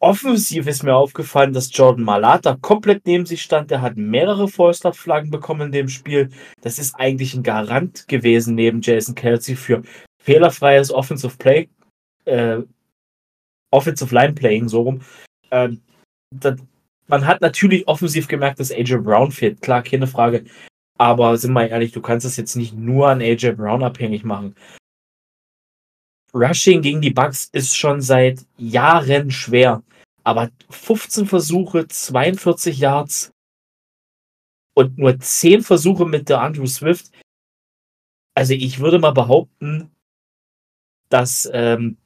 Offensiv 0.02 0.66
ist 0.68 0.84
mir 0.84 0.96
aufgefallen, 0.96 1.52
dass 1.52 1.76
Jordan 1.76 2.06
Malata 2.06 2.56
komplett 2.62 3.06
neben 3.06 3.26
sich 3.26 3.42
stand. 3.42 3.70
Der 3.70 3.82
hat 3.82 3.98
mehrere 3.98 4.48
False-Flaggen 4.48 5.30
bekommen 5.30 5.68
in 5.68 5.72
dem 5.74 5.90
Spiel. 5.90 6.30
Das 6.62 6.80
ist 6.80 6.96
eigentlich 6.96 7.34
ein 7.34 7.44
Garant 7.44 8.08
gewesen 8.08 8.56
neben 8.56 8.80
Jason 8.80 9.14
Kelsey 9.14 9.58
für 9.58 9.84
fehlerfreies 10.22 10.92
Offensive 10.92 11.36
Play, 11.38 11.68
äh, 12.24 12.62
Offensive 13.72 14.16
Line 14.16 14.34
Playing, 14.34 14.70
so 14.70 14.84
rum. 14.84 15.02
Ähm, 15.52 15.82
das, 16.34 16.58
man 17.08 17.26
hat 17.26 17.42
natürlich 17.42 17.86
offensiv 17.88 18.28
gemerkt, 18.30 18.60
dass 18.60 18.72
AJ 18.72 19.00
Brown 19.00 19.32
fehlt. 19.32 19.62
Klar, 19.62 19.84
keine 19.84 20.08
Frage. 20.08 20.46
Aber 20.98 21.38
sind 21.38 21.54
wir 21.54 21.70
ehrlich, 21.70 21.92
du 21.92 22.02
kannst 22.02 22.26
es 22.26 22.38
jetzt 22.38 22.56
nicht 22.56 22.74
nur 22.74 23.10
an 23.10 23.22
AJ 23.22 23.54
Brown 23.54 23.84
abhängig 23.84 24.24
machen. 24.24 24.56
Rushing 26.34 26.82
gegen 26.82 27.02
die 27.02 27.10
Bucks 27.10 27.50
ist 27.52 27.78
schon 27.78 28.02
seit 28.02 28.46
Jahren 28.58 29.32
schwer. 29.32 29.84
Aber 30.24 30.50
15 30.70 31.26
Versuche, 31.26 31.88
42 31.88 32.80
Yards 32.80 33.32
und 34.76 34.98
nur 34.98 35.20
10 35.20 35.62
Versuche 35.62 36.06
mit 36.06 36.30
der 36.30 36.42
Andrew 36.42 36.66
Swift. 36.66 37.12
Also 38.36 38.54
ich 38.54 38.80
würde 38.80 39.00
mal 39.00 39.12
behaupten, 39.12 39.90
dass 41.10 41.50
ähm, 41.52 41.98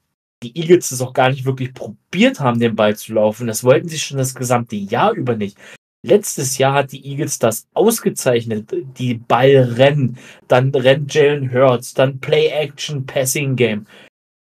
die 0.42 0.58
Eagles 0.58 0.92
es 0.92 1.02
auch 1.02 1.14
gar 1.14 1.30
nicht 1.30 1.46
wirklich 1.46 1.74
probiert 1.74 2.40
haben, 2.40 2.60
den 2.60 2.76
Ball 2.76 2.96
zu 2.96 3.14
laufen. 3.14 3.48
Das 3.48 3.64
wollten 3.64 3.88
sie 3.88 4.00
schon 4.00 4.18
das 4.18 4.36
gesamte 4.36 4.76
Jahr 4.76 5.14
über 5.14 5.36
nicht. 5.36 5.58
Letztes 6.06 6.58
Jahr 6.58 6.74
hat 6.74 6.92
die 6.92 7.06
Eagles 7.06 7.40
das 7.40 7.68
ausgezeichnet. 7.74 8.74
Die 8.98 9.14
Ballrennen, 9.14 10.18
dann 10.50 10.76
rennt 10.76 11.14
Jalen 11.14 11.54
Hurts, 11.54 11.94
dann 11.94 12.20
Play-Action, 12.20 13.06
Passing-Game. 13.06 13.86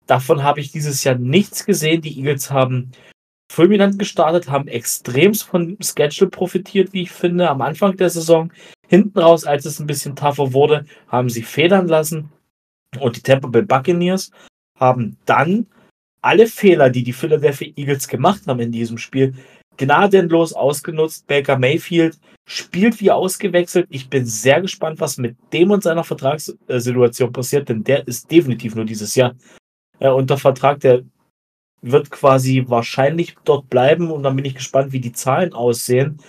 Davon 0.07 0.43
habe 0.43 0.59
ich 0.59 0.71
dieses 0.71 1.03
Jahr 1.03 1.15
nichts 1.15 1.65
gesehen. 1.65 2.01
Die 2.01 2.17
Eagles 2.17 2.51
haben 2.51 2.91
fulminant 3.51 3.99
gestartet, 3.99 4.49
haben 4.49 4.67
extremst 4.67 5.43
von 5.43 5.77
Schedule 5.81 6.29
profitiert, 6.29 6.93
wie 6.93 7.03
ich 7.03 7.11
finde, 7.11 7.49
am 7.49 7.61
Anfang 7.61 7.97
der 7.97 8.09
Saison. 8.09 8.51
Hinten 8.87 9.19
raus, 9.19 9.45
als 9.45 9.65
es 9.65 9.79
ein 9.79 9.87
bisschen 9.87 10.15
tougher 10.15 10.53
wurde, 10.53 10.85
haben 11.07 11.29
sie 11.29 11.43
federn 11.43 11.87
lassen. 11.87 12.31
Und 12.99 13.15
die 13.15 13.21
Tampa 13.21 13.47
Bay 13.47 13.61
Buccaneers 13.61 14.31
haben 14.77 15.17
dann 15.25 15.67
alle 16.21 16.47
Fehler, 16.47 16.89
die 16.89 17.03
die 17.03 17.13
Philadelphia 17.13 17.71
Eagles 17.75 18.07
gemacht 18.07 18.41
haben 18.47 18.59
in 18.59 18.71
diesem 18.71 18.97
Spiel, 18.97 19.33
gnadenlos 19.77 20.53
ausgenutzt. 20.53 21.27
Baker 21.27 21.57
Mayfield 21.57 22.19
spielt 22.47 22.99
wie 23.01 23.11
ausgewechselt. 23.11 23.87
Ich 23.89 24.09
bin 24.09 24.25
sehr 24.25 24.61
gespannt, 24.61 24.99
was 24.99 25.17
mit 25.17 25.35
dem 25.53 25.71
und 25.71 25.83
seiner 25.83 26.03
Vertragssituation 26.03 27.31
passiert, 27.31 27.69
denn 27.69 27.83
der 27.83 28.07
ist 28.07 28.29
definitiv 28.29 28.75
nur 28.75 28.85
dieses 28.85 29.15
Jahr 29.15 29.35
äh, 30.01 30.09
unter 30.09 30.37
Vertrag. 30.37 30.81
Der 30.81 31.03
wird 31.81 32.11
quasi 32.11 32.65
wahrscheinlich 32.67 33.35
dort 33.45 33.69
bleiben 33.69 34.11
und 34.11 34.23
dann 34.23 34.35
bin 34.35 34.45
ich 34.45 34.55
gespannt, 34.55 34.91
wie 34.91 34.99
die 34.99 35.13
Zahlen 35.13 35.53
aussehen. 35.53 36.19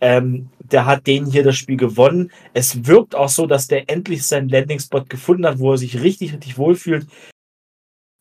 Ähm, 0.00 0.50
der 0.58 0.86
hat 0.86 1.06
den 1.06 1.26
hier 1.26 1.42
das 1.42 1.56
Spiel 1.56 1.76
gewonnen. 1.76 2.30
Es 2.52 2.86
wirkt 2.86 3.14
auch 3.14 3.28
so, 3.28 3.46
dass 3.46 3.66
der 3.66 3.88
endlich 3.90 4.24
seinen 4.26 4.48
Landing-Spot 4.48 5.04
gefunden 5.04 5.46
hat, 5.46 5.58
wo 5.58 5.72
er 5.72 5.78
sich 5.78 6.00
richtig, 6.02 6.32
richtig 6.32 6.58
wohlfühlt. 6.58 7.06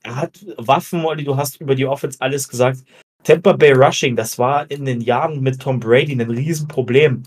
Er 0.04 0.16
hat 0.16 0.46
Waffen, 0.58 1.02
Molly, 1.02 1.24
du 1.24 1.36
hast 1.36 1.60
über 1.60 1.76
die 1.76 1.86
Offense 1.86 2.20
alles 2.22 2.48
gesagt. 2.48 2.80
Tampa 3.24 3.54
Bay 3.54 3.72
Rushing, 3.72 4.16
das 4.16 4.38
war 4.38 4.70
in 4.70 4.86
den 4.86 5.02
Jahren 5.02 5.42
mit 5.42 5.60
Tom 5.60 5.80
Brady 5.80 6.14
ein 6.14 6.30
Riesenproblem. 6.30 7.24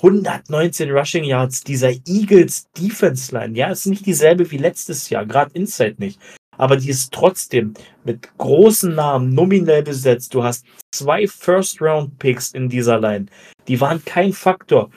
119 0.00 0.92
Rushing 0.92 1.24
Yards 1.24 1.64
dieser 1.64 1.90
Eagles 2.06 2.68
Defense 2.76 3.34
Line. 3.34 3.56
Ja, 3.56 3.70
ist 3.70 3.86
nicht 3.86 4.06
dieselbe 4.06 4.48
wie 4.50 4.58
letztes 4.58 5.08
Jahr, 5.10 5.26
gerade 5.26 5.50
Inside 5.54 5.96
nicht 5.98 6.20
aber 6.58 6.76
die 6.76 6.90
ist 6.90 7.12
trotzdem 7.12 7.72
mit 8.04 8.36
großen 8.36 8.94
Namen 8.94 9.32
nominell 9.32 9.82
besetzt. 9.82 10.34
Du 10.34 10.44
hast 10.44 10.66
zwei 10.92 11.26
First-Round-Picks 11.26 12.52
in 12.52 12.68
dieser 12.68 13.00
Line. 13.00 13.26
Die 13.68 13.80
waren 13.80 14.04
kein 14.04 14.32
Faktor. 14.32 14.90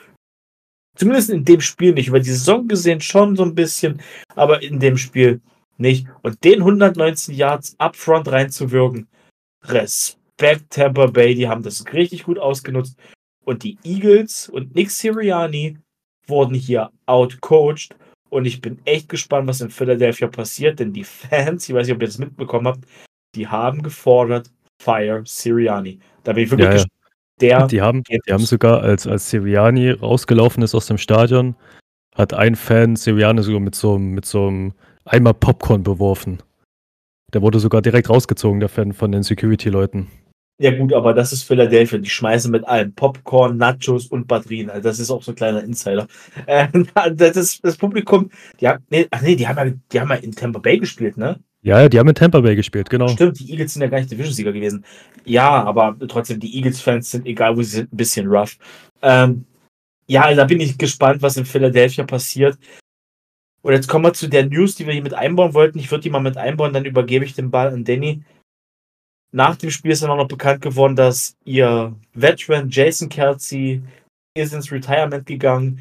Zumindest 0.96 1.30
in 1.30 1.46
dem 1.46 1.62
Spiel 1.62 1.94
nicht. 1.94 2.10
Über 2.10 2.20
die 2.20 2.30
Saison 2.30 2.68
gesehen 2.68 3.00
schon 3.00 3.36
so 3.36 3.44
ein 3.44 3.56
bisschen, 3.56 4.02
aber 4.36 4.62
in 4.62 4.80
dem 4.80 4.98
Spiel 4.98 5.40
nicht. 5.78 6.08
Und 6.24 6.44
den 6.44 6.60
119 6.60 7.34
Yards 7.34 7.76
upfront 7.78 8.28
reinzuwirken, 8.28 9.08
Respekt 9.64 10.72
Tampa 10.72 11.06
Bay, 11.08 11.36
die 11.36 11.48
haben 11.48 11.64
das 11.64 11.86
richtig 11.94 12.24
gut 12.24 12.40
ausgenutzt. 12.40 12.98
Und 13.46 13.64
die 13.64 13.78
Eagles 13.84 14.50
und 14.50 14.76
Nick 14.76 14.92
Sirianni 14.92 15.78
wurden 16.28 16.56
hier 16.56 16.92
outcoached 17.06 17.96
und 18.32 18.46
ich 18.46 18.62
bin 18.62 18.80
echt 18.86 19.10
gespannt, 19.10 19.48
was 19.48 19.62
in 19.62 19.70
Philadelphia 19.70 20.28
passiert, 20.28 20.80
denn 20.80 20.94
die 20.94 21.04
Fans, 21.04 21.68
ich 21.68 21.76
weiß 21.76 21.88
nicht, 21.88 21.96
ob 21.96 22.02
ihr 22.02 22.08
das 22.08 22.18
mitbekommen 22.18 22.68
habt, 22.68 22.86
die 23.36 23.48
haben 23.48 23.84
gefordert, 23.84 24.50
Fire 24.82 25.22
Siriani. 25.26 26.00
Da 26.24 26.34
bin 26.34 26.46
ich 26.46 26.52
wirklich 26.52 26.66
Ja, 26.66 26.74
gespannt. 26.74 26.94
Der 27.42 27.68
Die 27.68 27.82
haben, 27.82 28.04
die 28.04 28.34
haben 28.34 28.46
sogar, 28.46 28.82
als, 28.82 29.08
als 29.08 29.30
Siriani 29.30 29.92
rausgelaufen 29.92 30.64
ist 30.64 30.76
aus 30.76 30.88
dem 30.88 30.98
Stadion, 30.98 31.56
hat 32.16 32.34
ein 32.34 32.56
Fan 32.56 32.96
Siriani 32.96 33.44
sogar 33.44 33.60
mit 33.60 33.76
so, 33.76 33.98
mit 33.98 34.26
so 34.26 34.48
einem 34.48 34.74
Eimer 35.06 35.34
Popcorn 35.34 35.84
beworfen. 35.84 36.42
Der 37.34 37.42
wurde 37.42 37.60
sogar 37.60 37.82
direkt 37.82 38.10
rausgezogen, 38.10 38.60
der 38.60 38.70
Fan 38.70 38.94
von 38.94 39.12
den 39.12 39.24
Security-Leuten. 39.24 40.08
Ja 40.62 40.70
gut, 40.70 40.94
aber 40.94 41.16
das 41.16 41.34
ist 41.34 41.42
Philadelphia. 41.42 41.98
Die 41.98 42.10
schmeißen 42.10 42.52
mit 42.52 42.68
allem. 42.68 42.94
Popcorn, 42.94 43.58
Nachos 43.58 44.06
und 44.06 44.28
Batterien. 44.28 44.70
Also 44.70 44.84
das 44.84 45.00
ist 45.00 45.10
auch 45.10 45.24
so 45.24 45.32
ein 45.32 45.36
kleiner 45.36 45.64
Insider. 45.64 46.08
Äh, 46.46 46.68
das, 47.16 47.36
ist, 47.36 47.66
das 47.66 47.78
Publikum, 47.78 48.30
die 48.60 48.68
haben, 48.68 48.84
nee, 48.90 49.08
ach 49.10 49.22
nee, 49.22 49.36
die 49.36 49.48
haben, 49.48 49.58
ja, 49.58 49.74
die 49.92 50.00
haben 50.00 50.10
ja 50.10 50.16
in 50.16 50.32
Tampa 50.32 50.60
Bay 50.60 50.78
gespielt, 50.78 51.18
ne? 51.18 51.40
Ja, 51.64 51.90
die 51.90 51.98
haben 51.98 52.10
in 52.10 52.16
Tampa 52.16 52.42
Bay 52.42 52.56
gespielt, 52.56 52.90
genau. 52.90 53.08
Stimmt, 53.08 53.40
die 53.40 53.52
Eagles 53.52 53.74
sind 53.74 53.82
ja 53.82 53.88
gar 53.88 54.00
nicht 54.00 54.12
Division-Sieger 54.12 54.52
gewesen. 54.52 54.86
Ja, 55.26 55.64
aber 55.64 55.96
trotzdem, 56.08 56.40
die 56.40 56.56
Eagles-Fans 56.56 57.10
sind, 57.10 57.26
egal 57.26 57.58
wo 57.58 57.64
sie 57.64 57.78
sind, 57.78 57.94
ein 57.94 57.98
bisschen 57.98 58.28
rough. 58.28 58.58
Ähm, 59.02 59.46
ja, 60.08 60.34
da 60.34 60.46
bin 60.46 60.60
ich 60.60 60.78
gespannt, 60.78 61.22
was 61.22 61.38
in 61.38 61.46
Philadelphia 61.46 62.04
passiert. 62.04 62.58
Und 63.62 63.74
jetzt 63.74 63.88
kommen 63.88 64.06
wir 64.06 64.14
zu 64.14 64.28
der 64.28 64.46
News, 64.46 64.76
die 64.76 64.86
wir 64.86 64.94
hier 64.94 65.04
mit 65.04 65.14
einbauen 65.14 65.54
wollten. 65.54 65.80
Ich 65.80 65.90
würde 65.90 66.04
die 66.04 66.10
mal 66.10 66.20
mit 66.20 66.38
einbauen, 66.38 66.74
dann 66.74 66.86
übergebe 66.86 67.26
ich 67.26 67.34
den 67.34 67.52
Ball 67.52 67.68
an 67.70 67.84
Danny. 67.84 68.24
Nach 69.34 69.56
dem 69.56 69.70
Spiel 69.70 69.92
ist 69.92 70.04
dann 70.04 70.12
auch 70.12 70.18
noch 70.18 70.28
bekannt 70.28 70.62
geworden, 70.62 70.96
dass 70.96 71.36
ihr 71.46 71.96
Veteran 72.14 72.70
Jason 72.70 73.08
Kelsey 73.08 73.82
ist 74.36 74.54
ins 74.54 74.72
Retirement 74.72 75.26
gegangen. 75.26 75.80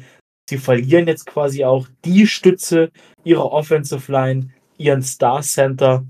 Sie 0.49 0.57
verlieren 0.57 1.07
jetzt 1.07 1.25
quasi 1.25 1.63
auch 1.63 1.87
die 2.05 2.27
Stütze 2.27 2.91
ihrer 3.23 3.51
Offensive 3.51 4.11
Line, 4.11 4.49
ihren 4.77 5.01
Star 5.01 5.41
Center 5.41 6.05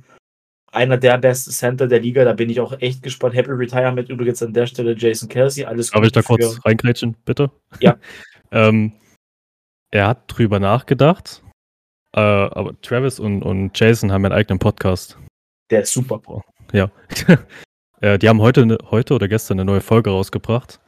einer 0.71 0.97
der 0.97 1.17
besten 1.17 1.51
Center 1.51 1.87
der 1.87 1.99
Liga. 1.99 2.23
Da 2.23 2.33
bin 2.33 2.49
ich 2.49 2.59
auch 2.59 2.79
echt 2.79 3.03
gespannt. 3.03 3.35
Happy 3.35 3.51
Retirement 3.51 4.09
übrigens 4.09 4.41
an 4.41 4.53
der 4.53 4.67
Stelle 4.67 4.95
Jason 4.97 5.29
Kelsey. 5.29 5.65
Alles 5.65 5.91
Darf 5.91 6.03
ich 6.03 6.11
da 6.11 6.21
Gute 6.21 6.45
kurz 6.45 6.65
reingrätschen, 6.65 7.15
bitte? 7.25 7.51
Ja. 7.79 7.97
ähm, 8.51 8.93
er 9.91 10.07
hat 10.07 10.23
drüber 10.27 10.59
nachgedacht, 10.59 11.43
äh, 12.15 12.19
aber 12.19 12.79
Travis 12.81 13.19
und, 13.19 13.43
und 13.43 13.77
Jason 13.77 14.11
haben 14.11 14.23
einen 14.23 14.33
eigenen 14.33 14.59
Podcast. 14.59 15.17
Der 15.69 15.81
ist 15.81 15.93
super. 15.93 16.21
Ja. 16.71 16.89
äh, 18.01 18.17
die 18.17 18.29
haben 18.29 18.41
heute, 18.41 18.65
ne, 18.65 18.77
heute 18.89 19.13
oder 19.13 19.27
gestern 19.27 19.59
eine 19.59 19.65
neue 19.65 19.81
Folge 19.81 20.09
rausgebracht. 20.09 20.79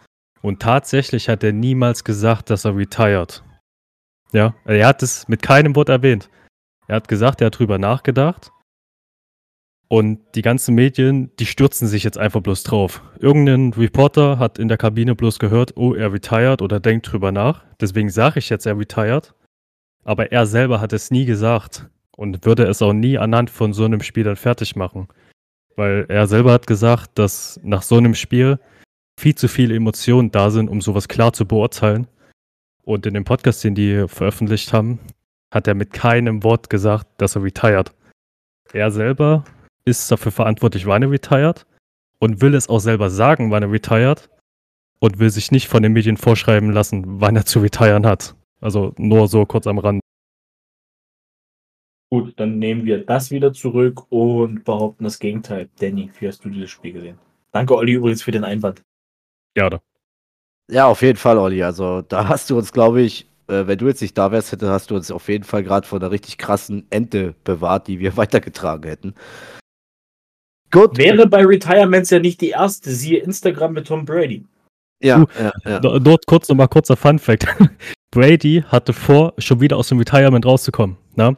Und 0.41 0.61
tatsächlich 0.61 1.29
hat 1.29 1.43
er 1.43 1.53
niemals 1.53 2.03
gesagt, 2.03 2.49
dass 2.49 2.65
er 2.65 2.75
retired. 2.75 3.43
Ja, 4.33 4.55
er 4.65 4.87
hat 4.87 5.03
es 5.03 5.27
mit 5.27 5.41
keinem 5.41 5.75
Wort 5.75 5.89
erwähnt. 5.89 6.29
Er 6.87 6.97
hat 6.97 7.07
gesagt, 7.07 7.41
er 7.41 7.47
hat 7.47 7.59
drüber 7.59 7.77
nachgedacht. 7.77 8.51
Und 9.87 10.19
die 10.33 10.41
ganzen 10.41 10.73
Medien, 10.73 11.31
die 11.37 11.45
stürzen 11.45 11.87
sich 11.87 12.03
jetzt 12.03 12.17
einfach 12.17 12.41
bloß 12.41 12.63
drauf. 12.63 13.03
Irgendein 13.19 13.73
Reporter 13.73 14.39
hat 14.39 14.57
in 14.57 14.67
der 14.67 14.77
Kabine 14.77 15.13
bloß 15.13 15.37
gehört, 15.37 15.77
oh, 15.77 15.93
er 15.93 16.11
retired 16.11 16.61
oder 16.63 16.79
denkt 16.79 17.11
drüber 17.11 17.31
nach. 17.31 17.63
Deswegen 17.79 18.09
sage 18.09 18.39
ich 18.39 18.49
jetzt, 18.49 18.65
er 18.65 18.77
retired. 18.77 19.35
Aber 20.03 20.31
er 20.31 20.45
selber 20.47 20.81
hat 20.81 20.93
es 20.93 21.11
nie 21.11 21.25
gesagt 21.25 21.89
und 22.17 22.43
würde 22.43 22.63
es 22.63 22.81
auch 22.81 22.93
nie 22.93 23.17
anhand 23.17 23.49
von 23.49 23.71
so 23.71 23.85
einem 23.85 24.01
Spiel 24.01 24.23
dann 24.23 24.35
fertig 24.35 24.75
machen. 24.75 25.07
Weil 25.75 26.05
er 26.07 26.27
selber 26.27 26.51
hat 26.51 26.67
gesagt, 26.67 27.11
dass 27.15 27.59
nach 27.63 27.81
so 27.81 27.97
einem 27.97 28.15
Spiel 28.15 28.59
viel 29.19 29.35
zu 29.35 29.47
viele 29.47 29.75
Emotionen 29.75 30.31
da 30.31 30.49
sind, 30.49 30.69
um 30.69 30.81
sowas 30.81 31.07
klar 31.07 31.33
zu 31.33 31.45
beurteilen. 31.45 32.07
Und 32.83 33.05
in 33.05 33.13
dem 33.13 33.23
Podcast, 33.23 33.63
den 33.63 33.75
die 33.75 34.05
veröffentlicht 34.07 34.73
haben, 34.73 34.99
hat 35.53 35.67
er 35.67 35.75
mit 35.75 35.93
keinem 35.93 36.43
Wort 36.43 36.69
gesagt, 36.69 37.07
dass 37.17 37.35
er 37.35 37.43
retired. 37.43 37.91
Er 38.73 38.91
selber 38.91 39.45
ist 39.85 40.11
dafür 40.11 40.31
verantwortlich, 40.31 40.85
wann 40.85 41.03
er 41.03 41.11
retired 41.11 41.65
und 42.19 42.41
will 42.41 42.55
es 42.55 42.69
auch 42.69 42.79
selber 42.79 43.09
sagen, 43.09 43.51
wann 43.51 43.63
er 43.63 43.71
retired 43.71 44.29
und 44.99 45.19
will 45.19 45.29
sich 45.29 45.51
nicht 45.51 45.67
von 45.67 45.83
den 45.83 45.93
Medien 45.93 46.17
vorschreiben 46.17 46.71
lassen, 46.71 47.03
wann 47.21 47.35
er 47.35 47.45
zu 47.45 47.59
retiren 47.59 48.05
hat. 48.05 48.35
Also 48.61 48.93
nur 48.97 49.27
so 49.27 49.45
kurz 49.45 49.67
am 49.67 49.77
Rand. 49.77 49.99
Gut, 52.13 52.39
dann 52.39 52.59
nehmen 52.59 52.85
wir 52.85 53.03
das 53.03 53.31
wieder 53.31 53.53
zurück 53.53 54.03
und 54.11 54.65
behaupten 54.65 55.03
das 55.03 55.17
Gegenteil. 55.17 55.67
Danny, 55.79 56.11
wie 56.19 56.27
hast 56.27 56.45
du 56.45 56.49
dieses 56.49 56.69
Spiel 56.69 56.93
gesehen? 56.93 57.17
Danke, 57.51 57.75
Olli, 57.75 57.93
übrigens 57.93 58.21
für 58.21 58.29
den 58.29 58.43
Einwand. 58.43 58.83
Gerne. 59.55 59.81
Ja, 60.69 60.85
auf 60.85 61.01
jeden 61.01 61.17
Fall, 61.17 61.39
Olli. 61.39 61.63
Also 61.63 62.03
da 62.03 62.27
hast 62.27 62.51
du 62.51 62.57
uns, 62.59 62.71
glaube 62.71 63.01
ich, 63.01 63.25
äh, 63.47 63.65
wenn 63.65 63.79
du 63.79 63.87
jetzt 63.87 63.99
nicht 64.03 64.15
da 64.15 64.31
wärst, 64.31 64.51
hätte, 64.51 64.69
hast 64.69 64.91
du 64.91 64.95
uns 64.95 65.09
auf 65.09 65.27
jeden 65.27 65.43
Fall 65.43 65.63
gerade 65.63 65.87
vor 65.87 65.99
einer 65.99 66.11
richtig 66.11 66.37
krassen 66.37 66.85
Ente 66.91 67.33
bewahrt, 67.45 67.87
die 67.87 67.97
wir 67.99 68.15
weitergetragen 68.17 68.87
hätten. 68.87 69.15
Gut. 70.69 70.95
Wäre 70.99 71.25
bei 71.25 71.43
Retirements 71.43 72.11
ja 72.11 72.19
nicht 72.19 72.41
die 72.41 72.49
erste, 72.49 72.91
siehe 72.91 73.23
Instagram 73.23 73.73
mit 73.73 73.87
Tom 73.87 74.05
Brady. 74.05 74.45
Ja, 75.01 75.17
Uh, 75.17 75.25
ja, 75.39 75.51
ja. 75.65 75.79
Dort 75.79 76.27
kurz 76.27 76.47
nochmal 76.47 76.67
kurzer 76.67 76.95
Fun 76.95 77.17
Fact. 77.17 77.47
Brady 78.11 78.63
hatte 78.67 78.93
vor, 78.93 79.33
schon 79.39 79.61
wieder 79.61 79.77
aus 79.77 79.87
dem 79.87 79.97
Retirement 79.97 80.45
rauszukommen. 80.45 80.97
Na? 81.15 81.35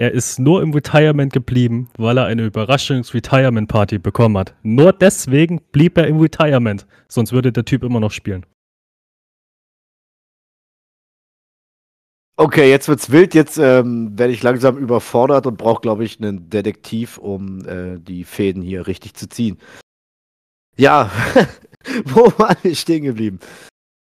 Er 0.00 0.12
ist 0.12 0.38
nur 0.38 0.62
im 0.62 0.72
Retirement 0.72 1.32
geblieben, 1.32 1.90
weil 1.98 2.18
er 2.18 2.26
eine 2.26 2.46
Überraschungs-Retirement-Party 2.46 3.98
bekommen 3.98 4.38
hat. 4.38 4.54
Nur 4.62 4.92
deswegen 4.92 5.60
blieb 5.72 5.98
er 5.98 6.06
im 6.06 6.20
Retirement. 6.20 6.86
Sonst 7.08 7.32
würde 7.32 7.50
der 7.50 7.64
Typ 7.64 7.82
immer 7.82 7.98
noch 7.98 8.12
spielen. 8.12 8.46
Okay, 12.36 12.70
jetzt 12.70 12.86
wird's 12.86 13.10
wild. 13.10 13.34
Jetzt 13.34 13.58
ähm, 13.58 14.16
werde 14.16 14.32
ich 14.32 14.44
langsam 14.44 14.78
überfordert 14.78 15.48
und 15.48 15.58
brauche, 15.58 15.80
glaube 15.80 16.04
ich, 16.04 16.20
einen 16.20 16.48
Detektiv, 16.48 17.18
um 17.18 17.66
äh, 17.66 17.98
die 17.98 18.22
Fäden 18.22 18.62
hier 18.62 18.86
richtig 18.86 19.14
zu 19.14 19.28
ziehen. 19.28 19.58
Ja, 20.76 21.10
wo 22.04 22.32
waren 22.38 22.56
wir 22.62 22.76
stehen 22.76 23.02
geblieben? 23.02 23.40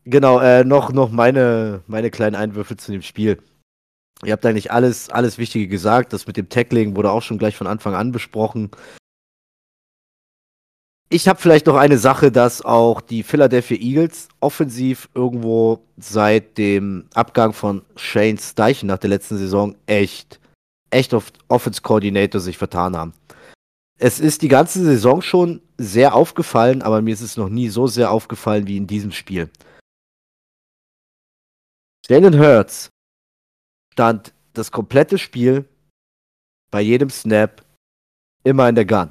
Genau, 0.04 0.42
äh, 0.42 0.66
noch, 0.66 0.92
noch 0.92 1.10
meine, 1.10 1.84
meine 1.88 2.12
kleinen 2.12 2.36
Einwürfe 2.36 2.76
zu 2.76 2.92
dem 2.92 3.02
Spiel. 3.02 3.42
Ihr 4.24 4.32
habt 4.32 4.46
eigentlich 4.46 4.72
alles, 4.72 5.10
alles 5.10 5.38
Wichtige 5.38 5.68
gesagt. 5.68 6.14
Das 6.14 6.28
mit 6.28 6.38
dem 6.38 6.50
Tackling 6.50 6.96
wurde 6.96 7.12
auch 7.12 7.22
schon 7.22 7.38
gleich 7.38 7.56
von 7.58 7.68
Anfang 7.68 7.96
an 7.96 8.12
besprochen. 8.12 8.72
Ich 11.10 11.28
habe 11.28 11.40
vielleicht 11.40 11.68
noch 11.68 11.76
eine 11.76 11.98
Sache, 11.98 12.32
dass 12.32 12.64
auch 12.64 13.00
die 13.00 13.24
Philadelphia 13.24 13.78
Eagles 13.78 14.28
offensiv 14.40 15.08
irgendwo 15.14 15.86
seit 15.98 16.58
dem 16.58 17.08
Abgang 17.14 17.54
von 17.54 17.84
Shane 17.96 18.38
Steichen 18.38 18.88
nach 18.88 18.98
der 18.98 19.12
letzten 19.12 19.38
Saison 19.38 19.76
echt, 19.86 20.40
echt 20.90 21.14
auf 21.14 21.32
Offense 21.48 21.82
Coordinator 21.82 22.42
sich 22.42 22.58
vertan 22.58 22.98
haben. 22.98 23.14
Es 24.00 24.20
ist 24.20 24.42
die 24.42 24.48
ganze 24.48 24.84
Saison 24.84 25.22
schon 25.22 25.62
sehr 25.78 26.16
aufgefallen, 26.16 26.82
aber 26.82 27.02
mir 27.02 27.14
ist 27.14 27.22
es 27.22 27.38
noch 27.38 27.50
nie 27.50 27.70
so 27.70 27.88
sehr 27.88 28.12
aufgefallen 28.12 28.68
wie 28.68 28.78
in 28.78 28.88
diesem 28.88 29.12
Spiel. 29.12 29.50
Jalen 32.08 32.38
Hurts 32.38 32.90
stand 33.96 34.34
das 34.52 34.72
komplette 34.72 35.18
Spiel 35.18 35.64
bei 36.70 36.82
jedem 36.82 37.10
Snap 37.10 37.64
immer 38.44 38.68
in 38.68 38.76
der 38.76 38.86
Gun. 38.86 39.10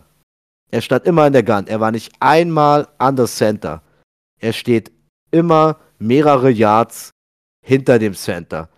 Er 0.70 0.82
stand 0.82 1.06
immer 1.06 1.26
in 1.26 1.32
der 1.32 1.42
Gun. 1.42 1.66
Er 1.66 1.80
war 1.80 1.90
nicht 1.90 2.12
einmal 2.20 2.88
an 2.98 3.16
der 3.16 3.26
Center. 3.26 3.82
Er 4.38 4.52
steht 4.52 4.92
immer 5.30 5.78
mehrere 5.98 6.50
Yards 6.50 7.12
hinter 7.64 7.98
dem 7.98 8.12
Center. 8.12 8.68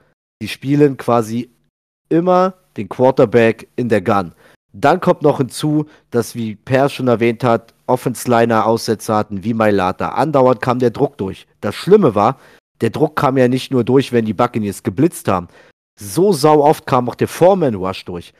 Die 0.41 0.47
spielen 0.47 0.97
quasi 0.97 1.51
immer 2.09 2.55
den 2.77 2.89
Quarterback 2.89 3.69
in 3.75 3.89
der 3.89 4.03
Gun. 4.03 4.33
Dann 4.73 5.01
kommt 5.01 5.23
noch 5.23 5.39
hinzu, 5.39 5.87
dass, 6.11 6.37
wie 6.37 6.55
Per 6.55 6.89
schon 6.89 7.09
erwähnt 7.09 7.43
hat, 7.43 7.75
Offensliner 7.89 8.65
Aussätze 8.65 9.13
hatten, 9.13 9.43
wie 9.43 9.55
Mailata. 9.55 10.11
Andauernd 10.11 10.61
kam 10.63 10.79
der 10.79 10.91
Druck 10.91 11.19
durch. 11.19 11.49
Das 11.61 11.75
Schlimme 11.75 12.15
war, 12.15 12.39
der 12.81 12.91
Druck 12.91 13.17
kam 13.17 13.39
ja 13.39 13.49
nicht 13.49 13.73
nur 13.73 13.83
durch, 13.83 14.13
wenn 14.13 14.25
die 14.25 14.35
Buccaneers 14.35 14.85
geblitzt 14.85 15.27
haben. 15.27 15.49
So 15.99 16.33
sau 16.33 16.63
oft 16.63 16.87
kam 16.87 17.09
auch 17.09 17.15
der 17.15 17.29
Foreman 17.29 17.75
Rush 17.75 18.05
durch. 18.05 18.33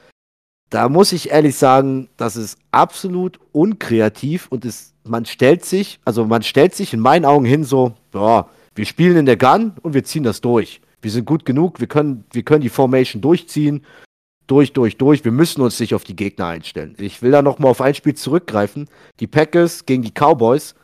Da 0.71 0.89
muss 0.89 1.13
ich 1.13 1.31
ehrlich 1.31 1.57
sagen, 1.57 2.09
das 2.17 2.37
ist 2.37 2.59
absolut 2.71 3.39
unkreativ 3.53 4.49
und 4.51 4.65
es, 4.65 4.95
man 5.05 5.25
stellt 5.25 5.65
sich, 5.65 6.01
also 6.05 6.27
man 6.27 6.43
stellt 6.43 6.75
sich 6.75 6.93
in 6.93 7.01
meinen 7.01 7.25
Augen 7.25 7.45
hin 7.45 7.65
so, 7.65 7.95
ja, 8.13 8.49
wir 8.75 8.85
spielen 8.85 9.17
in 9.17 9.27
der 9.27 9.37
Gun 9.37 9.73
und 9.83 9.95
wir 9.95 10.05
ziehen 10.05 10.25
das 10.25 10.41
durch. 10.41 10.81
Wir 11.01 11.11
sind 11.11 11.25
gut 11.25 11.45
genug, 11.45 11.81
wir 11.81 11.87
können, 11.87 12.25
wir 12.33 12.43
können 12.43 12.63
die 12.63 12.69
Formation 12.69 13.23
durchziehen. 13.23 13.85
Durch, 14.49 14.73
durch, 14.73 14.97
durch. 14.97 15.25
Wir 15.25 15.33
müssen 15.33 15.61
uns 15.61 15.81
nicht 15.81 15.93
auf 15.93 16.05
die 16.05 16.15
Gegner 16.15 16.47
einstellen. 16.47 16.95
Ich 16.99 17.21
will 17.21 17.33
da 17.33 17.43
nochmal 17.43 17.73
auf 17.73 17.81
ein 17.81 17.97
Spiel 17.97 18.15
zurückgreifen. 18.15 18.89
Die 19.19 19.27
Packers 19.27 19.87
gegen 19.87 20.03
die 20.03 20.13
Cowboys. 20.13 20.77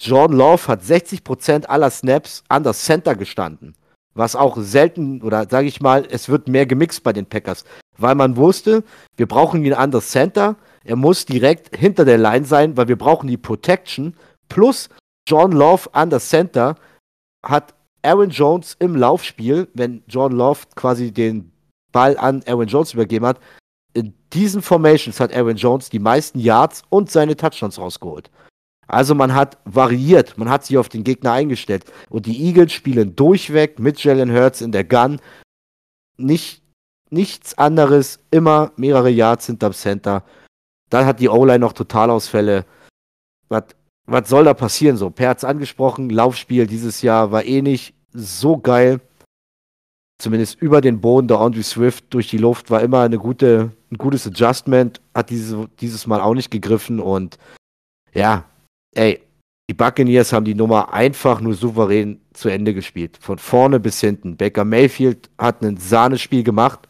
Jordan 0.00 0.36
Love 0.36 0.66
hat 0.66 0.82
60% 0.82 1.66
aller 1.66 1.90
Snaps 1.90 2.42
an 2.48 2.64
das 2.64 2.84
Center 2.84 3.14
gestanden. 3.14 3.74
Was 4.18 4.34
auch 4.34 4.56
selten, 4.58 5.22
oder 5.22 5.46
sage 5.48 5.68
ich 5.68 5.80
mal, 5.80 6.04
es 6.10 6.28
wird 6.28 6.48
mehr 6.48 6.66
gemixt 6.66 7.04
bei 7.04 7.12
den 7.12 7.26
Packers. 7.26 7.64
Weil 7.98 8.16
man 8.16 8.36
wusste, 8.36 8.82
wir 9.16 9.26
brauchen 9.26 9.64
ihn 9.64 9.74
an 9.74 9.92
das 9.92 10.10
Center. 10.10 10.56
Er 10.82 10.96
muss 10.96 11.24
direkt 11.24 11.76
hinter 11.76 12.04
der 12.04 12.18
Line 12.18 12.44
sein, 12.44 12.76
weil 12.76 12.88
wir 12.88 12.98
brauchen 12.98 13.28
die 13.28 13.36
Protection. 13.36 14.16
Plus 14.48 14.88
John 15.28 15.52
Love 15.52 15.88
an 15.92 16.10
das 16.10 16.28
Center 16.30 16.74
hat 17.46 17.74
Aaron 18.02 18.30
Jones 18.30 18.76
im 18.80 18.96
Laufspiel, 18.96 19.68
wenn 19.74 20.02
John 20.08 20.32
Love 20.32 20.62
quasi 20.74 21.12
den 21.12 21.52
Ball 21.92 22.18
an 22.18 22.42
Aaron 22.46 22.66
Jones 22.66 22.94
übergeben 22.94 23.24
hat, 23.24 23.38
in 23.94 24.14
diesen 24.32 24.62
Formations 24.62 25.20
hat 25.20 25.32
Aaron 25.32 25.56
Jones 25.56 25.90
die 25.90 26.00
meisten 26.00 26.40
Yards 26.40 26.82
und 26.88 27.08
seine 27.08 27.36
Touchdowns 27.36 27.78
rausgeholt. 27.78 28.32
Also 28.88 29.14
man 29.14 29.34
hat 29.34 29.58
variiert, 29.64 30.38
man 30.38 30.48
hat 30.48 30.64
sich 30.64 30.78
auf 30.78 30.88
den 30.88 31.04
Gegner 31.04 31.32
eingestellt. 31.32 31.84
Und 32.08 32.24
die 32.26 32.42
Eagles 32.46 32.72
spielen 32.72 33.14
durchweg 33.14 33.78
mit 33.78 34.02
Jalen 34.02 34.32
Hurts 34.32 34.62
in 34.62 34.72
der 34.72 34.84
Gun. 34.84 35.20
Nicht, 36.16 36.62
nichts 37.10 37.56
anderes, 37.56 38.18
immer 38.30 38.72
mehrere 38.76 39.10
Yards 39.10 39.46
hinterm 39.46 39.74
Center. 39.74 40.24
Dann 40.88 41.04
hat 41.04 41.20
die 41.20 41.28
O-Line 41.28 41.58
noch 41.58 41.74
Totalausfälle. 41.74 42.64
Was, 43.50 44.28
soll 44.28 44.44
da 44.44 44.54
passieren 44.54 44.96
so? 44.96 45.10
Per 45.10 45.28
hat's 45.28 45.44
angesprochen, 45.44 46.08
Laufspiel 46.08 46.66
dieses 46.66 47.02
Jahr 47.02 47.30
war 47.30 47.44
eh 47.44 47.60
nicht 47.60 47.94
so 48.14 48.56
geil. 48.56 49.00
Zumindest 50.20 50.60
über 50.60 50.80
den 50.80 51.00
Boden. 51.00 51.28
Der 51.28 51.38
Andrew 51.38 51.62
Swift 51.62 52.12
durch 52.14 52.28
die 52.28 52.38
Luft 52.38 52.70
war 52.70 52.80
immer 52.80 53.02
eine 53.02 53.18
gute, 53.18 53.70
ein 53.92 53.98
gutes 53.98 54.26
Adjustment. 54.26 55.00
Hat 55.14 55.28
diese, 55.28 55.68
dieses 55.78 56.06
Mal 56.06 56.20
auch 56.22 56.34
nicht 56.34 56.50
gegriffen. 56.50 56.98
Und 56.98 57.38
ja, 58.14 58.44
ey, 58.98 59.20
die 59.70 59.74
Buccaneers 59.74 60.32
haben 60.32 60.44
die 60.44 60.54
Nummer 60.54 60.92
einfach 60.92 61.40
nur 61.40 61.54
souverän 61.54 62.20
zu 62.32 62.48
Ende 62.48 62.74
gespielt. 62.74 63.18
Von 63.20 63.38
vorne 63.38 63.78
bis 63.78 64.00
hinten. 64.00 64.36
Baker 64.36 64.64
Mayfield 64.64 65.30
hat 65.38 65.62
ein 65.62 65.76
Sahnespiel 65.76 66.42
gemacht. 66.42 66.88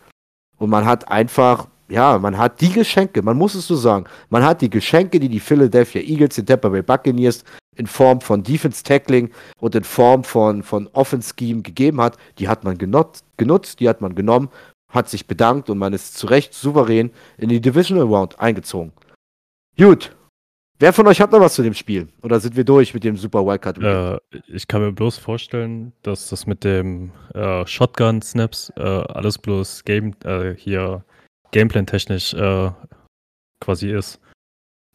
Und 0.56 0.70
man 0.70 0.86
hat 0.86 1.08
einfach, 1.08 1.68
ja, 1.88 2.18
man 2.18 2.38
hat 2.38 2.60
die 2.60 2.72
Geschenke, 2.72 3.22
man 3.22 3.36
muss 3.36 3.54
es 3.54 3.66
so 3.66 3.76
sagen, 3.76 4.06
man 4.30 4.44
hat 4.44 4.60
die 4.60 4.70
Geschenke, 4.70 5.20
die 5.20 5.28
die 5.28 5.40
Philadelphia 5.40 6.00
Eagles, 6.00 6.36
den 6.36 6.46
Tampa 6.46 6.68
Bay 6.68 6.82
Buccaneers 6.82 7.44
in 7.76 7.86
Form 7.86 8.20
von 8.20 8.42
Defense 8.42 8.82
Tackling 8.82 9.30
und 9.60 9.74
in 9.74 9.84
Form 9.84 10.24
von, 10.24 10.62
von 10.62 10.88
Offense 10.94 11.32
Scheme 11.38 11.62
gegeben 11.62 12.00
hat, 12.00 12.16
die 12.38 12.48
hat 12.48 12.64
man 12.64 12.76
genutzt, 12.76 13.24
genutzt, 13.36 13.78
die 13.78 13.88
hat 13.88 14.00
man 14.00 14.16
genommen, 14.16 14.48
hat 14.92 15.08
sich 15.08 15.26
bedankt 15.26 15.70
und 15.70 15.78
man 15.78 15.92
ist 15.92 16.16
zu 16.16 16.26
Recht 16.26 16.54
souverän 16.54 17.12
in 17.36 17.50
die 17.50 17.60
Divisional 17.60 18.06
Round 18.06 18.40
eingezogen. 18.40 18.92
Gut. 19.76 20.17
Wer 20.80 20.92
von 20.92 21.08
euch 21.08 21.20
hat 21.20 21.32
noch 21.32 21.40
was 21.40 21.54
zu 21.54 21.62
dem 21.62 21.74
Spiel? 21.74 22.08
Oder 22.22 22.38
sind 22.38 22.54
wir 22.54 22.62
durch 22.62 22.94
mit 22.94 23.02
dem 23.02 23.16
Super 23.16 23.44
Wildcard? 23.44 23.82
Äh, 23.82 24.18
ich 24.46 24.68
kann 24.68 24.80
mir 24.80 24.92
bloß 24.92 25.18
vorstellen, 25.18 25.92
dass 26.02 26.28
das 26.28 26.46
mit 26.46 26.62
dem 26.62 27.10
äh, 27.34 27.66
Shotgun-Snaps 27.66 28.72
äh, 28.76 28.82
alles 28.82 29.38
bloß 29.38 29.82
Game, 29.84 30.14
äh, 30.24 30.54
hier 30.54 31.04
Gameplan-technisch 31.50 32.32
äh, 32.34 32.70
quasi 33.60 33.90
ist. 33.90 34.20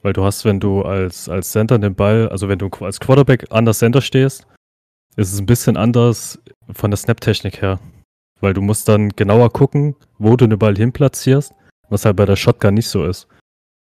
Weil 0.01 0.13
du 0.13 0.23
hast, 0.23 0.45
wenn 0.45 0.61
du 0.61 0.83
als, 0.83 1.27
als 1.27 1.51
Center 1.51 1.77
den 1.77 1.95
Ball, 1.95 2.29
also 2.29 2.47
wenn 2.47 2.59
du 2.59 2.69
als 2.79 3.01
Quarterback 3.01 3.45
an 3.49 3.65
der 3.65 3.73
Center 3.73 4.01
stehst, 4.01 4.47
ist 5.17 5.33
es 5.33 5.39
ein 5.39 5.45
bisschen 5.45 5.75
anders 5.75 6.39
von 6.71 6.91
der 6.91 6.97
Snap-Technik 6.97 7.61
her. 7.61 7.79
Weil 8.39 8.53
du 8.53 8.61
musst 8.61 8.87
dann 8.87 9.09
genauer 9.09 9.51
gucken, 9.51 9.95
wo 10.17 10.37
du 10.37 10.47
den 10.47 10.59
Ball 10.59 10.77
hin 10.77 10.93
platzierst, 10.93 11.53
was 11.89 12.05
halt 12.05 12.15
bei 12.15 12.25
der 12.25 12.37
Shotgun 12.37 12.73
nicht 12.73 12.87
so 12.87 13.05
ist. 13.05 13.27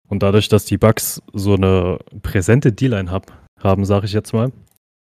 Und 0.08 0.22
dadurch, 0.22 0.48
dass 0.48 0.64
die 0.64 0.78
Bucks 0.78 1.22
so 1.32 1.54
eine 1.54 1.98
präsente 2.22 2.72
D-Line 2.72 3.10
hab, 3.10 3.32
haben, 3.60 3.84
sage 3.84 4.06
ich 4.06 4.12
jetzt 4.12 4.32
mal, 4.32 4.52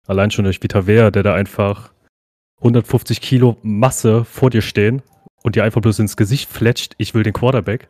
allein 0.08 0.32
schon 0.32 0.46
durch 0.46 0.62
Vita 0.62 0.88
Vea, 0.88 1.12
der 1.12 1.24
da 1.24 1.34
einfach 1.36 1.92
150 2.60 3.22
Kilo 3.22 3.58
Masse 3.62 4.26
vor 4.26 4.50
dir 4.50 4.62
stehen 4.62 5.02
und 5.44 5.56
dir 5.56 5.64
einfach 5.64 5.82
bloß 5.82 6.00
ins 6.00 6.18
Gesicht 6.18 6.50
fletscht, 6.50 6.96
ich 6.98 7.14
will 7.14 7.24
den 7.24 7.34
Quarterback, 7.34 7.88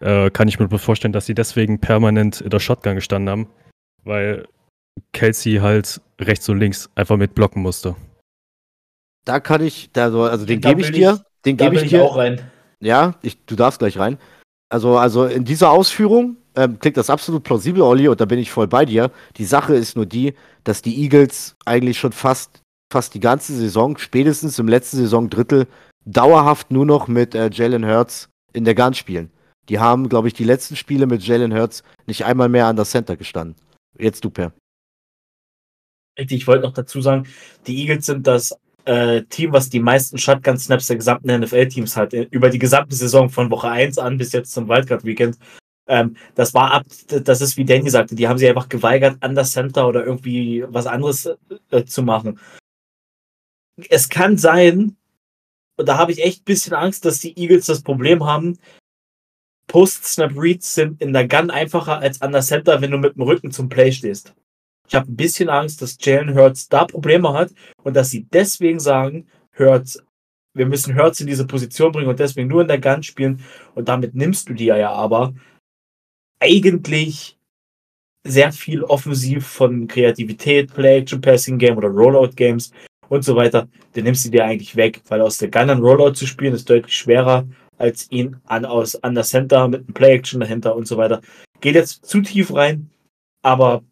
äh, 0.00 0.30
kann 0.30 0.48
ich 0.48 0.58
mir 0.58 0.68
bloß 0.68 0.82
vorstellen, 0.82 1.12
dass 1.12 1.26
sie 1.26 1.34
deswegen 1.34 1.80
permanent 1.80 2.40
in 2.40 2.50
der 2.50 2.60
Shotgun 2.60 2.94
gestanden 2.94 3.30
haben, 3.30 3.48
weil 4.04 4.46
Kelsey 5.12 5.56
halt 5.56 6.00
rechts 6.20 6.48
und 6.48 6.58
links 6.58 6.90
einfach 6.94 7.16
mit 7.16 7.34
blocken 7.34 7.62
musste. 7.62 7.96
Da 9.24 9.40
kann 9.40 9.62
ich, 9.62 9.90
da 9.92 10.10
so, 10.10 10.22
also 10.24 10.46
den 10.46 10.60
gebe 10.60 10.80
ich 10.80 10.92
dir. 10.92 11.24
Den 11.44 11.56
gebe 11.56 11.76
ich 11.76 11.82
ich 11.82 11.88
dir. 11.90 12.02
auch 12.02 12.16
rein. 12.16 12.40
Ja, 12.80 13.14
ich, 13.22 13.44
du 13.44 13.56
darfst 13.56 13.78
gleich 13.78 13.98
rein. 13.98 14.18
Also, 14.70 14.96
also 14.96 15.24
in 15.26 15.44
dieser 15.44 15.70
Ausführung 15.70 16.36
ähm, 16.54 16.78
klingt 16.78 16.96
das 16.96 17.10
absolut 17.10 17.42
plausibel, 17.42 17.82
Olli, 17.82 18.08
und 18.08 18.20
da 18.20 18.24
bin 18.24 18.38
ich 18.38 18.50
voll 18.50 18.68
bei 18.68 18.84
dir. 18.84 19.10
Die 19.36 19.44
Sache 19.44 19.74
ist 19.74 19.96
nur 19.96 20.06
die, 20.06 20.34
dass 20.64 20.80
die 20.80 21.02
Eagles 21.02 21.56
eigentlich 21.64 21.98
schon 21.98 22.12
fast, 22.12 22.62
fast 22.92 23.14
die 23.14 23.20
ganze 23.20 23.54
Saison, 23.54 23.98
spätestens 23.98 24.58
im 24.58 24.68
letzten 24.68 24.98
Saisondrittel, 24.98 25.66
dauerhaft 26.04 26.70
nur 26.70 26.86
noch 26.86 27.08
mit 27.08 27.34
äh, 27.34 27.50
Jalen 27.52 27.84
Hurts 27.84 28.28
in 28.52 28.64
der 28.64 28.76
Gun 28.76 28.94
spielen. 28.94 29.30
Die 29.68 29.80
haben, 29.80 30.08
glaube 30.08 30.28
ich, 30.28 30.34
die 30.34 30.44
letzten 30.44 30.76
Spiele 30.76 31.06
mit 31.06 31.22
Jalen 31.22 31.54
Hurts 31.54 31.82
nicht 32.06 32.24
einmal 32.24 32.48
mehr 32.48 32.66
an 32.66 32.76
der 32.76 32.84
Center 32.84 33.16
gestanden. 33.16 33.56
Jetzt 33.98 34.24
du, 34.24 34.30
Per. 34.30 34.52
Ich 36.16 36.46
wollte 36.46 36.64
noch 36.64 36.74
dazu 36.74 37.00
sagen, 37.00 37.26
die 37.66 37.80
Eagles 37.80 38.06
sind 38.06 38.26
das 38.26 38.54
äh, 38.90 39.22
Team, 39.28 39.52
was 39.52 39.70
die 39.70 39.78
meisten 39.78 40.18
Shotgun-Snaps 40.18 40.88
der 40.88 40.96
gesamten 40.96 41.40
NFL-Teams 41.40 41.96
hat. 41.96 42.12
äh, 42.12 42.26
Über 42.32 42.50
die 42.50 42.58
gesamte 42.58 42.96
Saison 42.96 43.30
von 43.30 43.48
Woche 43.50 43.68
1 43.68 43.98
an 43.98 44.18
bis 44.18 44.32
jetzt 44.32 44.52
zum 44.52 44.68
Wildcard-Weekend. 44.68 45.38
Ähm, 45.86 46.16
das 46.34 46.54
war 46.54 46.72
ab, 46.72 46.86
das 47.08 47.40
ist 47.40 47.56
wie 47.56 47.64
Danny 47.64 47.88
sagte, 47.88 48.16
die 48.16 48.26
haben 48.26 48.38
sich 48.38 48.48
einfach 48.48 48.68
geweigert, 48.68 49.16
an 49.20 49.36
das 49.36 49.52
Center 49.52 49.86
oder 49.86 50.04
irgendwie 50.04 50.64
was 50.66 50.88
anderes 50.88 51.30
äh, 51.70 51.84
zu 51.84 52.02
machen. 52.02 52.40
Es 53.88 54.08
kann 54.08 54.36
sein, 54.36 54.96
und 55.76 55.88
da 55.88 55.96
habe 55.96 56.10
ich 56.10 56.22
echt 56.24 56.40
ein 56.40 56.44
bisschen 56.44 56.74
Angst, 56.74 57.04
dass 57.04 57.20
die 57.20 57.38
Eagles 57.38 57.66
das 57.66 57.82
Problem 57.82 58.24
haben, 58.24 58.58
Post-Snap-Reads 59.68 60.74
sind 60.74 61.00
in 61.00 61.12
der 61.12 61.28
Gun 61.28 61.50
einfacher 61.50 62.00
als 62.00 62.20
an 62.22 62.32
der 62.32 62.42
Center, 62.42 62.80
wenn 62.80 62.90
du 62.90 62.98
mit 62.98 63.14
dem 63.14 63.22
Rücken 63.22 63.52
zum 63.52 63.68
Play 63.68 63.92
stehst. 63.92 64.34
Ich 64.90 64.96
habe 64.96 65.08
ein 65.08 65.16
bisschen 65.16 65.48
Angst, 65.48 65.80
dass 65.82 65.96
Jalen 66.00 66.34
Hurts 66.34 66.68
da 66.68 66.84
Probleme 66.84 67.32
hat 67.32 67.52
und 67.84 67.94
dass 67.94 68.10
sie 68.10 68.24
deswegen 68.24 68.80
sagen, 68.80 69.28
Hurts, 69.56 70.02
wir 70.52 70.66
müssen 70.66 70.96
Hurts 70.96 71.20
in 71.20 71.28
diese 71.28 71.46
Position 71.46 71.92
bringen 71.92 72.08
und 72.08 72.18
deswegen 72.18 72.48
nur 72.48 72.62
in 72.62 72.68
der 72.68 72.80
Gun 72.80 73.04
spielen 73.04 73.40
und 73.76 73.88
damit 73.88 74.16
nimmst 74.16 74.48
du 74.48 74.54
dir 74.54 74.76
ja 74.76 74.90
aber 74.90 75.32
eigentlich 76.40 77.38
sehr 78.26 78.50
viel 78.50 78.82
offensiv 78.82 79.46
von 79.46 79.86
Kreativität, 79.86 80.74
Play 80.74 80.98
Action 80.98 81.20
Passing 81.20 81.58
Game 81.58 81.76
oder 81.76 81.88
Rollout 81.88 82.34
Games 82.34 82.72
und 83.08 83.24
so 83.24 83.36
weiter. 83.36 83.68
Den 83.94 84.04
nimmst 84.04 84.24
du 84.24 84.30
dir 84.30 84.44
eigentlich 84.44 84.74
weg, 84.74 85.02
weil 85.06 85.20
aus 85.20 85.38
der 85.38 85.52
Gun 85.52 85.70
einen 85.70 85.84
Rollout 85.84 86.14
zu 86.14 86.26
spielen 86.26 86.54
ist 86.54 86.68
deutlich 86.68 86.96
schwerer 86.96 87.46
als 87.78 88.10
ihn 88.10 88.38
an, 88.44 88.64
aus, 88.64 88.96
an 89.04 89.14
der 89.14 89.22
Center 89.22 89.68
mit 89.68 89.84
einem 89.84 89.94
Play 89.94 90.14
Action 90.14 90.40
dahinter 90.40 90.74
und 90.74 90.88
so 90.88 90.96
weiter. 90.96 91.20
Geht 91.60 91.76
jetzt 91.76 92.04
zu 92.04 92.22
tief 92.22 92.52
rein, 92.52 92.90
aber 93.42 93.84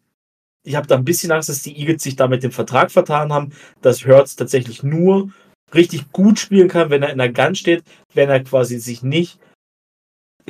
ich 0.63 0.75
habe 0.75 0.87
da 0.87 0.95
ein 0.95 1.05
bisschen 1.05 1.31
Angst, 1.31 1.49
dass 1.49 1.63
die 1.63 1.77
Eagles 1.77 2.03
sich 2.03 2.15
da 2.15 2.27
mit 2.27 2.43
dem 2.43 2.51
Vertrag 2.51 2.91
vertan 2.91 3.31
haben, 3.31 3.51
dass 3.81 4.05
Hurts 4.05 4.35
tatsächlich 4.35 4.83
nur 4.83 5.31
richtig 5.73 6.11
gut 6.11 6.39
spielen 6.39 6.67
kann, 6.67 6.89
wenn 6.89 7.03
er 7.03 7.11
in 7.11 7.17
der 7.17 7.31
Gun 7.31 7.55
steht, 7.55 7.83
wenn 8.13 8.29
er 8.29 8.43
quasi 8.43 8.79
sich 8.79 9.03
nicht 9.03 9.39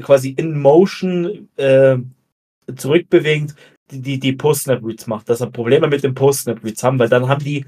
quasi 0.01 0.29
in 0.29 0.59
Motion 0.59 1.49
äh, 1.57 1.97
zurückbewegend 2.75 3.55
die, 3.91 4.01
die, 4.01 4.19
die 4.19 4.33
Post-Snap-Reads 4.33 5.07
macht, 5.07 5.29
dass 5.29 5.41
er 5.41 5.49
Probleme 5.49 5.87
mit 5.87 6.03
den 6.03 6.13
Post-Snap-Reads 6.13 6.83
haben, 6.83 6.99
weil 6.99 7.09
dann 7.09 7.27
haben 7.27 7.43
die 7.43 7.65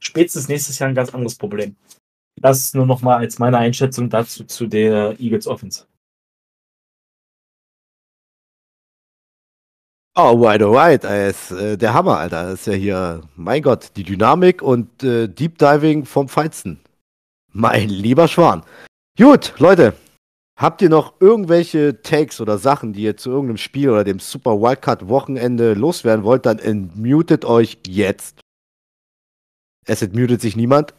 spätestens 0.00 0.48
nächstes 0.48 0.78
Jahr 0.78 0.88
ein 0.88 0.94
ganz 0.94 1.14
anderes 1.14 1.36
Problem. 1.36 1.76
Das 2.40 2.74
nur 2.74 2.86
nochmal 2.86 3.18
als 3.18 3.38
meine 3.38 3.58
Einschätzung 3.58 4.10
dazu 4.10 4.44
zu 4.44 4.66
der 4.66 5.18
Eagles 5.20 5.46
Offense. 5.46 5.86
Oh, 10.16 10.40
right, 10.40 10.62
alright. 10.62 11.02
Ey, 11.04 11.30
ist, 11.30 11.50
äh, 11.50 11.76
der 11.76 11.92
Hammer, 11.92 12.18
Alter. 12.18 12.44
Das 12.44 12.60
ist 12.60 12.66
ja 12.66 12.72
hier, 12.74 13.22
mein 13.34 13.62
Gott, 13.62 13.90
die 13.96 14.04
Dynamik 14.04 14.62
und 14.62 15.02
äh, 15.02 15.28
Deep 15.28 15.58
Diving 15.58 16.04
vom 16.04 16.28
Feinsten. 16.28 16.78
Mein 17.52 17.88
lieber 17.88 18.28
Schwan. 18.28 18.62
Gut, 19.18 19.54
Leute. 19.58 19.94
Habt 20.56 20.82
ihr 20.82 20.88
noch 20.88 21.14
irgendwelche 21.20 22.00
Takes 22.02 22.40
oder 22.40 22.58
Sachen, 22.58 22.92
die 22.92 23.02
ihr 23.02 23.16
zu 23.16 23.30
irgendeinem 23.30 23.56
Spiel 23.56 23.90
oder 23.90 24.04
dem 24.04 24.20
Super 24.20 24.60
Wildcard 24.60 25.08
Wochenende 25.08 25.74
loswerden 25.74 26.24
wollt, 26.24 26.46
dann 26.46 26.60
entmutet 26.60 27.44
euch 27.44 27.78
jetzt. 27.88 28.38
Es 29.84 30.00
entmutet 30.00 30.40
sich 30.40 30.54
niemand. 30.54 30.94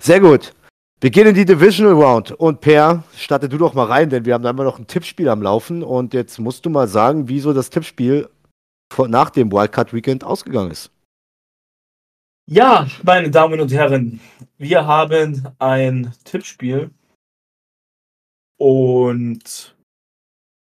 Sehr 0.00 0.20
gut. 0.20 0.54
Beginnen 1.00 1.34
die 1.34 1.44
Divisional 1.44 1.94
Round. 1.94 2.32
Und 2.32 2.60
Per, 2.60 3.04
starte 3.16 3.48
du 3.48 3.56
doch 3.56 3.74
mal 3.74 3.86
rein, 3.86 4.10
denn 4.10 4.24
wir 4.24 4.34
haben 4.34 4.42
da 4.42 4.50
immer 4.50 4.64
noch 4.64 4.78
ein 4.78 4.86
Tippspiel 4.86 5.28
am 5.28 5.42
Laufen. 5.42 5.82
Und 5.82 6.12
jetzt 6.12 6.38
musst 6.38 6.66
du 6.66 6.70
mal 6.70 6.88
sagen, 6.88 7.28
wieso 7.28 7.52
das 7.52 7.70
Tippspiel 7.70 8.28
nach 9.06 9.30
dem 9.30 9.52
Wildcard 9.52 9.92
Weekend 9.92 10.24
ausgegangen 10.24 10.70
ist. 10.70 10.90
Ja, 12.50 12.88
meine 13.02 13.30
Damen 13.30 13.60
und 13.60 13.70
Herren, 13.70 14.20
wir 14.56 14.86
haben 14.86 15.46
ein 15.58 16.14
Tippspiel 16.24 16.90
und 18.58 19.76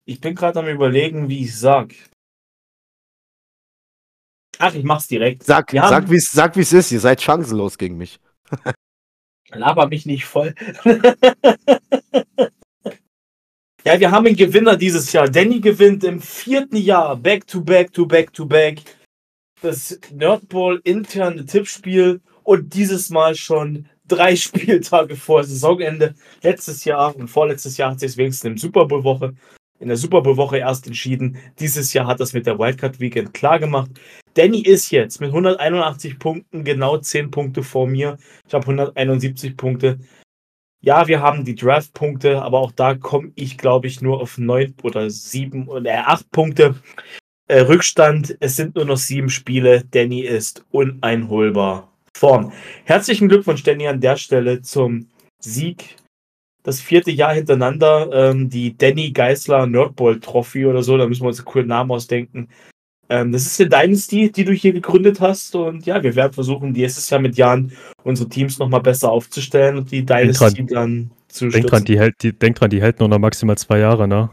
ich 0.05 0.21
bin 0.21 0.35
gerade 0.35 0.61
am 0.61 0.69
überlegen, 0.69 1.29
wie 1.29 1.43
ich 1.43 1.59
sag. 1.59 1.93
Ach, 4.59 4.73
ich 4.75 4.85
mach's 4.85 5.09
direkt. 5.09 5.43
Sag, 5.43 5.73
Wir 5.73 5.83
sag, 5.83 6.09
sag, 6.09 6.57
wie's 6.57 6.73
ist. 6.73 6.93
Ihr 6.93 7.01
seid 7.01 7.21
chancenlos 7.21 7.77
gegen 7.77 7.99
mich. 7.99 8.21
Laber 9.55 9.89
mich 9.89 10.07
nicht 10.07 10.25
voll. 10.25 10.55
ja, 13.85 14.01
wir 14.01 14.11
haben 14.11 14.27
einen 14.27 14.37
Gewinner 14.37 14.77
dieses 14.77 15.13
Jahr. 15.13 15.29
Danny 15.29 15.61
gewinnt 15.61 16.05
im 16.05 16.21
vierten 16.21 16.77
Jahr 16.77 17.17
back 17.17 17.47
to 17.47 17.61
back 17.61 17.93
to 17.93 18.07
back 18.07 18.33
to 18.33 18.47
back 18.47 18.83
das 19.63 19.99
Nerdball 20.13 20.81
interne 20.85 21.47
Tippspiel 21.47 22.21
und 22.43 22.75
dieses 22.75 23.11
Mal 23.11 23.35
schon 23.35 23.87
drei 24.07 24.37
Spieltage 24.37 25.17
vor 25.17 25.45
Saisonende. 25.45 26.15
Letztes 26.43 26.85
Jahr 26.85 27.15
und 27.17 27.29
vorletztes 27.29 27.77
Jahr 27.77 27.93
hat 27.93 28.01
sich 28.01 28.17
wenigstens 28.17 28.51
im 28.51 28.59
Super 28.59 28.87
Bowl 28.87 29.05
Woche 29.05 29.35
in 29.83 29.89
der 29.89 29.97
Super 29.97 30.23
Bowl 30.23 30.37
Woche 30.37 30.59
erst 30.59 30.87
entschieden. 30.87 31.39
Dieses 31.59 31.93
Jahr 31.93 32.07
hat 32.07 32.21
das 32.21 32.33
mit 32.33 32.47
der 32.47 32.59
Wildcard 32.59 33.01
Weekend 33.01 33.35
klar 33.35 33.59
gemacht. 33.59 33.91
Danny 34.35 34.63
ist 34.63 34.91
jetzt 34.91 35.21
mit 35.21 35.29
181 35.31 36.19
Punkten 36.19 36.65
genau 36.65 36.97
10 36.97 37.31
Punkte 37.31 37.63
vor 37.63 37.87
mir. 37.87 38.17
Ich 38.47 38.55
habe 38.55 38.65
171 38.65 39.57
Punkte. 39.57 39.99
Ja, 40.81 41.07
wir 41.07 41.21
haben 41.21 41.45
die 41.45 41.55
Draft-Punkte, 41.55 42.43
aber 42.43 42.59
auch 42.59 42.73
da 42.73 42.95
komme 42.95 43.31
ich, 43.37 43.57
glaube 43.57 43.87
ich, 43.87 44.01
nur 44.01 44.21
auf 44.21 44.39
9 44.39 44.75
oder 44.83 45.11
7 45.11 45.69
oder 45.69 46.09
8 46.09 46.31
Punkte. 46.31 46.75
Äh, 47.49 47.61
Rückstand, 47.61 48.37
es 48.41 48.57
sind 48.57 48.75
nur 48.75 48.85
noch 48.87 48.97
sieben 48.97 49.29
Spiele. 49.29 49.85
Danny 49.91 50.23
ist 50.23 50.65
uneinholbar 50.71 51.93
vorn. 52.17 52.53
Herzlichen 52.85 53.29
Glückwunsch, 53.29 53.63
Danny, 53.63 53.87
an 53.87 54.01
der 54.01 54.17
Stelle 54.17 54.63
zum 54.63 55.09
Sieg. 55.39 55.97
Das 56.65 56.81
vierte 56.81 57.11
Jahr 57.11 57.35
hintereinander, 57.35 58.11
ähm, 58.13 58.49
die 58.49 58.77
Danny 58.77 59.11
Geisler 59.11 59.67
Nerdball 59.67 60.21
Trophy 60.21 60.67
oder 60.67 60.83
so, 60.83 60.97
da 60.97 61.07
müssen 61.07 61.23
wir 61.23 61.29
uns 61.29 61.41
einen 61.41 61.47
coolen 61.47 61.67
Namen 61.67 61.91
ausdenken. 61.91 62.49
Ähm, 63.13 63.31
das 63.31 63.45
ist 63.45 63.61
eine 63.61 63.69
Dynasty, 63.69 64.33
die 64.33 64.45
du 64.45 64.53
hier 64.53 64.73
gegründet 64.73 65.21
hast 65.21 65.55
und 65.55 65.85
ja, 65.85 66.03
wir 66.03 66.17
werden 66.17 66.33
versuchen, 66.33 66.73
nächstes 66.73 67.11
Jahr 67.11 67.21
mit 67.21 67.37
Jahren 67.37 67.73
unsere 68.05 68.27
Teams 68.27 68.59
nochmal 68.59 68.81
besser 68.81 69.13
aufzustellen 69.13 69.77
und 69.77 69.91
die 69.91 70.03
Dynasty 70.03 70.65
dann 70.65 71.11
zu 71.29 71.49
Denk 71.49 71.67
dran, 71.67 71.85
die 71.85 71.99
hält, 71.99 72.15
die, 72.23 72.33
denk 72.33 72.57
dran, 72.57 72.71
die 72.71 72.81
hält 72.81 73.01
nur 73.01 73.11
noch 73.11 73.19
maximal 73.19 73.59
zwei 73.59 73.81
Jahre, 73.81 74.09
ne? 74.09 74.31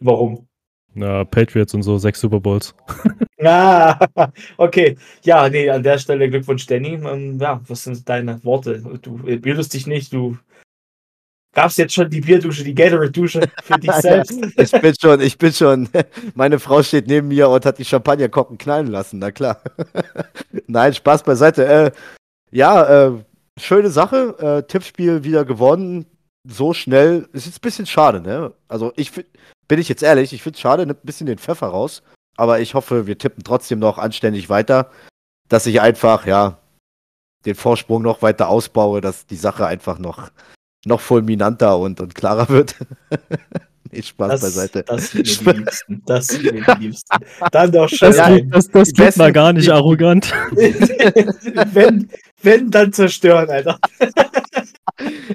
Warum? 0.00 0.46
Na, 0.94 1.24
Patriots 1.24 1.74
und 1.74 1.82
so, 1.82 1.98
sechs 1.98 2.20
Super 2.20 2.38
Bowls. 2.38 2.72
Ah, 3.44 3.98
okay. 4.56 4.96
Ja, 5.22 5.48
nee, 5.48 5.68
an 5.68 5.82
der 5.82 5.98
Stelle 5.98 6.30
Glückwunsch, 6.30 6.66
Danny. 6.66 6.94
Ähm, 6.94 7.38
ja, 7.38 7.60
was 7.68 7.84
sind 7.84 8.08
deine 8.08 8.42
Worte? 8.44 8.82
Du 9.02 9.20
äh, 9.26 9.36
bildest 9.36 9.74
dich 9.74 9.86
nicht, 9.86 10.12
du 10.12 10.38
gab's 11.56 11.78
jetzt 11.78 11.94
schon 11.94 12.10
die 12.10 12.20
Bierdusche, 12.20 12.62
die 12.62 12.74
Gatorade-Dusche 12.74 13.40
für 13.62 13.78
dich 13.78 13.92
selbst. 14.00 14.38
ich 14.56 14.70
bin 14.70 14.94
schon, 15.00 15.20
ich 15.22 15.38
bin 15.38 15.52
schon. 15.52 15.88
Meine 16.34 16.58
Frau 16.58 16.82
steht 16.82 17.06
neben 17.06 17.28
mir 17.28 17.48
und 17.48 17.64
hat 17.64 17.78
die 17.78 17.84
Champagnerkorken 17.84 18.58
knallen 18.58 18.88
lassen, 18.88 19.18
na 19.18 19.30
klar. 19.30 19.62
Nein, 20.66 20.92
Spaß 20.92 21.22
beiseite. 21.22 21.66
Äh, 21.66 21.90
ja, 22.50 23.06
äh, 23.06 23.12
schöne 23.58 23.88
Sache. 23.88 24.36
Äh, 24.38 24.68
Tippspiel 24.68 25.24
wieder 25.24 25.46
gewonnen. 25.46 26.04
So 26.46 26.74
schnell. 26.74 27.26
Ist 27.32 27.46
jetzt 27.46 27.58
ein 27.58 27.62
bisschen 27.62 27.86
schade, 27.86 28.20
ne? 28.20 28.52
Also 28.68 28.92
ich 28.96 29.12
bin 29.66 29.80
ich 29.80 29.88
jetzt 29.88 30.02
ehrlich, 30.02 30.34
ich 30.34 30.42
finde 30.42 30.56
es 30.56 30.60
schade, 30.60 30.84
nimmt 30.84 31.02
ein 31.02 31.06
bisschen 31.06 31.26
den 31.26 31.38
Pfeffer 31.38 31.68
raus. 31.68 32.02
Aber 32.36 32.60
ich 32.60 32.74
hoffe, 32.74 33.06
wir 33.06 33.16
tippen 33.16 33.42
trotzdem 33.44 33.78
noch 33.78 33.96
anständig 33.96 34.50
weiter, 34.50 34.90
dass 35.48 35.64
ich 35.64 35.80
einfach, 35.80 36.26
ja, 36.26 36.58
den 37.46 37.54
Vorsprung 37.54 38.02
noch 38.02 38.20
weiter 38.20 38.48
ausbaue, 38.50 39.00
dass 39.00 39.24
die 39.24 39.36
Sache 39.36 39.66
einfach 39.66 39.98
noch, 39.98 40.30
noch 40.86 41.00
fulminanter 41.00 41.78
und, 41.78 42.00
und 42.00 42.14
klarer 42.14 42.48
wird. 42.48 42.74
nee, 43.92 44.02
Spaß 44.02 44.30
Das, 44.32 44.40
beiseite. 44.42 44.82
das 44.84 45.10
sind 45.10 45.44
mir 45.46 45.52
die 45.52 45.58
Liebsten. 45.60 46.02
Das 46.06 46.26
sind 46.28 46.42
mir 46.44 46.52
die 46.64 46.80
Liebsten. 46.86 47.16
Dann 47.52 47.72
doch 47.72 47.88
schön. 47.88 48.12
Das, 48.12 48.26
geht- 48.28 48.54
das, 48.54 48.68
das 48.68 48.92
besten- 48.92 49.20
mal 49.20 49.32
gar 49.32 49.52
nicht 49.52 49.68
arrogant. 49.70 50.32
wenn, 51.72 52.08
wenn, 52.42 52.70
dann 52.70 52.92
zerstören, 52.92 53.50
Alter. 53.50 53.78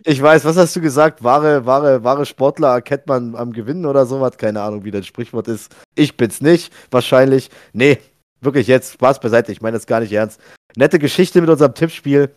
Ich 0.05 0.21
weiß, 0.21 0.43
was 0.45 0.57
hast 0.57 0.75
du 0.75 0.81
gesagt? 0.81 1.23
Wahre, 1.23 1.65
wahre, 1.65 2.03
wahre 2.03 2.25
Sportler 2.25 2.69
erkennt 2.69 3.07
man 3.07 3.35
am 3.35 3.53
Gewinnen 3.53 3.85
oder 3.85 4.05
sowas. 4.05 4.37
Keine 4.37 4.61
Ahnung, 4.61 4.83
wie 4.85 4.91
das 4.91 5.05
Sprichwort 5.05 5.47
ist. 5.47 5.75
Ich 5.95 6.17
bin's 6.17 6.41
nicht, 6.41 6.73
wahrscheinlich. 6.89 7.49
Nee, 7.73 7.99
wirklich 8.39 8.67
jetzt 8.67 8.93
Spaß 8.93 9.19
beiseite. 9.19 9.51
Ich 9.51 9.61
meine 9.61 9.77
das 9.77 9.85
gar 9.85 9.99
nicht 9.99 10.13
ernst. 10.13 10.39
Nette 10.75 10.97
Geschichte 10.97 11.41
mit 11.41 11.49
unserem 11.49 11.73
Tippspiel. 11.75 12.31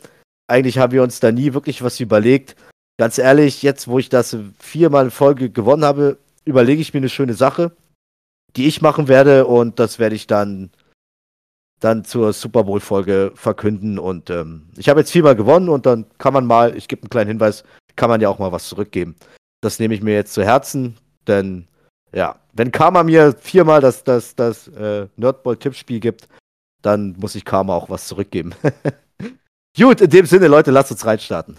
Eigentlich 0.49 0.77
haben 0.79 0.93
wir 0.93 1.03
uns 1.03 1.21
da 1.21 1.33
nie 1.33 1.55
wirklich 1.55 1.83
was 1.83 1.99
überlegt. 2.01 2.57
Ganz 2.97 3.19
ehrlich, 3.19 3.63
jetzt, 3.63 3.89
wo 3.89 3.99
ich 3.99 4.09
das 4.09 4.37
viermal 4.59 5.07
in 5.07 5.11
Folge 5.11 5.51
gewonnen 5.51 5.85
habe, 5.85 6.19
überlege 6.45 6.81
ich 6.81 6.95
mir 6.95 6.99
eine 6.99 7.09
schöne 7.09 7.35
Sache, 7.35 7.73
die 8.57 8.69
ich 8.69 8.83
machen 8.83 9.09
werde 9.09 9.47
und 9.47 9.79
das 9.79 9.99
werde 9.99 10.15
ich 10.15 10.27
dann 10.27 10.71
dann 11.81 12.05
zur 12.05 12.33
Super 12.33 12.65
Bowl 12.65 12.81
Folge 12.81 13.33
verkünden 13.35 13.99
und 13.99 14.31
ähm, 14.31 14.69
ich 14.77 14.89
habe 14.89 15.01
jetzt 15.01 15.11
viermal 15.11 15.37
gewonnen 15.37 15.69
und 15.69 15.85
dann 15.87 16.07
kann 16.19 16.33
man 16.33 16.47
mal, 16.47 16.77
ich 16.77 16.89
gebe 16.89 17.03
einen 17.03 17.11
kleinen 17.11 17.29
Hinweis, 17.29 17.65
kann 17.97 18.09
man 18.09 18.21
ja 18.21 18.29
auch 18.29 18.39
mal 18.39 18.53
was 18.53 18.69
zurückgeben. 18.69 19.17
Das 19.61 19.79
nehme 19.79 19.93
ich 19.95 20.01
mir 20.01 20.15
jetzt 20.15 20.33
zu 20.33 20.43
Herzen, 20.43 20.97
denn 21.27 21.67
ja, 22.13 22.37
wenn 22.53 22.73
Karma 22.73 23.03
mir 23.03 23.35
viermal 23.39 23.81
das, 23.81 24.05
das, 24.05 24.35
das 24.35 24.69
äh, 24.69 25.09
Nerdball-Tippspiel 25.17 26.01
gibt, 26.01 26.29
dann 26.81 27.17
muss 27.19 27.35
ich 27.35 27.45
Karma 27.45 27.75
auch 27.75 27.91
was 27.91 28.07
zurückgeben. 28.07 28.55
Gut, 29.77 30.01
in 30.01 30.11
dem 30.11 30.27
Sinne, 30.27 30.47
Leute, 30.47 30.71
lasst 30.71 30.93
uns 30.93 31.05
reinstarten. 31.05 31.57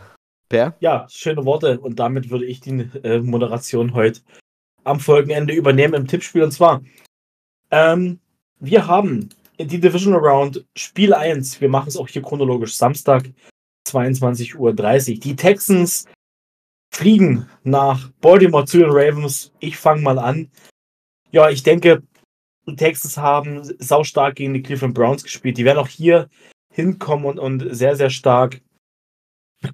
Per? 0.55 0.75
Ja, 0.79 1.05
schöne 1.09 1.43
Worte. 1.43 1.79
Und 1.79 1.99
damit 1.99 2.29
würde 2.29 2.45
ich 2.45 2.61
die 2.61 2.89
äh, 3.03 3.19
Moderation 3.19 3.93
heute 3.93 4.21
am 4.85 5.01
Folgenende 5.01 5.53
übernehmen 5.53 5.95
im 5.95 6.07
Tippspiel. 6.07 6.43
Und 6.43 6.51
zwar, 6.51 6.81
ähm, 7.71 8.19
wir 8.59 8.87
haben 8.87 9.29
die 9.59 9.81
Divisional 9.81 10.21
Round 10.21 10.65
Spiel 10.77 11.13
1. 11.13 11.59
Wir 11.59 11.67
machen 11.67 11.89
es 11.89 11.97
auch 11.97 12.07
hier 12.07 12.21
chronologisch. 12.21 12.77
Samstag, 12.77 13.29
22.30 13.87 14.55
Uhr. 14.55 14.73
Die 15.19 15.35
Texans 15.35 16.05
fliegen 16.93 17.49
nach 17.63 18.09
Baltimore 18.21 18.63
zu 18.63 18.77
den 18.77 18.91
Ravens. 18.91 19.51
Ich 19.59 19.75
fange 19.75 20.01
mal 20.01 20.17
an. 20.17 20.49
Ja, 21.31 21.49
ich 21.49 21.63
denke, 21.63 22.03
die 22.65 22.77
Texans 22.77 23.17
haben 23.17 23.61
saustark 23.79 24.35
gegen 24.35 24.53
die 24.53 24.61
Cleveland 24.61 24.93
Browns 24.93 25.23
gespielt. 25.23 25.57
Die 25.57 25.65
werden 25.65 25.79
auch 25.79 25.89
hier 25.89 26.29
hinkommen 26.71 27.25
und, 27.25 27.39
und 27.39 27.75
sehr, 27.75 27.97
sehr 27.97 28.09
stark 28.09 28.61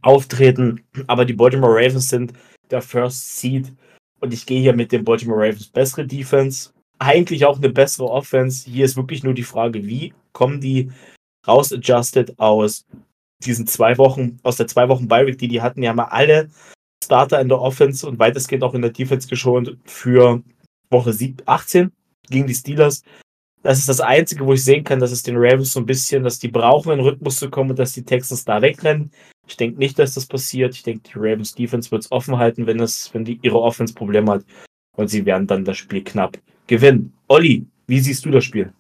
auftreten. 0.01 0.83
Aber 1.07 1.25
die 1.25 1.33
Baltimore 1.33 1.73
Ravens 1.73 2.09
sind 2.09 2.33
der 2.69 2.81
First 2.81 3.37
Seed. 3.39 3.73
Und 4.19 4.33
ich 4.33 4.45
gehe 4.45 4.61
hier 4.61 4.75
mit 4.75 4.91
den 4.91 5.03
Baltimore 5.03 5.39
Ravens 5.39 5.67
bessere 5.67 6.05
Defense. 6.05 6.71
Eigentlich 6.99 7.45
auch 7.45 7.57
eine 7.57 7.69
bessere 7.69 8.09
Offense. 8.09 8.69
Hier 8.69 8.85
ist 8.85 8.95
wirklich 8.95 9.23
nur 9.23 9.33
die 9.33 9.43
Frage, 9.43 9.85
wie 9.85 10.13
kommen 10.33 10.61
die 10.61 10.91
rausadjusted 11.47 12.37
aus 12.39 12.85
diesen 13.43 13.65
zwei 13.65 13.97
Wochen, 13.97 14.37
aus 14.43 14.57
der 14.57 14.67
zwei 14.67 14.87
Wochen 14.87 15.07
Bye 15.07 15.25
Week, 15.25 15.37
die 15.37 15.47
die 15.47 15.61
hatten. 15.61 15.81
Die 15.81 15.89
haben 15.89 15.97
ja 15.97 16.07
alle 16.07 16.49
Starter 17.03 17.41
in 17.41 17.49
der 17.49 17.59
Offense 17.59 18.07
und 18.07 18.19
weitestgehend 18.19 18.63
auch 18.63 18.75
in 18.75 18.83
der 18.83 18.91
Defense 18.91 19.27
geschont 19.27 19.77
für 19.85 20.43
Woche 20.91 21.13
7, 21.13 21.37
18 21.45 21.91
gegen 22.29 22.47
die 22.47 22.53
Steelers. 22.53 23.03
Das 23.63 23.77
ist 23.77 23.89
das 23.89 24.01
Einzige, 24.01 24.45
wo 24.45 24.53
ich 24.53 24.63
sehen 24.63 24.83
kann, 24.83 24.99
dass 24.99 25.11
es 25.11 25.21
den 25.21 25.37
Ravens 25.37 25.73
so 25.73 25.79
ein 25.79 25.85
bisschen, 25.85 26.23
dass 26.23 26.39
die 26.39 26.47
brauchen, 26.47 26.91
in 26.91 26.97
den 26.97 27.07
Rhythmus 27.07 27.37
zu 27.37 27.49
kommen 27.49 27.71
und 27.71 27.79
dass 27.79 27.93
die 27.93 28.03
Texans 28.03 28.43
da 28.43 28.61
wegrennen. 28.61 29.11
Ich 29.47 29.55
denke 29.55 29.77
nicht, 29.77 29.99
dass 29.99 30.15
das 30.15 30.25
passiert. 30.25 30.73
Ich 30.73 30.83
denke, 30.83 31.09
die 31.09 31.19
Ravens 31.19 31.53
Defense 31.53 31.91
wird 31.91 32.03
es 32.03 32.11
offen 32.11 32.37
halten, 32.37 32.65
wenn 32.65 32.79
es, 32.79 33.13
wenn 33.13 33.25
die 33.25 33.39
ihre 33.43 33.59
Offense 33.59 33.93
Probleme 33.93 34.31
hat. 34.31 34.45
Und 34.97 35.09
sie 35.09 35.25
werden 35.25 35.45
dann 35.45 35.63
das 35.63 35.77
Spiel 35.77 36.03
knapp 36.03 36.39
gewinnen. 36.67 37.13
Olli, 37.27 37.67
wie 37.87 37.99
siehst 37.99 38.25
du 38.25 38.31
das 38.31 38.45
Spiel? 38.45 38.73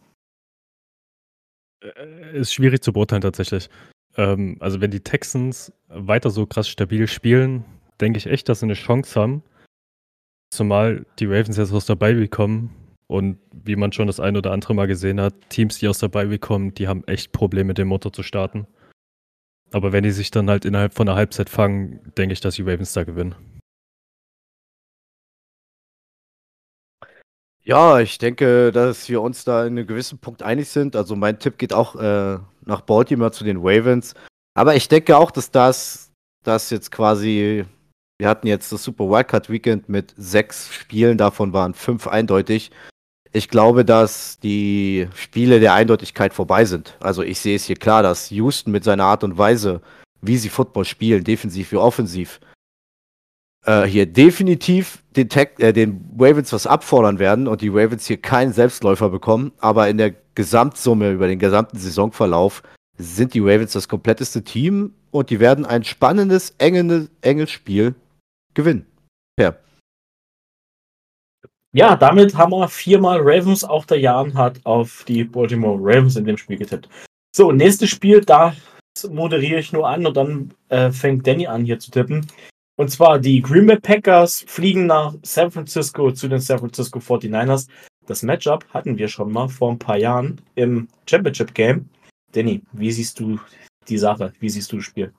Äh, 1.83 2.39
Ist 2.39 2.53
schwierig 2.53 2.81
zu 2.81 2.91
beurteilen 2.91 3.21
tatsächlich. 3.21 3.69
Ähm, 4.17 4.57
also 4.59 4.81
wenn 4.81 4.91
die 4.91 4.99
Texans 4.99 5.71
weiter 5.89 6.31
so 6.31 6.45
krass 6.45 6.67
stabil 6.67 7.07
spielen, 7.07 7.65
denke 7.99 8.17
ich 8.17 8.25
echt, 8.25 8.49
dass 8.49 8.61
sie 8.61 8.65
eine 8.65 8.73
Chance 8.73 9.19
haben. 9.19 9.43
Zumal 10.49 11.05
die 11.19 11.25
Ravens 11.25 11.57
jetzt 11.57 11.71
aus 11.71 11.85
der 11.85 11.95
Bye 11.95 12.27
kommen 12.27 12.80
und 13.11 13.39
wie 13.51 13.75
man 13.75 13.91
schon 13.91 14.07
das 14.07 14.21
ein 14.21 14.37
oder 14.37 14.53
andere 14.53 14.73
Mal 14.73 14.87
gesehen 14.87 15.19
hat, 15.19 15.33
Teams, 15.49 15.79
die 15.79 15.89
aus 15.89 15.99
der 15.99 16.07
Bye 16.07 16.39
kommen, 16.39 16.73
die 16.73 16.87
haben 16.87 17.03
echt 17.07 17.33
Probleme, 17.33 17.67
mit 17.67 17.77
dem 17.77 17.89
Motor 17.89 18.13
zu 18.13 18.23
starten. 18.23 18.67
Aber 19.73 19.91
wenn 19.91 20.05
die 20.05 20.11
sich 20.11 20.31
dann 20.31 20.49
halt 20.49 20.63
innerhalb 20.63 20.93
von 20.93 21.09
einer 21.09 21.17
Halbzeit 21.17 21.49
fangen, 21.49 21.99
denke 22.17 22.31
ich, 22.31 22.39
dass 22.39 22.55
die 22.55 22.61
Ravens 22.61 22.93
da 22.93 23.03
gewinnen. 23.03 23.35
Ja, 27.63 27.99
ich 27.99 28.17
denke, 28.17 28.71
dass 28.71 29.09
wir 29.09 29.21
uns 29.21 29.43
da 29.43 29.65
in 29.65 29.77
einem 29.77 29.87
gewissen 29.87 30.17
Punkt 30.17 30.41
einig 30.41 30.69
sind. 30.69 30.95
Also 30.95 31.17
mein 31.17 31.37
Tipp 31.37 31.57
geht 31.57 31.73
auch 31.73 31.97
äh, 31.97 32.39
nach 32.65 32.79
Baltimore 32.79 33.33
zu 33.33 33.43
den 33.43 33.57
Ravens. 33.57 34.13
Aber 34.53 34.77
ich 34.77 34.87
denke 34.87 35.17
auch, 35.17 35.31
dass 35.31 35.51
das, 35.51 36.13
das 36.43 36.69
jetzt 36.69 36.91
quasi, 36.91 37.65
wir 38.19 38.29
hatten 38.29 38.47
jetzt 38.47 38.71
das 38.71 38.85
Super 38.85 39.09
Wildcard 39.09 39.49
Weekend 39.49 39.89
mit 39.89 40.13
sechs 40.15 40.73
Spielen, 40.73 41.17
davon 41.17 41.51
waren 41.51 41.73
fünf 41.73 42.07
eindeutig. 42.07 42.71
Ich 43.33 43.47
glaube, 43.47 43.85
dass 43.85 44.39
die 44.39 45.07
Spiele 45.15 45.59
der 45.59 45.73
Eindeutigkeit 45.73 46.33
vorbei 46.33 46.65
sind. 46.65 46.97
Also 46.99 47.23
ich 47.23 47.39
sehe 47.39 47.55
es 47.55 47.65
hier 47.65 47.77
klar, 47.77 48.03
dass 48.03 48.29
Houston 48.29 48.71
mit 48.71 48.83
seiner 48.83 49.05
Art 49.05 49.23
und 49.23 49.37
Weise, 49.37 49.81
wie 50.21 50.37
sie 50.37 50.49
Football 50.49 50.85
spielen, 50.85 51.23
defensiv 51.23 51.71
wie 51.71 51.77
offensiv, 51.77 52.41
äh, 53.65 53.83
hier 53.83 54.05
definitiv 54.05 55.03
den, 55.15 55.29
Tech, 55.29 55.51
äh, 55.59 55.71
den 55.71 56.09
Ravens 56.19 56.51
was 56.51 56.67
abfordern 56.67 57.19
werden 57.19 57.47
und 57.47 57.61
die 57.61 57.69
Ravens 57.69 58.05
hier 58.05 58.17
keinen 58.17 58.53
Selbstläufer 58.53 59.09
bekommen, 59.09 59.51
aber 59.59 59.87
in 59.87 59.97
der 59.97 60.13
Gesamtsumme 60.35 61.11
über 61.11 61.27
den 61.27 61.39
gesamten 61.39 61.77
Saisonverlauf 61.77 62.63
sind 62.97 63.33
die 63.33 63.39
Ravens 63.39 63.73
das 63.73 63.87
kompletteste 63.87 64.43
Team 64.43 64.93
und 65.11 65.29
die 65.29 65.39
werden 65.39 65.65
ein 65.65 65.83
spannendes, 65.83 66.55
enges, 66.57 67.51
Spiel 67.51 67.95
gewinnen. 68.53 68.85
Ja. 69.39 69.55
Ja, 71.73 71.95
damit 71.95 72.35
haben 72.35 72.51
wir 72.51 72.67
viermal 72.67 73.19
Ravens. 73.21 73.63
Auch 73.63 73.85
der 73.85 73.99
Jan 73.99 74.33
hat 74.33 74.59
auf 74.65 75.05
die 75.07 75.23
Baltimore 75.23 75.77
Ravens 75.79 76.17
in 76.17 76.25
dem 76.25 76.37
Spiel 76.37 76.57
getippt. 76.57 76.89
So, 77.33 77.51
nächstes 77.51 77.89
Spiel, 77.89 78.21
da 78.21 78.53
moderiere 79.09 79.59
ich 79.59 79.71
nur 79.71 79.87
an 79.87 80.05
und 80.05 80.17
dann 80.17 80.53
äh, 80.67 80.91
fängt 80.91 81.25
Danny 81.25 81.47
an 81.47 81.63
hier 81.63 81.79
zu 81.79 81.89
tippen. 81.91 82.27
Und 82.75 82.89
zwar 82.89 83.19
die 83.19 83.41
Green 83.41 83.67
Bay 83.67 83.79
Packers 83.79 84.43
fliegen 84.47 84.85
nach 84.85 85.13
San 85.23 85.51
Francisco 85.51 86.11
zu 86.11 86.27
den 86.27 86.39
San 86.39 86.59
Francisco 86.59 86.99
49ers. 86.99 87.67
Das 88.05 88.23
Matchup 88.23 88.65
hatten 88.73 88.97
wir 88.97 89.07
schon 89.07 89.31
mal 89.31 89.47
vor 89.47 89.71
ein 89.71 89.79
paar 89.79 89.97
Jahren 89.97 90.41
im 90.55 90.89
Championship 91.09 91.53
Game. 91.53 91.89
Danny, 92.33 92.61
wie 92.73 92.91
siehst 92.91 93.19
du 93.19 93.39
die 93.87 93.97
Sache? 93.97 94.33
Wie 94.39 94.49
siehst 94.49 94.71
du 94.71 94.77
das 94.77 94.85
Spiel? 94.85 95.13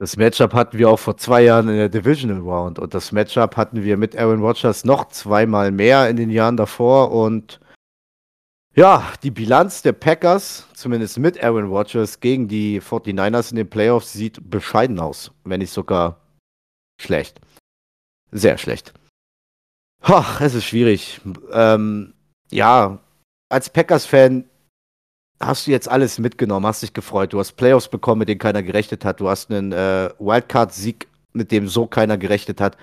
Das 0.00 0.16
Matchup 0.16 0.54
hatten 0.54 0.78
wir 0.78 0.88
auch 0.88 0.98
vor 0.98 1.16
zwei 1.16 1.42
Jahren 1.42 1.68
in 1.68 1.76
der 1.76 1.88
Divisional 1.88 2.40
Round 2.40 2.78
und 2.78 2.94
das 2.94 3.10
Matchup 3.10 3.56
hatten 3.56 3.82
wir 3.82 3.96
mit 3.96 4.16
Aaron 4.16 4.40
Rodgers 4.40 4.84
noch 4.84 5.08
zweimal 5.08 5.72
mehr 5.72 6.08
in 6.08 6.16
den 6.16 6.30
Jahren 6.30 6.56
davor 6.56 7.10
und 7.10 7.58
ja, 8.76 9.12
die 9.24 9.32
Bilanz 9.32 9.82
der 9.82 9.92
Packers, 9.92 10.68
zumindest 10.72 11.18
mit 11.18 11.42
Aaron 11.42 11.66
Rodgers 11.66 12.20
gegen 12.20 12.46
die 12.46 12.80
49ers 12.80 13.50
in 13.50 13.56
den 13.56 13.68
Playoffs, 13.68 14.12
sieht 14.12 14.38
bescheiden 14.48 15.00
aus, 15.00 15.32
wenn 15.42 15.58
nicht 15.58 15.72
sogar 15.72 16.20
schlecht. 17.00 17.40
Sehr 18.30 18.56
schlecht. 18.56 18.94
Ach, 20.00 20.40
es 20.40 20.54
ist 20.54 20.66
schwierig. 20.66 21.20
Ähm, 21.50 22.14
ja, 22.52 23.00
als 23.48 23.68
Packers-Fan 23.68 24.44
hast 25.40 25.66
du 25.66 25.70
jetzt 25.70 25.88
alles 25.88 26.18
mitgenommen, 26.18 26.66
hast 26.66 26.82
dich 26.82 26.92
gefreut. 26.92 27.32
Du 27.32 27.38
hast 27.38 27.52
Playoffs 27.52 27.88
bekommen, 27.88 28.20
mit 28.20 28.28
denen 28.28 28.40
keiner 28.40 28.62
gerechnet 28.62 29.04
hat. 29.04 29.20
Du 29.20 29.28
hast 29.28 29.50
einen 29.50 29.72
äh, 29.72 30.10
Wildcard-Sieg, 30.18 31.08
mit 31.32 31.52
dem 31.52 31.68
so 31.68 31.86
keiner 31.86 32.18
gerechnet 32.18 32.60
hat. 32.60 32.76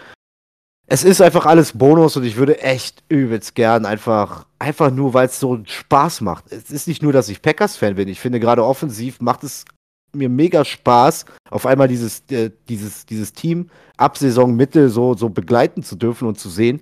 Es 0.88 1.04
ist 1.04 1.20
einfach 1.20 1.48
alles 1.48 1.74
Bonus 1.74 2.16
und 2.16 2.24
ich 2.24 2.36
würde 2.36 2.62
echt 2.62 3.04
übelst 3.10 3.56
gern 3.56 3.86
einfach, 3.86 4.46
einfach 4.60 4.92
nur, 4.92 5.16
weil 5.16 5.26
es 5.26 5.40
so 5.40 5.60
Spaß 5.66 6.22
macht. 6.22 6.52
Es 6.52 6.70
ist 6.70 6.88
nicht 6.88 7.02
nur, 7.02 7.12
dass 7.12 7.28
ich 7.28 7.42
Packers-Fan 7.42 7.96
bin. 7.96 8.08
Ich 8.08 8.20
finde 8.20 8.40
gerade 8.40 8.64
offensiv 8.64 9.20
macht 9.20 9.44
es 9.44 9.66
mir 10.14 10.30
mega 10.30 10.64
Spaß, 10.64 11.26
auf 11.50 11.66
einmal 11.66 11.88
dieses, 11.88 12.24
äh, 12.30 12.52
dieses, 12.70 13.06
dieses 13.06 13.34
Team 13.34 13.70
ab 13.98 14.18
Saisonmitte 14.18 14.90
so, 14.90 15.16
so 15.16 15.30
begleiten 15.30 15.84
zu 15.84 15.96
dürfen 15.96 16.28
und 16.28 16.40
zu 16.40 16.50
sehen. 16.50 16.82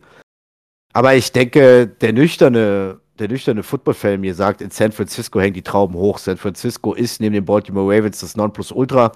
Aber 0.93 1.15
ich 1.15 1.31
denke, 1.31 1.87
der 1.87 2.13
nüchterne, 2.13 2.99
der 3.19 3.27
nüchterne 3.27 3.63
Football-Fan 3.63 4.19
mir 4.19 4.35
sagt, 4.35 4.61
in 4.61 4.71
San 4.71 4.91
Francisco 4.91 5.39
hängen 5.39 5.53
die 5.53 5.61
Trauben 5.61 5.95
hoch. 5.95 6.17
San 6.17 6.37
Francisco 6.37 6.93
ist 6.93 7.21
neben 7.21 7.33
den 7.33 7.45
Baltimore 7.45 7.95
Ravens 7.95 8.19
das 8.19 8.35
Nonplusultra. 8.35 9.11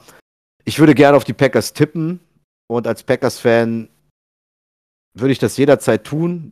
Ich 0.66 0.80
würde 0.80 0.96
gerne 0.96 1.18
auf 1.18 1.24
die 1.24 1.34
Packers 1.34 1.74
tippen 1.74 2.20
und 2.68 2.88
als 2.88 3.04
Packers-Fan 3.04 3.90
würde 5.18 5.32
ich 5.32 5.40
das 5.40 5.58
jederzeit 5.58 6.04
tun. 6.04 6.52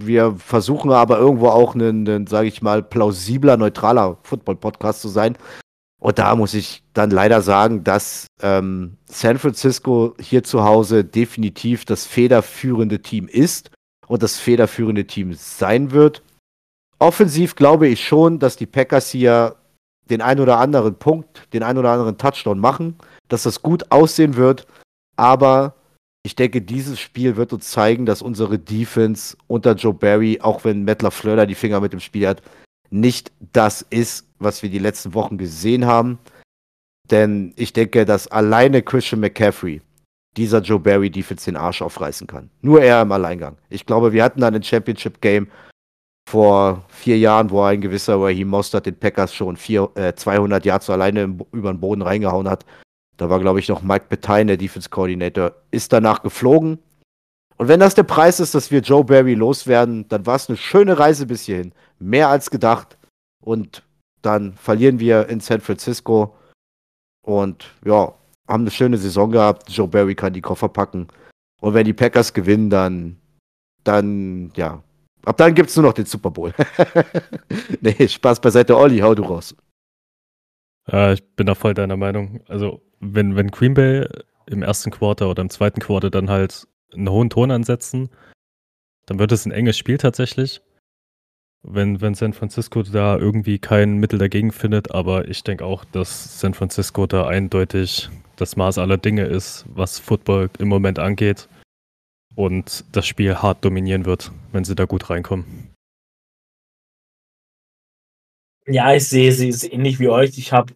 Wir 0.00 0.34
versuchen 0.36 0.90
aber 0.90 1.18
irgendwo 1.18 1.48
auch 1.48 1.74
ein, 1.74 2.26
sage 2.26 2.48
ich 2.48 2.62
mal, 2.62 2.82
plausibler, 2.82 3.56
neutraler 3.56 4.18
Football-Podcast 4.22 5.00
zu 5.00 5.08
sein. 5.08 5.36
Und 6.00 6.18
da 6.18 6.34
muss 6.34 6.54
ich 6.54 6.82
dann 6.94 7.10
leider 7.10 7.42
sagen, 7.42 7.84
dass 7.84 8.26
ähm, 8.40 8.96
San 9.04 9.38
Francisco 9.38 10.14
hier 10.18 10.42
zu 10.42 10.64
Hause 10.64 11.04
definitiv 11.04 11.84
das 11.84 12.06
federführende 12.06 13.00
Team 13.00 13.28
ist 13.28 13.70
und 14.08 14.22
das 14.22 14.38
federführende 14.40 15.06
Team 15.06 15.32
sein 15.34 15.92
wird. 15.92 16.22
Offensiv 17.02 17.56
glaube 17.56 17.88
ich 17.88 18.06
schon, 18.06 18.38
dass 18.38 18.54
die 18.54 18.66
Packers 18.66 19.10
hier 19.10 19.56
den 20.08 20.20
ein 20.20 20.38
oder 20.38 20.58
anderen 20.58 20.94
Punkt, 20.94 21.52
den 21.52 21.64
ein 21.64 21.76
oder 21.76 21.90
anderen 21.90 22.16
Touchdown 22.16 22.60
machen, 22.60 22.96
dass 23.26 23.42
das 23.42 23.60
gut 23.60 23.90
aussehen 23.90 24.36
wird. 24.36 24.68
Aber 25.16 25.74
ich 26.22 26.36
denke, 26.36 26.62
dieses 26.62 27.00
Spiel 27.00 27.36
wird 27.36 27.52
uns 27.52 27.68
zeigen, 27.68 28.06
dass 28.06 28.22
unsere 28.22 28.56
Defense 28.56 29.36
unter 29.48 29.74
Joe 29.74 29.92
Barry, 29.92 30.38
auch 30.40 30.64
wenn 30.64 30.86
LaFleur 30.86 31.34
da 31.34 31.44
die 31.44 31.56
Finger 31.56 31.80
mit 31.80 31.92
dem 31.92 31.98
Spiel 31.98 32.28
hat, 32.28 32.40
nicht 32.90 33.32
das 33.52 33.82
ist, 33.82 34.28
was 34.38 34.62
wir 34.62 34.70
die 34.70 34.78
letzten 34.78 35.12
Wochen 35.12 35.38
gesehen 35.38 35.86
haben. 35.86 36.20
Denn 37.10 37.52
ich 37.56 37.72
denke, 37.72 38.04
dass 38.04 38.28
alleine 38.28 38.80
Christian 38.80 39.22
McCaffrey 39.22 39.80
dieser 40.36 40.60
Joe 40.60 40.78
Barry 40.78 41.10
Defense 41.10 41.46
den 41.46 41.56
Arsch 41.56 41.82
aufreißen 41.82 42.28
kann. 42.28 42.48
Nur 42.60 42.80
er 42.80 43.02
im 43.02 43.10
Alleingang. 43.10 43.56
Ich 43.70 43.86
glaube, 43.86 44.12
wir 44.12 44.22
hatten 44.22 44.40
dann 44.40 44.54
ein 44.54 44.62
Championship 44.62 45.20
Game 45.20 45.48
vor 46.28 46.84
vier 46.88 47.18
Jahren, 47.18 47.50
wo 47.50 47.62
ein 47.62 47.80
gewisser 47.80 48.16
Raheem 48.20 48.48
Mostert 48.48 48.86
den 48.86 48.98
Packers 48.98 49.34
schon 49.34 49.56
vier, 49.56 49.90
äh, 49.94 50.14
200 50.14 50.64
Yards 50.64 50.88
alleine 50.90 51.22
im, 51.22 51.44
über 51.52 51.72
den 51.72 51.80
Boden 51.80 52.02
reingehauen 52.02 52.48
hat. 52.48 52.64
Da 53.16 53.28
war, 53.28 53.40
glaube 53.40 53.60
ich, 53.60 53.68
noch 53.68 53.82
Mike 53.82 54.06
Petain, 54.08 54.46
der 54.46 54.56
Defense 54.56 54.88
Coordinator, 54.88 55.52
ist 55.70 55.92
danach 55.92 56.22
geflogen. 56.22 56.78
Und 57.56 57.68
wenn 57.68 57.80
das 57.80 57.94
der 57.94 58.02
Preis 58.02 58.40
ist, 58.40 58.54
dass 58.54 58.70
wir 58.70 58.80
Joe 58.80 59.04
Barry 59.04 59.34
loswerden, 59.34 60.08
dann 60.08 60.26
war 60.26 60.36
es 60.36 60.48
eine 60.48 60.56
schöne 60.56 60.98
Reise 60.98 61.26
bis 61.26 61.42
hierhin. 61.42 61.72
Mehr 61.98 62.28
als 62.28 62.50
gedacht. 62.50 62.98
Und 63.40 63.82
dann 64.22 64.54
verlieren 64.54 64.98
wir 64.98 65.28
in 65.28 65.40
San 65.40 65.60
Francisco. 65.60 66.34
Und 67.24 67.66
ja, 67.84 68.14
haben 68.48 68.62
eine 68.62 68.70
schöne 68.70 68.98
Saison 68.98 69.30
gehabt. 69.30 69.70
Joe 69.70 69.88
Barry 69.88 70.14
kann 70.14 70.32
die 70.32 70.40
Koffer 70.40 70.68
packen. 70.68 71.08
Und 71.60 71.74
wenn 71.74 71.84
die 71.84 71.92
Packers 71.92 72.32
gewinnen, 72.32 72.70
dann, 72.70 73.16
dann, 73.84 74.50
ja. 74.56 74.82
Ab 75.24 75.36
dann 75.36 75.54
gibt 75.54 75.70
es 75.70 75.76
nur 75.76 75.86
noch 75.86 75.92
den 75.92 76.06
Super 76.06 76.30
Bowl. 76.30 76.52
nee, 77.80 78.08
Spaß 78.08 78.40
beiseite. 78.40 78.76
Olli, 78.76 78.98
hau 78.98 79.14
du 79.14 79.22
raus. 79.22 79.54
Ja, 80.90 81.12
ich 81.12 81.22
bin 81.36 81.46
da 81.46 81.54
voll 81.54 81.74
deiner 81.74 81.96
Meinung. 81.96 82.40
Also, 82.48 82.82
wenn, 82.98 83.36
wenn 83.36 83.50
Green 83.50 83.74
Bay 83.74 84.08
im 84.46 84.62
ersten 84.62 84.90
Quarter 84.90 85.30
oder 85.30 85.42
im 85.42 85.50
zweiten 85.50 85.80
Quarter 85.80 86.10
dann 86.10 86.28
halt 86.28 86.66
einen 86.92 87.08
hohen 87.08 87.30
Ton 87.30 87.52
ansetzen, 87.52 88.10
dann 89.06 89.18
wird 89.20 89.30
es 89.30 89.46
ein 89.46 89.52
enges 89.52 89.78
Spiel 89.78 89.98
tatsächlich. 89.98 90.60
Wenn, 91.62 92.00
wenn 92.00 92.14
San 92.14 92.32
Francisco 92.32 92.82
da 92.82 93.16
irgendwie 93.16 93.60
kein 93.60 93.98
Mittel 93.98 94.18
dagegen 94.18 94.50
findet, 94.50 94.92
aber 94.92 95.28
ich 95.28 95.44
denke 95.44 95.64
auch, 95.64 95.84
dass 95.84 96.40
San 96.40 96.54
Francisco 96.54 97.06
da 97.06 97.28
eindeutig 97.28 98.10
das 98.34 98.56
Maß 98.56 98.78
aller 98.78 98.98
Dinge 98.98 99.26
ist, 99.26 99.64
was 99.68 100.00
Football 100.00 100.50
im 100.58 100.66
Moment 100.66 100.98
angeht 100.98 101.48
und 102.34 102.84
das 102.92 103.06
Spiel 103.06 103.36
hart 103.36 103.64
dominieren 103.64 104.04
wird, 104.04 104.32
wenn 104.52 104.64
sie 104.64 104.74
da 104.74 104.84
gut 104.84 105.10
reinkommen. 105.10 105.72
Ja, 108.66 108.94
ich 108.94 109.08
sehe 109.08 109.32
sie 109.32 109.48
ist 109.48 109.64
ähnlich 109.64 109.98
wie 109.98 110.08
euch. 110.08 110.38
Ich 110.38 110.52
habe 110.52 110.72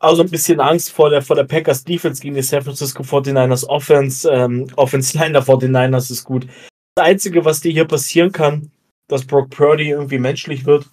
also 0.00 0.22
ein 0.22 0.30
bisschen 0.30 0.60
Angst 0.60 0.90
vor 0.90 1.10
der, 1.10 1.22
vor 1.22 1.36
der 1.36 1.44
Packers 1.44 1.84
Defense 1.84 2.22
gegen 2.22 2.34
die 2.34 2.42
San 2.42 2.62
Francisco 2.62 3.02
49ers 3.02 3.66
Offense. 3.66 4.28
Ähm, 4.30 4.66
Offense 4.76 5.16
Line 5.16 5.32
der 5.32 5.42
49ers 5.42 6.10
ist 6.10 6.24
gut. 6.24 6.46
Das 6.94 7.06
Einzige, 7.06 7.44
was 7.44 7.60
dir 7.60 7.72
hier 7.72 7.84
passieren 7.84 8.32
kann, 8.32 8.70
dass 9.08 9.24
Brock 9.24 9.50
Purdy 9.50 9.90
irgendwie 9.90 10.18
menschlich 10.18 10.66
wird 10.66 10.88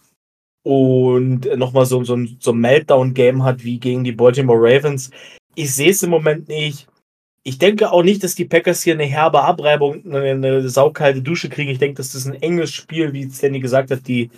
und 0.64 1.46
nochmal 1.58 1.86
so, 1.86 2.04
so, 2.04 2.18
so 2.40 2.52
ein 2.52 2.58
Meltdown-Game 2.58 3.44
hat 3.44 3.64
wie 3.64 3.80
gegen 3.80 4.04
die 4.04 4.12
Baltimore 4.12 4.60
Ravens. 4.60 5.12
Ich 5.56 5.74
sehe 5.74 5.92
es 5.92 6.04
im 6.04 6.10
Moment 6.10 6.48
nicht. 6.48 6.88
Ich 7.48 7.60
denke 7.60 7.92
auch 7.92 8.02
nicht, 8.02 8.24
dass 8.24 8.34
die 8.34 8.46
Packers 8.46 8.82
hier 8.82 8.96
eine 8.96 9.06
herbe 9.06 9.42
Abreibung, 9.44 10.04
eine, 10.06 10.32
eine 10.32 10.68
saukalte 10.68 11.22
Dusche 11.22 11.48
kriegen. 11.48 11.70
Ich 11.70 11.78
denke, 11.78 11.98
dass 11.98 12.14
das 12.14 12.26
ein 12.26 12.42
enges 12.42 12.74
Spiel, 12.74 13.14
wie 13.14 13.30
Stanley 13.30 13.60
gesagt 13.60 13.92
hat, 13.92 14.08
die 14.08 14.32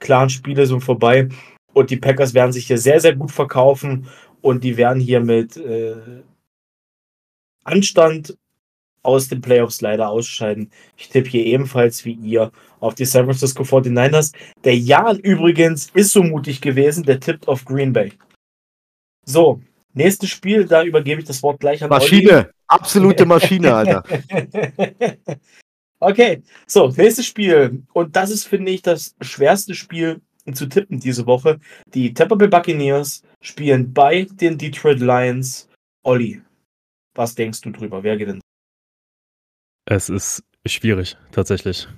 klaren 0.00 0.30
Spiele 0.30 0.66
sind 0.66 0.80
vorbei. 0.80 1.28
Und 1.74 1.90
die 1.90 1.98
Packers 1.98 2.32
werden 2.32 2.52
sich 2.52 2.66
hier 2.66 2.78
sehr, 2.78 3.00
sehr 3.00 3.14
gut 3.14 3.32
verkaufen 3.32 4.08
und 4.40 4.64
die 4.64 4.78
werden 4.78 5.00
hier 5.00 5.20
mit 5.20 5.58
äh, 5.58 5.96
Anstand 7.64 8.36
aus 9.02 9.28
den 9.28 9.40
Playoffs 9.42 9.80
leider 9.80 10.08
ausscheiden. 10.08 10.70
Ich 10.96 11.08
tippe 11.10 11.28
hier 11.28 11.44
ebenfalls 11.44 12.04
wie 12.04 12.14
ihr 12.14 12.50
auf 12.80 12.94
die 12.94 13.04
San 13.04 13.26
Francisco 13.26 13.62
49ers. 13.62 14.32
Der 14.64 14.76
Jan 14.76 15.18
übrigens 15.18 15.90
ist 15.92 16.12
so 16.12 16.22
mutig 16.22 16.60
gewesen, 16.60 17.04
der 17.04 17.20
tippt 17.20 17.46
auf 17.46 17.64
Green 17.64 17.92
Bay. 17.92 18.12
So, 19.26 19.60
nächstes 19.92 20.30
Spiel, 20.30 20.64
da 20.64 20.82
übergebe 20.82 21.20
ich 21.20 21.26
das 21.26 21.42
Wort 21.42 21.60
gleich 21.60 21.82
an 21.82 21.90
Maschine, 21.90 22.32
Olli. 22.32 22.53
Absolute 22.74 23.26
Maschine, 23.26 23.74
Alter. 23.74 24.04
okay, 26.00 26.42
so, 26.66 26.88
nächstes 26.88 27.26
Spiel. 27.26 27.82
Und 27.92 28.16
das 28.16 28.30
ist, 28.30 28.44
finde 28.46 28.72
ich, 28.72 28.82
das 28.82 29.14
schwerste 29.20 29.74
Spiel 29.74 30.20
zu 30.52 30.66
tippen 30.66 31.00
diese 31.00 31.26
Woche. 31.26 31.60
Die 31.86 32.12
Tampa 32.12 32.34
Bay 32.34 32.48
Buccaneers 32.48 33.22
spielen 33.40 33.92
bei 33.92 34.26
den 34.30 34.58
Detroit 34.58 35.00
Lions. 35.00 35.68
Olli, 36.02 36.42
was 37.14 37.34
denkst 37.34 37.62
du 37.62 37.70
drüber? 37.70 38.02
Wer 38.02 38.16
gewinnt? 38.16 38.40
Es 39.86 40.08
ist 40.08 40.42
schwierig, 40.66 41.16
tatsächlich. 41.32 41.88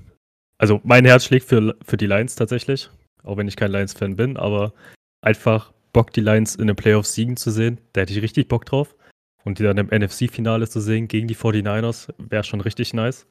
Also 0.58 0.80
mein 0.84 1.04
Herz 1.04 1.24
schlägt 1.24 1.46
für, 1.46 1.76
für 1.82 1.96
die 1.96 2.06
Lions 2.06 2.34
tatsächlich, 2.34 2.90
auch 3.22 3.36
wenn 3.36 3.48
ich 3.48 3.56
kein 3.56 3.70
Lions-Fan 3.70 4.16
bin, 4.16 4.36
aber 4.36 4.72
einfach 5.22 5.72
Bock, 5.92 6.12
die 6.12 6.20
Lions 6.20 6.56
in 6.56 6.66
den 6.66 6.76
Playoffs 6.76 7.14
siegen 7.14 7.36
zu 7.36 7.50
sehen, 7.50 7.80
da 7.92 8.02
hätte 8.02 8.12
ich 8.12 8.22
richtig 8.22 8.48
Bock 8.48 8.64
drauf. 8.64 8.94
Und 9.46 9.60
die 9.60 9.62
dann 9.62 9.78
im 9.78 9.86
NFC-Finale 9.86 10.68
zu 10.68 10.80
sehen 10.80 11.06
gegen 11.06 11.28
die 11.28 11.36
49ers, 11.36 12.12
wäre 12.18 12.42
schon 12.42 12.60
richtig 12.60 12.92
nice. 12.92 13.26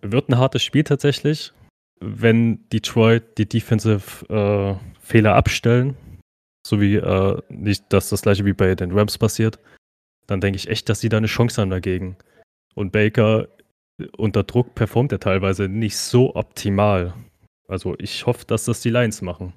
Wird 0.00 0.28
ein 0.28 0.38
hartes 0.38 0.62
Spiel 0.62 0.84
tatsächlich, 0.84 1.52
wenn 2.00 2.68
Detroit 2.70 3.36
die 3.36 3.48
Defensive 3.48 4.24
äh, 4.28 4.74
Fehler 5.00 5.34
abstellen, 5.34 5.96
so 6.64 6.80
wie 6.80 6.96
äh, 6.96 7.42
nicht, 7.48 7.92
dass 7.92 8.10
das 8.10 8.22
gleiche 8.22 8.44
wie 8.44 8.52
bei 8.52 8.76
den 8.76 8.92
Rams 8.92 9.18
passiert, 9.18 9.58
dann 10.28 10.40
denke 10.40 10.56
ich 10.56 10.68
echt, 10.68 10.88
dass 10.88 11.00
sie 11.00 11.08
da 11.08 11.16
eine 11.16 11.26
Chance 11.26 11.60
haben 11.60 11.70
dagegen. 11.70 12.16
Und 12.76 12.92
Baker 12.92 13.48
unter 14.16 14.44
Druck 14.44 14.74
performt 14.76 15.10
er 15.10 15.20
teilweise 15.20 15.68
nicht 15.68 15.96
so 15.96 16.36
optimal. 16.36 17.14
Also 17.68 17.96
ich 17.98 18.24
hoffe, 18.26 18.44
dass 18.46 18.66
das 18.66 18.82
die 18.82 18.90
Lions 18.90 19.20
machen. 19.20 19.52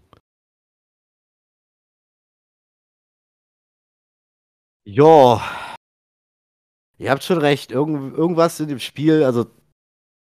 Ja, 4.88 5.42
ihr 7.00 7.10
habt 7.10 7.24
schon 7.24 7.40
recht. 7.40 7.72
Irgend, 7.72 8.16
irgendwas 8.16 8.60
in 8.60 8.68
dem 8.68 8.80
Spiel, 8.80 9.24
also 9.24 9.48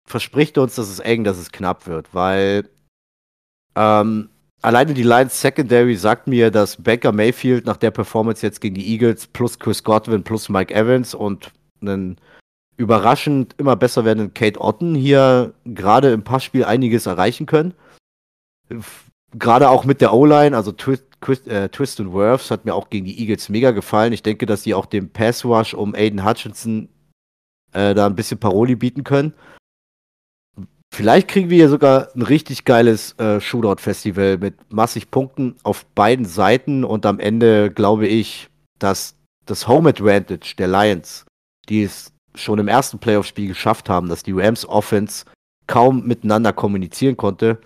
verspricht 0.07 0.57
uns, 0.57 0.75
dass 0.75 0.89
es 0.89 0.99
eng, 0.99 1.23
dass 1.23 1.37
es 1.37 1.51
knapp 1.51 1.87
wird, 1.87 2.13
weil 2.13 2.69
ähm, 3.75 4.29
alleine 4.61 4.93
die 4.93 5.03
Lions 5.03 5.39
Secondary 5.39 5.95
sagt 5.95 6.27
mir, 6.27 6.49
dass 6.49 6.81
Baker 6.81 7.11
Mayfield 7.11 7.65
nach 7.65 7.77
der 7.77 7.91
Performance 7.91 8.45
jetzt 8.45 8.61
gegen 8.61 8.75
die 8.75 8.91
Eagles 8.91 9.27
plus 9.27 9.59
Chris 9.59 9.83
Godwin 9.83 10.23
plus 10.23 10.49
Mike 10.49 10.73
Evans 10.73 11.13
und 11.13 11.51
einen 11.81 12.17
überraschend 12.77 13.55
immer 13.57 13.75
besser 13.75 14.03
werdenden 14.03 14.33
Kate 14.33 14.59
Otten 14.59 14.95
hier 14.95 15.53
gerade 15.65 16.11
im 16.11 16.23
Passspiel 16.23 16.65
einiges 16.65 17.05
erreichen 17.05 17.45
können. 17.45 17.73
Gerade 19.37 19.69
auch 19.69 19.85
mit 19.85 20.01
der 20.01 20.13
O-Line, 20.13 20.55
also 20.55 20.71
Twist, 20.71 21.05
Twist, 21.26 21.47
äh, 21.47 21.69
Twist 21.69 21.99
und 21.99 22.14
Worths 22.14 22.52
hat 22.52 22.65
mir 22.65 22.76
auch 22.76 22.89
gegen 22.89 23.06
die 23.06 23.19
Eagles 23.19 23.49
mega 23.49 23.72
gefallen. 23.72 24.14
Ich 24.14 24.22
denke, 24.22 24.45
dass 24.45 24.61
sie 24.61 24.76
auch 24.76 24.85
dem 24.85 25.10
Pass 25.10 25.43
Rush 25.43 25.73
um 25.73 25.95
Aiden 25.95 26.23
Hutchinson 26.23 26.88
äh, 27.73 27.95
da 27.95 28.06
ein 28.06 28.15
bisschen 28.15 28.39
Paroli 28.39 28.76
bieten 28.76 29.03
können. 29.03 29.34
Vielleicht 30.93 31.27
kriegen 31.27 31.49
wir 31.49 31.57
hier 31.57 31.69
sogar 31.69 32.10
ein 32.15 32.22
richtig 32.22 32.64
geiles 32.64 33.18
äh, 33.18 33.41
Shootout-Festival 33.41 34.38
mit 34.38 34.72
massig 34.72 35.10
Punkten 35.10 35.56
auf 35.64 35.85
beiden 35.88 36.26
Seiten 36.26 36.84
und 36.84 37.07
am 37.07 37.19
Ende 37.19 37.72
glaube 37.72 38.07
ich, 38.07 38.49
dass 38.77 39.18
das 39.45 39.68
Home 39.68 39.89
Advantage 39.89 40.53
der 40.57 40.68
Lions, 40.68 41.26
die 41.68 41.84
es 41.84 42.14
schon 42.35 42.60
im 42.60 42.68
ersten 42.68 42.99
Playoff-Spiel 42.99 43.47
geschafft 43.47 43.89
haben, 43.89 44.10
dass 44.10 44.22
die 44.22 44.31
Rams 44.31 44.65
Offense 44.65 45.26
kaum 45.68 46.06
miteinander 46.06 46.53
kommunizieren 46.53 47.18
konnte, 47.18 47.60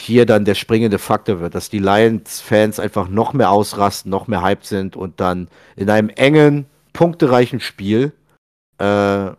hier 0.00 0.26
dann 0.26 0.44
der 0.44 0.54
springende 0.54 0.98
Faktor 0.98 1.40
wird, 1.40 1.54
dass 1.54 1.70
die 1.70 1.80
Lions-Fans 1.80 2.80
einfach 2.80 3.08
noch 3.08 3.32
mehr 3.32 3.50
ausrasten, 3.50 4.10
noch 4.10 4.28
mehr 4.28 4.42
hyped 4.42 4.64
sind 4.64 4.96
und 4.96 5.20
dann 5.20 5.48
in 5.76 5.90
einem 5.90 6.08
engen, 6.08 6.66
punktereichen 6.92 7.60
Spiel 7.60 8.12
äh, 8.78 9.30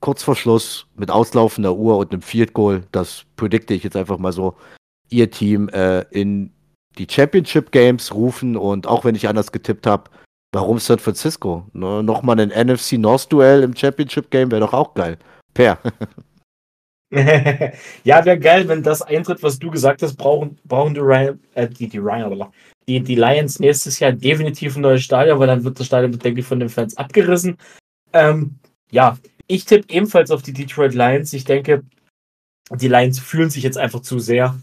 kurz 0.00 0.22
vor 0.22 0.36
Schluss 0.36 0.86
mit 0.96 1.10
auslaufender 1.10 1.74
Uhr 1.74 1.98
und 1.98 2.12
einem 2.12 2.22
Field 2.22 2.52
Goal, 2.52 2.84
das 2.92 3.24
predikte 3.36 3.74
ich 3.74 3.82
jetzt 3.82 3.96
einfach 3.96 4.18
mal 4.18 4.32
so, 4.32 4.56
ihr 5.10 5.30
Team 5.30 5.68
äh, 5.70 6.02
in 6.10 6.52
die 6.98 7.06
Championship 7.10 7.72
Games 7.72 8.14
rufen 8.14 8.56
und 8.56 8.86
auch 8.86 9.04
wenn 9.04 9.14
ich 9.14 9.28
anders 9.28 9.52
getippt 9.52 9.86
habe, 9.86 10.10
warum 10.52 10.78
San 10.78 10.98
Francisco? 10.98 11.66
Ne, 11.72 12.02
Nochmal 12.02 12.40
ein 12.40 12.50
NFC 12.50 12.92
North 12.92 13.32
Duell 13.32 13.62
im 13.62 13.76
Championship 13.76 14.30
Game 14.30 14.50
wäre 14.50 14.60
doch 14.60 14.72
auch 14.72 14.94
geil. 14.94 15.18
Per. 15.54 15.78
ja, 18.04 18.24
wäre 18.24 18.38
geil, 18.38 18.68
wenn 18.68 18.82
das 18.82 19.00
eintritt, 19.00 19.42
was 19.42 19.58
du 19.58 19.70
gesagt 19.70 20.02
hast, 20.02 20.16
brauchen, 20.16 20.58
brauchen 20.64 20.92
die, 20.92 21.00
Ryan, 21.00 21.40
äh, 21.54 21.66
die, 21.66 21.88
die, 21.88 21.98
Ryan, 21.98 22.50
die, 22.86 23.00
die 23.00 23.14
Lions 23.14 23.58
nächstes 23.60 23.98
Jahr 23.98 24.12
definitiv 24.12 24.76
ein 24.76 24.82
neues 24.82 25.02
Stadion, 25.02 25.38
weil 25.38 25.46
dann 25.46 25.64
wird 25.64 25.80
das 25.80 25.86
Stadion, 25.86 26.18
denke 26.18 26.40
ich, 26.40 26.46
von 26.46 26.60
den 26.60 26.68
Fans 26.68 26.96
abgerissen. 26.98 27.56
Ähm, 28.12 28.58
ja, 28.90 29.16
ich 29.46 29.64
tippe 29.64 29.92
ebenfalls 29.92 30.30
auf 30.30 30.42
die 30.42 30.52
Detroit 30.52 30.94
Lions. 30.94 31.32
Ich 31.32 31.44
denke, 31.44 31.82
die 32.70 32.88
Lions 32.88 33.18
fühlen 33.18 33.48
sich 33.48 33.62
jetzt 33.62 33.78
einfach 33.78 34.00
zu 34.00 34.18
sehr. 34.18 34.58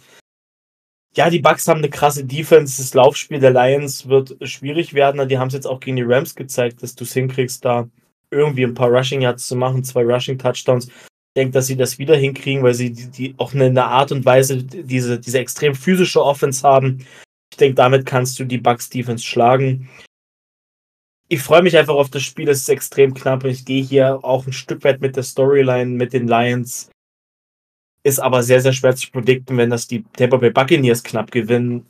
Ja, 1.16 1.30
die 1.30 1.40
Bucks 1.40 1.68
haben 1.68 1.80
eine 1.80 1.90
krasse 1.90 2.26
Defense. 2.26 2.82
Das 2.82 2.94
Laufspiel 2.94 3.40
der 3.40 3.52
Lions 3.52 4.08
wird 4.08 4.36
schwierig 4.48 4.94
werden. 4.94 5.28
Die 5.28 5.38
haben 5.40 5.48
es 5.48 5.54
jetzt 5.54 5.66
auch 5.66 5.80
gegen 5.80 5.96
die 5.96 6.04
Rams 6.04 6.36
gezeigt, 6.36 6.84
dass 6.84 6.94
du 6.94 7.06
es 7.06 7.14
hinkriegst, 7.14 7.66
da 7.66 7.90
irgendwie 8.30 8.66
ein 8.66 8.74
paar 8.74 8.90
Rushing 8.90 9.22
Yards 9.22 9.48
zu 9.48 9.56
machen, 9.56 9.84
zwei 9.84 10.04
Rushing 10.04 10.38
Touchdowns. 10.38 10.90
Denke, 11.36 11.52
dass 11.52 11.68
sie 11.68 11.76
das 11.76 12.00
wieder 12.00 12.16
hinkriegen, 12.16 12.64
weil 12.64 12.74
sie 12.74 12.92
die, 12.92 13.08
die 13.08 13.36
auch 13.38 13.54
eine, 13.54 13.66
eine, 13.66 13.86
Art 13.86 14.12
und 14.12 14.26
Weise 14.26 14.64
diese, 14.64 15.20
diese 15.20 15.40
extrem 15.40 15.76
physische 15.76 16.24
Offense 16.24 16.66
haben. 16.66 17.06
Ich 17.52 17.58
denke, 17.58 17.76
damit 17.76 18.06
kannst 18.06 18.40
du 18.40 18.46
die 18.46 18.58
Bucks 18.58 18.90
Defense 18.90 19.24
schlagen. 19.24 19.90
Ich 21.28 21.42
freue 21.42 21.64
mich 21.64 21.78
einfach 21.78 21.96
auf 21.96 22.10
das 22.10 22.24
Spiel. 22.24 22.48
Es 22.48 22.60
ist 22.60 22.70
extrem 22.70 23.14
knapp. 23.14 23.44
Ich 23.44 23.66
gehe 23.66 23.84
hier 23.84 24.20
auch 24.24 24.46
ein 24.46 24.54
Stück 24.54 24.84
weit 24.84 25.02
mit 25.02 25.16
der 25.16 25.24
Storyline 25.24 25.92
mit 25.92 26.14
den 26.14 26.28
Lions 26.28 26.90
ist 28.06 28.20
aber 28.20 28.44
sehr, 28.44 28.62
sehr 28.62 28.72
schwer 28.72 28.96
zu 28.96 29.10
predikten, 29.10 29.58
wenn 29.58 29.72
das 29.72 29.88
die 29.88 30.04
Tampa 30.14 30.38
Bay 30.38 30.52
Buccaneers 30.52 31.04
knapp 31.04 31.32
gewinnen. 31.32 31.88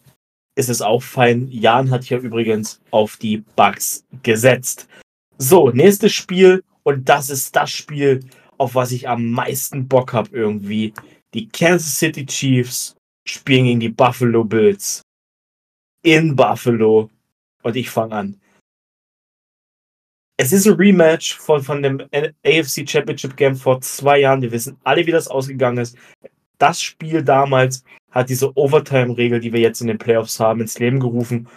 Ist 0.57 0.69
es 0.69 0.81
auch 0.81 1.03
fein. 1.03 1.49
Jan 1.51 1.91
hat 1.91 2.05
hier 2.05 2.19
übrigens 2.19 2.79
auf 2.91 3.17
die 3.17 3.43
Bucks 3.57 4.05
gesetzt. 4.23 4.87
So, 5.37 5.71
nächstes 5.71 6.13
Spiel. 6.13 6.63
Und 6.83 7.09
das 7.09 7.29
ist 7.29 7.53
das 7.57 7.69
Spiel, 7.69 8.21
auf 8.57 8.75
was 8.75 8.91
ich 8.91 9.07
am 9.07 9.31
meisten 9.31 9.87
Bock 9.87 10.13
habe 10.13 10.29
irgendwie. 10.31 10.93
Die 11.33 11.47
Kansas 11.49 11.97
City 11.97 12.25
Chiefs 12.25 12.95
spielen 13.27 13.65
gegen 13.65 13.79
die 13.79 13.89
Buffalo 13.89 14.43
Bills. 14.43 15.01
In 16.03 16.35
Buffalo. 16.35 17.09
Und 17.63 17.75
ich 17.75 17.89
fange 17.89 18.15
an 18.15 18.39
es 20.37 20.51
ist 20.51 20.67
ein 20.67 20.73
Rematch 20.73 21.35
von, 21.35 21.61
von 21.61 21.81
dem 21.81 22.01
AFC 22.43 22.87
Championship 22.87 23.37
Game 23.37 23.55
vor 23.55 23.79
zwei 23.81 24.19
Jahren. 24.19 24.41
Wir 24.41 24.51
wissen 24.51 24.77
alle, 24.83 25.05
wie 25.05 25.11
das 25.11 25.27
ausgegangen 25.27 25.77
ist. 25.77 25.97
Das 26.57 26.81
Spiel 26.81 27.23
damals 27.23 27.83
hat 28.11 28.29
diese 28.29 28.55
Overtime-Regel, 28.55 29.39
die 29.39 29.53
wir 29.53 29.59
jetzt 29.59 29.81
in 29.81 29.87
den 29.87 29.97
Playoffs 29.97 30.39
haben, 30.39 30.61
ins 30.61 30.79
Leben 30.79 30.99
gerufen. 30.99 31.47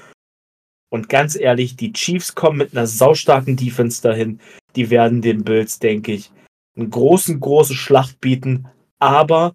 Und 0.91 1.09
ganz 1.09 1.37
ehrlich, 1.37 1.77
die 1.77 1.93
Chiefs 1.93 2.35
kommen 2.35 2.59
mit 2.59 2.73
einer 2.73 2.87
saustarken 2.87 3.57
Defense 3.57 4.01
dahin. 4.01 4.41
Die 4.75 4.91
werden 4.91 5.23
den 5.23 5.45
Bills, 5.45 5.79
denke 5.79 6.12
ich, 6.12 6.31
einen 6.79 6.91
großen, 6.91 7.41
großen 7.41 7.77
Schlacht 7.77 8.21
bieten. 8.21 8.69
Aber 8.99 9.55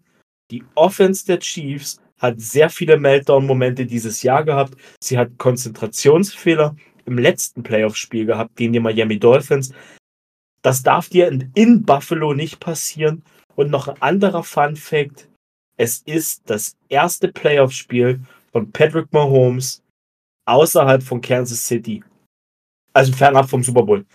die 0.52 0.64
Offense 0.76 1.26
der 1.26 1.40
Chiefs 1.40 2.00
hat 2.20 2.40
sehr 2.40 2.70
viele 2.70 2.98
Meltdown-Momente 3.00 3.86
dieses 3.86 4.24
Jahr 4.24 4.44
gehabt. 4.44 4.76
Sie 5.02 5.18
hat 5.18 5.38
Konzentrationsfehler 5.38 6.76
im 7.06 7.18
letzten 7.18 7.64
Playoff-Spiel 7.64 8.26
gehabt 8.26 8.56
gegen 8.56 8.74
die 8.74 8.80
Miami 8.80 9.20
Dolphins. 9.20 9.74
Das 10.62 10.84
darf 10.84 11.10
dir 11.10 11.28
in 11.54 11.84
Buffalo 11.84 12.34
nicht 12.34 12.60
passieren. 12.60 13.24
Und 13.56 13.70
noch 13.70 13.88
ein 13.88 14.02
anderer 14.02 14.44
Fun 14.44 14.76
Fact: 14.76 15.30
Es 15.78 16.00
ist 16.06 16.50
das 16.50 16.78
erste 16.90 17.28
Playoff-Spiel 17.28 18.22
von 18.52 18.72
Patrick 18.72 19.12
Mahomes 19.12 19.84
außerhalb 20.46 21.04
von 21.04 21.22
Kansas 21.22 21.68
City. 21.68 22.04
Also 22.94 23.12
fernab 23.12 23.50
vom 23.50 23.64
Super 23.64 23.84
Bowl. 23.84 24.06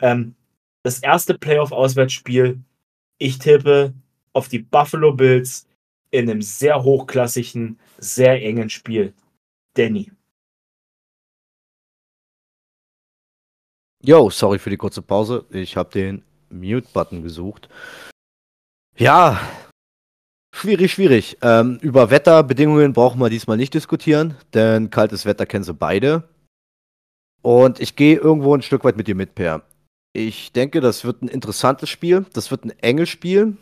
Ähm, 0.00 0.34
das 0.88 1.00
erste 1.00 1.36
Playoff-Auswärtsspiel. 1.36 2.60
Ich 3.18 3.38
tippe 3.38 3.92
auf 4.32 4.48
die 4.48 4.60
Buffalo 4.60 5.12
Bills 5.12 5.68
in 6.10 6.30
einem 6.30 6.40
sehr 6.40 6.82
hochklassigen, 6.82 7.78
sehr 7.98 8.42
engen 8.42 8.70
Spiel. 8.70 9.12
Danny. 9.74 10.10
Yo, 14.02 14.30
sorry 14.30 14.58
für 14.58 14.70
die 14.70 14.78
kurze 14.78 15.02
Pause. 15.02 15.44
Ich 15.50 15.76
habe 15.76 15.90
den 15.90 16.22
Mute-Button 16.48 17.22
gesucht. 17.22 17.68
Ja, 18.96 19.38
schwierig, 20.54 20.92
schwierig. 20.92 21.36
Ähm, 21.42 21.78
über 21.82 22.08
Wetterbedingungen 22.08 22.94
brauchen 22.94 23.20
wir 23.20 23.28
diesmal 23.28 23.58
nicht 23.58 23.74
diskutieren, 23.74 24.36
denn 24.54 24.88
kaltes 24.88 25.26
Wetter 25.26 25.44
kennen 25.44 25.64
sie 25.64 25.74
beide. 25.74 26.26
Und 27.42 27.78
ich 27.78 27.94
gehe 27.94 28.16
irgendwo 28.16 28.54
ein 28.54 28.62
Stück 28.62 28.84
weit 28.84 28.96
mit 28.96 29.06
dir 29.06 29.14
mit, 29.14 29.34
Per. 29.34 29.62
Ich 30.12 30.52
denke, 30.52 30.80
das 30.80 31.04
wird 31.04 31.22
ein 31.22 31.28
interessantes 31.28 31.88
Spiel. 31.88 32.26
Das 32.32 32.50
wird 32.50 32.64
ein 32.64 32.70
enges 32.80 33.08
Spiel. 33.08 33.56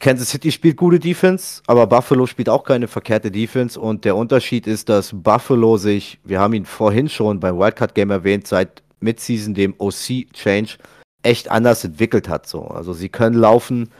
Kansas 0.00 0.30
City 0.30 0.50
spielt 0.50 0.78
gute 0.78 0.98
Defense, 0.98 1.62
aber 1.66 1.86
Buffalo 1.86 2.24
spielt 2.26 2.48
auch 2.48 2.64
keine 2.64 2.88
verkehrte 2.88 3.30
Defense. 3.30 3.78
Und 3.78 4.06
der 4.06 4.16
Unterschied 4.16 4.66
ist, 4.66 4.88
dass 4.88 5.10
Buffalo 5.12 5.76
sich, 5.76 6.18
wir 6.24 6.40
haben 6.40 6.54
ihn 6.54 6.64
vorhin 6.64 7.08
schon 7.08 7.38
beim 7.38 7.58
Wildcard 7.58 7.94
Game 7.94 8.10
erwähnt, 8.10 8.46
seit 8.46 8.82
Midseason, 9.00 9.52
dem 9.52 9.74
OC-Change, 9.76 10.78
echt 11.22 11.50
anders 11.50 11.84
entwickelt 11.84 12.30
hat. 12.30 12.46
So. 12.46 12.62
Also 12.62 12.94
sie 12.94 13.10
können 13.10 13.36
laufen, 13.36 13.90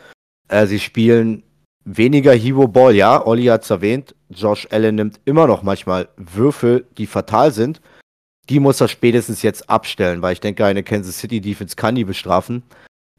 äh, 0.48 0.66
sie 0.66 0.80
spielen 0.80 1.42
weniger 1.84 2.32
Hero 2.32 2.66
Ball, 2.66 2.94
ja, 2.94 3.26
Olli 3.26 3.44
hat 3.44 3.64
es 3.64 3.70
erwähnt. 3.70 4.14
Josh 4.30 4.68
Allen 4.70 4.94
nimmt 4.94 5.20
immer 5.26 5.46
noch 5.46 5.62
manchmal 5.62 6.08
Würfel, 6.16 6.86
die 6.96 7.06
fatal 7.06 7.52
sind. 7.52 7.80
Die 8.50 8.58
muss 8.58 8.80
er 8.80 8.88
spätestens 8.88 9.42
jetzt 9.42 9.70
abstellen, 9.70 10.22
weil 10.22 10.32
ich 10.32 10.40
denke, 10.40 10.64
eine 10.66 10.82
Kansas 10.82 11.18
City 11.18 11.40
Defense 11.40 11.76
kann 11.76 11.94
die 11.94 12.04
bestrafen. 12.04 12.64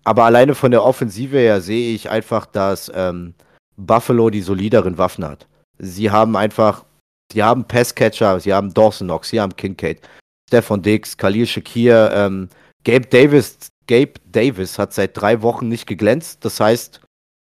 Aber 0.03 0.26
alleine 0.26 0.56
von 0.56 0.72
der 0.72 0.84
Offensive 0.84 1.38
her 1.38 1.62
sehe 1.62 1.95
ich 1.95 2.10
einfach, 2.10 2.45
dass 2.45 2.91
ähm, 2.94 3.34
Buffalo 3.78 4.30
die 4.30 4.41
solideren 4.41 4.98
Waffen 4.98 5.24
hat. 5.24 5.48
Sie 5.78 6.12
haben 6.12 6.36
einfach, 6.36 6.84
sie 7.32 7.44
haben 7.44 7.64
Passcatcher, 7.64 8.40
sie 8.41 8.53
haben 8.53 8.74
Dawson 8.74 9.08
Knox, 9.08 9.30
sie 9.30 9.40
haben 9.40 9.56
Kincaid, 9.56 10.02
Stefan 10.49 10.82
Dix, 10.82 11.16
Khalil 11.16 11.48
Shakir, 11.48 12.12
ähm, 12.14 12.49
Gabe 12.84 13.08
Davis. 13.08 13.70
Gabe 13.88 14.14
Davis 14.26 14.78
hat 14.78 14.94
seit 14.94 15.16
drei 15.16 15.41
Wochen 15.41 15.70
nicht 15.70 15.88
geglänzt. 15.88 16.44
Das 16.44 16.60
heißt, 16.60 16.99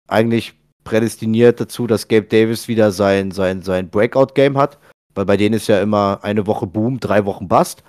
eigentlich 0.10 0.54
prädestiniert 0.84 1.62
dazu, 1.62 1.88
dass 1.88 2.10
Gabe 2.10 2.28
Davis 2.28 2.68
wieder 2.68 2.92
sein, 2.92 3.32
sein, 3.32 3.62
sein 3.62 3.90
Breakout-Game 3.90 4.58
hat. 4.58 4.78
Weil 5.16 5.26
bei 5.26 5.38
denen 5.38 5.56
ist 5.56 5.68
ja 5.68 5.82
immer 5.82 6.20
eine 6.24 6.48
Woche 6.48 6.68
Boom, 6.68 7.00
drei 7.00 7.26
Wochen 7.26 7.48
Bust. 7.48 7.84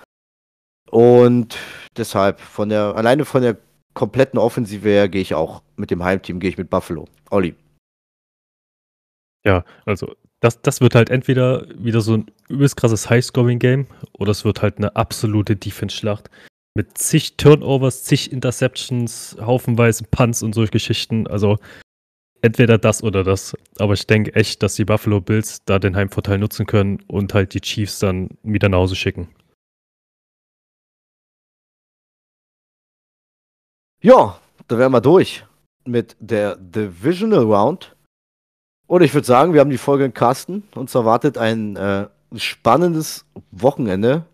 Und 0.89 1.57
deshalb 1.97 2.39
von 2.39 2.69
der, 2.69 2.95
alleine 2.95 3.25
von 3.25 3.41
der 3.41 3.57
kompletten 3.93 4.39
Offensive 4.39 4.87
her 4.87 5.09
gehe 5.09 5.21
ich 5.21 5.33
auch 5.33 5.63
mit 5.75 5.91
dem 5.91 6.03
Heimteam, 6.03 6.39
gehe 6.39 6.49
ich 6.49 6.57
mit 6.57 6.69
Buffalo. 6.69 7.07
Olli. 7.29 7.55
Ja, 9.45 9.63
also 9.85 10.15
das, 10.39 10.61
das 10.61 10.81
wird 10.81 10.95
halt 10.95 11.09
entweder 11.09 11.67
wieder 11.77 12.01
so 12.01 12.17
ein 12.17 12.31
übelst 12.49 12.75
krasses 12.75 13.09
High-Scoring-Game 13.09 13.87
oder 14.13 14.31
es 14.31 14.43
wird 14.45 14.61
halt 14.61 14.77
eine 14.77 14.95
absolute 14.95 15.55
Defense-Schlacht 15.55 16.29
mit 16.75 16.97
zig 16.97 17.37
Turnovers, 17.37 18.03
zig 18.03 18.31
Interceptions, 18.31 19.37
haufenweise 19.39 20.03
Punts 20.09 20.43
und 20.43 20.53
solche 20.53 20.71
Geschichten. 20.71 21.27
Also 21.27 21.59
entweder 22.43 22.77
das 22.77 23.01
oder 23.01 23.23
das. 23.23 23.55
Aber 23.79 23.93
ich 23.93 24.05
denke 24.05 24.35
echt, 24.35 24.61
dass 24.61 24.75
die 24.75 24.85
Buffalo 24.85 25.21
Bills 25.21 25.63
da 25.65 25.79
den 25.79 25.95
Heimvorteil 25.95 26.37
nutzen 26.37 26.67
können 26.67 27.01
und 27.07 27.33
halt 27.33 27.53
die 27.53 27.61
Chiefs 27.61 27.99
dann 27.99 28.29
wieder 28.43 28.69
nach 28.69 28.77
Hause 28.77 28.95
schicken. 28.95 29.29
Ja, 34.01 34.37
da 34.67 34.77
wären 34.77 34.91
wir 34.91 35.01
durch 35.01 35.45
mit 35.85 36.15
der 36.19 36.57
Divisional 36.57 37.43
Round. 37.43 37.95
Und 38.87 39.01
ich 39.01 39.13
würde 39.13 39.25
sagen, 39.25 39.53
wir 39.53 39.61
haben 39.61 39.69
die 39.69 39.77
Folge 39.77 40.03
in 40.03 40.13
Kasten. 40.13 40.63
Uns 40.75 40.93
erwartet 40.93 41.37
ein 41.37 41.77
äh, 41.77 42.07
spannendes 42.35 43.25
Wochenende. 43.51 44.25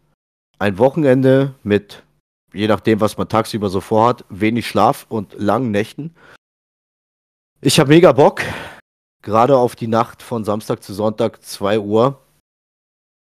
Ein 0.57 0.79
Wochenende 0.79 1.53
mit, 1.63 2.03
je 2.51 2.67
nachdem, 2.67 2.99
was 2.99 3.17
man 3.17 3.29
tagsüber 3.29 3.69
so 3.69 3.79
vorhat, 3.79 4.25
wenig 4.29 4.67
Schlaf 4.67 5.05
und 5.07 5.35
langen 5.35 5.69
Nächten. 5.69 6.15
Ich 7.61 7.79
habe 7.79 7.89
mega 7.89 8.11
Bock. 8.11 8.41
Gerade 9.21 9.57
auf 9.57 9.75
die 9.75 9.87
Nacht 9.87 10.21
von 10.21 10.45
Samstag 10.45 10.81
zu 10.81 10.93
Sonntag, 10.93 11.43
2 11.43 11.79
Uhr. 11.79 12.21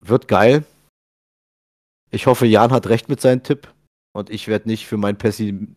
Wird 0.00 0.28
geil. 0.28 0.64
Ich 2.10 2.26
hoffe, 2.26 2.46
Jan 2.46 2.70
hat 2.70 2.86
recht 2.86 3.08
mit 3.08 3.20
seinem 3.20 3.42
Tipp. 3.42 3.68
Und 4.12 4.30
ich 4.30 4.46
werde 4.46 4.68
nicht 4.68 4.86
für 4.86 4.96
mein 4.96 5.18
Pessim 5.18 5.76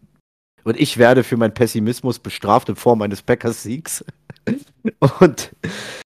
und 0.63 0.79
ich 0.79 0.97
werde 0.97 1.23
für 1.23 1.37
meinen 1.37 1.53
Pessimismus 1.53 2.19
bestraft 2.19 2.69
in 2.69 2.75
Form 2.75 3.01
eines 3.01 3.21
Packers-Siegs. 3.21 4.05
Und 5.19 5.51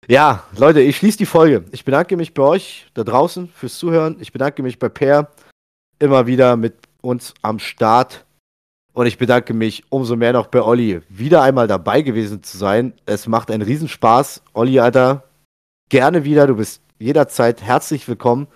ja, 0.09 0.45
Leute, 0.57 0.81
ich 0.81 0.97
schließe 0.99 1.19
die 1.19 1.27
Folge. 1.27 1.65
Ich 1.73 1.85
bedanke 1.85 2.17
mich 2.17 2.35
bei 2.35 2.43
euch 2.43 2.87
da 2.95 3.05
draußen 3.05 3.49
fürs 3.49 3.79
Zuhören. 3.79 4.17
Ich 4.21 4.33
bedanke 4.33 4.63
mich 4.63 4.79
bei 4.79 4.89
Per 4.89 5.31
immer 5.99 6.27
wieder 6.27 6.57
mit 6.57 6.75
uns 7.01 7.35
am 7.43 7.59
Start. 7.59 8.25
Und 8.95 9.07
ich 9.07 9.17
bedanke 9.17 9.55
mich 9.55 9.85
umso 9.89 10.17
mehr 10.17 10.35
noch 10.35 10.49
bei 10.49 10.63
Olli, 10.63 11.01
wieder 11.09 11.43
einmal 11.43 11.67
dabei 11.67 12.03
gewesen 12.03 12.43
zu 12.43 12.59
sein. 12.59 12.93
Es 13.07 13.27
macht 13.27 13.51
einen 13.51 13.63
Riesenspaß. 13.63 14.43
Olli, 14.53 14.79
Alter, 14.81 15.25
gerne 15.89 16.25
wieder. 16.25 16.47
Du 16.47 16.57
bist 16.57 16.83
jederzeit 16.99 17.63
herzlich 17.63 18.07
willkommen. 18.07 18.49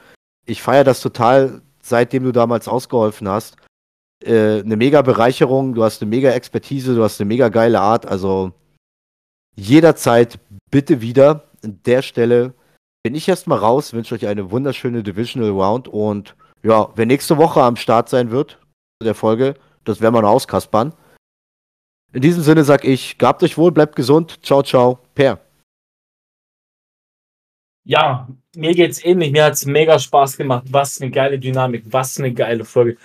Ich 0.44 0.62
feiere 0.62 0.84
das 0.84 1.00
total, 1.00 1.62
seitdem 1.82 2.24
du 2.24 2.32
damals 2.32 2.68
ausgeholfen 2.68 3.28
hast. 3.28 3.56
äh, 4.24 4.60
eine 4.60 4.76
mega 4.76 5.02
Bereicherung, 5.02 5.74
du 5.74 5.84
hast 5.84 6.02
eine 6.02 6.10
mega 6.10 6.30
Expertise, 6.30 6.94
du 6.94 7.02
hast 7.02 7.20
eine 7.20 7.28
mega 7.28 7.48
geile 7.48 7.80
Art. 7.80 8.06
Also 8.06 8.52
jederzeit 9.56 10.38
bitte 10.70 11.00
wieder. 11.00 11.44
An 11.64 11.80
der 11.84 12.02
Stelle 12.02 12.52
bin 13.02 13.14
ich 13.14 13.28
erstmal 13.28 13.58
raus, 13.58 13.92
wünsche 13.92 14.14
euch 14.14 14.26
eine 14.26 14.50
wunderschöne 14.50 15.02
Divisional 15.02 15.50
Round 15.50 15.88
und 15.88 16.36
ja, 16.62 16.88
wer 16.94 17.06
nächste 17.06 17.36
Woche 17.36 17.62
am 17.62 17.76
Start 17.76 18.08
sein 18.08 18.30
wird, 18.30 18.58
der 19.02 19.14
Folge, 19.14 19.54
das 19.86 20.00
werden 20.00 20.14
wir 20.14 20.22
noch 20.22 20.30
auskaspern. 20.30 20.92
In 22.12 22.22
diesem 22.22 22.42
Sinne 22.42 22.64
sag 22.64 22.84
ich, 22.84 23.18
gabt 23.18 23.42
euch 23.42 23.58
wohl, 23.58 23.72
bleibt 23.72 23.96
gesund. 23.96 24.44
Ciao, 24.44 24.62
ciao. 24.62 24.98
Per. 25.14 25.40
Ja, 27.84 28.28
mir 28.56 28.74
geht's 28.74 29.04
ähnlich. 29.04 29.32
Mir 29.32 29.44
hat's 29.44 29.64
mega 29.64 29.98
Spaß 29.98 30.36
gemacht. 30.36 30.64
Was 30.70 31.00
eine 31.00 31.10
geile 31.10 31.38
Dynamik, 31.38 31.84
was 31.86 32.18
eine 32.18 32.32
geile 32.32 32.64
Folge. 32.64 32.96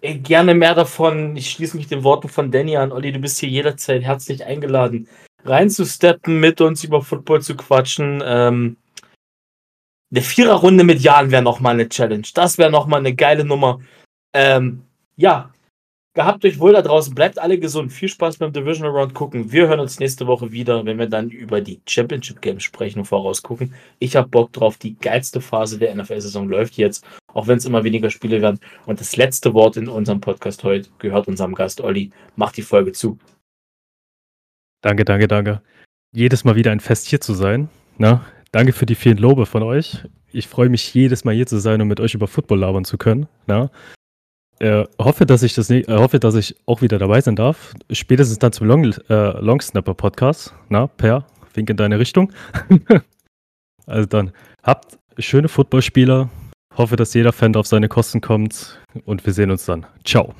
Gerne 0.00 0.54
mehr 0.54 0.74
davon. 0.74 1.36
Ich 1.36 1.50
schließe 1.50 1.76
mich 1.76 1.86
den 1.86 2.04
Worten 2.04 2.28
von 2.28 2.50
Danny 2.50 2.76
an. 2.76 2.92
Olli, 2.92 3.12
du 3.12 3.18
bist 3.20 3.38
hier 3.38 3.48
jederzeit 3.48 4.02
herzlich 4.02 4.44
eingeladen, 4.44 5.08
reinzusteppen, 5.44 6.40
mit 6.40 6.60
uns 6.60 6.84
über 6.84 7.02
Football 7.02 7.40
zu 7.42 7.56
quatschen. 7.56 8.22
Ähm, 8.24 8.76
eine 10.10 10.22
Viererrunde 10.22 10.84
mit 10.84 11.00
Jan 11.00 11.30
wäre 11.30 11.42
nochmal 11.42 11.74
eine 11.74 11.88
Challenge. 11.88 12.26
Das 12.34 12.58
wäre 12.58 12.70
nochmal 12.70 13.00
eine 13.00 13.14
geile 13.14 13.44
Nummer. 13.44 13.80
Ähm, 14.34 14.82
ja, 15.16 15.51
gehabt 16.14 16.44
euch 16.44 16.58
wohl 16.58 16.72
da 16.72 16.82
draußen. 16.82 17.14
Bleibt 17.14 17.38
alle 17.38 17.58
gesund. 17.58 17.92
Viel 17.92 18.08
Spaß 18.08 18.36
beim 18.38 18.52
Divisional 18.52 18.92
Round 18.92 19.14
gucken. 19.14 19.52
Wir 19.52 19.68
hören 19.68 19.80
uns 19.80 19.98
nächste 19.98 20.26
Woche 20.26 20.52
wieder, 20.52 20.84
wenn 20.84 20.98
wir 20.98 21.08
dann 21.08 21.30
über 21.30 21.60
die 21.60 21.80
Championship 21.88 22.40
Games 22.40 22.62
sprechen 22.62 23.00
und 23.00 23.04
vorausgucken. 23.06 23.74
Ich 23.98 24.16
habe 24.16 24.28
Bock 24.28 24.52
drauf. 24.52 24.76
Die 24.78 24.96
geilste 24.96 25.40
Phase 25.40 25.78
der 25.78 25.94
NFL-Saison 25.94 26.48
läuft 26.48 26.76
jetzt, 26.76 27.04
auch 27.28 27.46
wenn 27.46 27.58
es 27.58 27.64
immer 27.64 27.84
weniger 27.84 28.10
Spiele 28.10 28.42
werden. 28.42 28.60
Und 28.86 29.00
das 29.00 29.16
letzte 29.16 29.54
Wort 29.54 29.76
in 29.76 29.88
unserem 29.88 30.20
Podcast 30.20 30.64
heute 30.64 30.90
gehört 30.98 31.28
unserem 31.28 31.54
Gast 31.54 31.80
Olli. 31.80 32.10
Macht 32.36 32.56
die 32.56 32.62
Folge 32.62 32.92
zu. 32.92 33.18
Danke, 34.82 35.04
danke, 35.04 35.28
danke. 35.28 35.62
Jedes 36.12 36.44
Mal 36.44 36.56
wieder 36.56 36.72
ein 36.72 36.80
Fest 36.80 37.06
hier 37.06 37.20
zu 37.20 37.34
sein. 37.34 37.68
Na, 37.98 38.24
danke 38.50 38.72
für 38.72 38.86
die 38.86 38.96
vielen 38.96 39.18
Lobe 39.18 39.46
von 39.46 39.62
euch. 39.62 40.04
Ich 40.32 40.48
freue 40.48 40.68
mich 40.68 40.92
jedes 40.92 41.24
Mal 41.24 41.34
hier 41.34 41.46
zu 41.46 41.58
sein 41.58 41.80
und 41.80 41.88
mit 41.88 42.00
euch 42.00 42.14
über 42.14 42.26
Football 42.26 42.60
labern 42.60 42.84
zu 42.84 42.98
können. 42.98 43.28
Na? 43.46 43.70
Äh, 44.58 44.84
hoffe, 44.98 45.26
dass 45.26 45.42
ich 45.42 45.54
das 45.54 45.70
äh, 45.70 45.84
hoffe, 45.88 46.20
dass 46.20 46.34
ich 46.34 46.54
auch 46.66 46.82
wieder 46.82 46.98
dabei 46.98 47.20
sein 47.20 47.36
darf. 47.36 47.74
Spätestens 47.90 48.38
dann 48.38 48.52
zum 48.52 48.66
Long, 48.66 48.84
äh, 49.08 49.40
Long 49.40 49.60
Snapper 49.60 49.94
Podcast. 49.94 50.54
Na, 50.68 50.86
Per, 50.86 51.26
wink 51.54 51.70
in 51.70 51.76
deine 51.76 51.98
Richtung. 51.98 52.32
also 53.86 54.06
dann 54.06 54.32
habt 54.62 54.98
schöne 55.18 55.48
Footballspieler. 55.48 56.30
Hoffe, 56.76 56.96
dass 56.96 57.12
jeder 57.12 57.32
Fan 57.32 57.54
auf 57.56 57.66
seine 57.66 57.88
Kosten 57.88 58.20
kommt 58.20 58.78
und 59.04 59.24
wir 59.26 59.32
sehen 59.32 59.50
uns 59.50 59.66
dann. 59.66 59.84
Ciao. 60.04 60.34